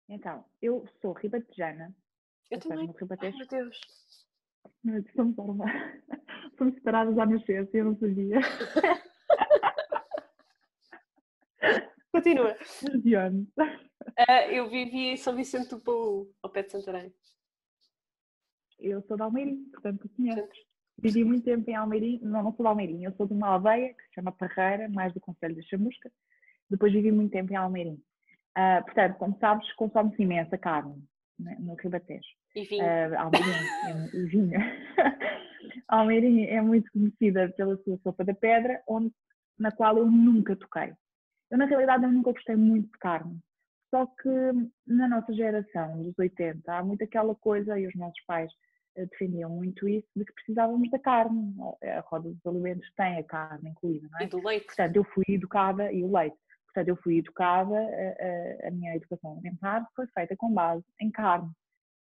Então, 0.08 0.44
eu 0.62 0.86
sou 1.00 1.12
ribatejana. 1.12 1.94
Eu 2.50 2.60
também. 2.60 2.88
Ai, 3.20 3.32
meu 3.32 3.46
Deus. 3.46 3.80
Somos, 5.16 5.34
somos 6.56 6.74
separadas 6.74 7.18
à 7.18 7.26
nascença, 7.26 7.76
eu 7.76 7.84
não 7.86 7.96
sabia. 7.98 8.38
Continua. 12.12 12.56
Uh, 13.58 14.50
eu 14.50 14.68
vivi 14.68 15.08
em 15.08 15.16
São 15.16 15.34
Vicente 15.34 15.70
do 15.70 15.80
Paulo, 15.80 16.32
ao 16.42 16.50
pé 16.50 16.62
de 16.62 16.72
Santarém. 16.72 17.12
Eu 18.78 19.02
sou 19.02 19.16
de 19.16 19.22
Almeirim, 19.22 19.64
portanto 19.72 20.08
conheço. 20.16 20.48
Vivi 20.98 21.24
muito 21.24 21.44
tempo 21.44 21.68
em 21.70 21.74
Almeirim, 21.74 22.20
não, 22.22 22.42
não 22.42 22.54
sou 22.54 22.64
de 22.64 22.68
Almeirim, 22.68 23.04
eu 23.04 23.12
sou 23.16 23.26
de 23.26 23.34
uma 23.34 23.48
aldeia 23.48 23.92
que 23.92 24.02
se 24.04 24.14
chama 24.14 24.32
Parreira, 24.32 24.88
mais 24.88 25.12
do 25.12 25.20
Conselho 25.20 25.54
de 25.54 25.62
Chamusca. 25.68 26.10
Depois 26.70 26.92
vivi 26.92 27.12
muito 27.12 27.32
tempo 27.32 27.52
em 27.52 27.56
Almeirim. 27.56 28.02
Uh, 28.56 28.82
portanto, 28.84 29.16
como 29.18 29.36
sabes, 29.38 29.70
consome-se 29.74 30.22
imensa 30.22 30.56
carne 30.56 31.04
né, 31.38 31.56
no 31.60 31.74
Ribatejo. 31.74 32.26
E 32.54 32.64
vinho. 32.64 32.84
Uh, 32.84 33.18
Almeirim, 33.18 34.10
e 34.14 34.26
vinho. 34.26 34.58
Almeirim 35.88 36.44
é 36.44 36.60
muito 36.62 36.90
conhecida 36.90 37.52
pela 37.56 37.76
sua 37.82 37.98
sopa 37.98 38.24
da 38.24 38.34
pedra, 38.34 38.82
onde, 38.88 39.12
na 39.58 39.70
qual 39.70 39.98
eu 39.98 40.10
nunca 40.10 40.56
toquei. 40.56 40.94
Eu, 41.50 41.58
na 41.58 41.66
realidade, 41.66 42.04
eu 42.04 42.10
nunca 42.10 42.32
gostei 42.32 42.56
muito 42.56 42.90
de 42.90 42.98
carne. 42.98 43.38
Só 43.96 44.04
que 44.04 44.28
na 44.86 45.08
nossa 45.08 45.32
geração, 45.32 46.02
dos 46.02 46.18
80, 46.18 46.70
há 46.70 46.84
muito 46.84 47.02
aquela 47.02 47.34
coisa, 47.34 47.80
e 47.80 47.86
os 47.86 47.94
nossos 47.94 48.22
pais 48.26 48.52
eh, 48.94 49.06
defendiam 49.06 49.48
muito 49.48 49.88
isso, 49.88 50.06
de 50.14 50.22
que 50.22 50.34
precisávamos 50.34 50.90
da 50.90 50.98
carne. 50.98 51.54
A 51.82 52.00
roda 52.00 52.28
dos 52.28 52.46
alimentos 52.46 52.86
tem 52.94 53.16
a 53.16 53.24
carne 53.24 53.70
incluída, 53.70 54.06
não 54.10 54.20
é? 54.20 54.24
E 54.24 54.26
do 54.26 54.46
leite. 54.46 54.66
Portanto, 54.66 54.96
eu 54.96 55.04
fui 55.04 55.24
educada, 55.28 55.90
e 55.90 56.04
o 56.04 56.14
leite. 56.14 56.36
Portanto, 56.66 56.88
eu 56.88 56.96
fui 56.96 57.18
educada, 57.20 57.74
a, 57.74 58.66
a, 58.66 58.68
a 58.68 58.70
minha 58.70 58.94
educação 58.94 59.32
alimentar 59.32 59.88
foi 59.96 60.06
feita 60.08 60.36
com 60.36 60.52
base 60.52 60.84
em 61.00 61.10
carne. 61.10 61.50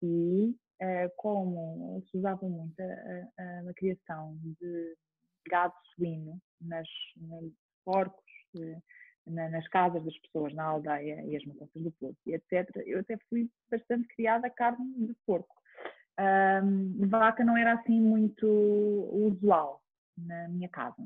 E 0.02 0.56
eh, 0.80 1.08
como 1.16 2.02
se 2.10 2.18
usava 2.18 2.48
muito 2.48 2.74
a, 2.80 2.84
a, 2.84 3.70
a 3.70 3.74
criação 3.74 4.36
de 4.42 4.96
gado 5.48 5.74
suíno 5.94 6.36
nas, 6.60 6.88
nos 7.16 7.52
porcos, 7.84 8.24
eh, 8.58 8.80
na, 9.26 9.48
nas 9.48 9.66
casas 9.68 10.04
das 10.04 10.18
pessoas, 10.18 10.54
na 10.54 10.64
aldeia 10.64 11.22
e 11.26 11.36
as 11.36 11.44
matanças 11.44 11.82
do 11.82 11.90
porco, 11.92 12.16
etc., 12.26 12.70
eu 12.86 13.00
até 13.00 13.16
fui 13.28 13.50
bastante 13.70 14.06
criada 14.08 14.46
a 14.46 14.50
carne 14.50 15.06
de 15.06 15.14
porco. 15.26 15.54
Um, 16.18 17.08
vaca 17.08 17.44
não 17.44 17.56
era 17.56 17.74
assim 17.74 18.00
muito 18.00 18.46
usual 19.12 19.82
na 20.16 20.48
minha 20.48 20.68
casa. 20.68 21.02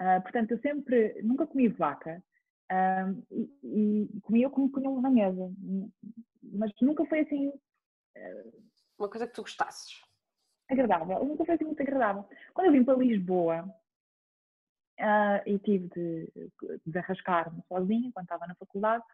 Uh, 0.00 0.22
portanto, 0.22 0.52
eu 0.52 0.58
sempre, 0.60 1.20
nunca 1.22 1.46
comi 1.46 1.68
vaca, 1.68 2.22
Um, 2.68 3.22
e, 3.30 4.10
e 4.16 4.20
comia 4.22 4.50
como 4.50 4.68
punham 4.68 5.00
na 5.00 5.08
mesa. 5.08 5.52
Mas 6.42 6.72
nunca 6.80 7.04
foi 7.06 7.20
assim. 7.20 7.52
Uma 8.98 9.08
coisa 9.08 9.26
que 9.26 9.34
tu 9.34 9.42
gostasses. 9.42 10.00
Agradável. 10.68 11.24
Nunca 11.24 11.44
foi 11.44 11.54
assim 11.54 11.64
muito 11.64 11.80
agradável. 11.80 12.24
Quando 12.52 12.66
eu 12.66 12.72
vim 12.72 12.82
para 12.82 12.98
Lisboa 12.98 13.72
uh, 15.00 15.42
e 15.46 15.58
tive 15.58 15.88
de, 15.88 16.50
de 16.86 16.98
arrascar-me 16.98 17.62
sozinha, 17.68 18.10
quando 18.12 18.24
estava 18.24 18.46
na 18.46 18.54
faculdade, 18.54 19.04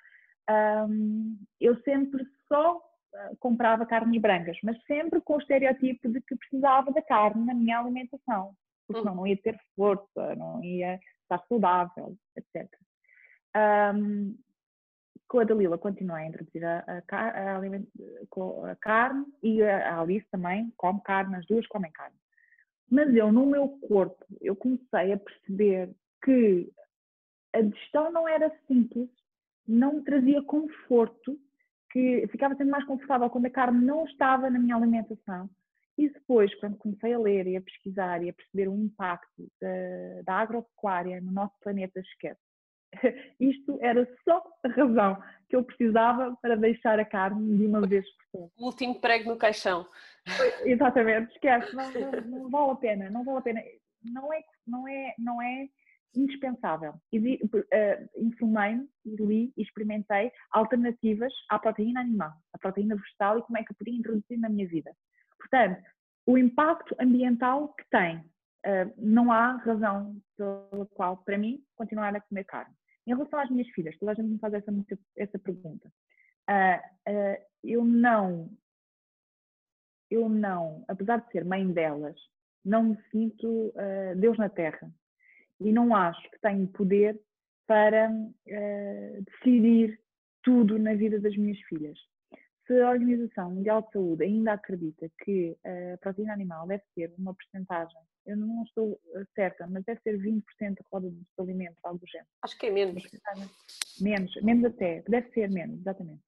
um, 0.89 1.39
eu 1.61 1.81
sempre 1.83 2.27
só 2.49 2.77
uh, 2.79 3.37
comprava 3.39 3.87
carnes 3.87 4.21
brancas, 4.21 4.59
mas 4.63 4.81
sempre 4.85 5.21
com 5.21 5.35
o 5.35 5.39
estereotipo 5.39 6.09
de 6.09 6.21
que 6.21 6.37
precisava 6.37 6.93
da 6.93 7.03
carne 7.03 7.45
na 7.45 7.55
minha 7.55 7.79
alimentação, 7.79 8.55
porque 8.87 9.01
hum. 9.01 9.03
senão 9.05 9.17
não 9.17 9.27
ia 9.27 9.37
ter 9.37 9.59
força, 9.77 10.35
não 10.37 10.63
ia 10.63 10.99
estar 11.23 11.45
saudável, 11.49 12.17
etc. 12.37 12.69
Um, 13.95 14.37
com 15.29 15.39
a 15.39 15.45
Dalila 15.45 15.79
continuei 15.79 16.25
a 16.25 16.27
introduzir 16.27 16.65
a, 16.65 16.85
a, 16.87 17.17
a, 17.17 18.71
a, 18.71 18.77
carne 18.77 19.25
e 19.43 19.63
a 19.63 20.01
Alice 20.01 20.27
também 20.31 20.71
come 20.77 21.01
carne, 21.03 21.37
as 21.37 21.47
duas 21.47 21.67
comem 21.69 21.91
carne. 21.91 22.17
Mas 22.93 23.17
eu, 23.17 23.33
no 23.33 23.47
meu 23.47 23.69
corpo, 23.89 24.23
eu 24.39 24.55
comecei 24.55 25.15
a 25.15 25.17
perceber 25.17 25.91
que 26.23 26.71
a 27.55 27.63
digestão 27.63 28.13
não 28.13 28.29
era 28.29 28.55
simples, 28.67 29.09
não 29.67 29.95
me 29.95 30.03
trazia 30.03 30.43
conforto, 30.43 31.41
que 31.91 32.29
ficava 32.31 32.55
sendo 32.55 32.71
mais 32.71 32.85
confortável 32.85 33.31
quando 33.31 33.47
a 33.47 33.51
carne 33.51 33.83
não 33.83 34.05
estava 34.05 34.51
na 34.51 34.59
minha 34.59 34.77
alimentação. 34.77 35.49
E 35.97 36.11
depois, 36.11 36.55
quando 36.57 36.77
comecei 36.77 37.15
a 37.15 37.19
ler 37.19 37.47
e 37.47 37.57
a 37.57 37.63
pesquisar 37.63 38.23
e 38.23 38.29
a 38.29 38.35
perceber 38.35 38.69
o 38.69 38.77
impacto 38.77 39.49
da, 39.59 40.23
da 40.27 40.35
agropecuária 40.35 41.19
no 41.23 41.33
nosso 41.33 41.55
planeta, 41.63 41.99
esquece 41.99 42.41
Isto 43.41 43.79
era 43.81 44.07
só 44.25 44.43
a 44.65 44.69
razão 44.69 45.23
que 45.49 45.57
eu 45.57 45.65
precisava 45.65 46.37
para 46.41 46.57
deixar 46.57 46.99
a 46.99 47.05
carne 47.05 47.57
de 47.57 47.67
uma 47.67 47.87
vez 47.87 48.05
por 48.17 48.27
todas. 48.33 48.51
O 48.59 48.67
último 48.67 49.01
prego 49.01 49.31
no 49.31 49.37
caixão. 49.37 49.87
Exatamente, 50.65 51.33
esquece, 51.33 51.75
não, 51.75 51.91
não, 51.91 52.41
não, 52.43 52.51
vale 52.51 52.71
a 52.71 52.77
pena, 52.77 53.11
não 53.11 53.25
vale 53.25 53.39
a 53.39 53.43
pena. 53.43 53.63
Não 54.05 54.33
é, 54.33 54.43
não 54.67 54.89
é, 54.89 55.15
não 55.19 55.43
é 55.43 55.69
indispensável. 56.15 56.95
Uh, 57.13 58.09
Informei-me, 58.17 58.89
li 59.05 59.53
e 59.57 59.63
experimentei 59.63 60.31
alternativas 60.51 61.33
à 61.49 61.59
proteína 61.59 62.01
animal, 62.01 62.33
à 62.53 62.59
proteína 62.59 62.97
vegetal 62.97 63.39
e 63.39 63.43
como 63.43 63.59
é 63.59 63.65
que 63.65 63.73
eu 63.73 63.77
podia 63.77 63.95
introduzir 63.95 64.39
na 64.39 64.49
minha 64.49 64.67
vida. 64.67 64.93
Portanto, 65.39 65.83
o 66.27 66.39
impacto 66.39 66.95
ambiental 67.01 67.75
que 67.75 67.85
tem, 67.91 68.19
uh, 68.19 68.93
não 68.97 69.33
há 69.33 69.57
razão 69.57 70.17
pela 70.37 70.87
qual, 70.95 71.17
para 71.19 71.39
mim, 71.39 71.63
continuar 71.77 72.15
a 72.15 72.21
comer 72.21 72.45
carne. 72.45 72.75
Em 73.07 73.15
relação 73.15 73.41
às 73.41 73.51
minhas 73.51 73.69
filhas, 73.71 73.99
toda 73.99 74.13
a 74.13 74.15
gente 74.15 74.29
me 74.29 74.39
faz 74.39 74.55
essa, 74.55 74.73
essa 75.17 75.39
pergunta. 75.39 75.91
Uh, 76.49 77.43
eu 77.65 77.85
não, 77.85 78.51
eu 80.13 80.29
não, 80.29 80.85
apesar 80.89 81.19
de 81.19 81.31
ser 81.33 81.45
mãe 81.45 81.71
delas, 81.73 82.17
não 82.65 82.85
me 82.85 82.99
sinto 83.11 83.47
uh, 83.49 84.17
Deus 84.17 84.39
na 84.39 84.49
Terra 84.49 84.91
e 85.61 85.73
não 85.73 85.95
acho 85.95 86.23
que 86.31 86.41
tenho 86.41 86.67
poder 86.69 87.21
para 87.67 88.11
decidir 89.25 89.99
tudo 90.43 90.79
na 90.79 90.95
vida 90.95 91.19
das 91.21 91.37
minhas 91.37 91.59
filhas. 91.61 91.97
Se 92.67 92.81
a 92.81 92.91
Organização 92.91 93.53
Mundial 93.53 93.83
de 93.83 93.93
Saúde 93.93 94.25
ainda 94.25 94.53
acredita 94.53 95.09
que 95.25 95.57
a 95.65 95.97
proteína 95.99 96.33
animal 96.33 96.67
deve 96.67 96.83
ter 96.95 97.15
uma 97.17 97.33
porcentagem 97.33 97.99
eu 98.27 98.37
não 98.37 98.63
estou 98.63 99.01
eh, 99.15 99.25
certa, 99.35 99.67
mas 99.67 99.85
deve 99.85 100.01
ser 100.01 100.19
20% 100.19 100.43
da 100.61 100.85
roda 100.93 101.11
dos 101.11 101.27
alimentos, 101.39 101.79
algo 101.83 101.99
do 101.99 102.07
género. 102.07 102.29
Acho 102.43 102.59
que 102.59 102.67
é 102.67 102.71
menos. 102.71 103.03
Menos, 104.01 104.35
menos 104.43 104.65
até, 104.65 105.03
deve 105.09 105.31
ser 105.31 105.51
menos, 105.51 105.81
exatamente. 105.81 106.23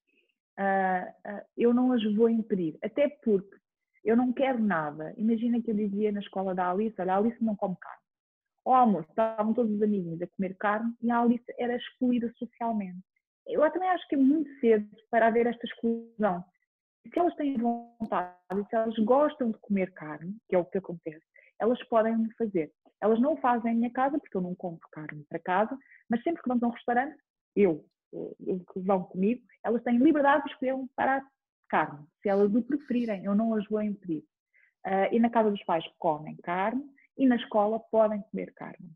Uh, 0.58 1.30
uh, 1.30 1.42
eu 1.56 1.74
não 1.74 1.92
as 1.92 2.02
vou 2.14 2.28
impedir, 2.28 2.78
até 2.82 3.08
porque 3.08 3.56
eu 4.04 4.16
não 4.16 4.32
quero 4.32 4.58
nada. 4.58 5.14
Imagina 5.16 5.60
que 5.62 5.70
eu 5.70 5.74
dizia 5.74 6.12
na 6.12 6.20
escola 6.20 6.54
da 6.54 6.70
Alice, 6.70 6.94
olha, 7.00 7.14
a 7.14 7.16
Alice 7.16 7.42
não 7.42 7.56
come 7.56 7.76
carne. 7.80 8.02
Ao 8.64 8.74
almoço 8.74 9.08
estavam 9.08 9.52
todos 9.54 9.72
os 9.72 9.82
amigos 9.82 10.20
a 10.20 10.26
comer 10.26 10.56
carne 10.56 10.94
e 11.02 11.10
a 11.10 11.20
Alice 11.20 11.44
era 11.58 11.76
excluída 11.76 12.32
socialmente. 12.36 13.02
Eu 13.46 13.60
também 13.72 13.88
acho 13.90 14.06
que 14.08 14.14
é 14.14 14.18
muito 14.18 14.50
cedo 14.58 14.88
para 15.10 15.26
haver 15.26 15.46
esta 15.46 15.66
exclusão. 15.66 16.44
Se 17.12 17.18
elas 17.18 17.34
têm 17.34 17.56
vontade, 17.58 18.34
se 18.70 18.74
elas 18.74 18.96
gostam 19.00 19.50
de 19.50 19.58
comer 19.58 19.92
carne, 19.92 20.34
que 20.48 20.56
é 20.56 20.58
o 20.58 20.64
que 20.64 20.78
acontece, 20.78 21.24
elas 21.60 21.82
podem 21.88 22.30
fazer. 22.38 22.72
Elas 23.02 23.20
não 23.20 23.34
o 23.34 23.36
fazem 23.36 23.72
em 23.72 23.76
minha 23.76 23.92
casa, 23.92 24.18
porque 24.18 24.36
eu 24.36 24.40
não 24.40 24.54
compro 24.54 24.88
carne 24.90 25.24
para 25.28 25.38
casa, 25.38 25.76
mas 26.08 26.22
sempre 26.22 26.42
que 26.42 26.48
vamos 26.48 26.62
a 26.62 26.68
um 26.68 26.70
restaurante, 26.70 27.16
eu, 27.54 27.84
que 28.72 28.80
vão 28.80 29.04
comigo, 29.04 29.42
elas 29.62 29.82
têm 29.82 29.98
liberdade 29.98 30.44
de 30.44 30.52
escolher 30.52 30.74
um 30.74 30.88
para 30.96 31.22
carne, 31.68 32.06
se 32.22 32.28
elas 32.28 32.54
o 32.54 32.62
preferirem, 32.62 33.24
eu 33.24 33.34
não 33.34 33.54
as 33.54 33.66
vou 33.68 33.82
impedir. 33.82 34.24
Uh, 34.86 35.08
e 35.12 35.18
na 35.18 35.30
casa 35.30 35.50
dos 35.50 35.62
pais 35.64 35.84
comem 35.98 36.36
carne 36.36 36.84
e 37.16 37.26
na 37.26 37.36
escola 37.36 37.80
podem 37.90 38.20
comer 38.22 38.52
carne. 38.54 38.90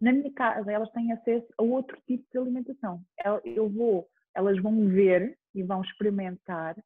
Na 0.00 0.12
minha 0.12 0.32
casa 0.32 0.70
elas 0.70 0.90
têm 0.92 1.12
acesso 1.12 1.46
a 1.58 1.62
outro 1.62 2.00
tipo 2.06 2.24
de 2.30 2.38
alimentação. 2.38 3.02
Eu 3.44 3.68
vou, 3.68 4.08
elas 4.34 4.60
vão 4.62 4.88
ver 4.88 5.36
e 5.54 5.62
vão 5.62 5.82
experimentar 5.82 6.76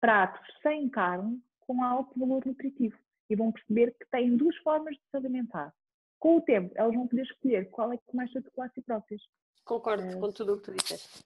pratos 0.00 0.46
sem 0.62 0.88
carne 0.88 1.40
com 1.60 1.82
alto 1.82 2.18
valor 2.18 2.44
nutritivo 2.44 2.98
e 3.30 3.36
vão 3.36 3.52
perceber 3.52 3.94
que 3.98 4.06
têm 4.10 4.36
duas 4.36 4.56
formas 4.58 4.94
de 4.94 5.02
se 5.10 5.16
alimentar. 5.16 5.72
Com 6.18 6.36
o 6.36 6.40
tempo, 6.40 6.72
elas 6.76 6.94
vão 6.94 7.06
poder 7.06 7.22
escolher 7.22 7.70
qual 7.70 7.92
é 7.92 7.96
que 7.96 8.16
mais 8.16 8.30
se 8.32 8.38
adequa 8.38 8.64
a 8.64 8.68
si 8.70 8.82
próprias. 8.82 9.22
Concordo 9.64 10.16
uh, 10.16 10.20
com 10.20 10.32
tudo 10.32 10.54
o 10.54 10.56
que 10.58 10.64
tu 10.64 10.74
disseste. 10.74 11.24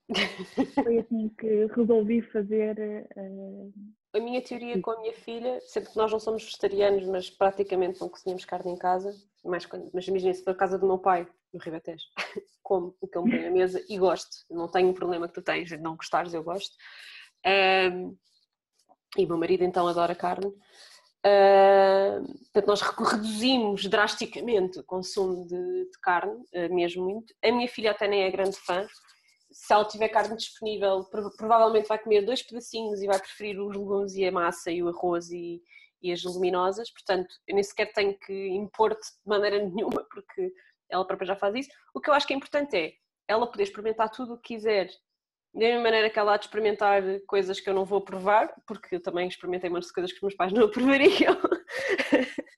Foi 0.74 0.99
assim 0.99 1.28
que 1.38 1.66
resolvi 1.66 2.20
fazer. 2.22 3.07
Uh, 3.16 3.72
a 4.14 4.20
minha 4.20 4.43
teoria 4.43 4.80
com 4.82 4.90
a 4.90 5.01
minha 5.01 5.14
filha, 5.14 5.61
sempre 5.62 5.90
que 5.90 5.97
nós 5.97 6.12
não 6.12 6.20
somos 6.20 6.45
vegetarianos, 6.45 7.07
mas 7.07 7.30
praticamente 7.30 8.01
não 8.01 8.09
cozinhamos 8.09 8.45
carne 8.45 8.72
em 8.72 8.76
casa, 8.76 9.14
mais 9.45 9.64
quando, 9.64 9.90
mas 9.95 10.07
imagina 10.07 10.34
se 10.34 10.45
for 10.45 10.51
a 10.51 10.57
casa 10.57 10.78
do 10.78 10.86
meu 10.86 10.99
pai, 10.99 11.26
no 11.53 11.61
Ribatejo, 11.61 12.05
como 12.62 12.95
o 13.01 13.09
que 13.09 13.16
ele 13.16 13.24
me 13.24 13.30
põe 13.30 13.45
na 13.45 13.51
mesa 13.51 13.82
e 13.88 13.99
gosto. 13.99 14.45
Não 14.51 14.68
tenho 14.68 14.88
um 14.88 14.95
problema 14.95 15.28
que 15.28 15.34
tu 15.34 15.43
tens 15.43 15.68
de 15.68 15.78
não 15.78 15.97
gostares, 15.97 16.34
eu 16.34 16.43
gosto. 16.43 16.74
Um, 17.47 18.16
e 19.16 19.24
o 19.24 19.28
meu 19.28 19.38
marido 19.38 19.64
então 19.64 19.86
adora 19.86 20.14
carne. 20.14 20.53
Uh, 21.24 22.26
portanto, 22.52 22.66
nós 22.66 22.80
reduzimos 22.80 23.86
drasticamente 23.86 24.80
o 24.80 24.84
consumo 24.84 25.46
de, 25.46 25.84
de 25.84 25.98
carne, 26.00 26.34
uh, 26.34 26.74
mesmo 26.74 27.04
muito. 27.04 27.32
A 27.44 27.52
minha 27.52 27.68
filha 27.68 27.92
até 27.92 28.08
nem 28.08 28.22
é 28.22 28.30
grande 28.30 28.56
fã. 28.56 28.86
Se 29.52 29.72
ela 29.72 29.84
tiver 29.84 30.09
carne 30.09 30.36
disponível, 30.36 31.05
provavelmente 31.36 31.86
vai 31.86 31.98
comer 31.98 32.22
dois 32.22 32.42
pedacinhos 32.42 33.02
e 33.02 33.06
vai 33.06 33.18
preferir 33.18 33.60
os 33.60 33.76
legumes 33.76 34.14
e 34.14 34.26
a 34.26 34.32
massa 34.32 34.70
e 34.70 34.82
o 34.82 34.88
arroz 34.88 35.30
e, 35.30 35.62
e 36.02 36.10
as 36.10 36.24
leguminosas. 36.24 36.90
Portanto, 36.90 37.32
eu 37.47 37.55
nem 37.55 37.62
sequer 37.62 37.92
tenho 37.92 38.18
que 38.18 38.48
impor-te 38.48 39.06
de 39.06 39.28
maneira 39.28 39.59
nenhuma, 39.62 40.05
porque 40.10 40.52
ela 40.90 41.06
própria 41.06 41.26
já 41.26 41.36
faz 41.36 41.55
isso. 41.55 41.70
O 41.94 42.01
que 42.01 42.10
eu 42.10 42.14
acho 42.14 42.26
que 42.26 42.34
é 42.34 42.36
importante 42.36 42.76
é 42.76 42.92
ela 43.28 43.47
poder 43.47 43.62
experimentar 43.62 44.10
tudo 44.10 44.34
o 44.34 44.38
que 44.38 44.55
quiser 44.55 44.90
da 45.54 45.60
mesma 45.60 45.82
maneira 45.82 46.08
que 46.08 46.18
ela 46.18 46.34
há 46.34 46.36
de 46.36 46.46
experimentar 46.46 47.02
coisas 47.26 47.60
que 47.60 47.68
eu 47.68 47.74
não 47.74 47.84
vou 47.84 48.00
provar, 48.00 48.54
porque 48.66 48.96
eu 48.96 49.02
também 49.02 49.28
experimentei 49.28 49.68
muitas 49.68 49.92
coisas 49.92 50.10
que 50.10 50.18
os 50.18 50.22
meus 50.22 50.34
pais 50.34 50.52
não 50.52 50.64
aprovariam. 50.64 51.36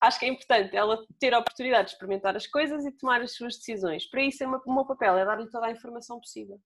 Acho 0.00 0.18
que 0.18 0.26
é 0.26 0.28
importante 0.28 0.76
ela 0.76 1.02
ter 1.18 1.32
a 1.32 1.38
oportunidade 1.38 1.88
de 1.88 1.94
experimentar 1.94 2.36
as 2.36 2.46
coisas 2.46 2.84
e 2.84 2.92
tomar 2.92 3.22
as 3.22 3.32
suas 3.32 3.56
decisões. 3.56 4.08
Para 4.10 4.22
isso, 4.22 4.44
é 4.44 4.46
o 4.46 4.74
meu 4.74 4.84
papel 4.84 5.16
é 5.16 5.24
dar-lhe 5.24 5.48
toda 5.48 5.66
a 5.66 5.70
informação 5.70 6.20
possível. 6.20 6.60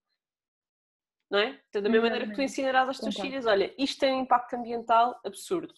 Não 1.31 1.39
é? 1.39 1.61
Então, 1.69 1.81
da 1.83 1.89
mesma 1.89 2.09
maneira 2.09 2.27
que 2.27 2.35
tu 2.35 2.43
ensinarás 2.43 2.89
às 2.89 2.99
tuas 2.99 3.15
então. 3.15 3.25
filhas: 3.25 3.47
olha, 3.47 3.73
isto 3.79 4.01
tem 4.01 4.15
um 4.15 4.23
impacto 4.23 4.55
ambiental 4.55 5.21
absurdo. 5.25 5.73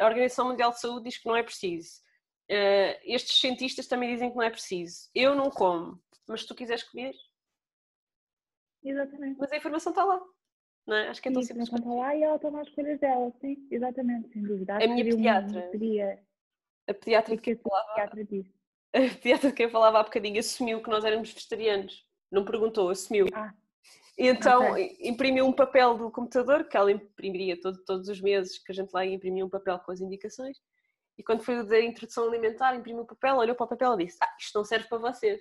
A 0.00 0.06
Organização 0.06 0.48
Mundial 0.48 0.70
de 0.70 0.80
Saúde 0.80 1.04
diz 1.04 1.18
que 1.18 1.28
não 1.28 1.36
é 1.36 1.42
preciso. 1.42 2.00
Uh, 2.50 2.96
estes 3.04 3.38
cientistas 3.38 3.86
também 3.86 4.12
dizem 4.12 4.30
que 4.30 4.36
não 4.36 4.42
é 4.42 4.50
preciso. 4.50 5.10
Eu 5.14 5.34
não 5.34 5.50
como, 5.50 6.00
mas 6.26 6.42
se 6.42 6.46
tu 6.46 6.54
quiseres 6.54 6.84
comer, 6.84 7.12
Exatamente. 8.84 9.38
Mas 9.38 9.52
a 9.52 9.56
informação 9.56 9.92
está 9.92 10.04
lá. 10.04 10.22
Não 10.86 10.96
é? 10.96 11.08
Acho 11.08 11.22
que 11.22 11.28
é 11.28 11.32
tão 11.32 11.42
simples. 11.42 11.68
A 11.68 11.74
informação 11.74 11.92
está 11.92 12.06
lá 12.06 12.16
e 12.16 12.22
ela 12.22 12.38
toma 12.38 12.60
as 12.60 12.68
escolhas 12.68 13.00
dela, 13.00 13.32
sim, 13.40 13.68
exatamente, 13.70 14.28
sem 14.32 14.42
dúvida. 14.42 14.76
Acho 14.76 14.86
a 14.86 14.92
minha 14.92 15.04
pediatra. 15.04 15.70
Seria... 15.70 16.22
A 16.88 16.94
pediatra 16.94 17.36
que, 17.36 17.56
que 17.56 17.62
falava. 17.62 17.94
Pediatra 17.94 18.50
A 18.92 19.00
pediatra 19.00 19.52
que 19.52 19.62
eu 19.62 19.70
falava 19.70 20.00
há 20.00 20.02
bocadinho 20.02 20.40
assumiu 20.40 20.82
que 20.82 20.90
nós 20.90 21.04
éramos 21.04 21.32
vegetarianos. 21.32 22.04
Não 22.30 22.44
perguntou, 22.44 22.88
assumiu. 22.88 23.26
Ah. 23.32 23.54
E 24.18 24.26
então 24.26 24.72
okay. 24.72 24.96
imprimiu 25.00 25.46
um 25.46 25.52
papel 25.52 25.96
do 25.96 26.10
computador 26.10 26.64
que 26.64 26.76
ela 26.76 26.92
imprimiria 26.92 27.58
todo, 27.58 27.82
todos 27.84 28.08
os 28.08 28.20
meses, 28.20 28.58
que 28.58 28.72
a 28.72 28.74
gente 28.74 28.92
lá 28.92 29.06
imprimia 29.06 29.44
um 29.44 29.48
papel 29.48 29.78
com 29.78 29.92
as 29.92 30.00
indicações. 30.00 30.58
E 31.16 31.22
quando 31.22 31.42
foi 31.42 31.58
o 31.58 31.66
da 31.66 31.80
introdução 31.80 32.28
alimentar, 32.28 32.74
imprimiu 32.74 33.02
o 33.02 33.06
papel, 33.06 33.36
olhou 33.36 33.54
para 33.54 33.64
o 33.64 33.68
papel 33.68 33.94
e 33.94 34.06
disse: 34.06 34.18
Ah, 34.22 34.34
isto 34.38 34.56
não 34.56 34.64
serve 34.64 34.88
para 34.88 34.98
vocês. 34.98 35.40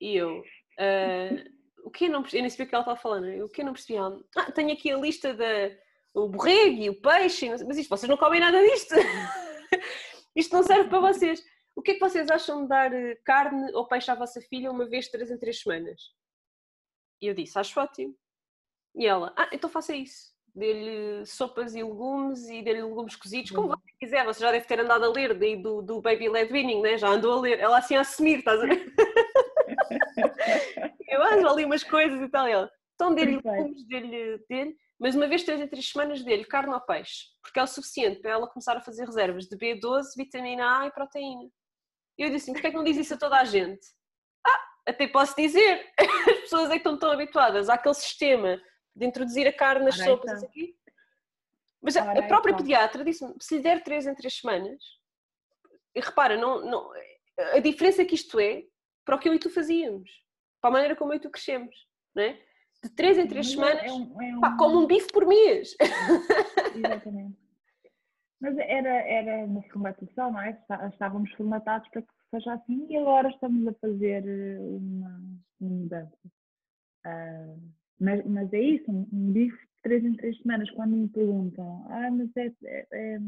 E 0.00 0.16
eu. 0.16 0.40
Uh, 0.40 1.59
o 1.84 1.90
que 1.90 2.08
não 2.08 2.24
Eu 2.32 2.40
nem 2.40 2.50
sabia 2.50 2.66
o 2.66 2.68
que 2.68 2.74
ela 2.74 2.82
estava 2.82 3.00
falando. 3.00 3.44
O 3.44 3.48
que 3.48 3.60
eu 3.60 3.66
não 3.66 3.72
percebi? 3.72 3.98
Ah, 3.98 4.52
tenho 4.52 4.72
aqui 4.72 4.90
a 4.90 4.96
lista 4.96 5.34
da 5.34 5.70
o 6.14 6.28
borrego 6.28 6.82
e 6.82 6.90
o 6.90 7.00
peixe, 7.00 7.48
mas 7.48 7.78
isto, 7.78 7.88
vocês 7.88 8.08
não 8.08 8.16
comem 8.16 8.40
nada 8.40 8.60
disto. 8.60 8.94
isto 10.34 10.54
não 10.54 10.62
serve 10.62 10.88
para 10.88 11.00
vocês. 11.00 11.42
O 11.74 11.82
que 11.82 11.92
é 11.92 11.94
que 11.94 12.00
vocês 12.00 12.30
acham 12.30 12.62
de 12.62 12.68
dar 12.68 12.92
eh, 12.92 13.16
carne 13.24 13.72
ou 13.74 13.86
peixe 13.86 14.10
à 14.10 14.14
vossa 14.14 14.40
filha 14.40 14.70
uma 14.70 14.86
vez 14.86 15.06
de 15.06 15.12
três 15.12 15.30
em 15.30 15.38
três 15.38 15.60
semanas? 15.60 16.00
E 17.22 17.26
eu 17.26 17.34
disse, 17.34 17.58
acho 17.58 17.78
ótimo. 17.78 18.14
E 18.94 19.06
ela, 19.06 19.32
ah, 19.36 19.48
então 19.52 19.70
faça 19.70 19.94
isso. 19.94 20.30
Dê-lhe 20.52 21.24
sopas 21.26 21.76
e 21.76 21.82
legumes 21.82 22.48
e 22.48 22.60
dê-lhe 22.60 22.82
legumes 22.82 23.14
cozidos, 23.14 23.52
como 23.52 23.68
você 23.68 23.92
quiser. 24.00 24.24
Você 24.24 24.40
já 24.40 24.50
deve 24.50 24.66
ter 24.66 24.80
andado 24.80 25.04
a 25.04 25.08
ler 25.08 25.38
daí 25.38 25.56
do, 25.56 25.80
do 25.80 26.00
Baby 26.00 26.28
Led 26.28 26.52
Winning, 26.52 26.82
né? 26.82 26.98
Já 26.98 27.08
andou 27.08 27.32
a 27.32 27.40
ler. 27.40 27.60
Ela 27.60 27.78
assim 27.78 27.94
a 27.94 28.00
assumir, 28.00 28.38
estás 28.38 28.60
a 28.60 28.66
ver? 28.66 28.92
eu 31.10 31.22
ando 31.22 31.48
ali 31.48 31.64
umas 31.64 31.84
coisas 31.84 32.20
e 32.20 32.28
tal. 32.28 32.48
E 32.48 32.52
ela, 32.52 32.70
então 32.94 33.14
dê-lhe 33.14 33.36
legumes, 33.36 33.86
dê-lhe, 33.86 34.38
dê 34.48 34.76
mas 35.00 35.14
uma 35.14 35.26
vez 35.26 35.42
três 35.42 35.58
em 35.58 35.66
três 35.66 35.88
semanas 35.88 36.22
dê-lhe 36.22 36.44
carne 36.44 36.74
ou 36.74 36.80
peixe, 36.80 37.28
porque 37.42 37.58
é 37.58 37.62
o 37.62 37.66
suficiente 37.66 38.20
para 38.20 38.32
ela 38.32 38.46
começar 38.46 38.76
a 38.76 38.82
fazer 38.82 39.06
reservas 39.06 39.46
de 39.46 39.56
B12, 39.56 40.02
vitamina 40.14 40.80
A 40.80 40.86
e 40.86 40.92
proteína. 40.92 41.48
E 42.18 42.22
eu 42.22 42.28
disse 42.28 42.44
assim, 42.44 42.52
porquê 42.52 42.66
é 42.66 42.70
que 42.70 42.76
não 42.76 42.84
diz 42.84 42.98
isso 42.98 43.14
a 43.14 43.18
toda 43.18 43.40
a 43.40 43.44
gente? 43.44 43.80
Ah, 44.46 44.62
até 44.88 45.08
posso 45.08 45.34
dizer, 45.34 45.90
as 46.28 46.40
pessoas 46.40 46.68
é 46.68 46.72
que 46.72 46.76
estão 46.76 46.98
tão 46.98 47.10
habituadas 47.10 47.70
àquele 47.70 47.94
sistema 47.94 48.60
de 48.94 49.06
introduzir 49.06 49.46
a 49.46 49.52
carne 49.52 49.86
nas 49.86 49.98
Ora, 49.98 50.04
sopas 50.04 50.32
então. 50.32 50.48
aqui. 50.50 50.76
Mas 51.80 51.96
a, 51.96 52.02
a 52.12 52.22
própria 52.26 52.50
então. 52.50 52.58
pediatra 52.58 53.02
disse-me, 53.02 53.34
se 53.40 53.56
lhe 53.56 53.62
der 53.62 53.82
três 53.82 54.06
em 54.06 54.14
três 54.14 54.36
semanas, 54.36 54.82
e 55.94 56.00
repara, 56.00 56.36
não, 56.36 56.60
não, 56.62 56.90
a 57.54 57.58
diferença 57.58 58.04
que 58.04 58.14
isto 58.14 58.38
é 58.38 58.64
para 59.02 59.16
o 59.16 59.18
que 59.18 59.30
eu 59.30 59.34
e 59.34 59.38
tu 59.38 59.48
fazíamos, 59.48 60.10
para 60.60 60.70
a 60.70 60.72
maneira 60.72 60.96
como 60.96 61.12
eu 61.12 61.16
e 61.16 61.20
tu 61.20 61.30
crescemos, 61.30 61.74
não 62.14 62.22
é? 62.22 62.38
De 62.82 62.90
três 62.90 63.18
em 63.18 63.26
três 63.26 63.46
é 63.46 63.50
semanas, 63.50 63.82
é 63.82 63.92
um, 63.92 64.22
é 64.22 64.36
um... 64.36 64.40
Pá, 64.40 64.56
como 64.56 64.78
um 64.78 64.86
bife 64.86 65.12
por 65.12 65.26
mês. 65.26 65.76
Exatamente. 66.74 67.36
Mas 68.40 68.56
era, 68.56 68.88
era 68.88 69.44
uma 69.44 69.62
formatação, 69.64 70.32
não 70.32 70.40
é? 70.40 70.58
Estávamos 70.88 71.30
formatados 71.32 71.88
para 71.90 72.00
que 72.00 72.08
seja 72.30 72.54
assim 72.54 72.86
e 72.88 72.96
agora 72.96 73.28
estamos 73.28 73.68
a 73.68 73.74
fazer 73.74 74.26
eh, 74.26 74.58
uma, 74.58 75.20
mudança. 75.60 76.16
Uh, 77.06 77.60
mas, 78.00 78.24
mas 78.24 78.52
é 78.54 78.60
isso, 78.60 78.90
um, 78.90 79.06
um 79.12 79.32
bife 79.32 79.58
de 79.58 79.82
três 79.82 80.04
em 80.04 80.14
três 80.14 80.38
semanas, 80.40 80.70
quando 80.70 80.96
me 80.96 81.08
perguntam, 81.08 81.86
ah, 81.90 82.10
mas 82.10 82.34
é, 82.36 82.52
é, 82.64 82.86
é, 82.92 83.18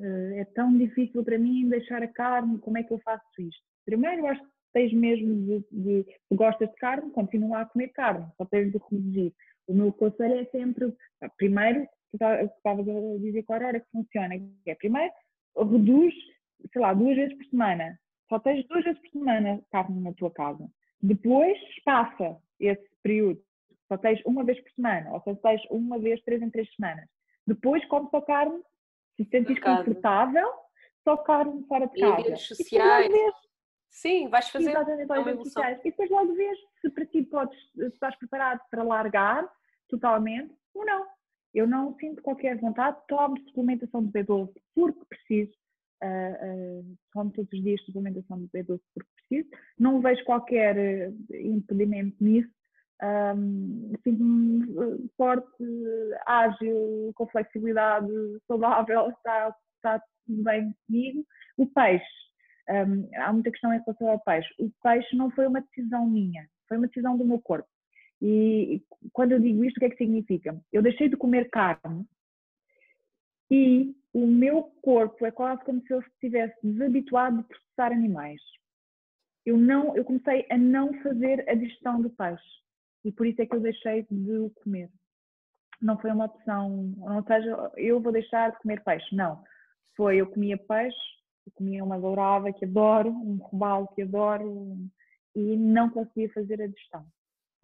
eh, 0.00 0.40
é, 0.40 0.44
tão 0.46 0.76
difícil 0.76 1.22
para 1.24 1.38
mim 1.38 1.68
deixar 1.68 2.02
a 2.02 2.08
carne, 2.08 2.58
como 2.58 2.76
é 2.76 2.82
que 2.82 2.92
eu 2.92 2.98
faço 2.98 3.24
isto? 3.38 3.62
Primeiro, 3.84 4.26
acho 4.26 4.42
que 4.42 4.53
tens 4.74 4.92
mesmo 4.92 5.34
de, 5.46 5.64
de, 5.70 6.02
de 6.02 6.36
gostas 6.36 6.68
de 6.68 6.74
carne, 6.76 7.10
continua 7.12 7.60
a 7.60 7.66
comer 7.66 7.88
carne, 7.88 8.26
só 8.36 8.44
tens 8.44 8.70
de 8.72 8.78
reduzir. 8.90 9.32
O 9.66 9.72
meu 9.72 9.92
conselho 9.92 10.34
é 10.34 10.44
sempre, 10.46 10.92
primeiro, 11.38 11.88
que 12.10 12.16
estavas 12.56 12.86
a 12.86 13.18
dizer 13.18 13.42
qual 13.44 13.62
era 13.62 13.80
que 13.80 13.90
funciona, 13.90 14.34
que 14.36 14.70
é 14.70 14.74
primeiro, 14.74 15.12
reduz, 15.56 16.14
sei 16.72 16.82
lá, 16.82 16.92
duas 16.92 17.16
vezes 17.16 17.34
por 17.36 17.46
semana. 17.46 17.98
Só 18.28 18.38
tens 18.38 18.66
duas 18.66 18.84
vezes 18.84 19.00
por 19.00 19.10
semana 19.10 19.62
carne 19.70 20.00
na 20.00 20.12
tua 20.12 20.30
casa. 20.30 20.68
Depois 21.00 21.58
passa 21.84 22.36
esse 22.58 22.88
período. 23.02 23.40
Só 23.88 23.96
tens 23.96 24.20
uma 24.24 24.44
vez 24.44 24.60
por 24.60 24.72
semana, 24.72 25.12
ou 25.12 25.20
só 25.20 25.34
tens 25.36 25.62
uma 25.70 25.98
vez 25.98 26.20
três 26.22 26.42
em 26.42 26.50
três 26.50 26.68
semanas. 26.74 27.06
Depois 27.46 27.84
comes 27.86 28.10
só 28.10 28.20
carne, 28.22 28.60
se 29.16 29.24
sentes 29.26 29.58
confortável, 29.60 30.48
só 31.04 31.16
carne 31.18 31.64
fora 31.68 31.86
de 31.86 32.00
casa. 32.00 32.20
E 32.20 32.24
redes 32.24 32.42
sociais. 32.48 33.12
Sim, 33.94 34.28
vais 34.28 34.48
fazer 34.48 34.70
Exatamente, 34.70 35.04
uma 35.06 35.30
evolução. 35.30 35.62
E 35.62 35.76
depois 35.84 36.10
logo 36.10 36.34
vês 36.34 36.58
se 36.80 36.90
para 36.90 37.06
ti 37.06 37.22
podes, 37.22 37.56
se 37.72 37.86
estás 37.86 38.16
preparado 38.16 38.60
para 38.68 38.82
largar 38.82 39.48
totalmente 39.88 40.52
ou 40.74 40.84
não. 40.84 41.06
Eu 41.54 41.66
não 41.68 41.96
sinto 41.98 42.20
qualquer 42.20 42.58
vontade, 42.58 42.98
tomo 43.06 43.38
suplementação 43.46 44.04
de 44.04 44.10
B12 44.10 44.52
porque 44.74 45.04
preciso, 45.08 45.52
uh, 46.02 46.80
uh, 46.80 46.96
tomo 47.12 47.30
todos 47.30 47.52
os 47.52 47.62
dias 47.62 47.80
suplementação 47.84 48.40
de 48.40 48.48
B12 48.48 48.80
porque 48.92 49.10
preciso, 49.28 49.48
não 49.78 50.00
vejo 50.00 50.24
qualquer 50.24 50.76
uh, 50.76 51.36
impedimento 51.36 52.16
nisso, 52.20 52.50
um, 53.00 53.92
sinto-me 54.02 55.08
forte, 55.16 55.64
ágil, 56.26 57.12
com 57.14 57.28
flexibilidade, 57.28 58.08
saudável, 58.48 59.10
está, 59.10 59.54
está 59.76 60.02
tudo 60.26 60.42
bem 60.42 60.74
comigo. 60.86 61.24
O 61.56 61.66
peixe, 61.66 62.04
um, 62.68 63.08
há 63.14 63.32
muita 63.32 63.50
questão 63.50 63.72
em 63.72 63.80
relação 63.80 64.08
ao 64.08 64.20
peixe. 64.20 64.48
O 64.58 64.70
peixe 64.82 65.16
não 65.16 65.30
foi 65.30 65.46
uma 65.46 65.60
decisão 65.60 66.06
minha, 66.06 66.48
foi 66.68 66.76
uma 66.76 66.86
decisão 66.86 67.16
do 67.16 67.24
meu 67.24 67.40
corpo. 67.40 67.68
E 68.20 68.82
quando 69.12 69.32
eu 69.32 69.40
digo 69.40 69.64
isto, 69.64 69.76
o 69.76 69.80
que 69.80 69.86
é 69.86 69.90
que 69.90 69.96
significa? 69.96 70.58
Eu 70.72 70.82
deixei 70.82 71.08
de 71.08 71.16
comer 71.16 71.50
carne 71.50 72.06
e 73.50 73.94
o 74.12 74.26
meu 74.26 74.62
corpo 74.80 75.26
é 75.26 75.30
quase 75.30 75.62
como 75.64 75.82
se 75.82 75.92
eu 75.92 76.00
estivesse 76.00 76.54
desabituado 76.62 77.38
de 77.38 77.48
processar 77.48 77.92
animais. 77.92 78.40
Eu, 79.44 79.58
não, 79.58 79.94
eu 79.94 80.04
comecei 80.04 80.46
a 80.50 80.56
não 80.56 80.94
fazer 81.02 81.46
a 81.48 81.54
digestão 81.54 82.00
do 82.00 82.08
peixe 82.08 82.42
e 83.04 83.12
por 83.12 83.26
isso 83.26 83.42
é 83.42 83.46
que 83.46 83.54
eu 83.54 83.60
deixei 83.60 84.06
de 84.10 84.38
o 84.38 84.50
comer. 84.50 84.88
Não 85.82 85.98
foi 85.98 86.10
uma 86.10 86.24
opção, 86.26 86.94
ou 86.98 87.22
seja, 87.24 87.72
eu 87.76 88.00
vou 88.00 88.12
deixar 88.12 88.52
de 88.52 88.58
comer 88.60 88.82
peixe, 88.82 89.14
não. 89.14 89.44
Foi, 89.96 90.16
eu 90.16 90.26
comia 90.26 90.56
peixe, 90.56 90.96
eu 91.46 91.52
comia 91.54 91.84
uma 91.84 91.98
dourada 91.98 92.52
que 92.52 92.64
adoro, 92.64 93.10
um 93.10 93.36
robalo 93.36 93.88
que 93.94 94.02
adoro 94.02 94.76
e 95.34 95.56
não 95.56 95.90
conseguia 95.90 96.32
fazer 96.32 96.62
a 96.62 96.66
digestão 96.66 97.06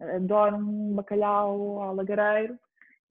adoro 0.01 0.57
um 0.57 0.93
bacalhau 0.93 1.81
ao 1.81 1.95
lagareiro 1.95 2.57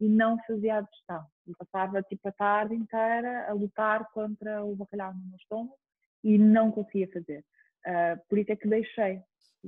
e 0.01 0.09
não 0.09 0.39
fazia 0.47 0.79
a 0.79 0.81
digestão. 0.81 1.25
E 1.47 1.55
passava 1.55 2.03
tipo 2.03 2.29
a 2.29 2.33
tarde 2.33 2.75
inteira 2.75 3.47
a 3.49 3.53
lutar 3.53 4.11
contra 4.13 4.65
o 4.65 4.75
bacalhau 4.75 5.13
no 5.15 5.27
meu 5.29 5.37
estômago 5.37 5.77
e 6.23 6.39
não 6.39 6.71
conseguia 6.71 7.09
fazer. 7.13 7.45
Uh, 7.87 8.21
por 8.29 8.39
isso 8.39 8.53
é 8.53 8.57
que 8.57 8.69
deixei. 8.69 9.23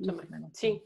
Também. 0.07 0.51
Sim. 0.55 0.83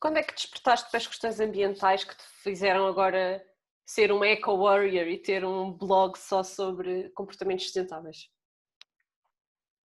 Quando 0.00 0.18
é 0.18 0.22
que 0.22 0.34
despertaste 0.34 0.88
para 0.90 0.98
as 0.98 1.06
questões 1.06 1.40
ambientais 1.40 2.04
que 2.04 2.16
te 2.16 2.22
fizeram 2.42 2.86
agora 2.86 3.44
ser 3.84 4.12
uma 4.12 4.26
eco-warrior 4.26 5.08
e 5.08 5.18
ter 5.18 5.44
um 5.44 5.72
blog 5.72 6.16
só 6.16 6.42
sobre 6.44 7.08
comportamentos 7.10 7.64
sustentáveis? 7.64 8.30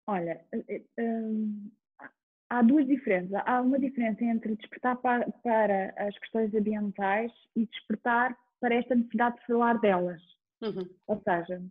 Olha, 0.06 0.44
eh, 0.52 0.82
eh, 0.98 1.20
há 2.50 2.62
duas 2.62 2.86
diferenças. 2.86 3.32
Há 3.46 3.60
uma 3.60 3.78
diferença 3.78 4.24
entre 4.24 4.56
despertar 4.56 4.96
para, 4.96 5.30
para, 5.42 5.94
as 5.96 6.18
questões 6.18 6.54
ambientais 6.54 7.32
e 7.56 7.66
despertar 7.66 8.36
para 8.60 8.74
esta 8.74 8.94
necessidade 8.94 9.36
de 9.36 9.46
falar 9.46 9.80
delas. 9.80 10.20
Uhum. 10.62 10.88
Ou 11.06 11.22
seja, 11.22 11.62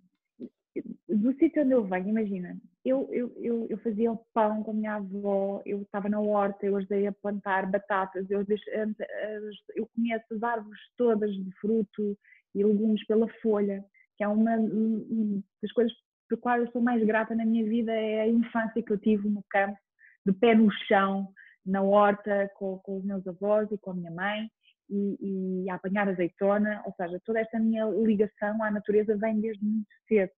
do 1.07 1.34
sítio 1.35 1.64
onde 1.64 1.72
eu 1.72 1.84
venho, 1.84 2.10
imagina, 2.10 2.57
eu, 2.84 3.07
eu, 3.11 3.31
eu, 3.38 3.68
eu, 3.69 3.77
fazia 3.80 4.11
o 4.11 4.26
pão 4.34 4.64
com 4.64 4.72
a 4.72 4.73
minha 4.73 4.95
avó, 4.95 5.61
eu 5.65 5.84
estava 5.84 6.10
na 6.10 6.19
horta, 6.19 6.65
eu 6.65 6.76
ajudei 6.76 7.07
a 7.07 7.11
plantar 7.11 7.69
batatas, 7.69 8.30
eu, 8.30 8.45
eu 9.76 9.89
conheço 9.95 10.34
as 10.34 10.43
árvores 10.43 10.80
todas 10.97 11.31
de 11.31 11.51
fruto 11.61 12.18
e 12.55 12.64
legumes 12.64 13.05
pela 13.05 13.27
folha, 13.41 13.85
que 14.18 14.23
é 14.23 14.27
uma 14.27 14.57
das 15.61 15.72
coisas 15.72 15.93
por 16.34 16.39
quais 16.39 16.65
eu 16.65 16.72
sou 16.72 16.81
mais 16.81 17.03
grata 17.03 17.35
na 17.35 17.45
minha 17.45 17.64
vida, 17.64 17.91
é 17.91 18.22
a 18.22 18.27
infância 18.27 18.81
que 18.81 18.91
eu 18.91 18.97
tive 18.97 19.30
no 19.30 19.43
campo 19.49 19.77
de 20.26 20.34
pé 20.34 20.55
no 20.55 20.72
chão, 20.88 21.27
na 21.65 21.81
horta, 21.81 22.49
com, 22.55 22.80
com 22.80 22.97
os 22.97 23.05
meus 23.05 23.26
avós 23.27 23.72
e 23.72 23.77
com 23.77 23.91
a 23.91 23.93
minha 23.93 24.11
mãe, 24.11 24.49
e, 24.89 25.64
e, 25.65 25.69
a 25.69 25.76
apanhar 25.76 26.07
azeitona, 26.10 26.81
ou 26.85 26.93
seja, 26.93 27.22
toda 27.26 27.39
esta 27.39 27.60
minha 27.60 27.85
ligação 27.85 28.64
à 28.64 28.72
natureza 28.72 29.18
vem 29.18 29.39
desde 29.39 29.64
muito 29.64 29.88
cedo. 30.07 30.31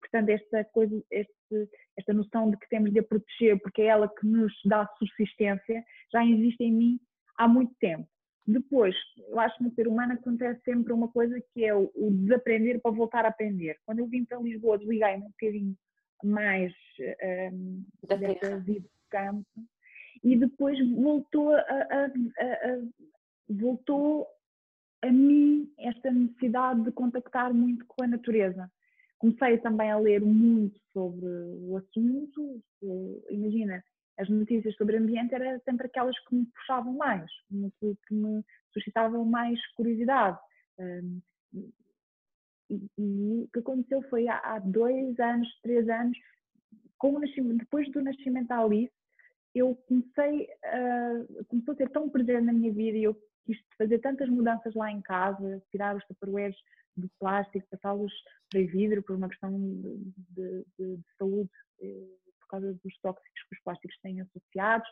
Portanto, 0.00 0.30
esta 0.30 0.64
coisa, 0.64 1.02
este, 1.10 1.70
esta 1.96 2.12
noção 2.12 2.50
de 2.50 2.56
que 2.56 2.68
temos 2.68 2.92
de 2.92 2.98
a 2.98 3.02
proteger 3.02 3.60
porque 3.60 3.82
é 3.82 3.86
ela 3.86 4.08
que 4.08 4.26
nos 4.26 4.52
dá 4.64 4.88
subsistência, 4.98 5.84
já 6.12 6.24
existe 6.24 6.64
em 6.64 6.72
mim 6.72 7.00
há 7.38 7.46
muito 7.46 7.74
tempo. 7.78 8.08
Depois, 8.46 8.94
eu 9.28 9.38
acho 9.38 9.56
que 9.56 9.64
no 9.64 9.74
ser 9.74 9.86
humano 9.86 10.14
acontece 10.14 10.60
sempre 10.64 10.92
uma 10.92 11.08
coisa 11.08 11.40
que 11.52 11.64
é 11.64 11.74
o, 11.74 11.90
o 11.94 12.10
desaprender 12.10 12.80
para 12.80 12.90
voltar 12.90 13.24
a 13.24 13.28
aprender. 13.28 13.78
Quando 13.86 14.00
eu 14.00 14.06
vim 14.06 14.24
para 14.24 14.40
Lisboa, 14.40 14.78
desliguei-me 14.78 15.24
um 15.24 15.30
bocadinho 15.30 15.76
mais 16.24 16.72
um, 17.52 17.84
dessa 18.06 18.58
vida 18.60 18.88
campo 19.10 19.46
e 20.24 20.36
depois 20.36 20.78
voltou 20.90 21.54
a, 21.54 21.60
a, 21.60 22.06
a, 22.06 22.78
voltou 23.48 24.26
a 25.02 25.10
mim 25.10 25.70
esta 25.78 26.10
necessidade 26.10 26.82
de 26.82 26.92
contactar 26.92 27.52
muito 27.52 27.84
com 27.86 28.04
a 28.04 28.06
natureza. 28.06 28.70
Comecei 29.18 29.58
também 29.58 29.90
a 29.90 29.98
ler 29.98 30.20
muito 30.20 30.80
sobre 30.92 31.26
o 31.26 31.76
assunto, 31.76 32.62
imagina, 33.30 33.84
as 34.18 34.28
notícias 34.28 34.74
sobre 34.76 34.96
ambiente 34.96 35.34
eram 35.34 35.60
sempre 35.60 35.86
aquelas 35.86 36.18
que 36.26 36.34
me 36.34 36.46
puxavam 36.46 36.92
mais, 36.94 37.30
que, 37.80 38.14
me 38.14 38.44
suscitavam 38.72 39.24
mais 39.24 39.58
curiosidade. 39.74 40.38
E, 42.70 42.90
e, 42.98 43.42
o 43.44 43.48
que 43.52 43.58
aconteceu 43.58 44.02
foi 44.08 44.28
há, 44.28 44.38
há 44.38 44.58
dois 44.58 45.18
anos, 45.18 45.48
três 45.62 45.88
anos, 45.88 46.16
com 46.98 47.14
o 47.16 47.20
depois 47.56 47.90
do 47.90 48.00
nascimento 48.00 48.48
da 48.48 48.58
Alice, 48.58 48.92
eu 49.54 49.74
comecei 49.86 50.48
a, 50.64 51.44
começou 51.48 51.74
a 51.74 51.76
ser 51.76 51.90
tão 51.90 52.08
presente 52.08 52.44
na 52.44 52.52
minha 52.52 52.72
vida 52.72 52.96
e 52.96 53.04
eu 53.04 53.16
quis 53.44 53.58
fazer 53.76 53.98
tantas 53.98 54.28
mudanças 54.28 54.74
lá 54.74 54.90
em 54.90 55.02
casa, 55.02 55.62
tirar 55.70 55.96
os 55.96 56.04
tupperwares 56.06 56.56
de 56.96 57.08
plástico, 57.18 57.66
passá-los 57.70 58.12
para 58.50 58.60
vidro 58.60 59.02
por 59.02 59.16
uma 59.16 59.28
questão 59.28 59.50
de, 59.50 60.12
de, 60.30 60.64
de, 60.78 60.96
de 60.96 61.04
saúde, 61.18 61.50
eh, 61.80 62.06
causa 62.52 62.78
dos 62.84 62.98
tóxicos 63.00 63.42
que 63.48 63.54
os 63.56 63.62
plásticos 63.62 63.98
têm 64.02 64.20
associados. 64.20 64.88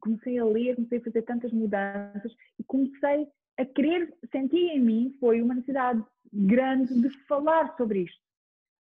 comecei 0.00 0.38
a 0.38 0.44
ler, 0.44 0.76
comecei 0.76 0.98
a 0.98 1.02
fazer 1.02 1.22
tantas 1.22 1.52
mudanças 1.52 2.32
e 2.58 2.64
comecei 2.64 3.28
a 3.58 3.64
querer, 3.64 4.14
senti 4.30 4.56
em 4.56 4.80
mim, 4.80 5.16
foi 5.18 5.42
uma 5.42 5.54
necessidade 5.54 6.02
grande 6.32 6.94
de 7.00 7.10
falar 7.26 7.76
sobre 7.76 8.04
isto, 8.04 8.22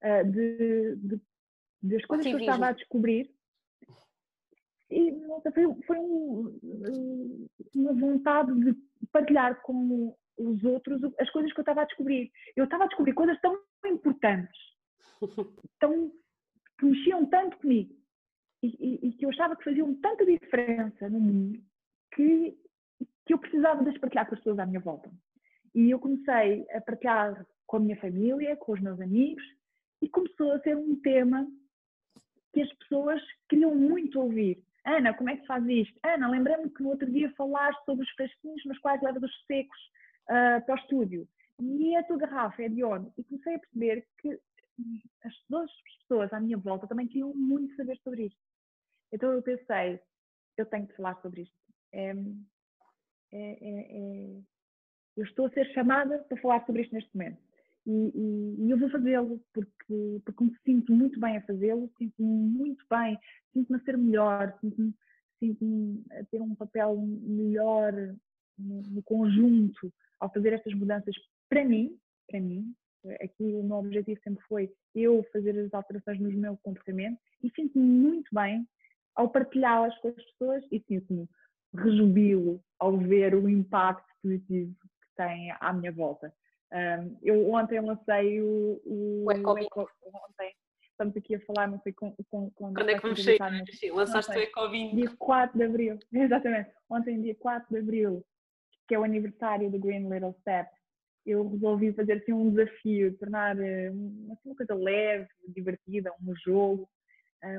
uh, 0.04 0.30
de, 0.30 0.96
de, 0.98 1.22
das 1.82 2.06
coisas 2.06 2.28
que 2.28 2.34
eu 2.34 2.40
estava 2.40 2.68
a 2.68 2.74
descobrir. 2.74 3.32
E 4.90 5.12
nossa, 5.12 5.52
foi, 5.52 5.64
foi 5.86 5.98
um, 5.98 7.48
uma 7.76 7.94
vontade 7.94 8.54
de 8.60 8.76
partilhar 9.12 9.62
com 9.62 10.16
os 10.38 10.64
outros 10.64 11.02
as 11.20 11.30
coisas 11.32 11.52
que 11.52 11.60
eu 11.60 11.64
estava 11.64 11.82
a 11.82 11.86
descobrir. 11.86 12.32
Eu 12.56 12.66
estava 12.66 12.84
a 12.84 12.88
descobrir 12.88 13.14
coisas 13.14 13.40
tão 13.42 13.58
importantes, 13.86 14.60
tão, 15.80 16.12
que 16.78 16.86
mexiam 16.86 17.26
tanto 17.26 17.58
comigo 17.58 17.98
e, 18.80 19.08
e, 19.08 19.12
que 19.14 19.26
eu 19.26 19.30
achava 19.30 19.56
que 19.56 19.64
faziam 19.64 19.94
tanta 19.96 20.26
diferença 20.26 21.10
no 21.10 21.20
mundo 21.20 21.60
que, 22.14 22.58
que 23.26 23.34
eu 23.34 23.38
precisava 23.38 23.84
de 23.84 24.00
partilhar 24.00 24.28
com 24.28 24.36
as 24.36 24.40
pessoas 24.40 24.60
à 24.60 24.66
minha 24.66 24.80
volta. 24.80 25.10
E 25.76 25.92
eu 25.92 26.00
comecei 26.00 26.66
a 26.72 26.82
partilhar 26.82 27.46
com 27.66 27.78
a 27.78 27.80
minha 27.80 27.98
família, 27.98 28.56
com 28.56 28.72
os 28.72 28.82
meus 28.82 29.00
amigos, 29.00 29.44
e 30.02 30.10
começou 30.10 30.52
a 30.54 30.60
ser 30.60 30.76
um 30.76 30.96
tema 31.02 31.48
que 32.54 32.62
as 32.62 32.74
pessoas 32.74 33.22
queriam 33.50 33.76
muito 33.76 34.20
ouvir. 34.20 34.64
Ana, 34.86 35.14
como 35.14 35.30
é 35.30 35.38
que 35.38 35.46
faz 35.46 35.66
isto? 35.68 36.00
Ana, 36.04 36.30
lembrei-me 36.30 36.70
que 36.70 36.82
no 36.82 36.90
outro 36.90 37.12
dia 37.12 37.32
falaste 37.36 37.84
sobre 37.86 38.06
os 38.06 38.12
fresquinhos 38.12 38.66
nos 38.66 38.80
quais 38.80 39.02
levas 39.02 39.22
os 39.22 39.46
secos 39.46 39.78
uh, 40.30 40.66
para 40.66 40.76
o 40.76 40.78
estúdio. 40.78 41.28
E 41.60 41.96
a 41.96 42.04
tua 42.04 42.18
garrafa 42.18 42.64
é 42.64 42.70
de 42.70 42.84
onde? 42.84 43.12
E 43.18 43.24
comecei 43.24 43.56
a 43.56 43.60
perceber 43.60 44.08
que 44.20 44.40
as 45.26 45.34
duas 45.50 45.72
pessoas 46.00 46.32
à 46.32 46.40
minha 46.40 46.58
volta 46.58 46.88
também 46.88 47.08
queriam 47.08 47.34
muito 47.34 47.76
saber 47.76 47.98
sobre 48.04 48.28
isto. 48.28 48.40
Então 49.12 49.32
eu 49.32 49.42
pensei, 49.42 50.00
eu 50.58 50.66
tenho 50.66 50.88
que 50.88 50.96
falar 50.96 51.20
sobre 51.22 51.42
isto. 51.42 51.56
É, 51.94 52.12
é, 53.32 53.52
é, 53.52 53.98
é, 53.98 54.42
eu 55.16 55.24
estou 55.24 55.48
a 55.48 55.52
ser 55.52 55.66
chamada 55.74 56.20
para 56.20 56.42
falar 56.42 56.66
sobre 56.66 56.82
isto 56.82 56.94
neste 56.94 57.16
momento. 57.16 57.42
E, 57.86 58.12
e, 58.14 58.66
e 58.66 58.72
eu 58.72 58.78
vou 58.78 58.90
fazê-lo 58.90 59.42
porque, 59.54 60.22
porque 60.26 60.44
me 60.44 60.58
sinto 60.66 60.92
muito 60.92 61.20
bem 61.20 61.38
a 61.38 61.42
fazê-lo, 61.42 61.90
sinto-me 61.98 62.28
muito 62.28 62.86
bem, 62.90 63.18
sinto-me 63.54 63.80
a 63.80 63.84
ser 63.84 63.98
melhor, 63.98 64.58
sinto-me 64.60 64.94
sinto 65.40 66.04
a 66.12 66.24
ter 66.26 66.42
um 66.42 66.56
papel 66.56 66.98
melhor 66.98 67.94
no, 68.58 68.82
no, 68.82 69.04
conjunto 69.04 69.94
ao 70.20 70.32
fazer 70.34 70.54
estas 70.54 70.74
mudanças 70.74 71.16
para 71.48 71.64
mim, 71.64 71.98
para 72.28 72.40
mim. 72.40 72.74
Aqui 73.22 73.44
o 73.54 73.64
meu 73.64 73.78
objetivo 73.78 74.20
sempre 74.22 74.44
foi 74.48 74.74
eu 74.94 75.24
fazer 75.32 75.58
as 75.58 75.74
alterações 75.74 76.20
no 76.20 76.30
meu 76.32 76.58
comportamento 76.58 77.20
e 77.42 77.50
sinto-me 77.52 77.86
muito 77.86 78.28
bem 78.34 78.68
ao 79.18 79.30
partilhá-las 79.30 79.98
com 79.98 80.10
as 80.10 80.24
pessoas 80.24 80.64
e 80.72 80.80
sinto-me 80.88 81.28
rejubilo 81.76 82.64
ao 82.80 82.98
ver 82.98 83.36
o 83.36 83.50
impacto 83.50 84.08
positivo 84.22 84.74
que 84.82 85.10
tem 85.18 85.52
à 85.60 85.74
minha 85.74 85.92
volta. 85.92 86.34
Um, 86.72 87.18
eu 87.24 87.52
ontem 87.52 87.80
lancei 87.80 88.42
o, 88.42 88.82
o, 88.86 89.26
o 89.26 89.32
Eco, 89.32 89.90
ontem 90.06 90.54
estamos 90.92 91.16
aqui 91.16 91.36
a 91.36 91.40
falar, 91.42 91.68
não 91.68 91.80
sei 91.82 91.94
com, 91.94 92.14
com, 92.30 92.50
com 92.52 92.74
Quando 92.74 92.90
é 92.90 92.96
que 92.96 93.02
vamos 93.02 93.24
sair? 93.24 93.40
Lançaste 93.92 94.32
o 94.32 94.40
Ecovin. 94.40 94.96
Dia 94.96 95.12
4 95.18 95.58
de 95.58 95.66
Abril, 95.66 96.00
exatamente. 96.14 96.72
Ontem, 96.90 97.22
dia 97.22 97.36
4 97.36 97.68
de 97.70 97.80
Abril, 97.80 98.26
que 98.88 98.96
é 98.96 99.00
o 99.00 99.04
aniversário 99.04 99.70
do 99.70 99.80
Green 99.80 100.10
Little 100.10 100.36
Step, 100.42 100.70
eu 101.26 101.48
resolvi 101.50 101.92
fazer 101.94 102.14
assim, 102.14 102.32
um 102.32 102.50
desafio, 102.50 103.18
tornar 103.18 103.60
eh, 103.60 103.88
assim, 103.88 104.50
uma 104.50 104.56
coisa 104.56 104.74
leve, 104.76 105.28
divertida, 105.50 106.14
um 106.22 106.34
jogo, 106.38 106.90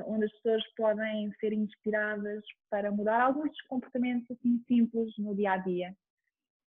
onde 0.05 0.25
as 0.25 0.31
pessoas 0.33 0.63
podem 0.75 1.31
ser 1.39 1.53
inspiradas 1.53 2.43
para 2.69 2.91
mudar 2.91 3.21
alguns 3.21 3.49
dos 3.49 3.61
comportamentos 3.61 4.29
assim 4.31 4.61
simples 4.67 5.13
no 5.17 5.35
dia 5.35 5.53
a 5.53 5.57
dia. 5.57 5.95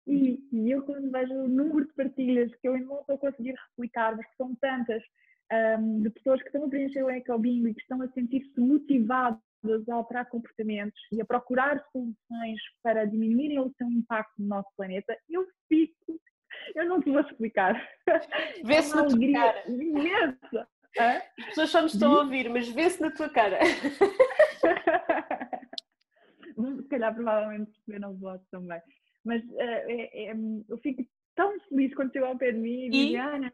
E, 0.06 0.38
e, 0.52 0.70
eu 0.70 0.82
quando 0.82 1.10
vejo 1.10 1.32
o 1.32 1.48
número 1.48 1.86
de 1.86 1.94
partilhas 1.94 2.54
que 2.56 2.68
eu 2.68 2.74
ainda 2.74 2.86
não 2.86 3.00
estou 3.00 3.14
a 3.16 3.18
conseguir 3.18 3.54
replicar, 3.70 4.16
mas 4.16 4.26
que 4.26 4.36
são 4.36 4.54
tantas, 4.56 5.02
um, 5.78 6.02
de 6.02 6.10
pessoas 6.10 6.40
que 6.42 6.48
estão 6.48 6.64
a 6.64 6.68
preencher 6.68 7.02
o 7.02 7.10
EcoBingo 7.10 7.68
e 7.68 7.74
que 7.74 7.80
estão 7.80 8.02
a 8.02 8.08
sentir-se 8.08 8.60
motivadas 8.60 9.40
a 9.88 9.94
alterar 9.94 10.28
comportamentos 10.28 11.00
e 11.10 11.22
a 11.22 11.24
procurar 11.24 11.82
soluções 11.90 12.60
para 12.82 13.06
diminuírem 13.06 13.58
o 13.58 13.72
seu 13.78 13.88
impacto 13.90 14.34
no 14.38 14.48
nosso 14.48 14.68
planeta, 14.76 15.16
eu 15.28 15.46
fico, 15.68 16.20
eu 16.74 16.86
não 16.86 17.00
te 17.00 17.10
vou 17.10 17.20
explicar. 17.20 17.74
Vê-se 18.64 18.92
é 18.92 18.96
na 18.96 19.06
tua 19.06 19.32
cara. 19.32 20.68
As 20.98 21.44
pessoas 21.46 21.70
só 21.70 21.82
nos 21.82 21.94
estão 21.94 22.14
a 22.14 22.20
ouvir, 22.20 22.48
mas 22.48 22.68
vê-se 22.68 23.00
na 23.00 23.10
tua 23.10 23.28
cara. 23.28 23.58
Se 26.54 26.88
calhar 26.88 27.12
provavelmente 27.14 27.72
perceberam 27.72 28.12
o 28.12 28.18
voto 28.18 28.44
também. 28.50 28.80
Mas 29.24 29.42
uh, 29.42 29.60
é, 29.60 30.30
é, 30.30 30.34
eu 30.68 30.78
fico 30.78 31.04
tão 31.34 31.58
feliz 31.68 31.94
quando 31.94 32.12
chegou 32.12 32.28
ao 32.28 32.38
pé 32.38 32.52
de 32.52 32.58
mim 32.58 32.82
e, 32.82 32.86
e 32.86 32.90
digo, 32.90 33.22
Ana. 33.22 33.52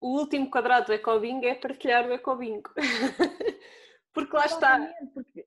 O 0.00 0.18
último 0.20 0.50
quadrado 0.50 0.86
do 0.86 0.92
Ecobingo 0.92 1.44
é 1.44 1.54
partilhar 1.54 2.06
o 2.06 2.12
Ecobingo. 2.12 2.70
porque 4.14 4.36
lá 4.36 4.46
está. 4.46 4.94
Porque... 5.12 5.46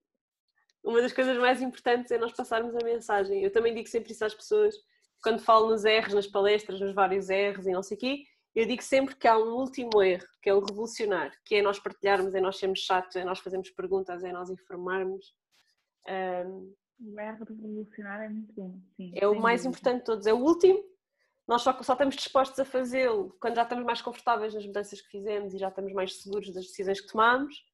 Uma 0.84 1.02
das 1.02 1.14
coisas 1.14 1.38
mais 1.38 1.62
importantes 1.62 2.12
é 2.12 2.18
nós 2.18 2.34
passarmos 2.34 2.76
a 2.76 2.86
mensagem. 2.86 3.44
Eu 3.44 3.52
também 3.52 3.74
digo 3.74 3.88
sempre 3.88 4.12
isso 4.12 4.24
às 4.24 4.34
pessoas, 4.34 4.76
quando 5.22 5.42
falo 5.42 5.70
nos 5.70 5.84
R's, 5.84 6.14
nas 6.14 6.28
palestras, 6.28 6.80
nos 6.80 6.94
vários 6.94 7.30
R's 7.30 7.66
e 7.66 7.72
não 7.72 7.84
sei 7.84 7.98
o 7.98 8.00
quê, 8.00 8.24
eu 8.60 8.66
digo 8.66 8.84
sempre 8.84 9.16
que 9.16 9.28
há 9.28 9.38
um 9.38 9.54
último 9.54 10.04
erro, 10.04 10.28
que 10.42 10.50
é 10.50 10.54
o 10.54 10.60
revolucionar, 10.60 11.32
que 11.46 11.56
é 11.56 11.62
nós 11.62 11.80
partilharmos, 11.80 12.36
é 12.36 12.42
nós 12.42 12.58
sermos 12.58 12.80
chatos, 12.80 13.16
é 13.16 13.24
nós 13.24 13.40
fazermos 13.40 13.70
perguntas, 13.70 14.22
é 14.22 14.34
nós 14.34 14.50
informarmos. 14.50 15.34
Um, 16.46 16.76
o 17.00 17.20
erro 17.20 17.46
de 17.46 17.54
revolucionar 17.54 18.22
é 18.22 18.28
muito 18.28 18.54
bom, 18.54 18.78
sim. 18.98 19.14
É 19.16 19.26
o 19.28 19.40
mais 19.40 19.64
dúvida. 19.64 19.78
importante 19.78 20.00
de 20.00 20.06
todos, 20.06 20.28
é 20.28 20.34
o 20.34 20.40
último. 20.40 20.84
Nós 21.48 21.62
só, 21.62 21.72
só 21.82 21.94
estamos 21.94 22.16
dispostos 22.16 22.60
a 22.60 22.66
fazê-lo 22.66 23.34
quando 23.40 23.56
já 23.56 23.64
estamos 23.64 23.86
mais 23.86 24.02
confortáveis 24.02 24.54
nas 24.54 24.66
mudanças 24.66 25.00
que 25.00 25.10
fizemos 25.10 25.54
e 25.54 25.58
já 25.58 25.70
estamos 25.70 25.94
mais 25.94 26.22
seguros 26.22 26.54
das 26.54 26.66
decisões 26.66 27.00
que 27.00 27.08
tomamos, 27.08 27.66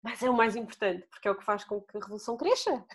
mas 0.00 0.22
é 0.22 0.30
o 0.30 0.36
mais 0.36 0.54
importante, 0.54 1.04
porque 1.10 1.26
é 1.26 1.30
o 1.32 1.36
que 1.36 1.44
faz 1.44 1.64
com 1.64 1.80
que 1.80 1.96
a 1.96 2.00
revolução 2.00 2.36
cresça. 2.36 2.86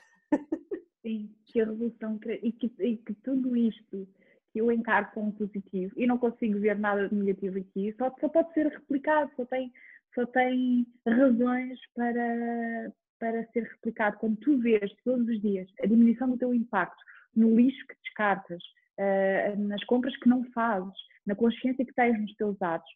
Sim, 1.02 1.36
que 1.46 1.60
a 1.60 1.66
revolução 1.66 2.18
cresça 2.18 2.46
e 2.46 2.54
que, 2.54 2.74
e 2.80 2.98
que 2.98 3.14
tudo 3.16 3.54
isto 3.58 4.08
eu 4.56 4.72
encaro 4.72 5.10
como 5.14 5.34
positivo 5.34 5.94
e 5.98 6.06
não 6.06 6.18
consigo 6.18 6.60
ver 6.60 6.78
nada 6.78 7.10
de 7.10 7.16
negativo 7.16 7.60
aqui, 7.60 7.94
só, 7.98 8.14
só 8.20 8.30
pode 8.30 8.54
ser 8.54 8.68
replicado, 8.68 9.32
só 9.36 9.46
tem, 9.46 9.72
só 10.14 10.26
tem 10.28 10.86
razões 11.08 11.80
para, 11.96 12.92
para 13.20 13.46
ser 13.48 13.64
replicado. 13.64 14.18
Quando 14.18 14.38
tu 14.38 14.58
vês 14.60 14.92
todos 15.04 15.28
os 15.28 15.42
dias 15.42 15.68
a 15.82 15.88
diminuição 15.88 16.30
do 16.30 16.38
teu 16.38 16.54
impacto 16.54 17.02
no 17.36 17.56
lixo 17.56 17.86
que 17.88 17.96
descartas, 18.04 18.62
uh, 19.00 19.60
nas 19.60 19.84
compras 19.86 20.16
que 20.18 20.30
não 20.30 20.44
fazes, 20.52 20.94
na 21.26 21.36
consciência 21.36 21.86
que 21.86 21.94
tens 21.94 22.20
nos 22.20 22.34
teus 22.36 22.62
atos, 22.62 22.92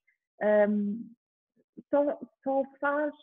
um, 0.70 1.10
só, 1.90 2.20
só 2.44 2.64
faz 2.80 3.14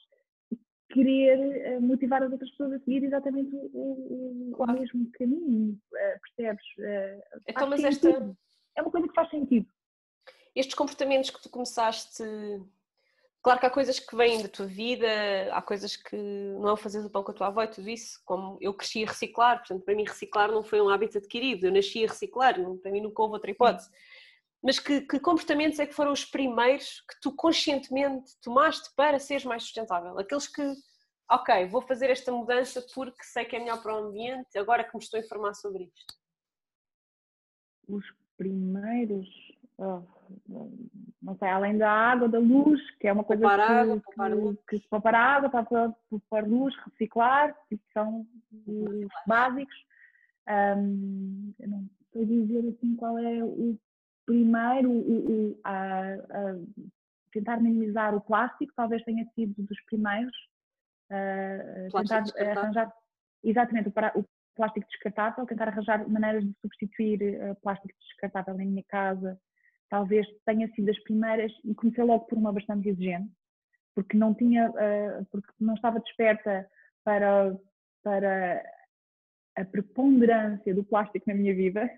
querer 0.90 1.38
eh, 1.38 1.80
motivar 1.80 2.22
as 2.22 2.30
outras 2.30 2.50
pessoas 2.50 2.72
a 2.74 2.78
seguir 2.80 3.04
exatamente 3.04 3.50
o, 3.54 4.50
o, 4.50 4.52
claro. 4.56 4.72
o 4.72 4.80
mesmo 4.80 5.10
caminho, 5.12 5.78
eh, 5.94 6.18
percebes? 6.18 6.64
Eh, 6.78 7.24
então, 7.48 7.68
mas 7.68 7.82
esta... 7.82 8.36
É 8.76 8.82
uma 8.82 8.90
coisa 8.90 9.06
que 9.06 9.14
faz 9.14 9.30
sentido. 9.30 9.66
Estes 10.54 10.74
comportamentos 10.74 11.30
que 11.30 11.42
tu 11.42 11.48
começaste, 11.48 12.22
claro 13.42 13.60
que 13.60 13.66
há 13.66 13.70
coisas 13.70 13.98
que 14.00 14.16
vêm 14.16 14.42
da 14.42 14.48
tua 14.48 14.66
vida, 14.66 15.06
há 15.52 15.62
coisas 15.62 15.96
que 15.96 16.16
não 16.16 16.68
é 16.68 16.72
o 16.72 16.76
fazer 16.76 17.04
o 17.04 17.10
pão 17.10 17.22
com 17.22 17.30
a 17.30 17.34
tua 17.34 17.46
avó 17.48 17.62
e 17.62 17.68
tudo 17.68 17.88
isso, 17.88 18.20
como 18.24 18.58
eu 18.60 18.74
cresci 18.74 19.04
a 19.04 19.08
reciclar, 19.08 19.58
portanto 19.58 19.84
para 19.84 19.94
mim 19.94 20.04
reciclar 20.04 20.50
não 20.50 20.62
foi 20.62 20.80
um 20.80 20.88
hábito 20.88 21.18
adquirido, 21.18 21.66
eu 21.66 21.72
nasci 21.72 22.04
a 22.04 22.08
reciclar, 22.08 22.54
para 22.80 22.90
mim 22.90 23.00
nunca 23.00 23.22
houve 23.22 23.34
outra 23.34 23.50
hipótese. 23.50 23.90
Mas 24.64 24.78
que, 24.78 25.02
que 25.02 25.20
comportamentos 25.20 25.78
é 25.78 25.86
que 25.86 25.92
foram 25.92 26.10
os 26.10 26.24
primeiros 26.24 27.02
que 27.02 27.20
tu 27.20 27.36
conscientemente 27.36 28.32
tomaste 28.40 28.90
para 28.96 29.18
seres 29.18 29.44
mais 29.44 29.62
sustentável? 29.62 30.18
Aqueles 30.18 30.48
que 30.48 30.74
ok, 31.30 31.66
vou 31.66 31.82
fazer 31.82 32.10
esta 32.10 32.32
mudança 32.32 32.84
porque 32.94 33.22
sei 33.22 33.44
que 33.44 33.56
é 33.56 33.58
melhor 33.58 33.82
para 33.82 33.94
o 33.94 34.06
ambiente, 34.06 34.58
agora 34.58 34.84
que 34.84 34.96
me 34.96 35.02
estou 35.02 35.18
a 35.18 35.22
informar 35.22 35.54
sobre 35.54 35.84
isto? 35.84 36.14
Os 37.88 38.04
primeiros, 38.36 39.28
oh, 39.78 40.02
não 41.22 41.36
sei, 41.36 41.48
além 41.48 41.76
da 41.76 41.90
água, 41.90 42.28
da 42.28 42.38
luz, 42.38 42.80
que 42.98 43.06
é 43.06 43.12
uma 43.12 43.24
coisa 43.24 43.42
poupar 43.42 43.66
que, 43.66 43.72
água, 43.72 44.00
poupar 44.00 44.30
que, 44.30 44.36
luz. 44.36 44.58
que 44.68 44.88
poupar 44.88 45.14
água, 45.14 45.50
para 45.50 45.94
poupar 46.08 46.48
luz, 46.48 46.74
reciclar, 46.86 47.54
que 47.68 47.78
são 47.92 48.26
os 48.66 49.08
básicos. 49.26 49.76
Um, 50.48 51.54
eu 51.58 51.68
não 51.68 51.90
sei 52.12 52.24
dizer 52.26 52.68
assim 52.68 52.96
qual 52.96 53.18
é 53.18 53.42
o 53.42 53.78
primeiro, 54.26 54.90
o, 54.90 55.50
o, 55.50 55.60
a, 55.64 56.14
a 56.14 56.56
tentar 57.32 57.60
minimizar 57.60 58.14
o 58.14 58.20
plástico, 58.20 58.72
talvez 58.76 59.02
tenha 59.04 59.26
sido 59.34 59.54
dos 59.58 59.80
primeiros, 59.84 60.34
uh, 61.10 61.90
tentar 61.92 62.24
arranjar 62.38 62.92
exatamente 63.42 63.88
o, 63.88 64.20
o, 64.20 64.24
plástico 64.54 64.86
descartável, 64.88 65.46
tentar 65.46 65.68
arranjar 65.68 66.08
maneiras 66.08 66.44
de 66.44 66.54
substituir 66.62 67.20
uh, 67.22 67.54
plástico 67.56 67.92
descartável 68.00 68.58
em 68.60 68.68
minha 68.68 68.84
casa, 68.88 69.38
talvez 69.90 70.26
tenha 70.46 70.68
sido 70.72 70.86
das 70.86 71.02
primeiras 71.02 71.52
e 71.64 71.74
comecei 71.74 72.04
logo 72.04 72.24
por 72.26 72.38
uma 72.38 72.52
bastante 72.52 72.88
exigente, 72.88 73.30
porque 73.94 74.16
não 74.16 74.32
tinha, 74.32 74.70
uh, 74.70 75.26
porque 75.30 75.50
não 75.60 75.74
estava 75.74 76.00
desperta 76.00 76.68
para, 77.02 77.56
para 78.02 78.62
a 79.56 79.64
preponderância 79.64 80.74
do 80.74 80.84
plástico 80.84 81.24
na 81.26 81.34
minha 81.34 81.54
vida 81.54 81.90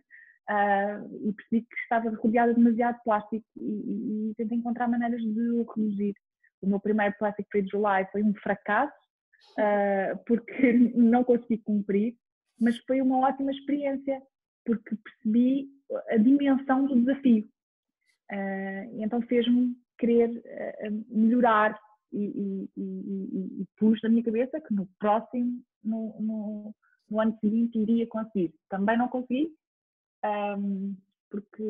uh, 0.50 1.28
e 1.28 1.32
percebi 1.32 1.62
que 1.62 1.76
estava 1.82 2.10
rodeada 2.16 2.54
de 2.54 2.62
demasiado 2.62 2.98
plástico 3.04 3.44
e, 3.56 3.64
e, 3.64 4.30
e, 4.30 4.34
tentei 4.36 4.58
encontrar 4.58 4.88
maneiras 4.88 5.20
de 5.20 5.50
o 5.50 5.62
reduzir. 5.62 6.14
O 6.62 6.66
meu 6.66 6.80
primeiro 6.80 7.14
Plastic 7.18 7.46
Free 7.50 7.66
July 7.68 8.06
foi 8.10 8.22
um 8.22 8.34
fracasso 8.34 8.94
uh, 9.58 10.18
porque 10.26 10.72
não 10.94 11.24
consegui 11.24 11.58
cumprir, 11.58 12.16
mas 12.60 12.78
foi 12.78 13.00
uma 13.00 13.18
ótima 13.18 13.50
experiência 13.50 14.22
porque 14.64 14.96
percebi 14.96 15.68
a 16.10 16.16
dimensão 16.16 16.86
do 16.86 16.96
desafio. 17.00 17.48
Uh, 18.32 19.02
então 19.02 19.20
fez-me 19.22 19.76
querer 19.98 20.42
melhorar 21.08 21.78
e, 22.12 22.24
e, 22.24 22.70
e, 22.76 23.62
e, 23.62 23.66
pus 23.76 24.00
na 24.02 24.08
minha 24.08 24.22
cabeça 24.22 24.60
que 24.60 24.74
no 24.74 24.86
próximo, 24.98 25.62
no, 25.82 26.14
no, 26.20 26.74
no 27.08 27.20
ano 27.20 27.36
seguinte, 27.40 27.78
iria 27.78 28.06
conseguir. 28.06 28.54
Também 28.68 28.96
não 28.98 29.08
consegui, 29.08 29.50
um, 30.24 30.96
porque 31.30 31.62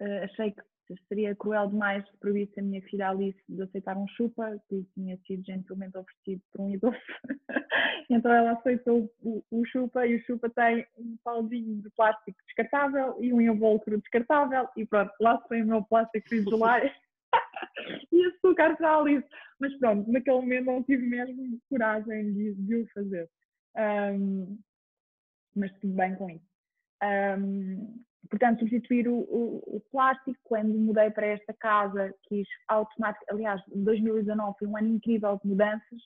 uh, 0.00 0.24
achei 0.24 0.52
que 0.52 0.62
seria 1.08 1.34
cruel 1.34 1.68
demais 1.68 2.04
se 2.08 2.16
proibisse 2.18 2.58
a 2.58 2.62
minha 2.62 2.82
filha 2.82 3.10
Alice 3.10 3.38
de 3.48 3.62
aceitar 3.62 3.96
um 3.96 4.06
chupa, 4.08 4.60
que 4.68 4.84
tinha 4.94 5.16
sido 5.26 5.44
gentilmente 5.44 5.96
oferecido 5.96 6.42
por 6.50 6.62
um 6.62 6.70
idoso. 6.70 6.96
então 8.10 8.32
ela 8.32 8.52
aceitou 8.52 9.10
o, 9.20 9.44
o, 9.50 9.64
chupa 9.66 10.06
e 10.06 10.16
o 10.16 10.24
chupa 10.24 10.50
tem 10.50 10.86
um 10.98 11.16
pauzinho 11.24 11.80
de 11.82 11.90
plástico 11.90 12.38
descartável 12.46 13.16
e 13.20 13.32
um 13.32 13.40
invólucro 13.40 14.00
descartável 14.00 14.68
e 14.76 14.84
pronto, 14.84 15.12
lá 15.20 15.40
foi 15.46 15.62
o 15.62 15.66
meu 15.66 15.82
plástico 15.84 16.34
isolado 16.34 16.90
e 18.12 18.24
açúcar 18.26 18.76
para 18.76 18.98
Alice. 18.98 19.26
Mas 19.60 19.76
pronto, 19.78 20.10
naquele 20.10 20.36
momento 20.36 20.66
não 20.66 20.82
tive 20.82 21.06
mesmo 21.06 21.60
coragem 21.68 22.32
de, 22.32 22.54
de 22.54 22.76
o 22.76 22.86
fazer. 22.88 23.30
Um, 23.76 24.58
mas 25.54 25.70
estive 25.72 25.92
bem 25.94 26.14
com 26.16 26.28
isso. 26.30 26.51
Um, 27.02 28.02
portanto, 28.30 28.60
substituir 28.60 29.08
o, 29.08 29.14
o, 29.14 29.76
o, 29.76 29.80
plástico, 29.90 30.38
quando 30.44 30.68
mudei 30.68 31.10
para 31.10 31.26
esta 31.26 31.52
casa, 31.54 32.14
quis 32.24 32.46
automaticamente, 32.68 33.32
aliás, 33.32 33.62
2019 33.74 34.58
foi 34.58 34.68
um 34.68 34.76
ano 34.76 34.88
incrível 34.88 35.38
de 35.42 35.48
mudanças, 35.48 36.00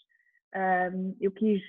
um, 0.93 1.17
eu 1.21 1.31
quis 1.31 1.63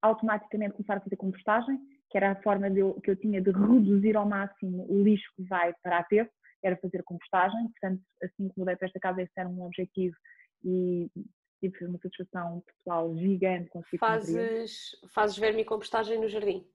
automaticamente 0.00 0.74
começar 0.74 0.96
a 0.96 1.00
fazer 1.00 1.16
compostagem, 1.16 1.78
que 2.10 2.16
era 2.16 2.32
a 2.32 2.42
forma 2.42 2.68
eu, 2.68 3.00
que 3.00 3.10
eu 3.10 3.16
tinha 3.16 3.40
de 3.40 3.50
reduzir 3.50 4.16
ao 4.16 4.28
máximo 4.28 4.86
o 4.88 5.02
lixo 5.02 5.30
que 5.36 5.42
vai 5.44 5.72
para 5.82 5.98
aterro, 5.98 6.28
era 6.62 6.76
fazer 6.76 7.02
compostagem, 7.04 7.68
portanto, 7.68 8.02
assim 8.22 8.48
que 8.48 8.58
mudei 8.58 8.76
para 8.76 8.86
esta 8.86 9.00
casa, 9.00 9.22
esse 9.22 9.32
era 9.36 9.48
um 9.48 9.62
objetivo 9.62 10.16
e 10.64 11.10
tive 11.60 11.86
uma 11.86 11.98
satisfação 11.98 12.62
pessoal 12.66 13.16
gigante. 13.16 13.70
Fazes, 13.98 14.90
fazes 15.12 15.38
vermicompostagem 15.38 16.20
no 16.20 16.28
jardim? 16.28 16.66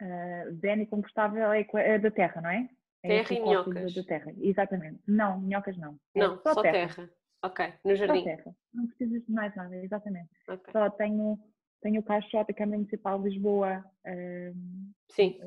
Uh, 0.00 0.54
vermicompostável 0.54 1.52
é, 1.52 1.66
é 1.74 1.98
da 1.98 2.10
terra, 2.10 2.40
não 2.40 2.50
é? 2.50 2.68
é 3.02 3.08
terra 3.08 3.34
e 3.34 3.42
minhocas. 3.42 3.94
Da, 3.94 4.04
terra, 4.04 4.32
exatamente. 4.40 4.98
Não, 5.06 5.40
minhocas 5.40 5.76
não. 5.76 5.98
É 6.14 6.20
não, 6.20 6.38
só, 6.38 6.54
só 6.54 6.62
terra. 6.62 6.94
terra. 6.94 7.10
Ok, 7.42 7.72
no 7.84 7.96
jardim. 7.96 8.18
Só 8.18 8.24
terra. 8.24 8.56
Não 8.74 8.86
precisas 8.86 9.24
de 9.24 9.32
mais 9.32 9.54
nada, 9.54 9.76
exatamente. 9.76 10.28
Okay. 10.48 10.72
Só 10.72 10.90
tenho, 10.90 11.38
tenho 11.82 12.00
o 12.00 12.02
caixote, 12.02 12.52
a 12.52 12.54
Câmara 12.54 12.78
Municipal 12.78 13.18
de 13.18 13.28
Lisboa 13.28 13.84
uh, 14.06 14.92
Sim. 15.10 15.40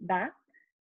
dá, 0.00 0.34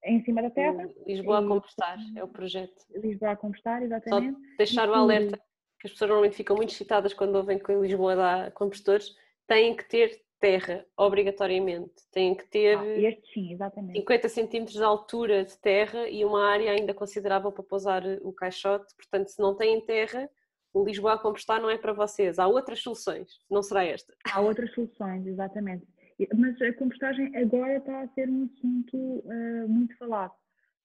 em 0.04 0.22
cima 0.24 0.42
da 0.42 0.50
terra. 0.50 0.88
Lisboa 1.06 1.38
a 1.38 1.46
compostar, 1.46 1.98
é 2.16 2.24
o 2.24 2.28
projeto. 2.28 2.84
Lisboa 2.94 3.32
a 3.32 3.36
compostar, 3.36 3.82
exatamente. 3.82 4.34
Só 4.34 4.56
deixar 4.58 4.88
o 4.88 4.94
alerta, 4.94 5.36
que 5.80 5.86
as 5.86 5.92
pessoas 5.92 6.08
normalmente 6.08 6.36
ficam 6.36 6.56
muito 6.56 6.70
excitadas 6.70 7.14
quando 7.14 7.36
ouvem 7.36 7.58
que 7.58 7.72
Lisboa 7.74 8.16
dá 8.16 8.50
compostores, 8.50 9.14
têm 9.46 9.76
que 9.76 9.84
ter 9.88 10.25
terra, 10.38 10.84
obrigatoriamente. 10.96 11.94
Têm 12.12 12.34
que 12.34 12.46
ter 12.48 12.78
ah, 12.78 12.86
este, 12.86 13.32
sim, 13.32 13.58
50 13.94 14.28
centímetros 14.28 14.76
de 14.76 14.82
altura 14.82 15.44
de 15.44 15.56
terra 15.58 16.08
e 16.08 16.24
uma 16.24 16.46
área 16.46 16.72
ainda 16.72 16.94
considerável 16.94 17.50
para 17.50 17.64
pousar 17.64 18.02
o 18.22 18.32
caixote. 18.32 18.94
Portanto, 18.96 19.28
se 19.28 19.40
não 19.40 19.54
têm 19.54 19.80
terra, 19.84 20.28
o 20.72 20.84
Lisboa 20.84 21.14
a 21.14 21.18
compostar 21.18 21.60
não 21.60 21.70
é 21.70 21.78
para 21.78 21.92
vocês. 21.92 22.38
Há 22.38 22.46
outras 22.46 22.80
soluções, 22.82 23.40
não 23.50 23.62
será 23.62 23.84
esta. 23.84 24.14
Há 24.30 24.40
outras 24.40 24.72
soluções, 24.74 25.26
exatamente. 25.26 25.86
Mas 26.34 26.60
a 26.62 26.72
compostagem 26.74 27.34
agora 27.36 27.76
está 27.76 28.02
a 28.02 28.08
ser 28.08 28.28
um 28.28 28.44
assunto 28.44 28.96
uh, 28.96 29.68
muito 29.68 29.96
falado. 29.98 30.32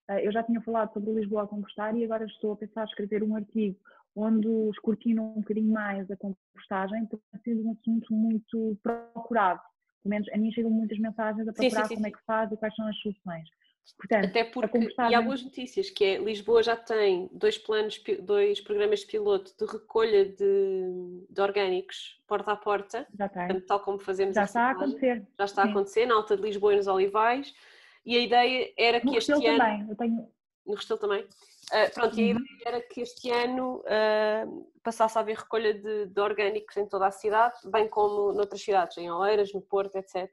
Uh, 0.09 0.19
eu 0.19 0.31
já 0.31 0.43
tinha 0.43 0.61
falado 0.61 0.93
sobre 0.93 1.11
Lisboa 1.11 1.43
a 1.43 1.47
compostar 1.47 1.95
e 1.95 2.03
agora 2.03 2.25
estou 2.25 2.53
a 2.53 2.57
pensar 2.57 2.83
em 2.83 2.89
escrever 2.89 3.23
um 3.23 3.35
artigo 3.35 3.77
onde 4.15 4.47
escortino 4.69 5.23
um 5.23 5.41
bocadinho 5.41 5.71
mais 5.71 6.09
a 6.11 6.17
compostagem, 6.17 7.05
porque 7.05 7.23
tem 7.43 7.55
sido 7.55 7.67
um 7.67 7.71
assunto 7.71 8.13
muito 8.13 8.77
procurado. 8.83 9.61
Pelo 10.03 10.09
menos 10.09 10.27
a 10.33 10.37
mim 10.37 10.51
chegam 10.51 10.71
muitas 10.71 10.97
mensagens 10.99 11.47
a 11.47 11.53
procurar 11.53 11.69
sim, 11.69 11.81
sim, 11.81 11.87
sim, 11.87 11.95
como 11.95 12.07
é 12.07 12.11
que 12.11 12.25
faz 12.25 12.51
e 12.51 12.57
quais 12.57 12.75
são 12.75 12.87
as 12.87 12.97
soluções. 12.99 13.49
Portanto, 13.97 14.25
Até 14.25 14.43
porque, 14.43 14.79
compostagem... 14.79 15.11
e 15.11 15.15
há 15.15 15.21
boas 15.21 15.43
notícias, 15.43 15.89
que 15.89 16.03
é 16.03 16.17
Lisboa 16.17 16.63
já 16.63 16.75
tem 16.75 17.29
dois 17.33 17.57
planos, 17.57 18.01
dois 18.21 18.61
programas 18.61 19.01
de 19.01 19.07
piloto 19.07 19.53
de 19.57 19.71
recolha 19.71 20.25
de, 20.25 21.25
de 21.29 21.41
orgânicos 21.41 22.21
porta 22.27 22.51
a 22.51 22.55
porta, 22.55 23.07
já 23.17 23.27
tem. 23.27 23.47
Portanto, 23.47 23.65
tal 23.65 23.79
como 23.79 23.99
fazemos 23.99 24.35
Já 24.35 24.43
está 24.43 24.67
a 24.67 24.71
acontecer. 24.71 25.27
Já 25.37 25.45
está 25.45 25.63
Sim. 25.63 25.67
a 25.67 25.71
acontecer, 25.71 26.05
na 26.05 26.15
Alta 26.15 26.37
de 26.37 26.43
Lisboa 26.43 26.73
e 26.73 26.77
nos 26.77 26.87
Olivais, 26.87 27.53
e 28.05 28.15
a 28.15 28.19
ideia 28.19 28.73
era 28.77 28.99
que 28.99 29.07
no 29.07 29.17
este 29.17 29.31
ano... 29.31 29.41
também, 29.41 29.89
eu 29.89 29.95
tenho... 29.95 30.27
No 30.65 30.75
Restelo 30.75 30.99
também? 30.99 31.25
Uh, 31.71 31.93
pronto, 31.93 32.19
e 32.19 32.31
a 32.31 32.35
uhum. 32.35 32.41
ideia 32.41 32.61
era 32.65 32.81
que 32.81 33.01
este 33.01 33.31
ano 33.31 33.77
uh, 33.77 34.71
passasse 34.83 35.17
a 35.17 35.21
haver 35.21 35.37
recolha 35.37 35.73
de, 35.73 36.07
de, 36.07 36.19
orgânicos 36.19 36.75
em 36.77 36.85
toda 36.85 37.07
a 37.07 37.11
cidade, 37.11 37.55
bem 37.71 37.87
como 37.87 38.33
noutras 38.33 38.61
cidades, 38.61 38.97
em 38.97 39.09
Oeiras, 39.09 39.53
no 39.53 39.61
Porto, 39.61 39.95
etc. 39.95 40.29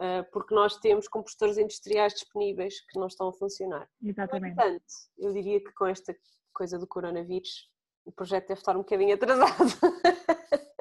Eh, 0.00 0.22
porque 0.32 0.54
nós 0.54 0.76
temos 0.78 1.06
compostores 1.06 1.56
industriais 1.56 2.14
disponíveis 2.14 2.80
que 2.86 2.98
não 2.98 3.06
estão 3.06 3.28
a 3.28 3.32
funcionar. 3.32 3.88
Exatamente. 4.02 4.56
Portanto, 4.56 4.84
eu 5.18 5.32
diria 5.32 5.60
que 5.60 5.72
com 5.72 5.86
esta 5.86 6.14
coisa 6.52 6.78
do 6.78 6.86
coronavírus, 6.86 7.70
o 8.04 8.12
projeto 8.12 8.48
deve 8.48 8.60
estar 8.60 8.74
um 8.74 8.80
bocadinho 8.80 9.14
atrasado. 9.14 9.52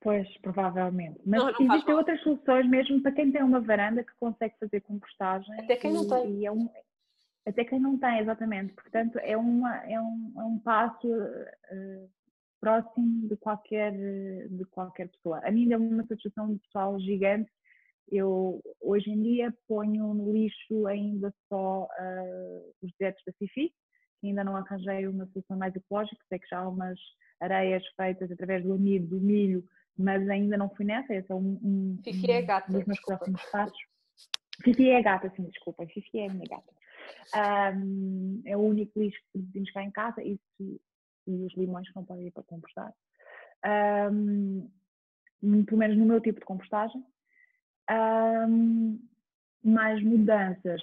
Pois, 0.00 0.28
provavelmente. 0.42 1.18
Mas 1.24 1.40
não, 1.40 1.50
não 1.50 1.74
existem 1.74 1.94
outras 1.94 2.22
soluções 2.22 2.68
mesmo 2.68 3.00
para 3.00 3.12
quem 3.12 3.32
tem 3.32 3.42
uma 3.42 3.58
varanda 3.58 4.04
que 4.04 4.12
consegue 4.20 4.54
fazer 4.60 4.82
compostagem. 4.82 5.58
Até 5.58 5.76
quem 5.76 5.94
não 5.94 6.06
tem. 6.06 6.44
É 6.44 6.52
um, 6.52 6.68
até 7.46 7.64
quem 7.64 7.78
não 7.78 7.98
tem, 7.98 8.20
exatamente. 8.20 8.72
Portanto, 8.74 9.18
é, 9.18 9.36
uma, 9.36 9.76
é, 9.84 10.00
um, 10.00 10.32
é 10.36 10.44
um 10.44 10.58
passo 10.58 11.06
uh, 11.06 12.10
próximo 12.60 13.28
de 13.28 13.36
qualquer, 13.36 13.92
de 14.48 14.64
qualquer 14.66 15.08
pessoa. 15.08 15.40
A 15.44 15.50
mim 15.50 15.68
deu 15.68 15.78
uma 15.78 16.06
satisfação 16.06 16.56
pessoal 16.58 16.98
gigante 17.00 17.50
eu, 18.10 18.62
hoje 18.80 19.10
em 19.10 19.22
dia, 19.22 19.54
ponho 19.66 20.12
no 20.14 20.32
lixo 20.32 20.86
ainda 20.86 21.32
só 21.48 21.84
uh, 21.84 22.74
os 22.82 22.92
dejetos 22.98 23.22
da 23.26 23.32
Fifi, 23.32 23.72
que 24.20 24.28
ainda 24.28 24.44
não 24.44 24.56
arranjei 24.56 25.06
uma 25.08 25.26
solução 25.26 25.56
mais 25.56 25.74
ecológica, 25.74 26.22
sei 26.28 26.38
que 26.38 26.48
já 26.48 26.58
há 26.58 26.68
umas 26.68 26.98
areias 27.40 27.82
feitas 27.96 28.30
através 28.30 28.62
do 28.62 28.74
amido, 28.74 29.18
do 29.18 29.20
milho, 29.20 29.64
mas 29.96 30.28
ainda 30.28 30.56
não 30.56 30.68
fui 30.70 30.84
nessa, 30.84 31.14
esse 31.14 31.30
é 31.30 31.34
um, 31.34 31.58
um, 31.62 31.98
Fifi 32.04 32.30
é 32.30 32.42
gata, 32.42 32.70
um 32.70 32.74
dos 32.74 32.86
meus 32.86 32.98
desculpa. 32.98 33.24
próximos 33.24 33.50
passos. 33.50 33.78
Fifi 34.62 34.90
é 34.90 35.02
gata, 35.02 35.32
sim, 35.34 35.44
desculpa, 35.44 35.86
Fifi 35.86 36.20
é 36.20 36.26
a 36.28 36.32
minha 36.32 36.46
gata. 36.48 36.72
Um, 37.34 38.42
é 38.44 38.56
o 38.56 38.60
único 38.60 38.98
lixo 38.98 39.18
que 39.18 39.38
produzimos 39.38 39.70
cá 39.72 39.82
em 39.82 39.90
casa 39.90 40.22
e, 40.22 40.38
e 40.60 40.80
os 41.26 41.54
limões 41.56 41.88
que 41.88 41.96
não 41.96 42.04
podem 42.04 42.26
ir 42.26 42.30
para 42.30 42.42
compostar. 42.44 42.92
Um, 43.64 44.68
pelo 45.64 45.78
menos 45.78 45.96
no 45.96 46.06
meu 46.06 46.20
tipo 46.20 46.40
de 46.40 46.46
compostagem, 46.46 47.04
um, 47.90 48.98
mais 49.62 50.02
mudanças. 50.02 50.82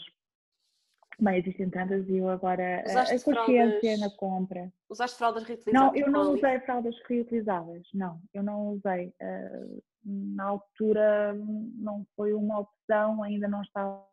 Bem, 1.19 1.39
existem 1.39 1.69
tantas 1.69 2.07
e 2.10 2.18
eu 2.18 2.30
agora 2.30 2.84
Usaste 2.85 3.15
a 3.15 3.19
consciência 3.19 3.80
fraldas, 3.80 3.99
na 3.99 4.10
compra. 4.10 4.73
Usaste 4.89 5.18
fraldas 5.18 5.43
reutilizáveis? 5.43 5.93
Não, 5.93 5.95
eu 5.95 6.11
não 6.11 6.34
usei 6.34 6.60
fraldas 6.61 6.95
reutilizáveis, 7.07 7.88
não, 7.93 8.19
eu 8.34 8.41
não 8.41 8.69
usei. 8.69 9.14
Uh, 9.22 9.84
na 10.03 10.45
altura 10.45 11.34
não 11.76 12.06
foi 12.15 12.34
uma 12.34 12.60
opção, 12.60 13.22
ainda 13.22 13.48
não 13.48 13.61
estava 13.61 14.03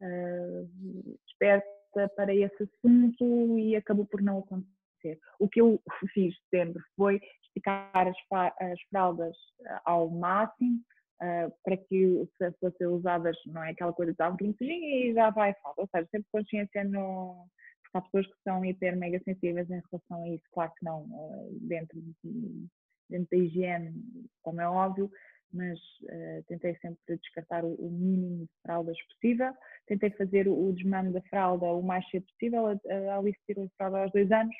uh, 0.00 1.18
esperta 1.28 2.08
para 2.14 2.34
esse 2.34 2.62
assunto 2.62 3.58
e 3.58 3.76
acabou 3.76 4.06
por 4.06 4.20
não 4.20 4.38
acontecer. 4.38 5.18
O 5.38 5.48
que 5.48 5.60
eu 5.60 5.80
fiz 6.12 6.34
sempre 6.50 6.82
foi 6.96 7.20
esticar 7.42 7.90
as, 7.94 8.16
as 8.60 8.80
fraldas 8.90 9.36
ao 9.84 10.08
máximo, 10.08 10.80
uh, 11.22 11.52
para 11.64 11.76
que 11.76 12.28
se 12.36 12.52
fossem 12.60 12.86
usadas, 12.86 13.36
não 13.46 13.62
é 13.62 13.70
aquela 13.70 13.92
coisa 13.92 14.12
de 14.12 14.18
dar 14.18 14.28
um 14.28 14.36
bocadinho 14.36 14.84
e 14.84 15.14
já 15.14 15.30
vai 15.30 15.54
falta. 15.62 15.80
Ou 15.80 15.88
seja, 15.88 16.08
sempre 16.10 16.28
consciência 16.32 16.84
no. 16.84 17.46
Porque 17.82 17.98
há 17.98 18.02
pessoas 18.02 18.26
que 18.26 18.42
são 18.44 18.64
hiper 18.64 18.96
mega 18.96 19.18
sensíveis 19.24 19.70
em 19.70 19.82
relação 19.90 20.22
a 20.22 20.28
isso, 20.28 20.44
claro 20.52 20.72
que 20.78 20.84
não, 20.84 21.04
uh, 21.04 21.58
dentro, 21.62 21.98
de, 22.00 22.66
dentro 23.08 23.28
da 23.30 23.36
higiene, 23.38 23.94
como 24.42 24.60
é 24.60 24.68
óbvio, 24.68 25.10
mas 25.52 25.78
uh, 26.02 26.42
tentei 26.46 26.76
sempre 26.76 27.16
descartar 27.16 27.64
o, 27.64 27.74
o, 27.74 27.90
mínimo 27.90 28.44
de 28.44 28.52
fraldas 28.62 28.96
possível. 29.06 29.52
Tentei 29.86 30.10
fazer 30.10 30.48
o, 30.48 30.68
o 30.68 30.72
desmame 30.72 31.12
da 31.12 31.22
fralda 31.22 31.66
o 31.66 31.82
mais 31.82 32.08
cedo 32.10 32.26
possível. 32.26 32.66
A, 32.66 33.12
a 33.12 33.18
Alice 33.18 33.38
tirou 33.46 33.64
a 33.64 33.76
fralda 33.76 34.02
aos 34.02 34.12
dois 34.12 34.30
anos. 34.30 34.54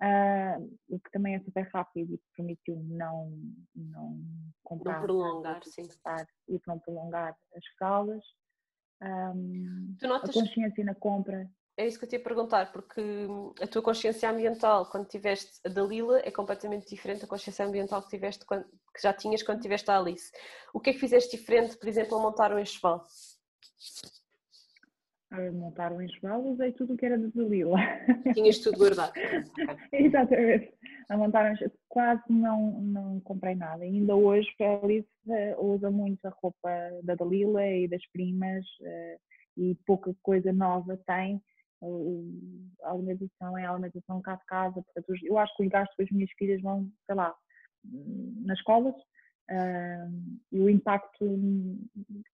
uh, 0.00 0.78
o 0.88 0.98
que 1.00 1.10
também 1.10 1.34
é 1.34 1.40
super 1.40 1.68
rápido 1.72 2.14
e 2.14 2.18
que 2.18 2.24
permitiu 2.36 2.76
não, 2.88 3.32
não 3.74 4.20
comprar. 4.62 4.98
Não 4.98 5.02
prolongar, 5.02 5.60
sim. 5.64 5.88
E 6.48 6.60
não 6.66 6.78
prolongar 6.78 7.36
as 7.56 7.66
fraldas. 7.78 8.24
Um, 9.02 9.96
tu 9.98 10.06
notas... 10.06 10.30
A 10.30 10.32
consciência 10.32 10.84
na 10.84 10.94
compra. 10.94 11.50
É 11.76 11.86
isso 11.86 11.98
que 11.98 12.04
eu 12.04 12.08
te 12.08 12.16
ia 12.16 12.22
perguntar, 12.22 12.70
porque 12.70 13.02
a 13.60 13.66
tua 13.66 13.80
consciência 13.80 14.28
ambiental 14.30 14.86
quando 14.90 15.08
tiveste 15.08 15.58
a 15.64 15.70
Dalila 15.70 16.20
é 16.22 16.30
completamente 16.30 16.86
diferente 16.86 17.22
da 17.22 17.26
consciência 17.26 17.64
ambiental 17.64 18.02
que, 18.02 18.10
tiveste 18.10 18.44
quando, 18.44 18.64
que 18.64 19.02
já 19.02 19.12
tinhas 19.12 19.42
quando 19.42 19.62
tiveste 19.62 19.90
a 19.90 19.98
Alice. 19.98 20.30
O 20.74 20.80
que 20.80 20.90
é 20.90 20.92
que 20.92 20.98
fizeste 20.98 21.36
diferente, 21.36 21.76
por 21.78 21.88
exemplo, 21.88 22.18
a 22.18 22.20
montar 22.20 22.52
um 22.52 22.58
enxoval? 22.58 23.06
a 25.32 25.50
montar 25.50 25.92
um 25.92 26.02
enxoval, 26.02 26.44
usei 26.44 26.72
tudo 26.72 26.92
o 26.92 26.96
que 26.96 27.06
era 27.06 27.18
de 27.18 27.28
Dalila. 27.28 27.78
Tinhas 28.34 28.58
tudo 28.58 28.76
guardado. 28.76 29.12
Exatamente. 29.90 30.74
A 31.08 31.16
montar 31.16 31.46
um 31.46 31.52
enxoval, 31.54 31.76
quase 31.88 32.22
não, 32.28 32.80
não 32.82 33.20
comprei 33.20 33.54
nada. 33.54 33.82
Ainda 33.82 34.14
hoje 34.14 34.48
a 34.60 34.84
Alice 34.84 35.08
usa 35.58 35.90
muito 35.90 36.24
a 36.26 36.30
roupa 36.42 36.68
da 37.02 37.14
Dalila 37.14 37.66
e 37.66 37.88
das 37.88 38.06
primas 38.08 38.64
eh, 38.82 39.18
e 39.56 39.74
pouca 39.86 40.14
coisa 40.22 40.52
nova 40.52 40.98
tem. 41.06 41.42
A 42.82 42.90
alimentação 42.90 43.58
é 43.58 43.64
a 43.64 43.70
alimentação 43.70 44.20
cá 44.22 44.36
de 44.36 44.44
casa. 44.46 44.82
Portanto, 44.82 45.14
eu 45.24 45.38
acho 45.38 45.56
que 45.56 45.64
os 45.64 45.68
gastos 45.68 45.96
das 45.96 46.10
minhas 46.10 46.30
filhas 46.38 46.60
vão, 46.62 46.88
sei 47.06 47.14
lá, 47.14 47.34
nas 48.44 48.58
escolas 48.58 48.94
e 50.52 50.60
o 50.60 50.68
impacto 50.68 51.38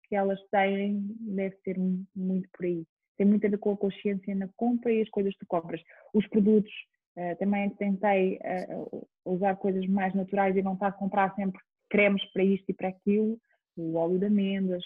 que 0.07 0.15
elas 0.15 0.39
têm 0.49 1.01
deve 1.19 1.55
ser 1.63 1.77
muito 2.15 2.49
por 2.51 2.65
aí. 2.65 2.85
Tem 3.17 3.25
muito 3.25 3.45
a 3.45 3.49
ver 3.49 3.57
com 3.57 3.71
a 3.71 3.77
consciência 3.77 4.35
na 4.35 4.49
compra 4.55 4.91
e 4.91 5.01
as 5.01 5.09
coisas 5.09 5.33
que 5.33 5.39
tu 5.39 5.47
compras. 5.47 5.81
Os 6.13 6.27
produtos, 6.27 6.71
uh, 7.17 7.37
também 7.37 7.69
tentei 7.71 8.37
uh, 8.37 9.07
usar 9.25 9.55
coisas 9.55 9.85
mais 9.87 10.13
naturais 10.13 10.55
e 10.55 10.61
não 10.61 10.73
estar 10.73 10.87
a 10.87 10.91
comprar 10.91 11.33
sempre 11.35 11.61
cremes 11.89 12.23
para 12.31 12.43
isto 12.43 12.69
e 12.69 12.73
para 12.73 12.89
aquilo, 12.89 13.39
o 13.77 13.95
óleo 13.95 14.19
de 14.19 14.25
amêndoas, 14.25 14.83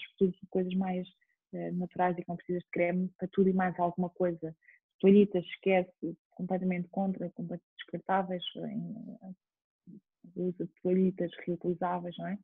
coisas 0.48 0.74
mais 0.74 1.06
uh, 1.08 1.12
naturais 1.52 2.16
e 2.16 2.22
que 2.22 2.28
não 2.28 2.36
precisas 2.36 2.62
de 2.62 2.70
creme, 2.70 3.10
para 3.18 3.28
tudo 3.28 3.48
e 3.48 3.52
mais 3.52 3.78
alguma 3.78 4.10
coisa. 4.10 4.54
Toalhitas, 5.00 5.44
esquece, 5.44 6.16
completamente 6.30 6.88
contra, 6.88 7.30
completamente 7.30 7.74
descartáveis, 7.78 8.42
uso 10.36 10.64
de 10.64 10.72
toalhitas 10.82 11.30
reutilizáveis, 11.46 12.16
não 12.18 12.28
é? 12.28 12.38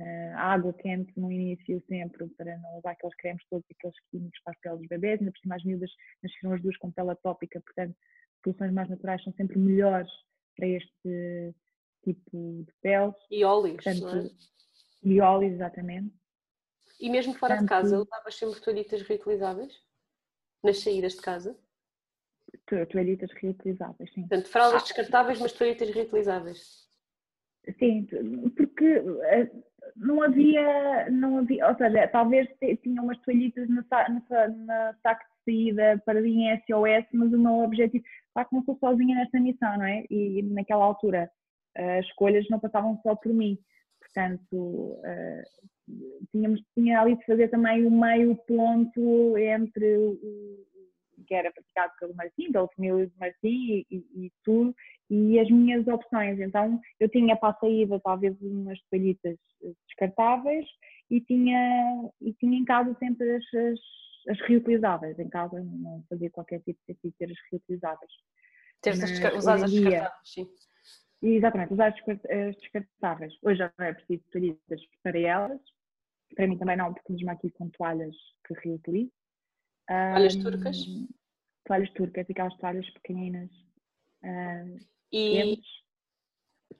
uh, 0.00 0.36
água 0.36 0.72
quente 0.72 1.12
no 1.16 1.30
início 1.30 1.82
sempre, 1.88 2.26
para 2.36 2.56
não 2.58 2.78
usar 2.78 2.92
aqueles 2.92 3.16
cremes 3.16 3.44
todos, 3.50 3.66
aqueles 3.70 3.96
químicos 4.10 4.40
para 4.44 4.52
as 4.52 4.60
peles 4.60 4.78
dos 4.78 4.88
bebês, 4.88 5.20
ainda 5.20 5.32
por 5.32 5.40
cima 5.40 5.56
as 5.56 5.64
miúdas 5.64 5.90
nasceram 6.22 6.54
as 6.54 6.62
duas 6.62 6.76
com 6.78 6.90
pele 6.90 7.10
atópica, 7.10 7.60
portanto 7.60 7.96
soluções 8.44 8.72
mais 8.72 8.88
naturais 8.88 9.22
são 9.22 9.32
sempre 9.34 9.58
melhores 9.58 10.10
para 10.56 10.68
este 10.68 11.54
tipo 12.04 12.64
de 12.64 12.72
peles. 12.80 13.14
E 13.30 13.44
óleos, 13.44 13.82
portanto, 13.82 14.08
é? 14.08 14.30
E 15.02 15.20
óleos, 15.20 15.54
exatamente. 15.54 16.12
E 17.00 17.08
mesmo 17.08 17.34
fora 17.34 17.56
portanto, 17.56 17.82
de 17.82 17.90
casa, 17.90 18.02
usavas 18.02 18.34
sempre 18.34 18.60
toalhitas 18.60 19.02
reutilizáveis? 19.02 19.72
Nas 20.62 20.80
saídas 20.80 21.14
de 21.14 21.20
casa? 21.22 21.56
Toalhitas 22.90 23.30
reutilizáveis, 23.32 24.12
sim. 24.12 24.22
Portanto, 24.22 24.48
fraldas 24.48 24.82
descartáveis, 24.82 25.40
mas 25.40 25.52
toalhitas 25.52 25.90
reutilizáveis. 25.90 26.88
Sim, 27.78 28.06
porque 28.56 28.84
eh, 28.84 29.50
não 29.96 30.22
havia, 30.22 31.10
não 31.10 31.38
havia, 31.38 31.68
ou 31.68 31.76
seja, 31.76 32.08
talvez 32.08 32.48
tinha 32.82 33.02
umas 33.02 33.18
toalhitas 33.18 33.68
na, 33.68 33.84
na, 33.90 34.48
na 34.48 34.94
saco 35.02 35.24
de 35.24 35.52
saída 35.52 36.02
para 36.04 36.26
em 36.26 36.50
SOS, 36.60 37.06
mas 37.12 37.32
o 37.32 37.38
meu 37.38 37.60
objetivo, 37.60 38.04
claro 38.32 38.48
que 38.48 38.54
não 38.54 38.64
sou 38.64 38.78
sozinha 38.78 39.16
nesta 39.16 39.38
missão, 39.38 39.76
não 39.76 39.84
é? 39.84 40.04
E, 40.10 40.42
naquela 40.42 40.84
altura 40.84 41.30
as 41.76 42.04
escolhas 42.06 42.48
não 42.48 42.58
passavam 42.58 42.98
só 43.02 43.14
por 43.14 43.32
mim, 43.32 43.56
portanto 44.18 44.52
uh, 44.52 45.42
tínhamos, 46.32 46.60
tinha 46.74 47.00
ali 47.00 47.16
de 47.16 47.24
fazer 47.24 47.48
também 47.48 47.86
o 47.86 47.90
meio 47.90 48.34
ponto 48.46 49.38
entre 49.38 49.96
o 49.96 50.66
que 51.26 51.34
era 51.34 51.52
praticado 51.52 51.92
pelo 52.00 52.14
Martim, 52.14 52.50
pela 52.50 52.68
família 52.68 53.06
do 53.06 53.12
Martim 53.18 53.36
e, 53.44 53.86
e, 53.90 54.26
e, 54.26 54.32
tudo, 54.44 54.74
e 55.10 55.38
as 55.38 55.50
minhas 55.50 55.86
opções. 55.86 56.40
Então, 56.40 56.80
eu 56.98 57.08
tinha 57.08 57.36
para 57.36 57.50
a 57.50 57.58
saída 57.58 58.00
talvez 58.00 58.34
umas 58.40 58.78
toalhitas 58.90 59.36
descartáveis 59.88 60.66
e 61.10 61.20
tinha, 61.20 62.10
e 62.20 62.32
tinha 62.34 62.58
em 62.58 62.64
casa 62.64 62.96
sempre 62.98 63.36
as, 63.36 63.44
as, 63.54 63.78
as 64.30 64.40
reutilizáveis. 64.48 65.18
Em 65.18 65.28
casa 65.28 65.60
não 65.60 66.02
fazia 66.08 66.30
qualquer 66.30 66.60
tipo 66.60 66.80
de 66.80 66.94
sentido 66.94 67.14
ter 67.18 67.30
as 67.30 67.38
reutilizáveis. 67.50 68.12
Ter 68.80 68.90
as 68.90 69.34
usar 69.36 69.54
as 69.56 69.70
descartáveis, 69.70 70.12
sim. 70.24 70.48
Exatamente, 71.20 71.72
usar 71.72 71.88
as 71.88 72.56
descartáveis. 72.56 73.34
Hoje 73.42 73.58
já 73.58 73.72
não 73.78 73.86
é 73.86 73.92
preciso 73.92 74.22
toalhitas 74.30 74.80
para 75.02 75.18
elas. 75.18 75.60
Para 76.34 76.46
mim 76.46 76.58
também 76.58 76.76
não, 76.76 76.92
porque 76.94 77.12
nos 77.12 77.28
aqui 77.28 77.50
com 77.50 77.68
toalhas 77.70 78.14
que 78.46 78.54
reutilizo. 78.54 79.12
Toalhas 79.86 80.36
um, 80.36 80.42
turcas? 80.42 80.76
Toalhas 81.64 81.90
turcas, 81.90 82.26
aquelas 82.30 82.56
toalhas 82.58 82.90
pequeninas. 82.90 83.50
Uh, 84.22 84.78
e 85.12 85.60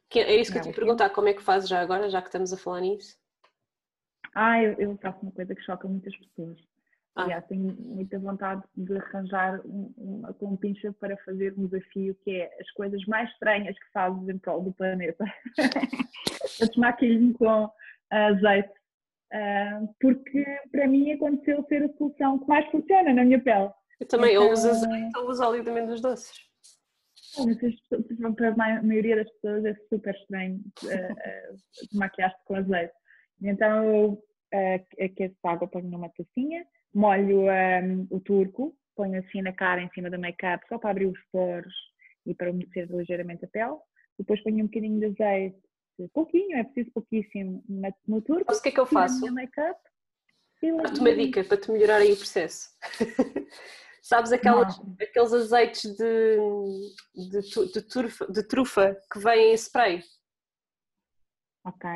que, 0.08 0.20
é 0.20 0.40
isso 0.40 0.52
que 0.52 0.58
eu 0.58 0.62
te 0.62 0.72
perguntar, 0.72 1.10
como 1.10 1.28
é 1.28 1.34
que 1.34 1.42
fazes 1.42 1.68
já 1.68 1.80
agora, 1.80 2.08
já 2.08 2.20
que 2.20 2.28
estamos 2.28 2.52
a 2.52 2.56
falar 2.56 2.80
nisso? 2.80 3.16
Ah, 4.34 4.62
eu, 4.62 4.72
eu 4.74 4.96
faço 4.98 5.20
uma 5.22 5.32
coisa 5.32 5.54
que 5.54 5.62
choca 5.62 5.86
muitas 5.86 6.16
pessoas. 6.16 6.58
Ah. 7.16 7.24
Aliás, 7.24 7.44
tenho 7.46 7.74
muita 7.78 8.18
vontade 8.18 8.62
de 8.76 8.96
arranjar 8.96 9.60
um, 9.66 9.92
uma 9.96 10.32
compincha 10.34 10.92
para 11.00 11.16
fazer 11.18 11.54
um 11.58 11.66
desafio 11.66 12.14
que 12.22 12.30
é 12.30 12.50
as 12.60 12.70
coisas 12.72 13.04
mais 13.06 13.28
estranhas 13.30 13.76
que 13.78 13.90
fazes 13.92 14.28
em 14.28 14.38
prol 14.38 14.62
do 14.62 14.72
planeta. 14.72 15.24
eu 16.60 16.66
desmaquilho-me 16.68 17.34
com 17.34 17.70
azeite 18.10 18.78
Uh, 19.30 19.94
porque 20.00 20.42
para 20.72 20.88
mim 20.88 21.12
aconteceu 21.12 21.62
ser 21.68 21.82
a 21.82 21.92
solução 21.98 22.38
que 22.38 22.48
mais 22.48 22.66
funciona 22.70 23.12
na 23.12 23.24
minha 23.24 23.38
pele. 23.38 23.70
Eu 24.00 24.06
também, 24.06 24.30
então, 24.30 24.46
ou 24.46 24.52
uso 24.52 24.70
azeite 24.70 25.18
ou 25.18 25.28
uso 25.28 25.44
óleo 25.44 25.62
de 25.62 25.70
amêndoas 25.70 26.00
doces. 26.00 26.32
Para 28.36 28.48
a 28.48 28.82
maioria 28.82 29.16
das 29.16 29.30
pessoas 29.32 29.64
é 29.66 29.74
super 29.90 30.14
estranho 30.14 30.60
uh, 30.82 30.86
uh, 30.86 31.58
maquiar-se 31.92 32.42
com 32.46 32.54
azeite. 32.54 32.94
Então 33.42 33.84
eu 33.84 34.12
uh, 34.54 35.04
aqueço 35.04 35.36
água, 35.44 35.68
ponho 35.68 35.88
numa 35.90 36.08
tacinha, 36.08 36.64
molho 36.94 37.42
um, 37.42 38.06
o 38.10 38.20
turco, 38.20 38.76
ponho 38.96 39.18
assim 39.18 39.42
na 39.42 39.52
cara, 39.52 39.82
em 39.82 39.90
cima 39.90 40.10
da 40.10 40.18
make-up, 40.18 40.66
só 40.68 40.78
para 40.78 40.90
abrir 40.90 41.06
os 41.06 41.18
poros 41.30 41.74
e 42.26 42.34
para 42.34 42.50
umedecer 42.50 42.88
ligeiramente 42.90 43.44
a 43.44 43.48
pele. 43.48 43.76
Depois 44.18 44.42
ponho 44.42 44.64
um 44.64 44.66
bocadinho 44.66 44.98
de 44.98 45.06
azeite 45.06 45.68
pouquinho, 46.12 46.56
é 46.58 46.64
preciso 46.64 46.92
pouquíssimo 46.92 47.64
no 48.06 48.22
turco. 48.22 48.44
Mas 48.46 48.58
o 48.58 48.62
que 48.62 48.68
é 48.68 48.72
que 48.72 48.78
eu 48.78 48.86
faço? 48.86 49.20
Dá-te 50.60 51.00
uma 51.00 51.14
dica 51.14 51.42
para 51.42 51.56
te 51.56 51.70
melhorar 51.70 51.96
aí 51.96 52.12
o 52.12 52.16
processo. 52.16 52.68
Sabes 54.02 54.32
aquelas, 54.32 54.80
aqueles 55.00 55.32
azeites 55.32 55.96
de, 55.96 56.36
de, 57.14 57.72
de, 57.72 57.82
trufa, 57.82 58.32
de 58.32 58.42
trufa 58.42 58.96
que 59.12 59.18
vêm 59.18 59.52
em 59.52 59.54
spray? 59.54 60.02
Ok. 61.64 61.90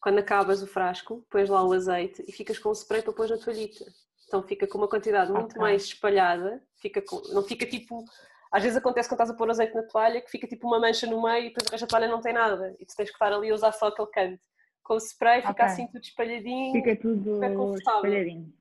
Quando 0.00 0.18
acabas 0.18 0.62
o 0.62 0.66
frasco, 0.66 1.26
pões 1.30 1.48
lá 1.48 1.64
o 1.64 1.72
azeite 1.72 2.24
e 2.26 2.32
ficas 2.32 2.58
com 2.58 2.70
o 2.70 2.74
spray 2.74 3.02
para 3.02 3.12
pôr 3.12 3.28
na 3.28 3.38
toalhita. 3.38 3.84
Então 4.30 4.44
fica 4.44 4.64
com 4.64 4.78
uma 4.78 4.86
quantidade 4.86 5.32
muito 5.32 5.50
okay. 5.50 5.60
mais 5.60 5.82
espalhada, 5.82 6.62
fica 6.76 7.02
com, 7.02 7.20
não 7.34 7.42
fica 7.42 7.66
tipo 7.66 8.04
às 8.52 8.62
vezes 8.62 8.78
acontece 8.78 9.08
quando 9.08 9.18
estás 9.18 9.30
a 9.30 9.34
pôr 9.34 9.50
azeite 9.50 9.74
na 9.74 9.82
toalha 9.82 10.20
que 10.20 10.30
fica 10.30 10.46
tipo 10.46 10.68
uma 10.68 10.78
mancha 10.78 11.04
no 11.04 11.20
meio 11.20 11.46
e 11.46 11.48
depois 11.48 11.66
o 11.66 11.70
resto 11.72 11.82
da 11.82 11.88
toalha 11.88 12.06
não 12.06 12.20
tem 12.20 12.32
nada 12.32 12.76
e 12.78 12.86
tu 12.86 12.94
tens 12.94 13.08
que 13.08 13.16
estar 13.16 13.32
ali 13.32 13.50
a 13.50 13.54
usar 13.54 13.72
só 13.72 13.88
aquele 13.88 14.06
canto. 14.06 14.40
Com 14.84 14.94
o 14.94 14.98
spray 14.98 15.40
fica 15.40 15.50
okay. 15.50 15.64
assim 15.64 15.86
tudo 15.88 16.04
espalhadinho. 16.04 16.72
Fica 16.72 16.94
tudo 16.94 17.40
espalhadinho. 17.74 18.52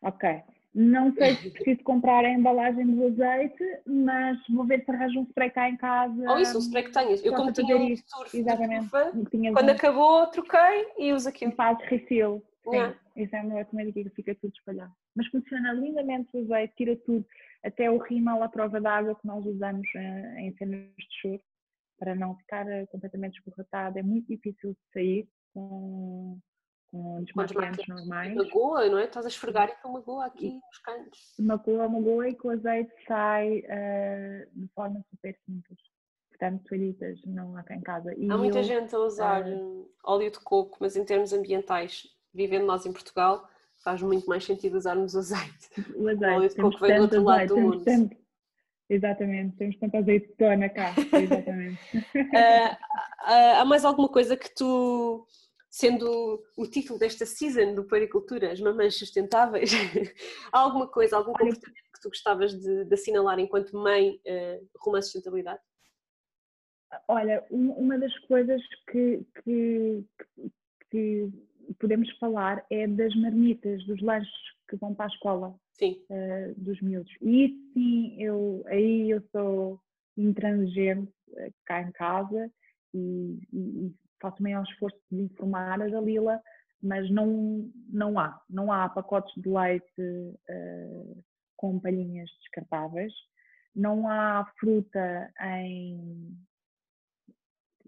Ok. 0.00 0.42
Não 0.74 1.12
sei 1.12 1.36
se 1.36 1.50
preciso 1.50 1.84
comprar 1.84 2.24
a 2.24 2.30
embalagem 2.30 2.86
do 2.86 3.06
azeite, 3.06 3.62
mas 3.86 4.38
vou 4.48 4.64
ver 4.64 4.84
se 4.84 4.90
arranjo 4.90 5.20
um 5.20 5.24
spray 5.24 5.50
cá 5.50 5.68
em 5.68 5.76
casa. 5.76 6.30
Ou 6.30 6.38
isso, 6.38 6.56
um 6.56 6.60
spray 6.60 6.84
que 6.84 6.92
tenhas. 6.92 7.22
Eu 7.22 7.34
como 7.34 7.52
tinha 7.52 7.76
um 7.76 7.94
surf 7.94 8.38
Exatamente. 8.38 8.84
Tufa, 8.84 9.12
quando 9.52 9.70
acabou 9.70 10.26
troquei 10.28 10.88
e 10.96 11.12
uso 11.12 11.28
aquilo. 11.28 11.52
Faz 11.52 11.78
refill. 11.82 12.42
Sim, 12.64 12.76
yeah. 12.76 12.96
Isso 13.16 13.34
é 13.36 13.42
uma 13.42 13.56
ótima 13.56 13.84
dica, 13.84 14.10
fica 14.10 14.34
tudo 14.34 14.52
espalhado. 14.54 14.92
Mas 15.14 15.26
funciona 15.28 15.72
lindamente 15.72 16.28
o 16.34 16.40
azeite, 16.40 16.74
tira 16.76 16.96
tudo 16.96 17.24
até 17.62 17.90
o 17.90 17.98
rímel 17.98 18.42
à 18.42 18.48
prova 18.48 18.80
d'água 18.80 19.14
que 19.14 19.26
nós 19.26 19.44
usamos 19.46 19.86
eh, 19.94 20.40
em 20.40 20.56
cenas 20.56 20.88
de 20.96 21.20
choro 21.20 21.42
para 21.98 22.14
não 22.14 22.36
ficar 22.36 22.68
eh, 22.68 22.86
completamente 22.86 23.38
esborratado. 23.38 23.98
É 23.98 24.02
muito 24.02 24.26
difícil 24.26 24.72
de 24.72 24.92
sair 24.92 25.28
com, 25.52 26.38
com 26.90 27.22
desmaquilhantes 27.22 27.86
normais. 27.86 28.34
Magoa, 28.34 28.88
não 28.88 28.98
é? 28.98 29.04
Estás 29.04 29.26
a 29.26 29.28
esfregar 29.28 29.68
e 29.68 29.82
com 29.82 29.92
magoa 29.92 30.26
aqui 30.26 30.60
nos 30.66 30.78
cantos. 30.78 31.34
Magoa, 31.38 31.88
magoa 31.88 32.28
e 32.28 32.34
com 32.34 32.48
o 32.48 32.50
azeite 32.50 32.92
sai 33.06 33.60
uh, 33.60 34.50
de 34.60 34.68
forma 34.74 35.04
super 35.10 35.36
simples. 35.46 35.78
Portanto, 36.30 36.64
toalhitas 36.64 37.20
não 37.24 37.56
há 37.56 37.62
cá 37.62 37.76
em 37.76 37.80
casa. 37.80 38.12
E 38.16 38.28
há 38.28 38.36
muita 38.36 38.58
eu, 38.58 38.64
gente 38.64 38.92
a 38.92 38.98
usar 38.98 39.46
uh, 39.46 39.88
óleo 40.02 40.32
de 40.32 40.40
coco, 40.40 40.78
mas 40.80 40.96
em 40.96 41.04
termos 41.04 41.32
ambientais, 41.32 42.08
vivendo 42.34 42.66
nós 42.66 42.84
em 42.84 42.92
Portugal, 42.92 43.48
faz 43.82 44.02
muito 44.02 44.26
mais 44.26 44.44
sentido 44.44 44.76
usarmos 44.76 45.14
o 45.14 45.18
azeite. 45.18 45.70
O 45.96 46.08
azeite. 46.08 46.24
O 46.24 46.34
óleo 46.34 46.48
de 46.48 46.56
coco 46.56 46.78
vem 46.80 46.96
do 46.96 47.02
outro 47.02 47.22
lado 47.22 47.48
do 47.48 47.60
mundo. 47.60 47.84
Tanto, 47.84 48.16
Exatamente, 48.88 49.56
temos 49.56 49.78
tanta 49.78 49.98
azeitona 49.98 50.68
cá, 50.68 50.94
exatamente. 51.18 51.80
uh, 51.96 52.72
uh, 53.24 53.60
há 53.60 53.64
mais 53.64 53.82
alguma 53.82 54.08
coisa 54.08 54.36
que 54.36 54.54
tu, 54.54 55.26
sendo 55.70 56.42
o 56.54 56.66
título 56.66 56.98
desta 56.98 57.24
season 57.24 57.74
do 57.74 57.84
Paricultura, 57.84 58.52
as 58.52 58.60
mamães 58.60 58.98
sustentáveis, 58.98 59.70
há 60.52 60.58
alguma 60.58 60.86
coisa, 60.86 61.16
algum 61.16 61.32
comportamento 61.32 61.90
que 61.94 62.00
tu 62.02 62.10
gostavas 62.10 62.52
de, 62.52 62.84
de 62.84 62.94
assinalar 62.94 63.38
enquanto 63.38 63.74
mãe 63.74 64.20
uh, 64.26 64.68
rumo 64.78 64.98
à 64.98 65.02
sustentabilidade? 65.02 65.60
Olha, 67.08 67.42
uma 67.50 67.98
das 67.98 68.16
coisas 68.20 68.60
que, 68.90 69.26
que, 69.42 70.04
que 70.90 71.32
podemos 71.78 72.10
falar 72.18 72.64
é 72.70 72.86
das 72.86 73.14
marmitas, 73.16 73.84
dos 73.86 74.00
lanches 74.00 74.32
que 74.68 74.76
vão 74.76 74.94
para 74.94 75.06
a 75.06 75.08
escola 75.08 75.48
uh, 75.48 76.54
dos 76.56 76.80
miúdos. 76.80 77.12
E 77.20 77.46
isso 77.46 77.72
sim, 77.72 78.22
eu, 78.22 78.62
aí 78.66 79.10
eu 79.10 79.22
sou 79.32 79.80
intransigente 80.16 81.12
uh, 81.30 81.52
cá 81.64 81.82
em 81.82 81.92
casa 81.92 82.50
e, 82.92 83.38
e, 83.52 83.94
faço 84.20 84.38
o 84.40 84.42
maior 84.42 84.64
esforço 84.64 84.98
de 85.10 85.22
informar 85.22 85.82
a 85.82 85.88
Dalila, 85.88 86.40
mas 86.82 87.10
não, 87.10 87.70
não 87.88 88.18
há, 88.18 88.40
não 88.48 88.72
há 88.72 88.88
pacotes 88.88 89.34
de 89.42 89.48
leite 89.48 90.00
uh, 90.00 91.24
com 91.56 91.78
palhinhas 91.80 92.30
descartáveis, 92.40 93.12
não 93.74 94.08
há 94.08 94.50
fruta 94.58 95.32
em 95.40 96.38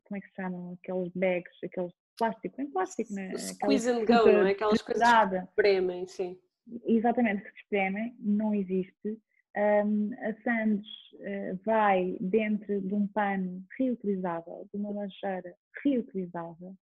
como 0.05 0.19
é 0.19 0.21
que 0.21 0.29
se 0.29 0.35
chamam 0.37 0.73
aqueles 0.73 1.13
bags, 1.15 1.53
aqueles 1.65 1.93
plástico, 2.17 2.61
em 2.61 2.71
plástico, 2.71 3.13
né? 3.13 3.37
Squeeze 3.37 3.91
and 3.91 4.05
go, 4.05 4.27
não 4.27 4.47
é? 4.47 4.51
Aquelas 4.51 4.83
coisas 4.83 5.29
que 5.31 5.37
espremem, 5.37 6.07
sim. 6.07 6.39
Exatamente, 6.85 7.43
que 7.43 7.51
se 7.51 7.59
espremem, 7.59 8.15
não 8.19 8.55
existe. 8.55 9.19
Um, 9.57 10.11
a 10.21 10.35
Sandes 10.43 10.87
uh, 11.15 11.59
vai 11.65 12.17
dentro 12.21 12.81
de 12.83 12.95
um 12.95 13.07
pano 13.07 13.65
reutilizável, 13.79 14.69
de 14.73 14.79
uma 14.79 14.91
lancheira 14.91 15.55
reutilizável, 15.83 16.75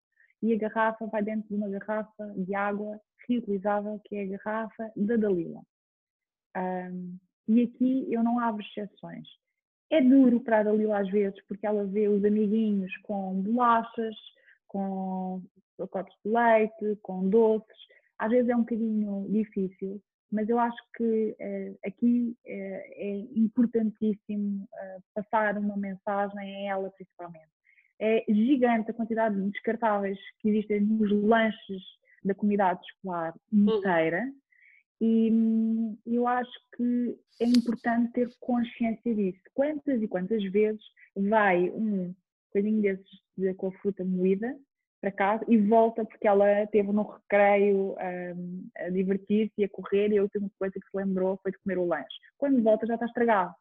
e 0.43 0.53
a 0.53 0.59
garrafa 0.59 1.07
vai 1.07 1.23
dentro 1.23 1.49
de 1.49 1.55
uma 1.55 1.69
garrafa 1.69 2.35
de 2.37 2.55
água 2.55 3.01
reutilizável, 3.29 4.01
que 4.05 4.17
é 4.17 4.25
a 4.25 4.39
garrafa 4.39 4.93
da 4.97 5.17
Dalila. 5.17 5.63
Um, 6.57 7.17
e 7.47 7.63
aqui 7.63 8.07
eu 8.13 8.23
não 8.23 8.39
abro 8.39 8.63
exceções. 8.63 9.29
É 9.91 10.01
duro 10.01 10.41
para 10.41 10.61
a 10.61 10.63
Dalila 10.65 10.99
às 10.99 11.11
vezes, 11.11 11.41
porque 11.47 11.67
ela 11.67 11.87
vê 11.87 12.09
os 12.09 12.25
amiguinhos 12.25 12.97
com 12.99 13.41
bolachas, 13.41 14.17
com 14.75 15.41
pacotes 15.79 16.13
de 16.25 16.33
leite, 16.33 16.99
com 17.01 17.29
doces. 17.29 17.79
Às 18.19 18.33
vezes 18.33 18.49
é 18.49 18.57
um 18.57 18.61
bocadinho 18.61 19.27
difícil, 19.31 20.03
mas 20.33 20.49
eu 20.49 20.59
acho 20.59 20.77
que 20.97 21.37
eh, 21.39 21.75
aqui 21.87 22.37
eh, 22.45 22.95
é 22.97 23.17
importantíssimo 23.39 24.69
eh, 24.77 24.99
passar 25.15 25.57
uma 25.59 25.77
mensagem 25.77 26.69
a 26.69 26.73
ela 26.73 26.91
principalmente. 26.91 27.49
É 28.01 28.25
gigante 28.29 28.91
a 28.91 28.95
quantidade 28.95 29.37
de 29.37 29.51
descartáveis 29.53 30.19
que 30.41 30.49
existem 30.49 30.81
nos 30.81 31.13
lanches 31.13 31.83
da 32.25 32.35
comunidade 32.35 32.81
escolar 32.85 33.33
inteira. 33.53 34.29
E 35.01 35.31
eu 36.07 36.27
acho 36.27 36.53
que 36.77 37.17
é 37.41 37.45
importante 37.45 38.13
ter 38.13 38.29
consciência 38.41 39.15
disso. 39.15 39.41
Quantas 39.53 40.03
e 40.03 40.09
quantas 40.09 40.43
vezes 40.51 40.83
vai 41.15 41.71
um 41.71 42.13
coisinho 42.55 42.81
desses 42.81 43.57
com 43.57 43.67
a 43.67 43.73
fruta 43.73 44.05
moída 44.05 44.57
para 45.01 45.11
casa 45.11 45.45
e 45.49 45.59
volta 45.59 46.05
porque 46.05 46.27
ela 46.27 46.63
esteve 46.63 46.91
no 46.93 47.03
recreio 47.03 47.95
um, 47.99 48.69
a 48.79 48.89
divertir-se 48.89 49.53
e 49.59 49.65
a 49.65 49.69
correr 49.69 50.13
e 50.13 50.19
a 50.19 50.23
última 50.23 50.49
coisa 50.59 50.73
que 50.73 50.89
se 50.89 50.97
lembrou 50.97 51.39
foi 51.43 51.53
de 51.53 51.59
comer 51.59 51.79
o 51.79 51.85
lanche. 51.85 52.17
Quando 52.39 52.63
volta 52.63 52.87
já 52.87 52.95
está 52.95 53.05
estragado. 53.07 53.55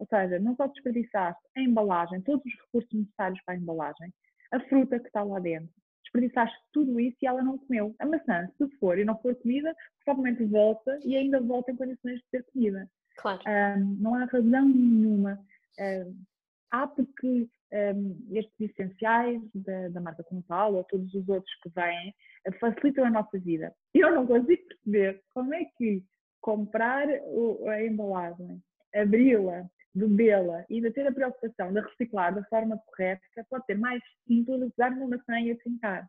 Ou 0.00 0.06
seja, 0.06 0.40
não 0.40 0.56
só 0.56 0.66
desperdiçaste 0.66 1.40
a 1.56 1.60
embalagem, 1.60 2.20
todos 2.22 2.44
os 2.44 2.60
recursos 2.62 2.92
necessários 2.92 3.40
para 3.44 3.54
a 3.54 3.56
embalagem, 3.58 4.12
a 4.50 4.58
fruta 4.60 4.98
que 4.98 5.06
está 5.06 5.22
lá 5.22 5.38
dentro, 5.38 5.72
desperdiçaste 6.02 6.56
tudo 6.72 6.98
isso 6.98 7.16
e 7.22 7.26
ela 7.26 7.42
não 7.42 7.58
comeu. 7.58 7.94
A 8.00 8.06
maçã, 8.06 8.48
se 8.58 8.68
for 8.78 8.98
e 8.98 9.04
não 9.04 9.16
for 9.20 9.36
comida, 9.36 9.72
provavelmente 10.04 10.44
volta 10.44 10.98
e 11.04 11.16
ainda 11.16 11.40
volta 11.40 11.70
em 11.70 11.76
condições 11.76 12.18
de 12.18 12.28
ser 12.30 12.44
comida. 12.52 12.90
Claro. 13.18 13.40
Um, 13.46 13.96
não 14.00 14.14
há 14.16 14.24
razão 14.24 14.68
nenhuma. 14.68 15.38
Um, 15.78 16.24
há 16.72 16.88
porque 16.88 17.48
um, 17.72 18.28
estes 18.30 18.52
essenciais 18.60 19.40
da, 19.54 19.88
da 19.88 20.00
marca 20.00 20.22
Contal 20.24 20.74
ou 20.74 20.84
todos 20.84 21.12
os 21.14 21.28
outros 21.28 21.54
que 21.62 21.70
vêm 21.70 22.14
facilitam 22.60 23.04
a 23.04 23.10
nossa 23.10 23.38
vida. 23.38 23.74
Eu 23.94 24.14
não 24.14 24.26
consigo 24.26 24.62
perceber 24.68 25.22
como 25.32 25.54
é 25.54 25.64
que 25.76 26.04
comprar 26.40 27.06
o, 27.24 27.68
a 27.68 27.82
embalagem, 27.82 28.60
abri-la, 28.94 29.64
bebê-la 29.94 30.64
e 30.68 30.76
ainda 30.76 30.92
ter 30.92 31.06
a 31.06 31.12
preocupação 31.12 31.72
de 31.72 31.80
reciclar 31.80 32.34
da 32.34 32.44
forma 32.44 32.78
correta 32.86 33.22
pode 33.48 33.64
ser 33.66 33.78
mais 33.78 34.02
simples 34.26 34.60
do 34.60 34.70
que 34.70 34.76
dar 34.76 34.92
uma 34.92 35.08
maçã 35.08 35.40
e 35.40 35.52
a 35.52 35.56
trincar. 35.58 36.08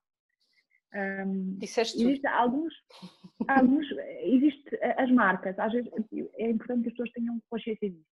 Um, 0.95 1.57
Disseste 1.57 2.03
existe 2.03 2.27
alguns, 2.27 2.72
alguns, 3.48 3.88
existe 4.22 4.80
as 4.98 5.11
marcas, 5.11 5.57
às 5.57 5.73
vezes 5.73 5.91
é 6.38 6.49
importante 6.52 6.84
que 6.84 6.90
as 6.90 6.94
pessoas 6.94 7.11
tenham 7.14 7.41
consciência 7.49 7.90
disso 7.90 8.14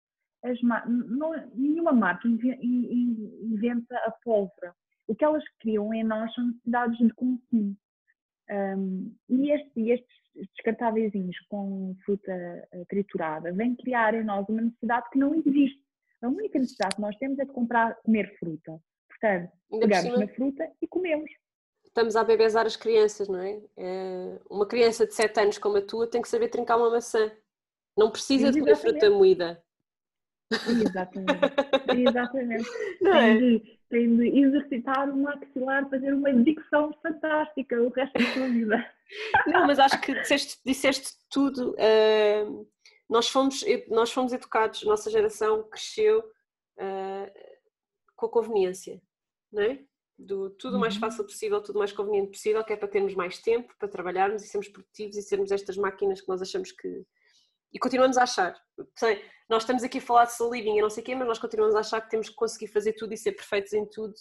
as, 0.50 0.60
não, 0.62 1.32
nenhuma 1.54 1.92
marca 1.92 2.26
inventa 2.28 3.96
a 3.98 4.10
pólvora. 4.24 4.74
O 5.06 5.14
que 5.14 5.24
elas 5.24 5.44
criam 5.60 5.92
em 5.94 6.02
nós 6.02 6.32
são 6.34 6.46
necessidades 6.46 6.98
de 6.98 7.14
consumo. 7.14 7.76
Um, 8.48 9.14
e 9.28 9.50
este, 9.50 9.90
estes 9.90 10.16
descartáveis 10.54 11.12
com 11.48 11.96
fruta 12.04 12.32
eh, 12.32 12.84
triturada 12.88 13.52
vêm 13.52 13.74
criar 13.74 14.14
em 14.14 14.24
nós 14.24 14.46
uma 14.48 14.62
necessidade 14.62 15.08
que 15.10 15.18
não 15.18 15.34
existe. 15.34 15.80
A 16.22 16.28
única 16.28 16.58
necessidade 16.58 16.96
que 16.96 17.00
nós 17.00 17.16
temos 17.16 17.38
é 17.38 17.44
de 17.44 17.52
comprar, 17.52 17.94
comer 18.02 18.36
fruta. 18.38 18.78
Portanto, 19.08 19.52
Ainda 19.72 19.88
pegamos 19.88 20.20
na 20.20 20.28
fruta 20.28 20.70
e 20.80 20.86
comemos. 20.86 21.30
Estamos 21.84 22.16
a 22.16 22.24
bebezar 22.24 22.66
as 22.66 22.76
crianças, 22.76 23.28
não 23.28 23.40
é? 23.40 23.60
é? 23.76 24.38
Uma 24.50 24.66
criança 24.66 25.06
de 25.06 25.14
7 25.14 25.40
anos 25.40 25.58
como 25.58 25.78
a 25.78 25.82
tua 25.82 26.08
tem 26.08 26.20
que 26.20 26.28
saber 26.28 26.48
trincar 26.48 26.76
uma 26.76 26.90
maçã. 26.90 27.32
Não 27.96 28.10
precisa 28.10 28.52
de 28.52 28.60
comer 28.60 28.76
fruta 28.76 29.10
moída. 29.10 29.62
Exatamente. 30.52 31.40
Exatamente. 31.96 32.70
Não 33.00 33.12
tem, 33.12 33.30
é? 33.30 33.36
de, 33.36 33.78
tem 33.90 34.16
de 34.16 34.40
exercitar 34.40 35.10
o 35.10 35.16
maxilar, 35.16 35.88
fazer 35.90 36.14
uma 36.14 36.32
dicção 36.32 36.92
fantástica 37.02 37.80
o 37.82 37.88
resto 37.88 38.18
da 38.18 38.32
sua 38.32 38.48
vida. 38.48 38.90
Não, 39.46 39.66
mas 39.66 39.78
acho 39.78 40.00
que 40.00 40.14
disseste, 40.14 40.58
disseste 40.64 41.14
tudo. 41.30 41.72
Uh, 41.72 42.66
nós, 43.08 43.28
fomos, 43.28 43.64
nós 43.88 44.12
fomos 44.12 44.32
educados, 44.32 44.82
nossa 44.84 45.10
geração 45.10 45.68
cresceu 45.68 46.20
uh, 46.20 47.30
com 48.16 48.26
a 48.26 48.30
conveniência, 48.30 49.00
não 49.52 49.62
é? 49.62 49.78
Do 50.18 50.48
tudo 50.50 50.78
o 50.78 50.80
mais 50.80 50.94
uhum. 50.94 51.00
fácil 51.00 51.24
possível, 51.24 51.60
tudo 51.60 51.76
o 51.76 51.78
mais 51.78 51.92
conveniente 51.92 52.30
possível, 52.30 52.64
que 52.64 52.72
é 52.72 52.76
para 52.76 52.88
termos 52.88 53.14
mais 53.14 53.38
tempo, 53.38 53.74
para 53.78 53.86
trabalharmos 53.86 54.42
e 54.42 54.46
sermos 54.46 54.68
produtivos 54.68 55.16
e 55.16 55.22
sermos 55.22 55.52
estas 55.52 55.76
máquinas 55.76 56.20
que 56.20 56.28
nós 56.28 56.40
achamos 56.40 56.72
que. 56.72 57.04
E 57.72 57.78
continuamos 57.78 58.16
a 58.16 58.22
achar. 58.22 58.56
Nós 59.48 59.62
estamos 59.62 59.82
aqui 59.82 59.98
a 59.98 60.02
falar 60.02 60.24
de 60.24 60.34
soul 60.34 60.54
living 60.54 60.78
e 60.78 60.82
não 60.82 60.90
sei 60.90 61.02
o 61.02 61.06
quê, 61.06 61.14
mas 61.14 61.26
nós 61.26 61.38
continuamos 61.38 61.74
a 61.74 61.80
achar 61.80 62.00
que 62.00 62.10
temos 62.10 62.28
que 62.28 62.34
conseguir 62.34 62.68
fazer 62.68 62.92
tudo 62.94 63.12
e 63.12 63.16
ser 63.16 63.32
perfeitos 63.32 63.72
em 63.72 63.84
tudo. 63.86 64.14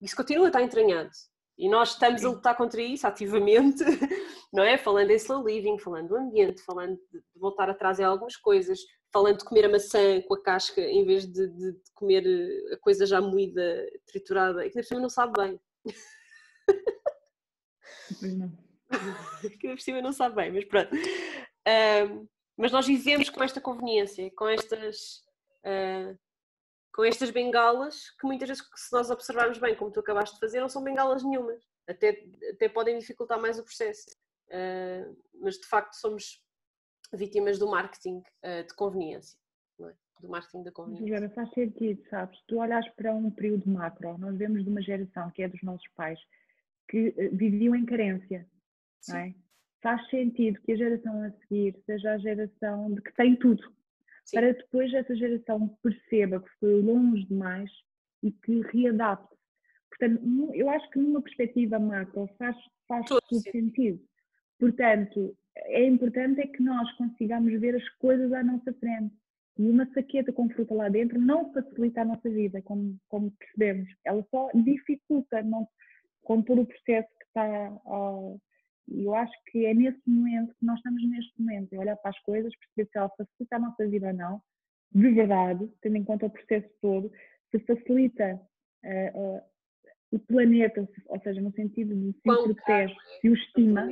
Isso 0.00 0.16
continua 0.16 0.46
a 0.46 0.48
estar 0.48 0.62
entranhado. 0.62 1.10
E 1.58 1.70
nós 1.70 1.92
estamos 1.92 2.24
a 2.24 2.28
lutar 2.28 2.56
contra 2.56 2.82
isso 2.82 3.06
ativamente, 3.06 3.82
não 4.52 4.62
é? 4.62 4.76
Falando 4.76 5.10
em 5.10 5.16
slow 5.16 5.46
living, 5.46 5.78
falando 5.78 6.08
do 6.08 6.16
ambiente, 6.16 6.62
falando 6.62 6.98
de 7.10 7.22
voltar 7.34 7.70
atrás 7.70 7.98
em 7.98 8.04
algumas 8.04 8.36
coisas, 8.36 8.78
falando 9.10 9.38
de 9.38 9.44
comer 9.44 9.64
a 9.64 9.70
maçã 9.70 10.20
com 10.28 10.34
a 10.34 10.42
casca 10.42 10.82
em 10.82 11.06
vez 11.06 11.26
de, 11.26 11.48
de, 11.48 11.72
de 11.72 11.92
comer 11.94 12.24
a 12.72 12.78
coisa 12.78 13.06
já 13.06 13.22
moída, 13.22 13.90
triturada, 14.06 14.66
e 14.66 14.70
que 14.70 14.76
na 14.76 14.82
não 15.00 15.08
sabe 15.08 15.32
bem. 15.38 15.58
que 19.60 19.68
na 19.68 19.78
cima 19.78 20.02
não 20.02 20.12
sabe 20.12 20.36
bem, 20.36 20.52
mas 20.52 20.66
pronto. 20.66 20.94
Um, 20.94 22.28
mas 22.56 22.72
nós 22.72 22.86
vivemos 22.86 23.28
com 23.28 23.42
esta 23.42 23.60
conveniência, 23.60 24.30
com 24.32 24.48
estas, 24.48 25.24
uh, 25.64 26.18
com 26.94 27.04
estas 27.04 27.30
bengalas, 27.30 28.10
que 28.18 28.26
muitas 28.26 28.48
vezes, 28.48 28.64
se 28.74 28.92
nós 28.92 29.10
observarmos 29.10 29.58
bem, 29.58 29.74
como 29.76 29.90
tu 29.90 30.00
acabaste 30.00 30.34
de 30.34 30.40
fazer, 30.40 30.60
não 30.60 30.68
são 30.68 30.82
bengalas 30.82 31.22
nenhumas. 31.22 31.62
Até, 31.86 32.24
até 32.50 32.68
podem 32.68 32.98
dificultar 32.98 33.40
mais 33.40 33.58
o 33.58 33.64
processo. 33.64 34.06
Uh, 34.48 35.16
mas 35.40 35.58
de 35.58 35.66
facto 35.66 35.94
somos 35.94 36.42
vítimas 37.12 37.58
do 37.58 37.68
marketing 37.68 38.18
uh, 38.18 38.66
de 38.66 38.74
conveniência. 38.74 39.38
É? 39.80 39.92
Do 40.20 40.28
marketing 40.30 40.62
da 40.62 40.72
conveniência. 40.72 41.16
Agora 41.16 41.34
faz 41.34 41.50
sentido, 41.50 42.02
sabes? 42.08 42.40
Tu 42.46 42.56
olhas 42.56 42.88
para 42.90 43.12
um 43.12 43.30
período 43.30 43.68
macro, 43.70 44.16
nós 44.16 44.34
vemos 44.36 44.64
de 44.64 44.70
uma 44.70 44.80
geração 44.80 45.30
que 45.30 45.42
é 45.42 45.48
dos 45.48 45.62
nossos 45.62 45.86
pais 45.88 46.18
que 46.88 47.10
viviam 47.32 47.74
em 47.74 47.84
carência, 47.84 48.48
Sim. 49.00 49.12
não 49.12 49.18
é? 49.18 49.34
Faz 49.86 50.04
sentido 50.10 50.60
que 50.62 50.72
a 50.72 50.76
geração 50.76 51.22
a 51.22 51.30
seguir 51.30 51.76
seja 51.86 52.14
a 52.14 52.18
geração 52.18 52.92
de 52.92 53.00
que 53.00 53.14
tem 53.14 53.36
tudo, 53.36 53.62
Sim. 54.24 54.36
para 54.36 54.52
depois 54.52 54.92
essa 54.92 55.14
geração 55.14 55.78
perceba 55.80 56.40
que 56.40 56.50
foi 56.58 56.82
longe 56.82 57.24
demais 57.26 57.70
e 58.20 58.32
que 58.32 58.62
readapte. 58.62 59.36
Portanto, 59.88 60.50
eu 60.54 60.68
acho 60.68 60.90
que 60.90 60.98
numa 60.98 61.22
perspectiva 61.22 61.78
macro 61.78 62.28
faz, 62.36 62.56
faz 62.88 63.06
todo, 63.06 63.20
todo 63.30 63.40
sentido. 63.42 64.00
Portanto, 64.58 65.36
é 65.54 65.86
importante 65.86 66.40
é 66.40 66.48
que 66.48 66.60
nós 66.64 66.90
consigamos 66.96 67.60
ver 67.60 67.76
as 67.76 67.88
coisas 67.90 68.32
à 68.32 68.42
nossa 68.42 68.72
frente. 68.72 69.14
E 69.56 69.70
uma 69.70 69.86
saqueta 69.94 70.32
com 70.32 70.50
fruta 70.50 70.74
lá 70.74 70.88
dentro 70.88 71.20
não 71.20 71.52
facilita 71.52 72.00
a 72.00 72.04
nossa 72.04 72.28
vida, 72.28 72.60
como, 72.62 72.98
como 73.08 73.30
percebemos. 73.30 73.88
Ela 74.04 74.26
só 74.32 74.50
dificulta 74.52 75.44
não, 75.44 75.68
com 76.24 76.42
todo 76.42 76.62
o 76.62 76.66
processo 76.66 77.08
que 77.20 77.26
está. 77.26 77.72
E 78.88 79.04
eu 79.04 79.14
acho 79.14 79.32
que 79.46 79.66
é 79.66 79.74
nesse 79.74 80.00
momento 80.06 80.54
que 80.54 80.64
nós 80.64 80.76
estamos 80.78 81.02
neste 81.08 81.40
momento, 81.40 81.72
é 81.72 81.78
olhar 81.78 81.96
para 81.96 82.10
as 82.10 82.18
coisas, 82.20 82.52
perceber 82.56 82.90
se 82.90 82.98
ela 82.98 83.10
facilita 83.10 83.56
a 83.56 83.58
nossa 83.58 83.86
vida 83.88 84.08
ou 84.08 84.14
não, 84.14 84.42
de 84.92 85.10
verdade, 85.10 85.68
tendo 85.82 85.96
em 85.96 86.04
conta 86.04 86.26
o 86.26 86.30
processo 86.30 86.68
todo, 86.80 87.10
se 87.50 87.58
facilita 87.60 88.40
uh, 88.84 89.36
uh, 89.36 89.42
o 90.12 90.18
planeta, 90.18 90.88
ou 91.06 91.20
seja, 91.20 91.40
no 91.40 91.52
sentido 91.52 91.94
de 91.94 92.12
se 92.12 92.30
o 92.30 92.44
protege, 92.44 92.94
se 93.20 93.28
o 93.28 93.34
estima, 93.34 93.88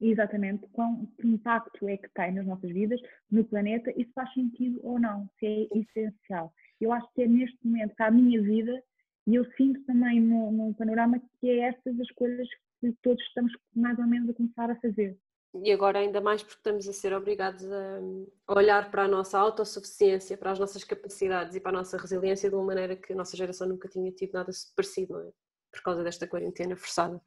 exatamente 0.00 0.66
quão 0.72 1.08
impacto 1.22 1.88
é 1.88 1.96
que 1.96 2.08
tem 2.14 2.32
nas 2.32 2.46
nossas 2.46 2.70
vidas, 2.70 3.00
no 3.30 3.44
planeta, 3.44 3.90
e 3.96 4.04
se 4.04 4.12
faz 4.12 4.32
sentido 4.34 4.78
ou 4.82 4.98
não, 4.98 5.28
se 5.38 5.46
é 5.46 5.78
essencial. 5.78 6.52
Eu 6.80 6.92
acho 6.92 7.10
que 7.14 7.22
é 7.22 7.26
neste 7.26 7.58
momento 7.66 7.94
que 7.94 8.02
a 8.02 8.10
minha 8.10 8.40
vida, 8.42 8.82
e 9.26 9.34
eu 9.34 9.44
sinto 9.52 9.82
também 9.84 10.20
no, 10.20 10.50
no 10.50 10.74
panorama 10.74 11.20
que 11.40 11.48
é 11.48 11.60
estas 11.60 11.98
as 11.98 12.10
coisas 12.10 12.46
que 12.92 12.98
todos 13.02 13.22
estamos 13.24 13.52
mais 13.74 13.98
ou 13.98 14.06
menos 14.06 14.30
a 14.30 14.34
começar 14.34 14.70
a 14.70 14.76
fazer. 14.80 15.18
E 15.62 15.70
agora 15.70 16.00
ainda 16.00 16.20
mais 16.20 16.42
porque 16.42 16.58
estamos 16.58 16.88
a 16.88 16.92
ser 16.92 17.12
obrigados 17.12 17.64
a 17.70 18.54
olhar 18.54 18.90
para 18.90 19.04
a 19.04 19.08
nossa 19.08 19.38
autossuficiência, 19.38 20.36
para 20.36 20.50
as 20.50 20.58
nossas 20.58 20.82
capacidades 20.82 21.54
e 21.54 21.60
para 21.60 21.70
a 21.70 21.80
nossa 21.80 21.96
resiliência 21.96 22.48
de 22.48 22.56
uma 22.56 22.64
maneira 22.64 22.96
que 22.96 23.12
a 23.12 23.16
nossa 23.16 23.36
geração 23.36 23.68
nunca 23.68 23.88
tinha 23.88 24.10
tido 24.10 24.32
nada 24.32 24.50
parecido, 24.74 25.14
não 25.14 25.20
é? 25.20 25.30
Por 25.70 25.82
causa 25.82 26.02
desta 26.02 26.26
quarentena 26.26 26.76
forçada. 26.76 27.20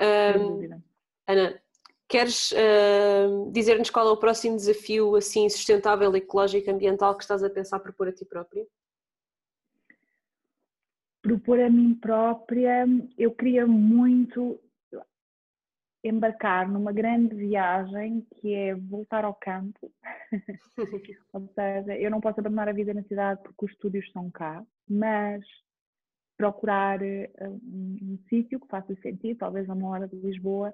Um, 0.00 0.82
Ana, 1.26 1.60
queres 2.06 2.52
uh, 2.52 3.50
dizer-nos 3.50 3.90
qual 3.90 4.08
é 4.08 4.10
o 4.10 4.16
próximo 4.16 4.56
desafio 4.56 5.16
assim 5.16 5.48
sustentável, 5.48 6.14
ecológico, 6.14 6.70
ambiental 6.70 7.16
que 7.16 7.22
estás 7.22 7.42
a 7.42 7.50
pensar 7.50 7.80
propor 7.80 8.08
a 8.08 8.12
ti 8.12 8.24
própria? 8.26 8.66
Propor 11.22 11.60
a 11.60 11.68
mim 11.68 11.94
própria, 11.94 12.86
eu 13.16 13.30
queria 13.32 13.66
muito 13.66 14.60
embarcar 16.02 16.70
numa 16.70 16.92
grande 16.92 17.34
viagem 17.34 18.26
que 18.36 18.54
é 18.54 18.74
voltar 18.74 19.24
ao 19.24 19.34
campo. 19.34 19.92
Ou 21.32 21.48
seja, 21.54 21.96
eu 21.96 22.10
não 22.10 22.20
posso 22.20 22.40
abandonar 22.40 22.68
a 22.68 22.72
vida 22.72 22.94
na 22.94 23.02
cidade 23.02 23.42
porque 23.42 23.66
os 23.66 23.72
estúdios 23.72 24.10
são 24.12 24.30
cá, 24.30 24.64
mas 24.88 25.44
procurar 26.36 27.02
eh, 27.02 27.30
um, 27.40 27.96
um 28.00 28.18
sítio 28.28 28.60
que 28.60 28.68
faça 28.68 28.94
sentido, 29.02 29.38
talvez 29.38 29.68
a 29.68 29.74
uma 29.74 29.88
hora 29.88 30.06
de 30.06 30.16
Lisboa, 30.16 30.72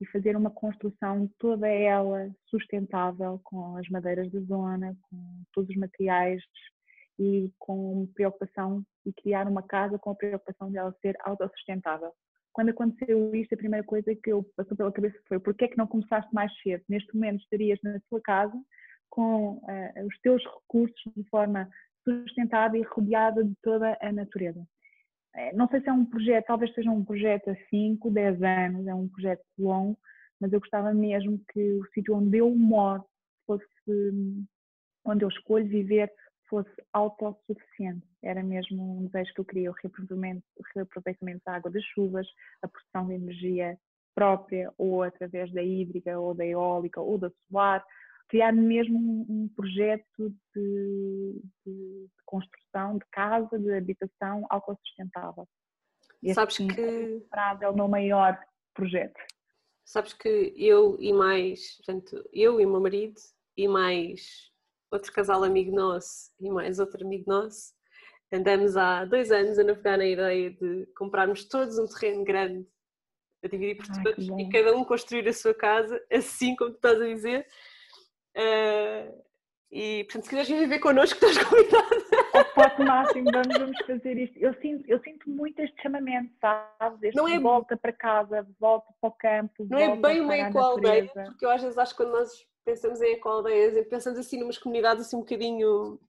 e 0.00 0.06
fazer 0.06 0.36
uma 0.36 0.50
construção 0.50 1.30
toda 1.38 1.68
ela 1.68 2.28
sustentável 2.46 3.40
com 3.44 3.76
as 3.76 3.88
madeiras 3.88 4.30
da 4.32 4.40
zona, 4.40 4.96
com 5.02 5.42
todos 5.52 5.70
os 5.70 5.76
materiais 5.76 6.42
e 7.16 7.48
com 7.60 8.08
preocupação 8.12 8.84
e 9.06 9.12
criar 9.12 9.46
uma 9.46 9.62
casa 9.62 9.96
com 9.98 10.10
a 10.10 10.14
preocupação 10.16 10.68
de 10.68 10.78
ela 10.78 10.92
ser 11.00 11.16
autossustentável 11.20 12.12
quando 12.54 12.70
aconteceu 12.70 13.34
isto, 13.34 13.52
a 13.52 13.58
primeira 13.58 13.84
coisa 13.84 14.14
que 14.14 14.32
eu 14.32 14.44
passou 14.56 14.76
pela 14.76 14.92
cabeça 14.92 15.18
foi 15.26 15.40
porquê 15.40 15.64
é 15.64 15.68
que 15.68 15.76
não 15.76 15.88
começaste 15.88 16.32
mais 16.32 16.52
cedo? 16.62 16.82
Neste 16.88 17.12
momento 17.12 17.42
estarias 17.42 17.78
na 17.82 18.00
tua 18.08 18.20
casa 18.20 18.56
com 19.10 19.56
uh, 19.56 20.06
os 20.06 20.18
teus 20.20 20.42
recursos 20.44 21.12
de 21.16 21.24
forma 21.24 21.68
sustentada 22.04 22.78
e 22.78 22.82
rodeada 22.82 23.42
de 23.42 23.54
toda 23.60 23.98
a 24.00 24.12
natureza. 24.12 24.64
Eh, 25.34 25.52
não 25.54 25.66
sei 25.68 25.80
se 25.80 25.88
é 25.88 25.92
um 25.92 26.04
projeto, 26.04 26.46
talvez 26.46 26.72
seja 26.74 26.90
um 26.90 27.04
projeto 27.04 27.50
a 27.50 27.56
5, 27.70 28.10
10 28.10 28.42
anos, 28.42 28.86
é 28.86 28.94
um 28.94 29.08
projeto 29.08 29.42
longo, 29.58 29.98
mas 30.40 30.52
eu 30.52 30.60
gostava 30.60 30.92
mesmo 30.94 31.40
que 31.52 31.72
o 31.74 31.86
sítio 31.92 32.14
onde 32.14 32.38
eu 32.38 32.50
moro 32.54 33.04
fosse 33.46 33.64
hum, 33.88 34.44
onde 35.04 35.24
eu 35.24 35.28
escolho 35.28 35.66
viver 35.66 36.10
fosse 36.48 36.70
autossuficiente. 36.92 38.06
Era 38.22 38.42
mesmo 38.42 38.98
um 38.98 39.06
desejo 39.06 39.34
que 39.34 39.40
eu 39.40 39.44
queria, 39.44 39.70
o 39.70 39.74
reaproveitamento, 39.74 40.44
reaproveitamento 40.74 41.42
da 41.44 41.56
água 41.56 41.70
das 41.70 41.84
chuvas, 41.84 42.26
a 42.62 42.68
produção 42.68 43.06
de 43.06 43.14
energia 43.14 43.78
própria, 44.14 44.72
ou 44.78 45.02
através 45.02 45.52
da 45.52 45.62
hídrica, 45.62 46.18
ou 46.18 46.34
da 46.34 46.46
eólica, 46.46 47.00
ou 47.00 47.18
da 47.18 47.30
solar, 47.48 47.84
criar 48.28 48.52
mesmo 48.52 49.26
um, 49.28 49.48
projeto 49.54 50.34
de, 50.54 51.42
de, 51.66 52.08
construção 52.24 52.98
de 52.98 53.04
casa, 53.10 53.58
de 53.58 53.72
habitação 53.74 54.46
autossustentável. 54.50 55.46
Esse, 56.22 56.34
Sabes 56.34 56.54
sim, 56.54 56.68
que... 56.68 57.26
É 57.60 57.68
o 57.68 57.74
meu 57.74 57.88
maior 57.88 58.38
projeto. 58.72 59.20
Sabes 59.84 60.14
que 60.14 60.54
eu 60.56 60.96
e 60.98 61.12
mais, 61.12 61.76
portanto, 61.76 62.24
eu 62.32 62.60
e 62.60 62.64
o 62.64 62.70
meu 62.70 62.80
marido 62.80 63.20
e 63.56 63.68
mais 63.68 64.50
outro 64.94 65.12
casal 65.12 65.42
amigo 65.44 65.74
nosso 65.74 66.32
e 66.40 66.48
mais 66.50 66.78
outro 66.78 67.04
amigo 67.04 67.24
nosso, 67.26 67.72
andamos 68.32 68.76
há 68.76 69.04
dois 69.04 69.30
anos 69.30 69.58
a 69.58 69.64
navegar 69.64 69.98
na 69.98 70.06
ideia 70.06 70.50
de 70.50 70.86
comprarmos 70.96 71.44
todos 71.44 71.78
um 71.78 71.86
terreno 71.86 72.24
grande 72.24 72.66
a 73.44 73.48
dividir 73.48 73.76
por 73.76 73.86
todos 74.02 74.26
e 74.26 74.48
cada 74.48 74.74
um 74.74 74.84
construir 74.84 75.28
a 75.28 75.32
sua 75.32 75.52
casa, 75.52 76.02
assim 76.10 76.56
como 76.56 76.70
tu 76.70 76.76
estás 76.76 77.00
a 77.00 77.06
dizer. 77.06 77.46
Uh, 78.36 79.24
e 79.70 80.04
portanto, 80.04 80.22
se 80.22 80.28
quiseres 80.30 80.48
vir 80.48 80.58
viver 80.60 80.78
connosco, 80.78 81.14
estás 81.14 81.36
convidado. 81.44 82.04
Ao 82.32 82.86
máximo, 82.86 83.30
vamos, 83.30 83.58
vamos 83.58 83.78
fazer 83.86 84.16
isto. 84.16 84.38
Eu 84.38 84.54
sinto, 84.60 84.88
eu 84.88 84.98
sinto 85.00 85.28
muito 85.28 85.58
este 85.60 85.82
chamamento, 85.82 86.32
sabes? 86.40 87.02
Este 87.02 87.16
não 87.16 87.28
é 87.28 87.38
volta 87.38 87.76
para 87.76 87.92
casa, 87.92 88.46
volta 88.58 88.86
para 89.00 89.08
o 89.08 89.12
campo. 89.12 89.66
Não 89.68 89.78
é 89.78 89.96
bem 89.96 90.20
uma 90.20 90.64
aldeia, 90.64 91.10
porque 91.12 91.44
eu 91.44 91.50
às 91.50 91.60
vezes 91.60 91.76
acho 91.76 91.92
que 91.94 92.02
quando 92.02 92.12
nós 92.12 92.30
pensamos 92.64 93.00
em 93.00 93.12
ecoaldeias, 93.12 93.86
pensamos 93.88 94.18
assim 94.18 94.38
numas 94.38 94.58
comunidades 94.58 95.06
assim 95.06 95.16
um 95.16 95.20
bocadinho 95.20 96.00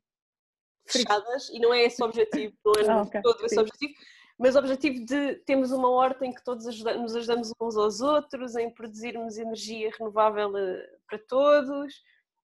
fechadas 0.88 1.49
e 1.49 1.60
não 1.60 1.73
é 1.73 1.84
esse 1.84 2.02
o 2.02 2.06
objetivo, 2.06 2.56
não 2.64 2.73
é 2.73 2.90
ah, 2.90 3.02
okay. 3.02 3.22
todo 3.22 3.45
esse 3.45 3.57
o 3.57 3.61
objetivo, 3.61 3.94
mas 4.38 4.56
o 4.56 4.60
objetivo 4.60 5.06
de 5.06 5.36
termos 5.45 5.72
uma 5.72 5.90
horta 5.90 6.26
em 6.26 6.34
que 6.34 6.44
todos 6.44 6.65
nos 6.65 7.15
ajudamos 7.15 7.52
uns 7.60 7.77
aos 7.77 8.02
outros, 8.02 8.56
em 8.56 8.69
produzirmos 8.69 9.38
energia 9.38 9.91
renovável 9.98 10.56
eh, 10.57 10.88
para 11.07 11.19
todos, 11.19 11.94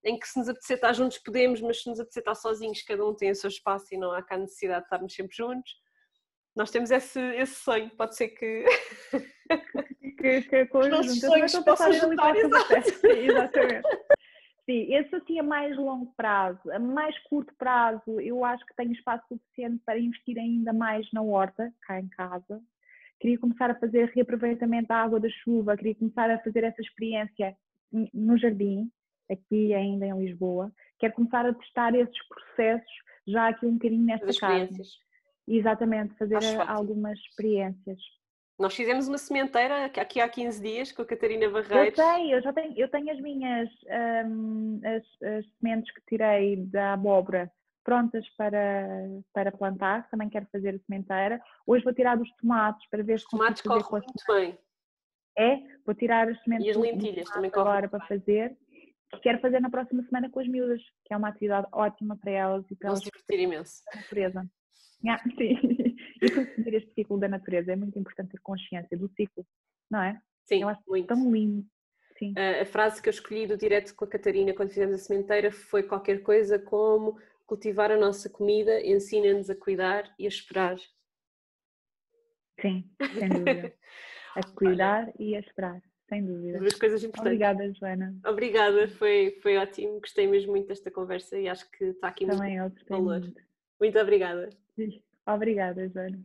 em 0.03 0.17
que 0.17 0.27
se 0.27 0.39
nos 0.39 0.49
apetecer 0.49 0.77
estar 0.77 0.93
juntos 0.93 1.19
podemos, 1.19 1.61
mas 1.61 1.83
se 1.83 1.89
nos 1.89 1.99
apetecer 1.99 2.21
estar 2.21 2.35
sozinhos, 2.35 2.81
cada 2.81 3.05
um 3.05 3.13
tem 3.13 3.31
o 3.31 3.35
seu 3.35 3.49
espaço 3.49 3.93
e 3.93 3.97
não 3.97 4.11
há 4.11 4.23
cá 4.23 4.37
necessidade 4.37 4.81
de 4.81 4.85
estarmos 4.85 5.13
sempre 5.13 5.35
juntos. 5.35 5.71
Nós 6.55 6.71
temos 6.71 6.91
esse, 6.91 7.19
esse 7.35 7.55
sonho, 7.55 7.89
pode 7.95 8.15
ser 8.15 8.29
que. 8.29 8.65
que, 10.01 10.41
que 10.41 10.77
Os 10.77 10.89
nossos 10.89 11.19
sonhos 11.19 11.55
possam 11.59 11.93
juntar, 11.93 12.35
exatamente. 12.35 13.83
Sim, 14.65 14.93
esse 14.93 15.15
assim 15.15 15.39
a 15.39 15.43
mais 15.43 15.75
longo 15.75 16.13
prazo, 16.15 16.71
a 16.71 16.79
mais 16.79 17.17
curto 17.23 17.53
prazo, 17.57 18.19
eu 18.19 18.45
acho 18.45 18.65
que 18.65 18.75
tenho 18.75 18.91
espaço 18.91 19.25
suficiente 19.27 19.81
para 19.85 19.99
investir 19.99 20.37
ainda 20.37 20.71
mais 20.71 21.05
na 21.11 21.21
horta, 21.21 21.73
cá 21.81 21.99
em 21.99 22.07
casa. 22.07 22.61
Queria 23.19 23.39
começar 23.39 23.69
a 23.69 23.75
fazer 23.75 24.11
reaproveitamento 24.15 24.87
da 24.87 24.97
água 24.97 25.19
da 25.19 25.29
chuva, 25.29 25.75
queria 25.75 25.95
começar 25.95 26.29
a 26.29 26.39
fazer 26.39 26.63
essa 26.63 26.81
experiência 26.81 27.55
no 28.13 28.37
jardim, 28.37 28.89
aqui 29.29 29.73
ainda 29.73 30.05
em 30.05 30.25
Lisboa. 30.25 30.71
Quero 30.99 31.13
começar 31.13 31.45
a 31.45 31.53
testar 31.53 31.95
esses 31.95 32.27
processos 32.27 32.91
já 33.27 33.49
aqui 33.49 33.65
um 33.65 33.73
bocadinho 33.73 34.05
nesta 34.05 34.39
casa. 34.39 34.81
Exatamente, 35.47 36.17
fazer 36.17 36.37
algumas 36.67 37.17
experiências. 37.19 37.99
Nós 38.61 38.75
fizemos 38.75 39.07
uma 39.07 39.17
sementeira 39.17 39.85
aqui 39.85 40.21
há 40.21 40.29
15 40.29 40.61
dias 40.61 40.91
com 40.91 41.01
a 41.01 41.05
Catarina 41.05 41.49
Barreiros. 41.49 41.97
Eu 41.97 42.05
tenho, 42.05 42.35
eu 42.35 42.41
já 42.43 42.53
tenho, 42.53 42.73
eu 42.77 42.87
tenho 42.89 43.11
as 43.11 43.19
minhas 43.19 43.69
um, 44.27 44.79
as, 44.85 45.03
as, 45.37 45.45
sementes 45.57 45.91
que 45.91 46.01
tirei 46.07 46.57
da 46.57 46.93
abóbora 46.93 47.51
prontas 47.83 48.23
para, 48.37 48.87
para 49.33 49.51
plantar, 49.51 50.07
também 50.11 50.29
quero 50.29 50.45
fazer 50.51 50.75
a 50.75 50.79
sementeira. 50.85 51.41
Hoje 51.65 51.83
vou 51.83 51.91
tirar 51.91 52.15
dos 52.15 52.31
tomates 52.35 52.87
para 52.91 53.01
ver 53.01 53.17
se 53.17 53.25
Os 53.25 53.31
tomates 53.31 53.63
correm 53.63 53.83
muito 53.89 54.23
bem. 54.27 54.59
É, 55.35 55.57
vou 55.83 55.95
tirar 55.95 56.29
as 56.29 56.39
sementes 56.43 56.67
e 56.67 56.69
as 56.69 56.77
lentilhas 56.77 57.29
também 57.31 57.49
agora 57.51 57.89
para 57.89 58.05
fazer. 58.05 58.55
Que 59.11 59.21
quero 59.21 59.39
fazer 59.39 59.59
na 59.59 59.71
próxima 59.71 60.03
semana 60.03 60.29
com 60.29 60.39
as 60.39 60.47
miúdas, 60.47 60.81
que 61.05 61.15
é 61.15 61.17
uma 61.17 61.29
atividade 61.29 61.67
ótima 61.71 62.15
para 62.15 62.31
elas 62.31 62.63
e 62.69 62.75
para 62.75 62.89
Vão 62.89 62.95
elas. 62.95 62.99
se 62.99 63.09
divertir 63.09 63.39
imenso. 63.39 63.81
Natureza. 63.95 64.45
Ah, 65.09 65.19
sim 65.35 65.90
e 66.21 66.29
conhecer 66.29 66.73
este 66.73 66.93
ciclo 66.93 67.17
da 67.17 67.27
natureza. 67.27 67.71
É 67.71 67.75
muito 67.75 67.97
importante 67.97 68.31
ter 68.31 68.39
consciência 68.41 68.97
do 68.97 69.09
ciclo, 69.09 69.45
não 69.89 70.01
é? 70.01 70.21
Sim, 70.45 70.61
eu 70.61 70.69
acho 70.69 70.81
muito. 70.87 71.07
tão 71.07 71.31
lindo. 71.31 71.65
Sim. 72.17 72.33
A, 72.37 72.61
a 72.61 72.65
frase 72.65 73.01
que 73.01 73.09
eu 73.09 73.11
escolhi 73.11 73.47
do 73.47 73.57
direto 73.57 73.95
com 73.95 74.05
a 74.05 74.07
Catarina 74.07 74.53
quando 74.53 74.69
fizemos 74.69 74.95
a 74.95 74.99
sementeira 74.99 75.51
foi 75.51 75.83
qualquer 75.83 76.21
coisa 76.21 76.59
como 76.59 77.17
cultivar 77.51 77.91
a 77.91 77.97
nossa 77.97 78.29
comida 78.29 78.79
ensina-nos 78.79 79.49
a 79.49 79.55
cuidar 79.55 80.13
e 80.17 80.25
a 80.25 80.29
esperar. 80.29 80.77
Sim, 82.61 82.89
sem 83.17 83.27
dúvida. 83.27 83.73
a 84.35 84.43
cuidar 84.55 85.11
e 85.19 85.35
a 85.35 85.39
esperar, 85.39 85.81
sem 86.07 86.23
dúvida. 86.23 86.59
Duas 86.59 86.75
coisas 86.75 87.03
importantes. 87.03 87.41
Obrigada, 87.41 87.73
Joana. 87.73 88.15
Obrigada, 88.25 88.87
foi, 88.87 89.37
foi 89.41 89.57
ótimo. 89.57 89.99
Gostei 89.99 90.27
mesmo 90.27 90.51
muito 90.51 90.67
desta 90.67 90.89
conversa 90.91 91.37
e 91.37 91.49
acho 91.49 91.69
que 91.71 91.85
está 91.85 92.07
aqui 92.07 92.25
Também 92.25 92.59
muito 92.59 92.85
valor. 92.87 93.19
Muito. 93.19 93.41
muito 93.79 93.99
obrigada. 93.99 94.49
Obrigada, 95.25 95.87
Joana. 95.89 96.19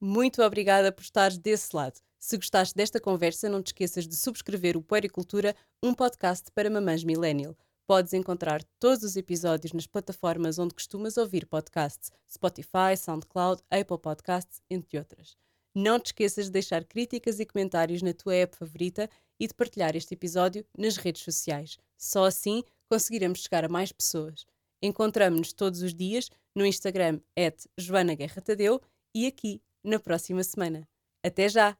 Muito 0.00 0.42
obrigada 0.42 0.90
por 0.90 1.02
estares 1.02 1.38
desse 1.38 1.74
lado. 1.74 2.00
Se 2.18 2.36
gostaste 2.36 2.74
desta 2.74 3.00
conversa, 3.00 3.48
não 3.48 3.62
te 3.62 3.68
esqueças 3.68 4.06
de 4.06 4.16
subscrever 4.16 4.76
o 4.76 4.82
Puericultura, 4.82 5.54
um 5.82 5.94
podcast 5.94 6.50
para 6.52 6.70
mamães 6.70 7.04
millennial. 7.04 7.56
podes 7.86 8.12
encontrar 8.12 8.62
todos 8.78 9.02
os 9.02 9.16
episódios 9.16 9.72
nas 9.72 9.86
plataformas 9.86 10.58
onde 10.60 10.74
costumas 10.74 11.16
ouvir 11.16 11.44
podcasts: 11.44 12.12
Spotify, 12.30 12.96
SoundCloud, 12.96 13.62
Apple 13.68 13.98
Podcasts, 13.98 14.62
entre 14.70 14.96
outras. 14.96 15.36
Não 15.74 15.98
te 15.98 16.06
esqueças 16.06 16.44
de 16.46 16.52
deixar 16.52 16.84
críticas 16.84 17.40
e 17.40 17.46
comentários 17.46 18.00
na 18.00 18.12
tua 18.12 18.34
app 18.34 18.56
favorita 18.56 19.08
e 19.40 19.46
de 19.46 19.54
partilhar 19.54 19.96
este 19.96 20.14
episódio 20.14 20.64
nas 20.76 20.96
redes 20.96 21.22
sociais. 21.22 21.78
Só 21.96 22.24
assim 22.26 22.62
conseguiremos 22.88 23.40
chegar 23.40 23.64
a 23.64 23.68
mais 23.68 23.90
pessoas. 23.92 24.46
Encontramos-nos 24.82 25.52
todos 25.52 25.82
os 25.82 25.94
dias 25.94 26.30
no 26.54 26.64
Instagram, 26.66 27.20
Joana 27.78 28.14
Guerra 28.14 28.40
Tadeu, 28.40 28.80
e 29.14 29.26
aqui 29.26 29.60
na 29.82 29.98
próxima 29.98 30.42
semana. 30.42 30.88
Até 31.22 31.48
já! 31.48 31.76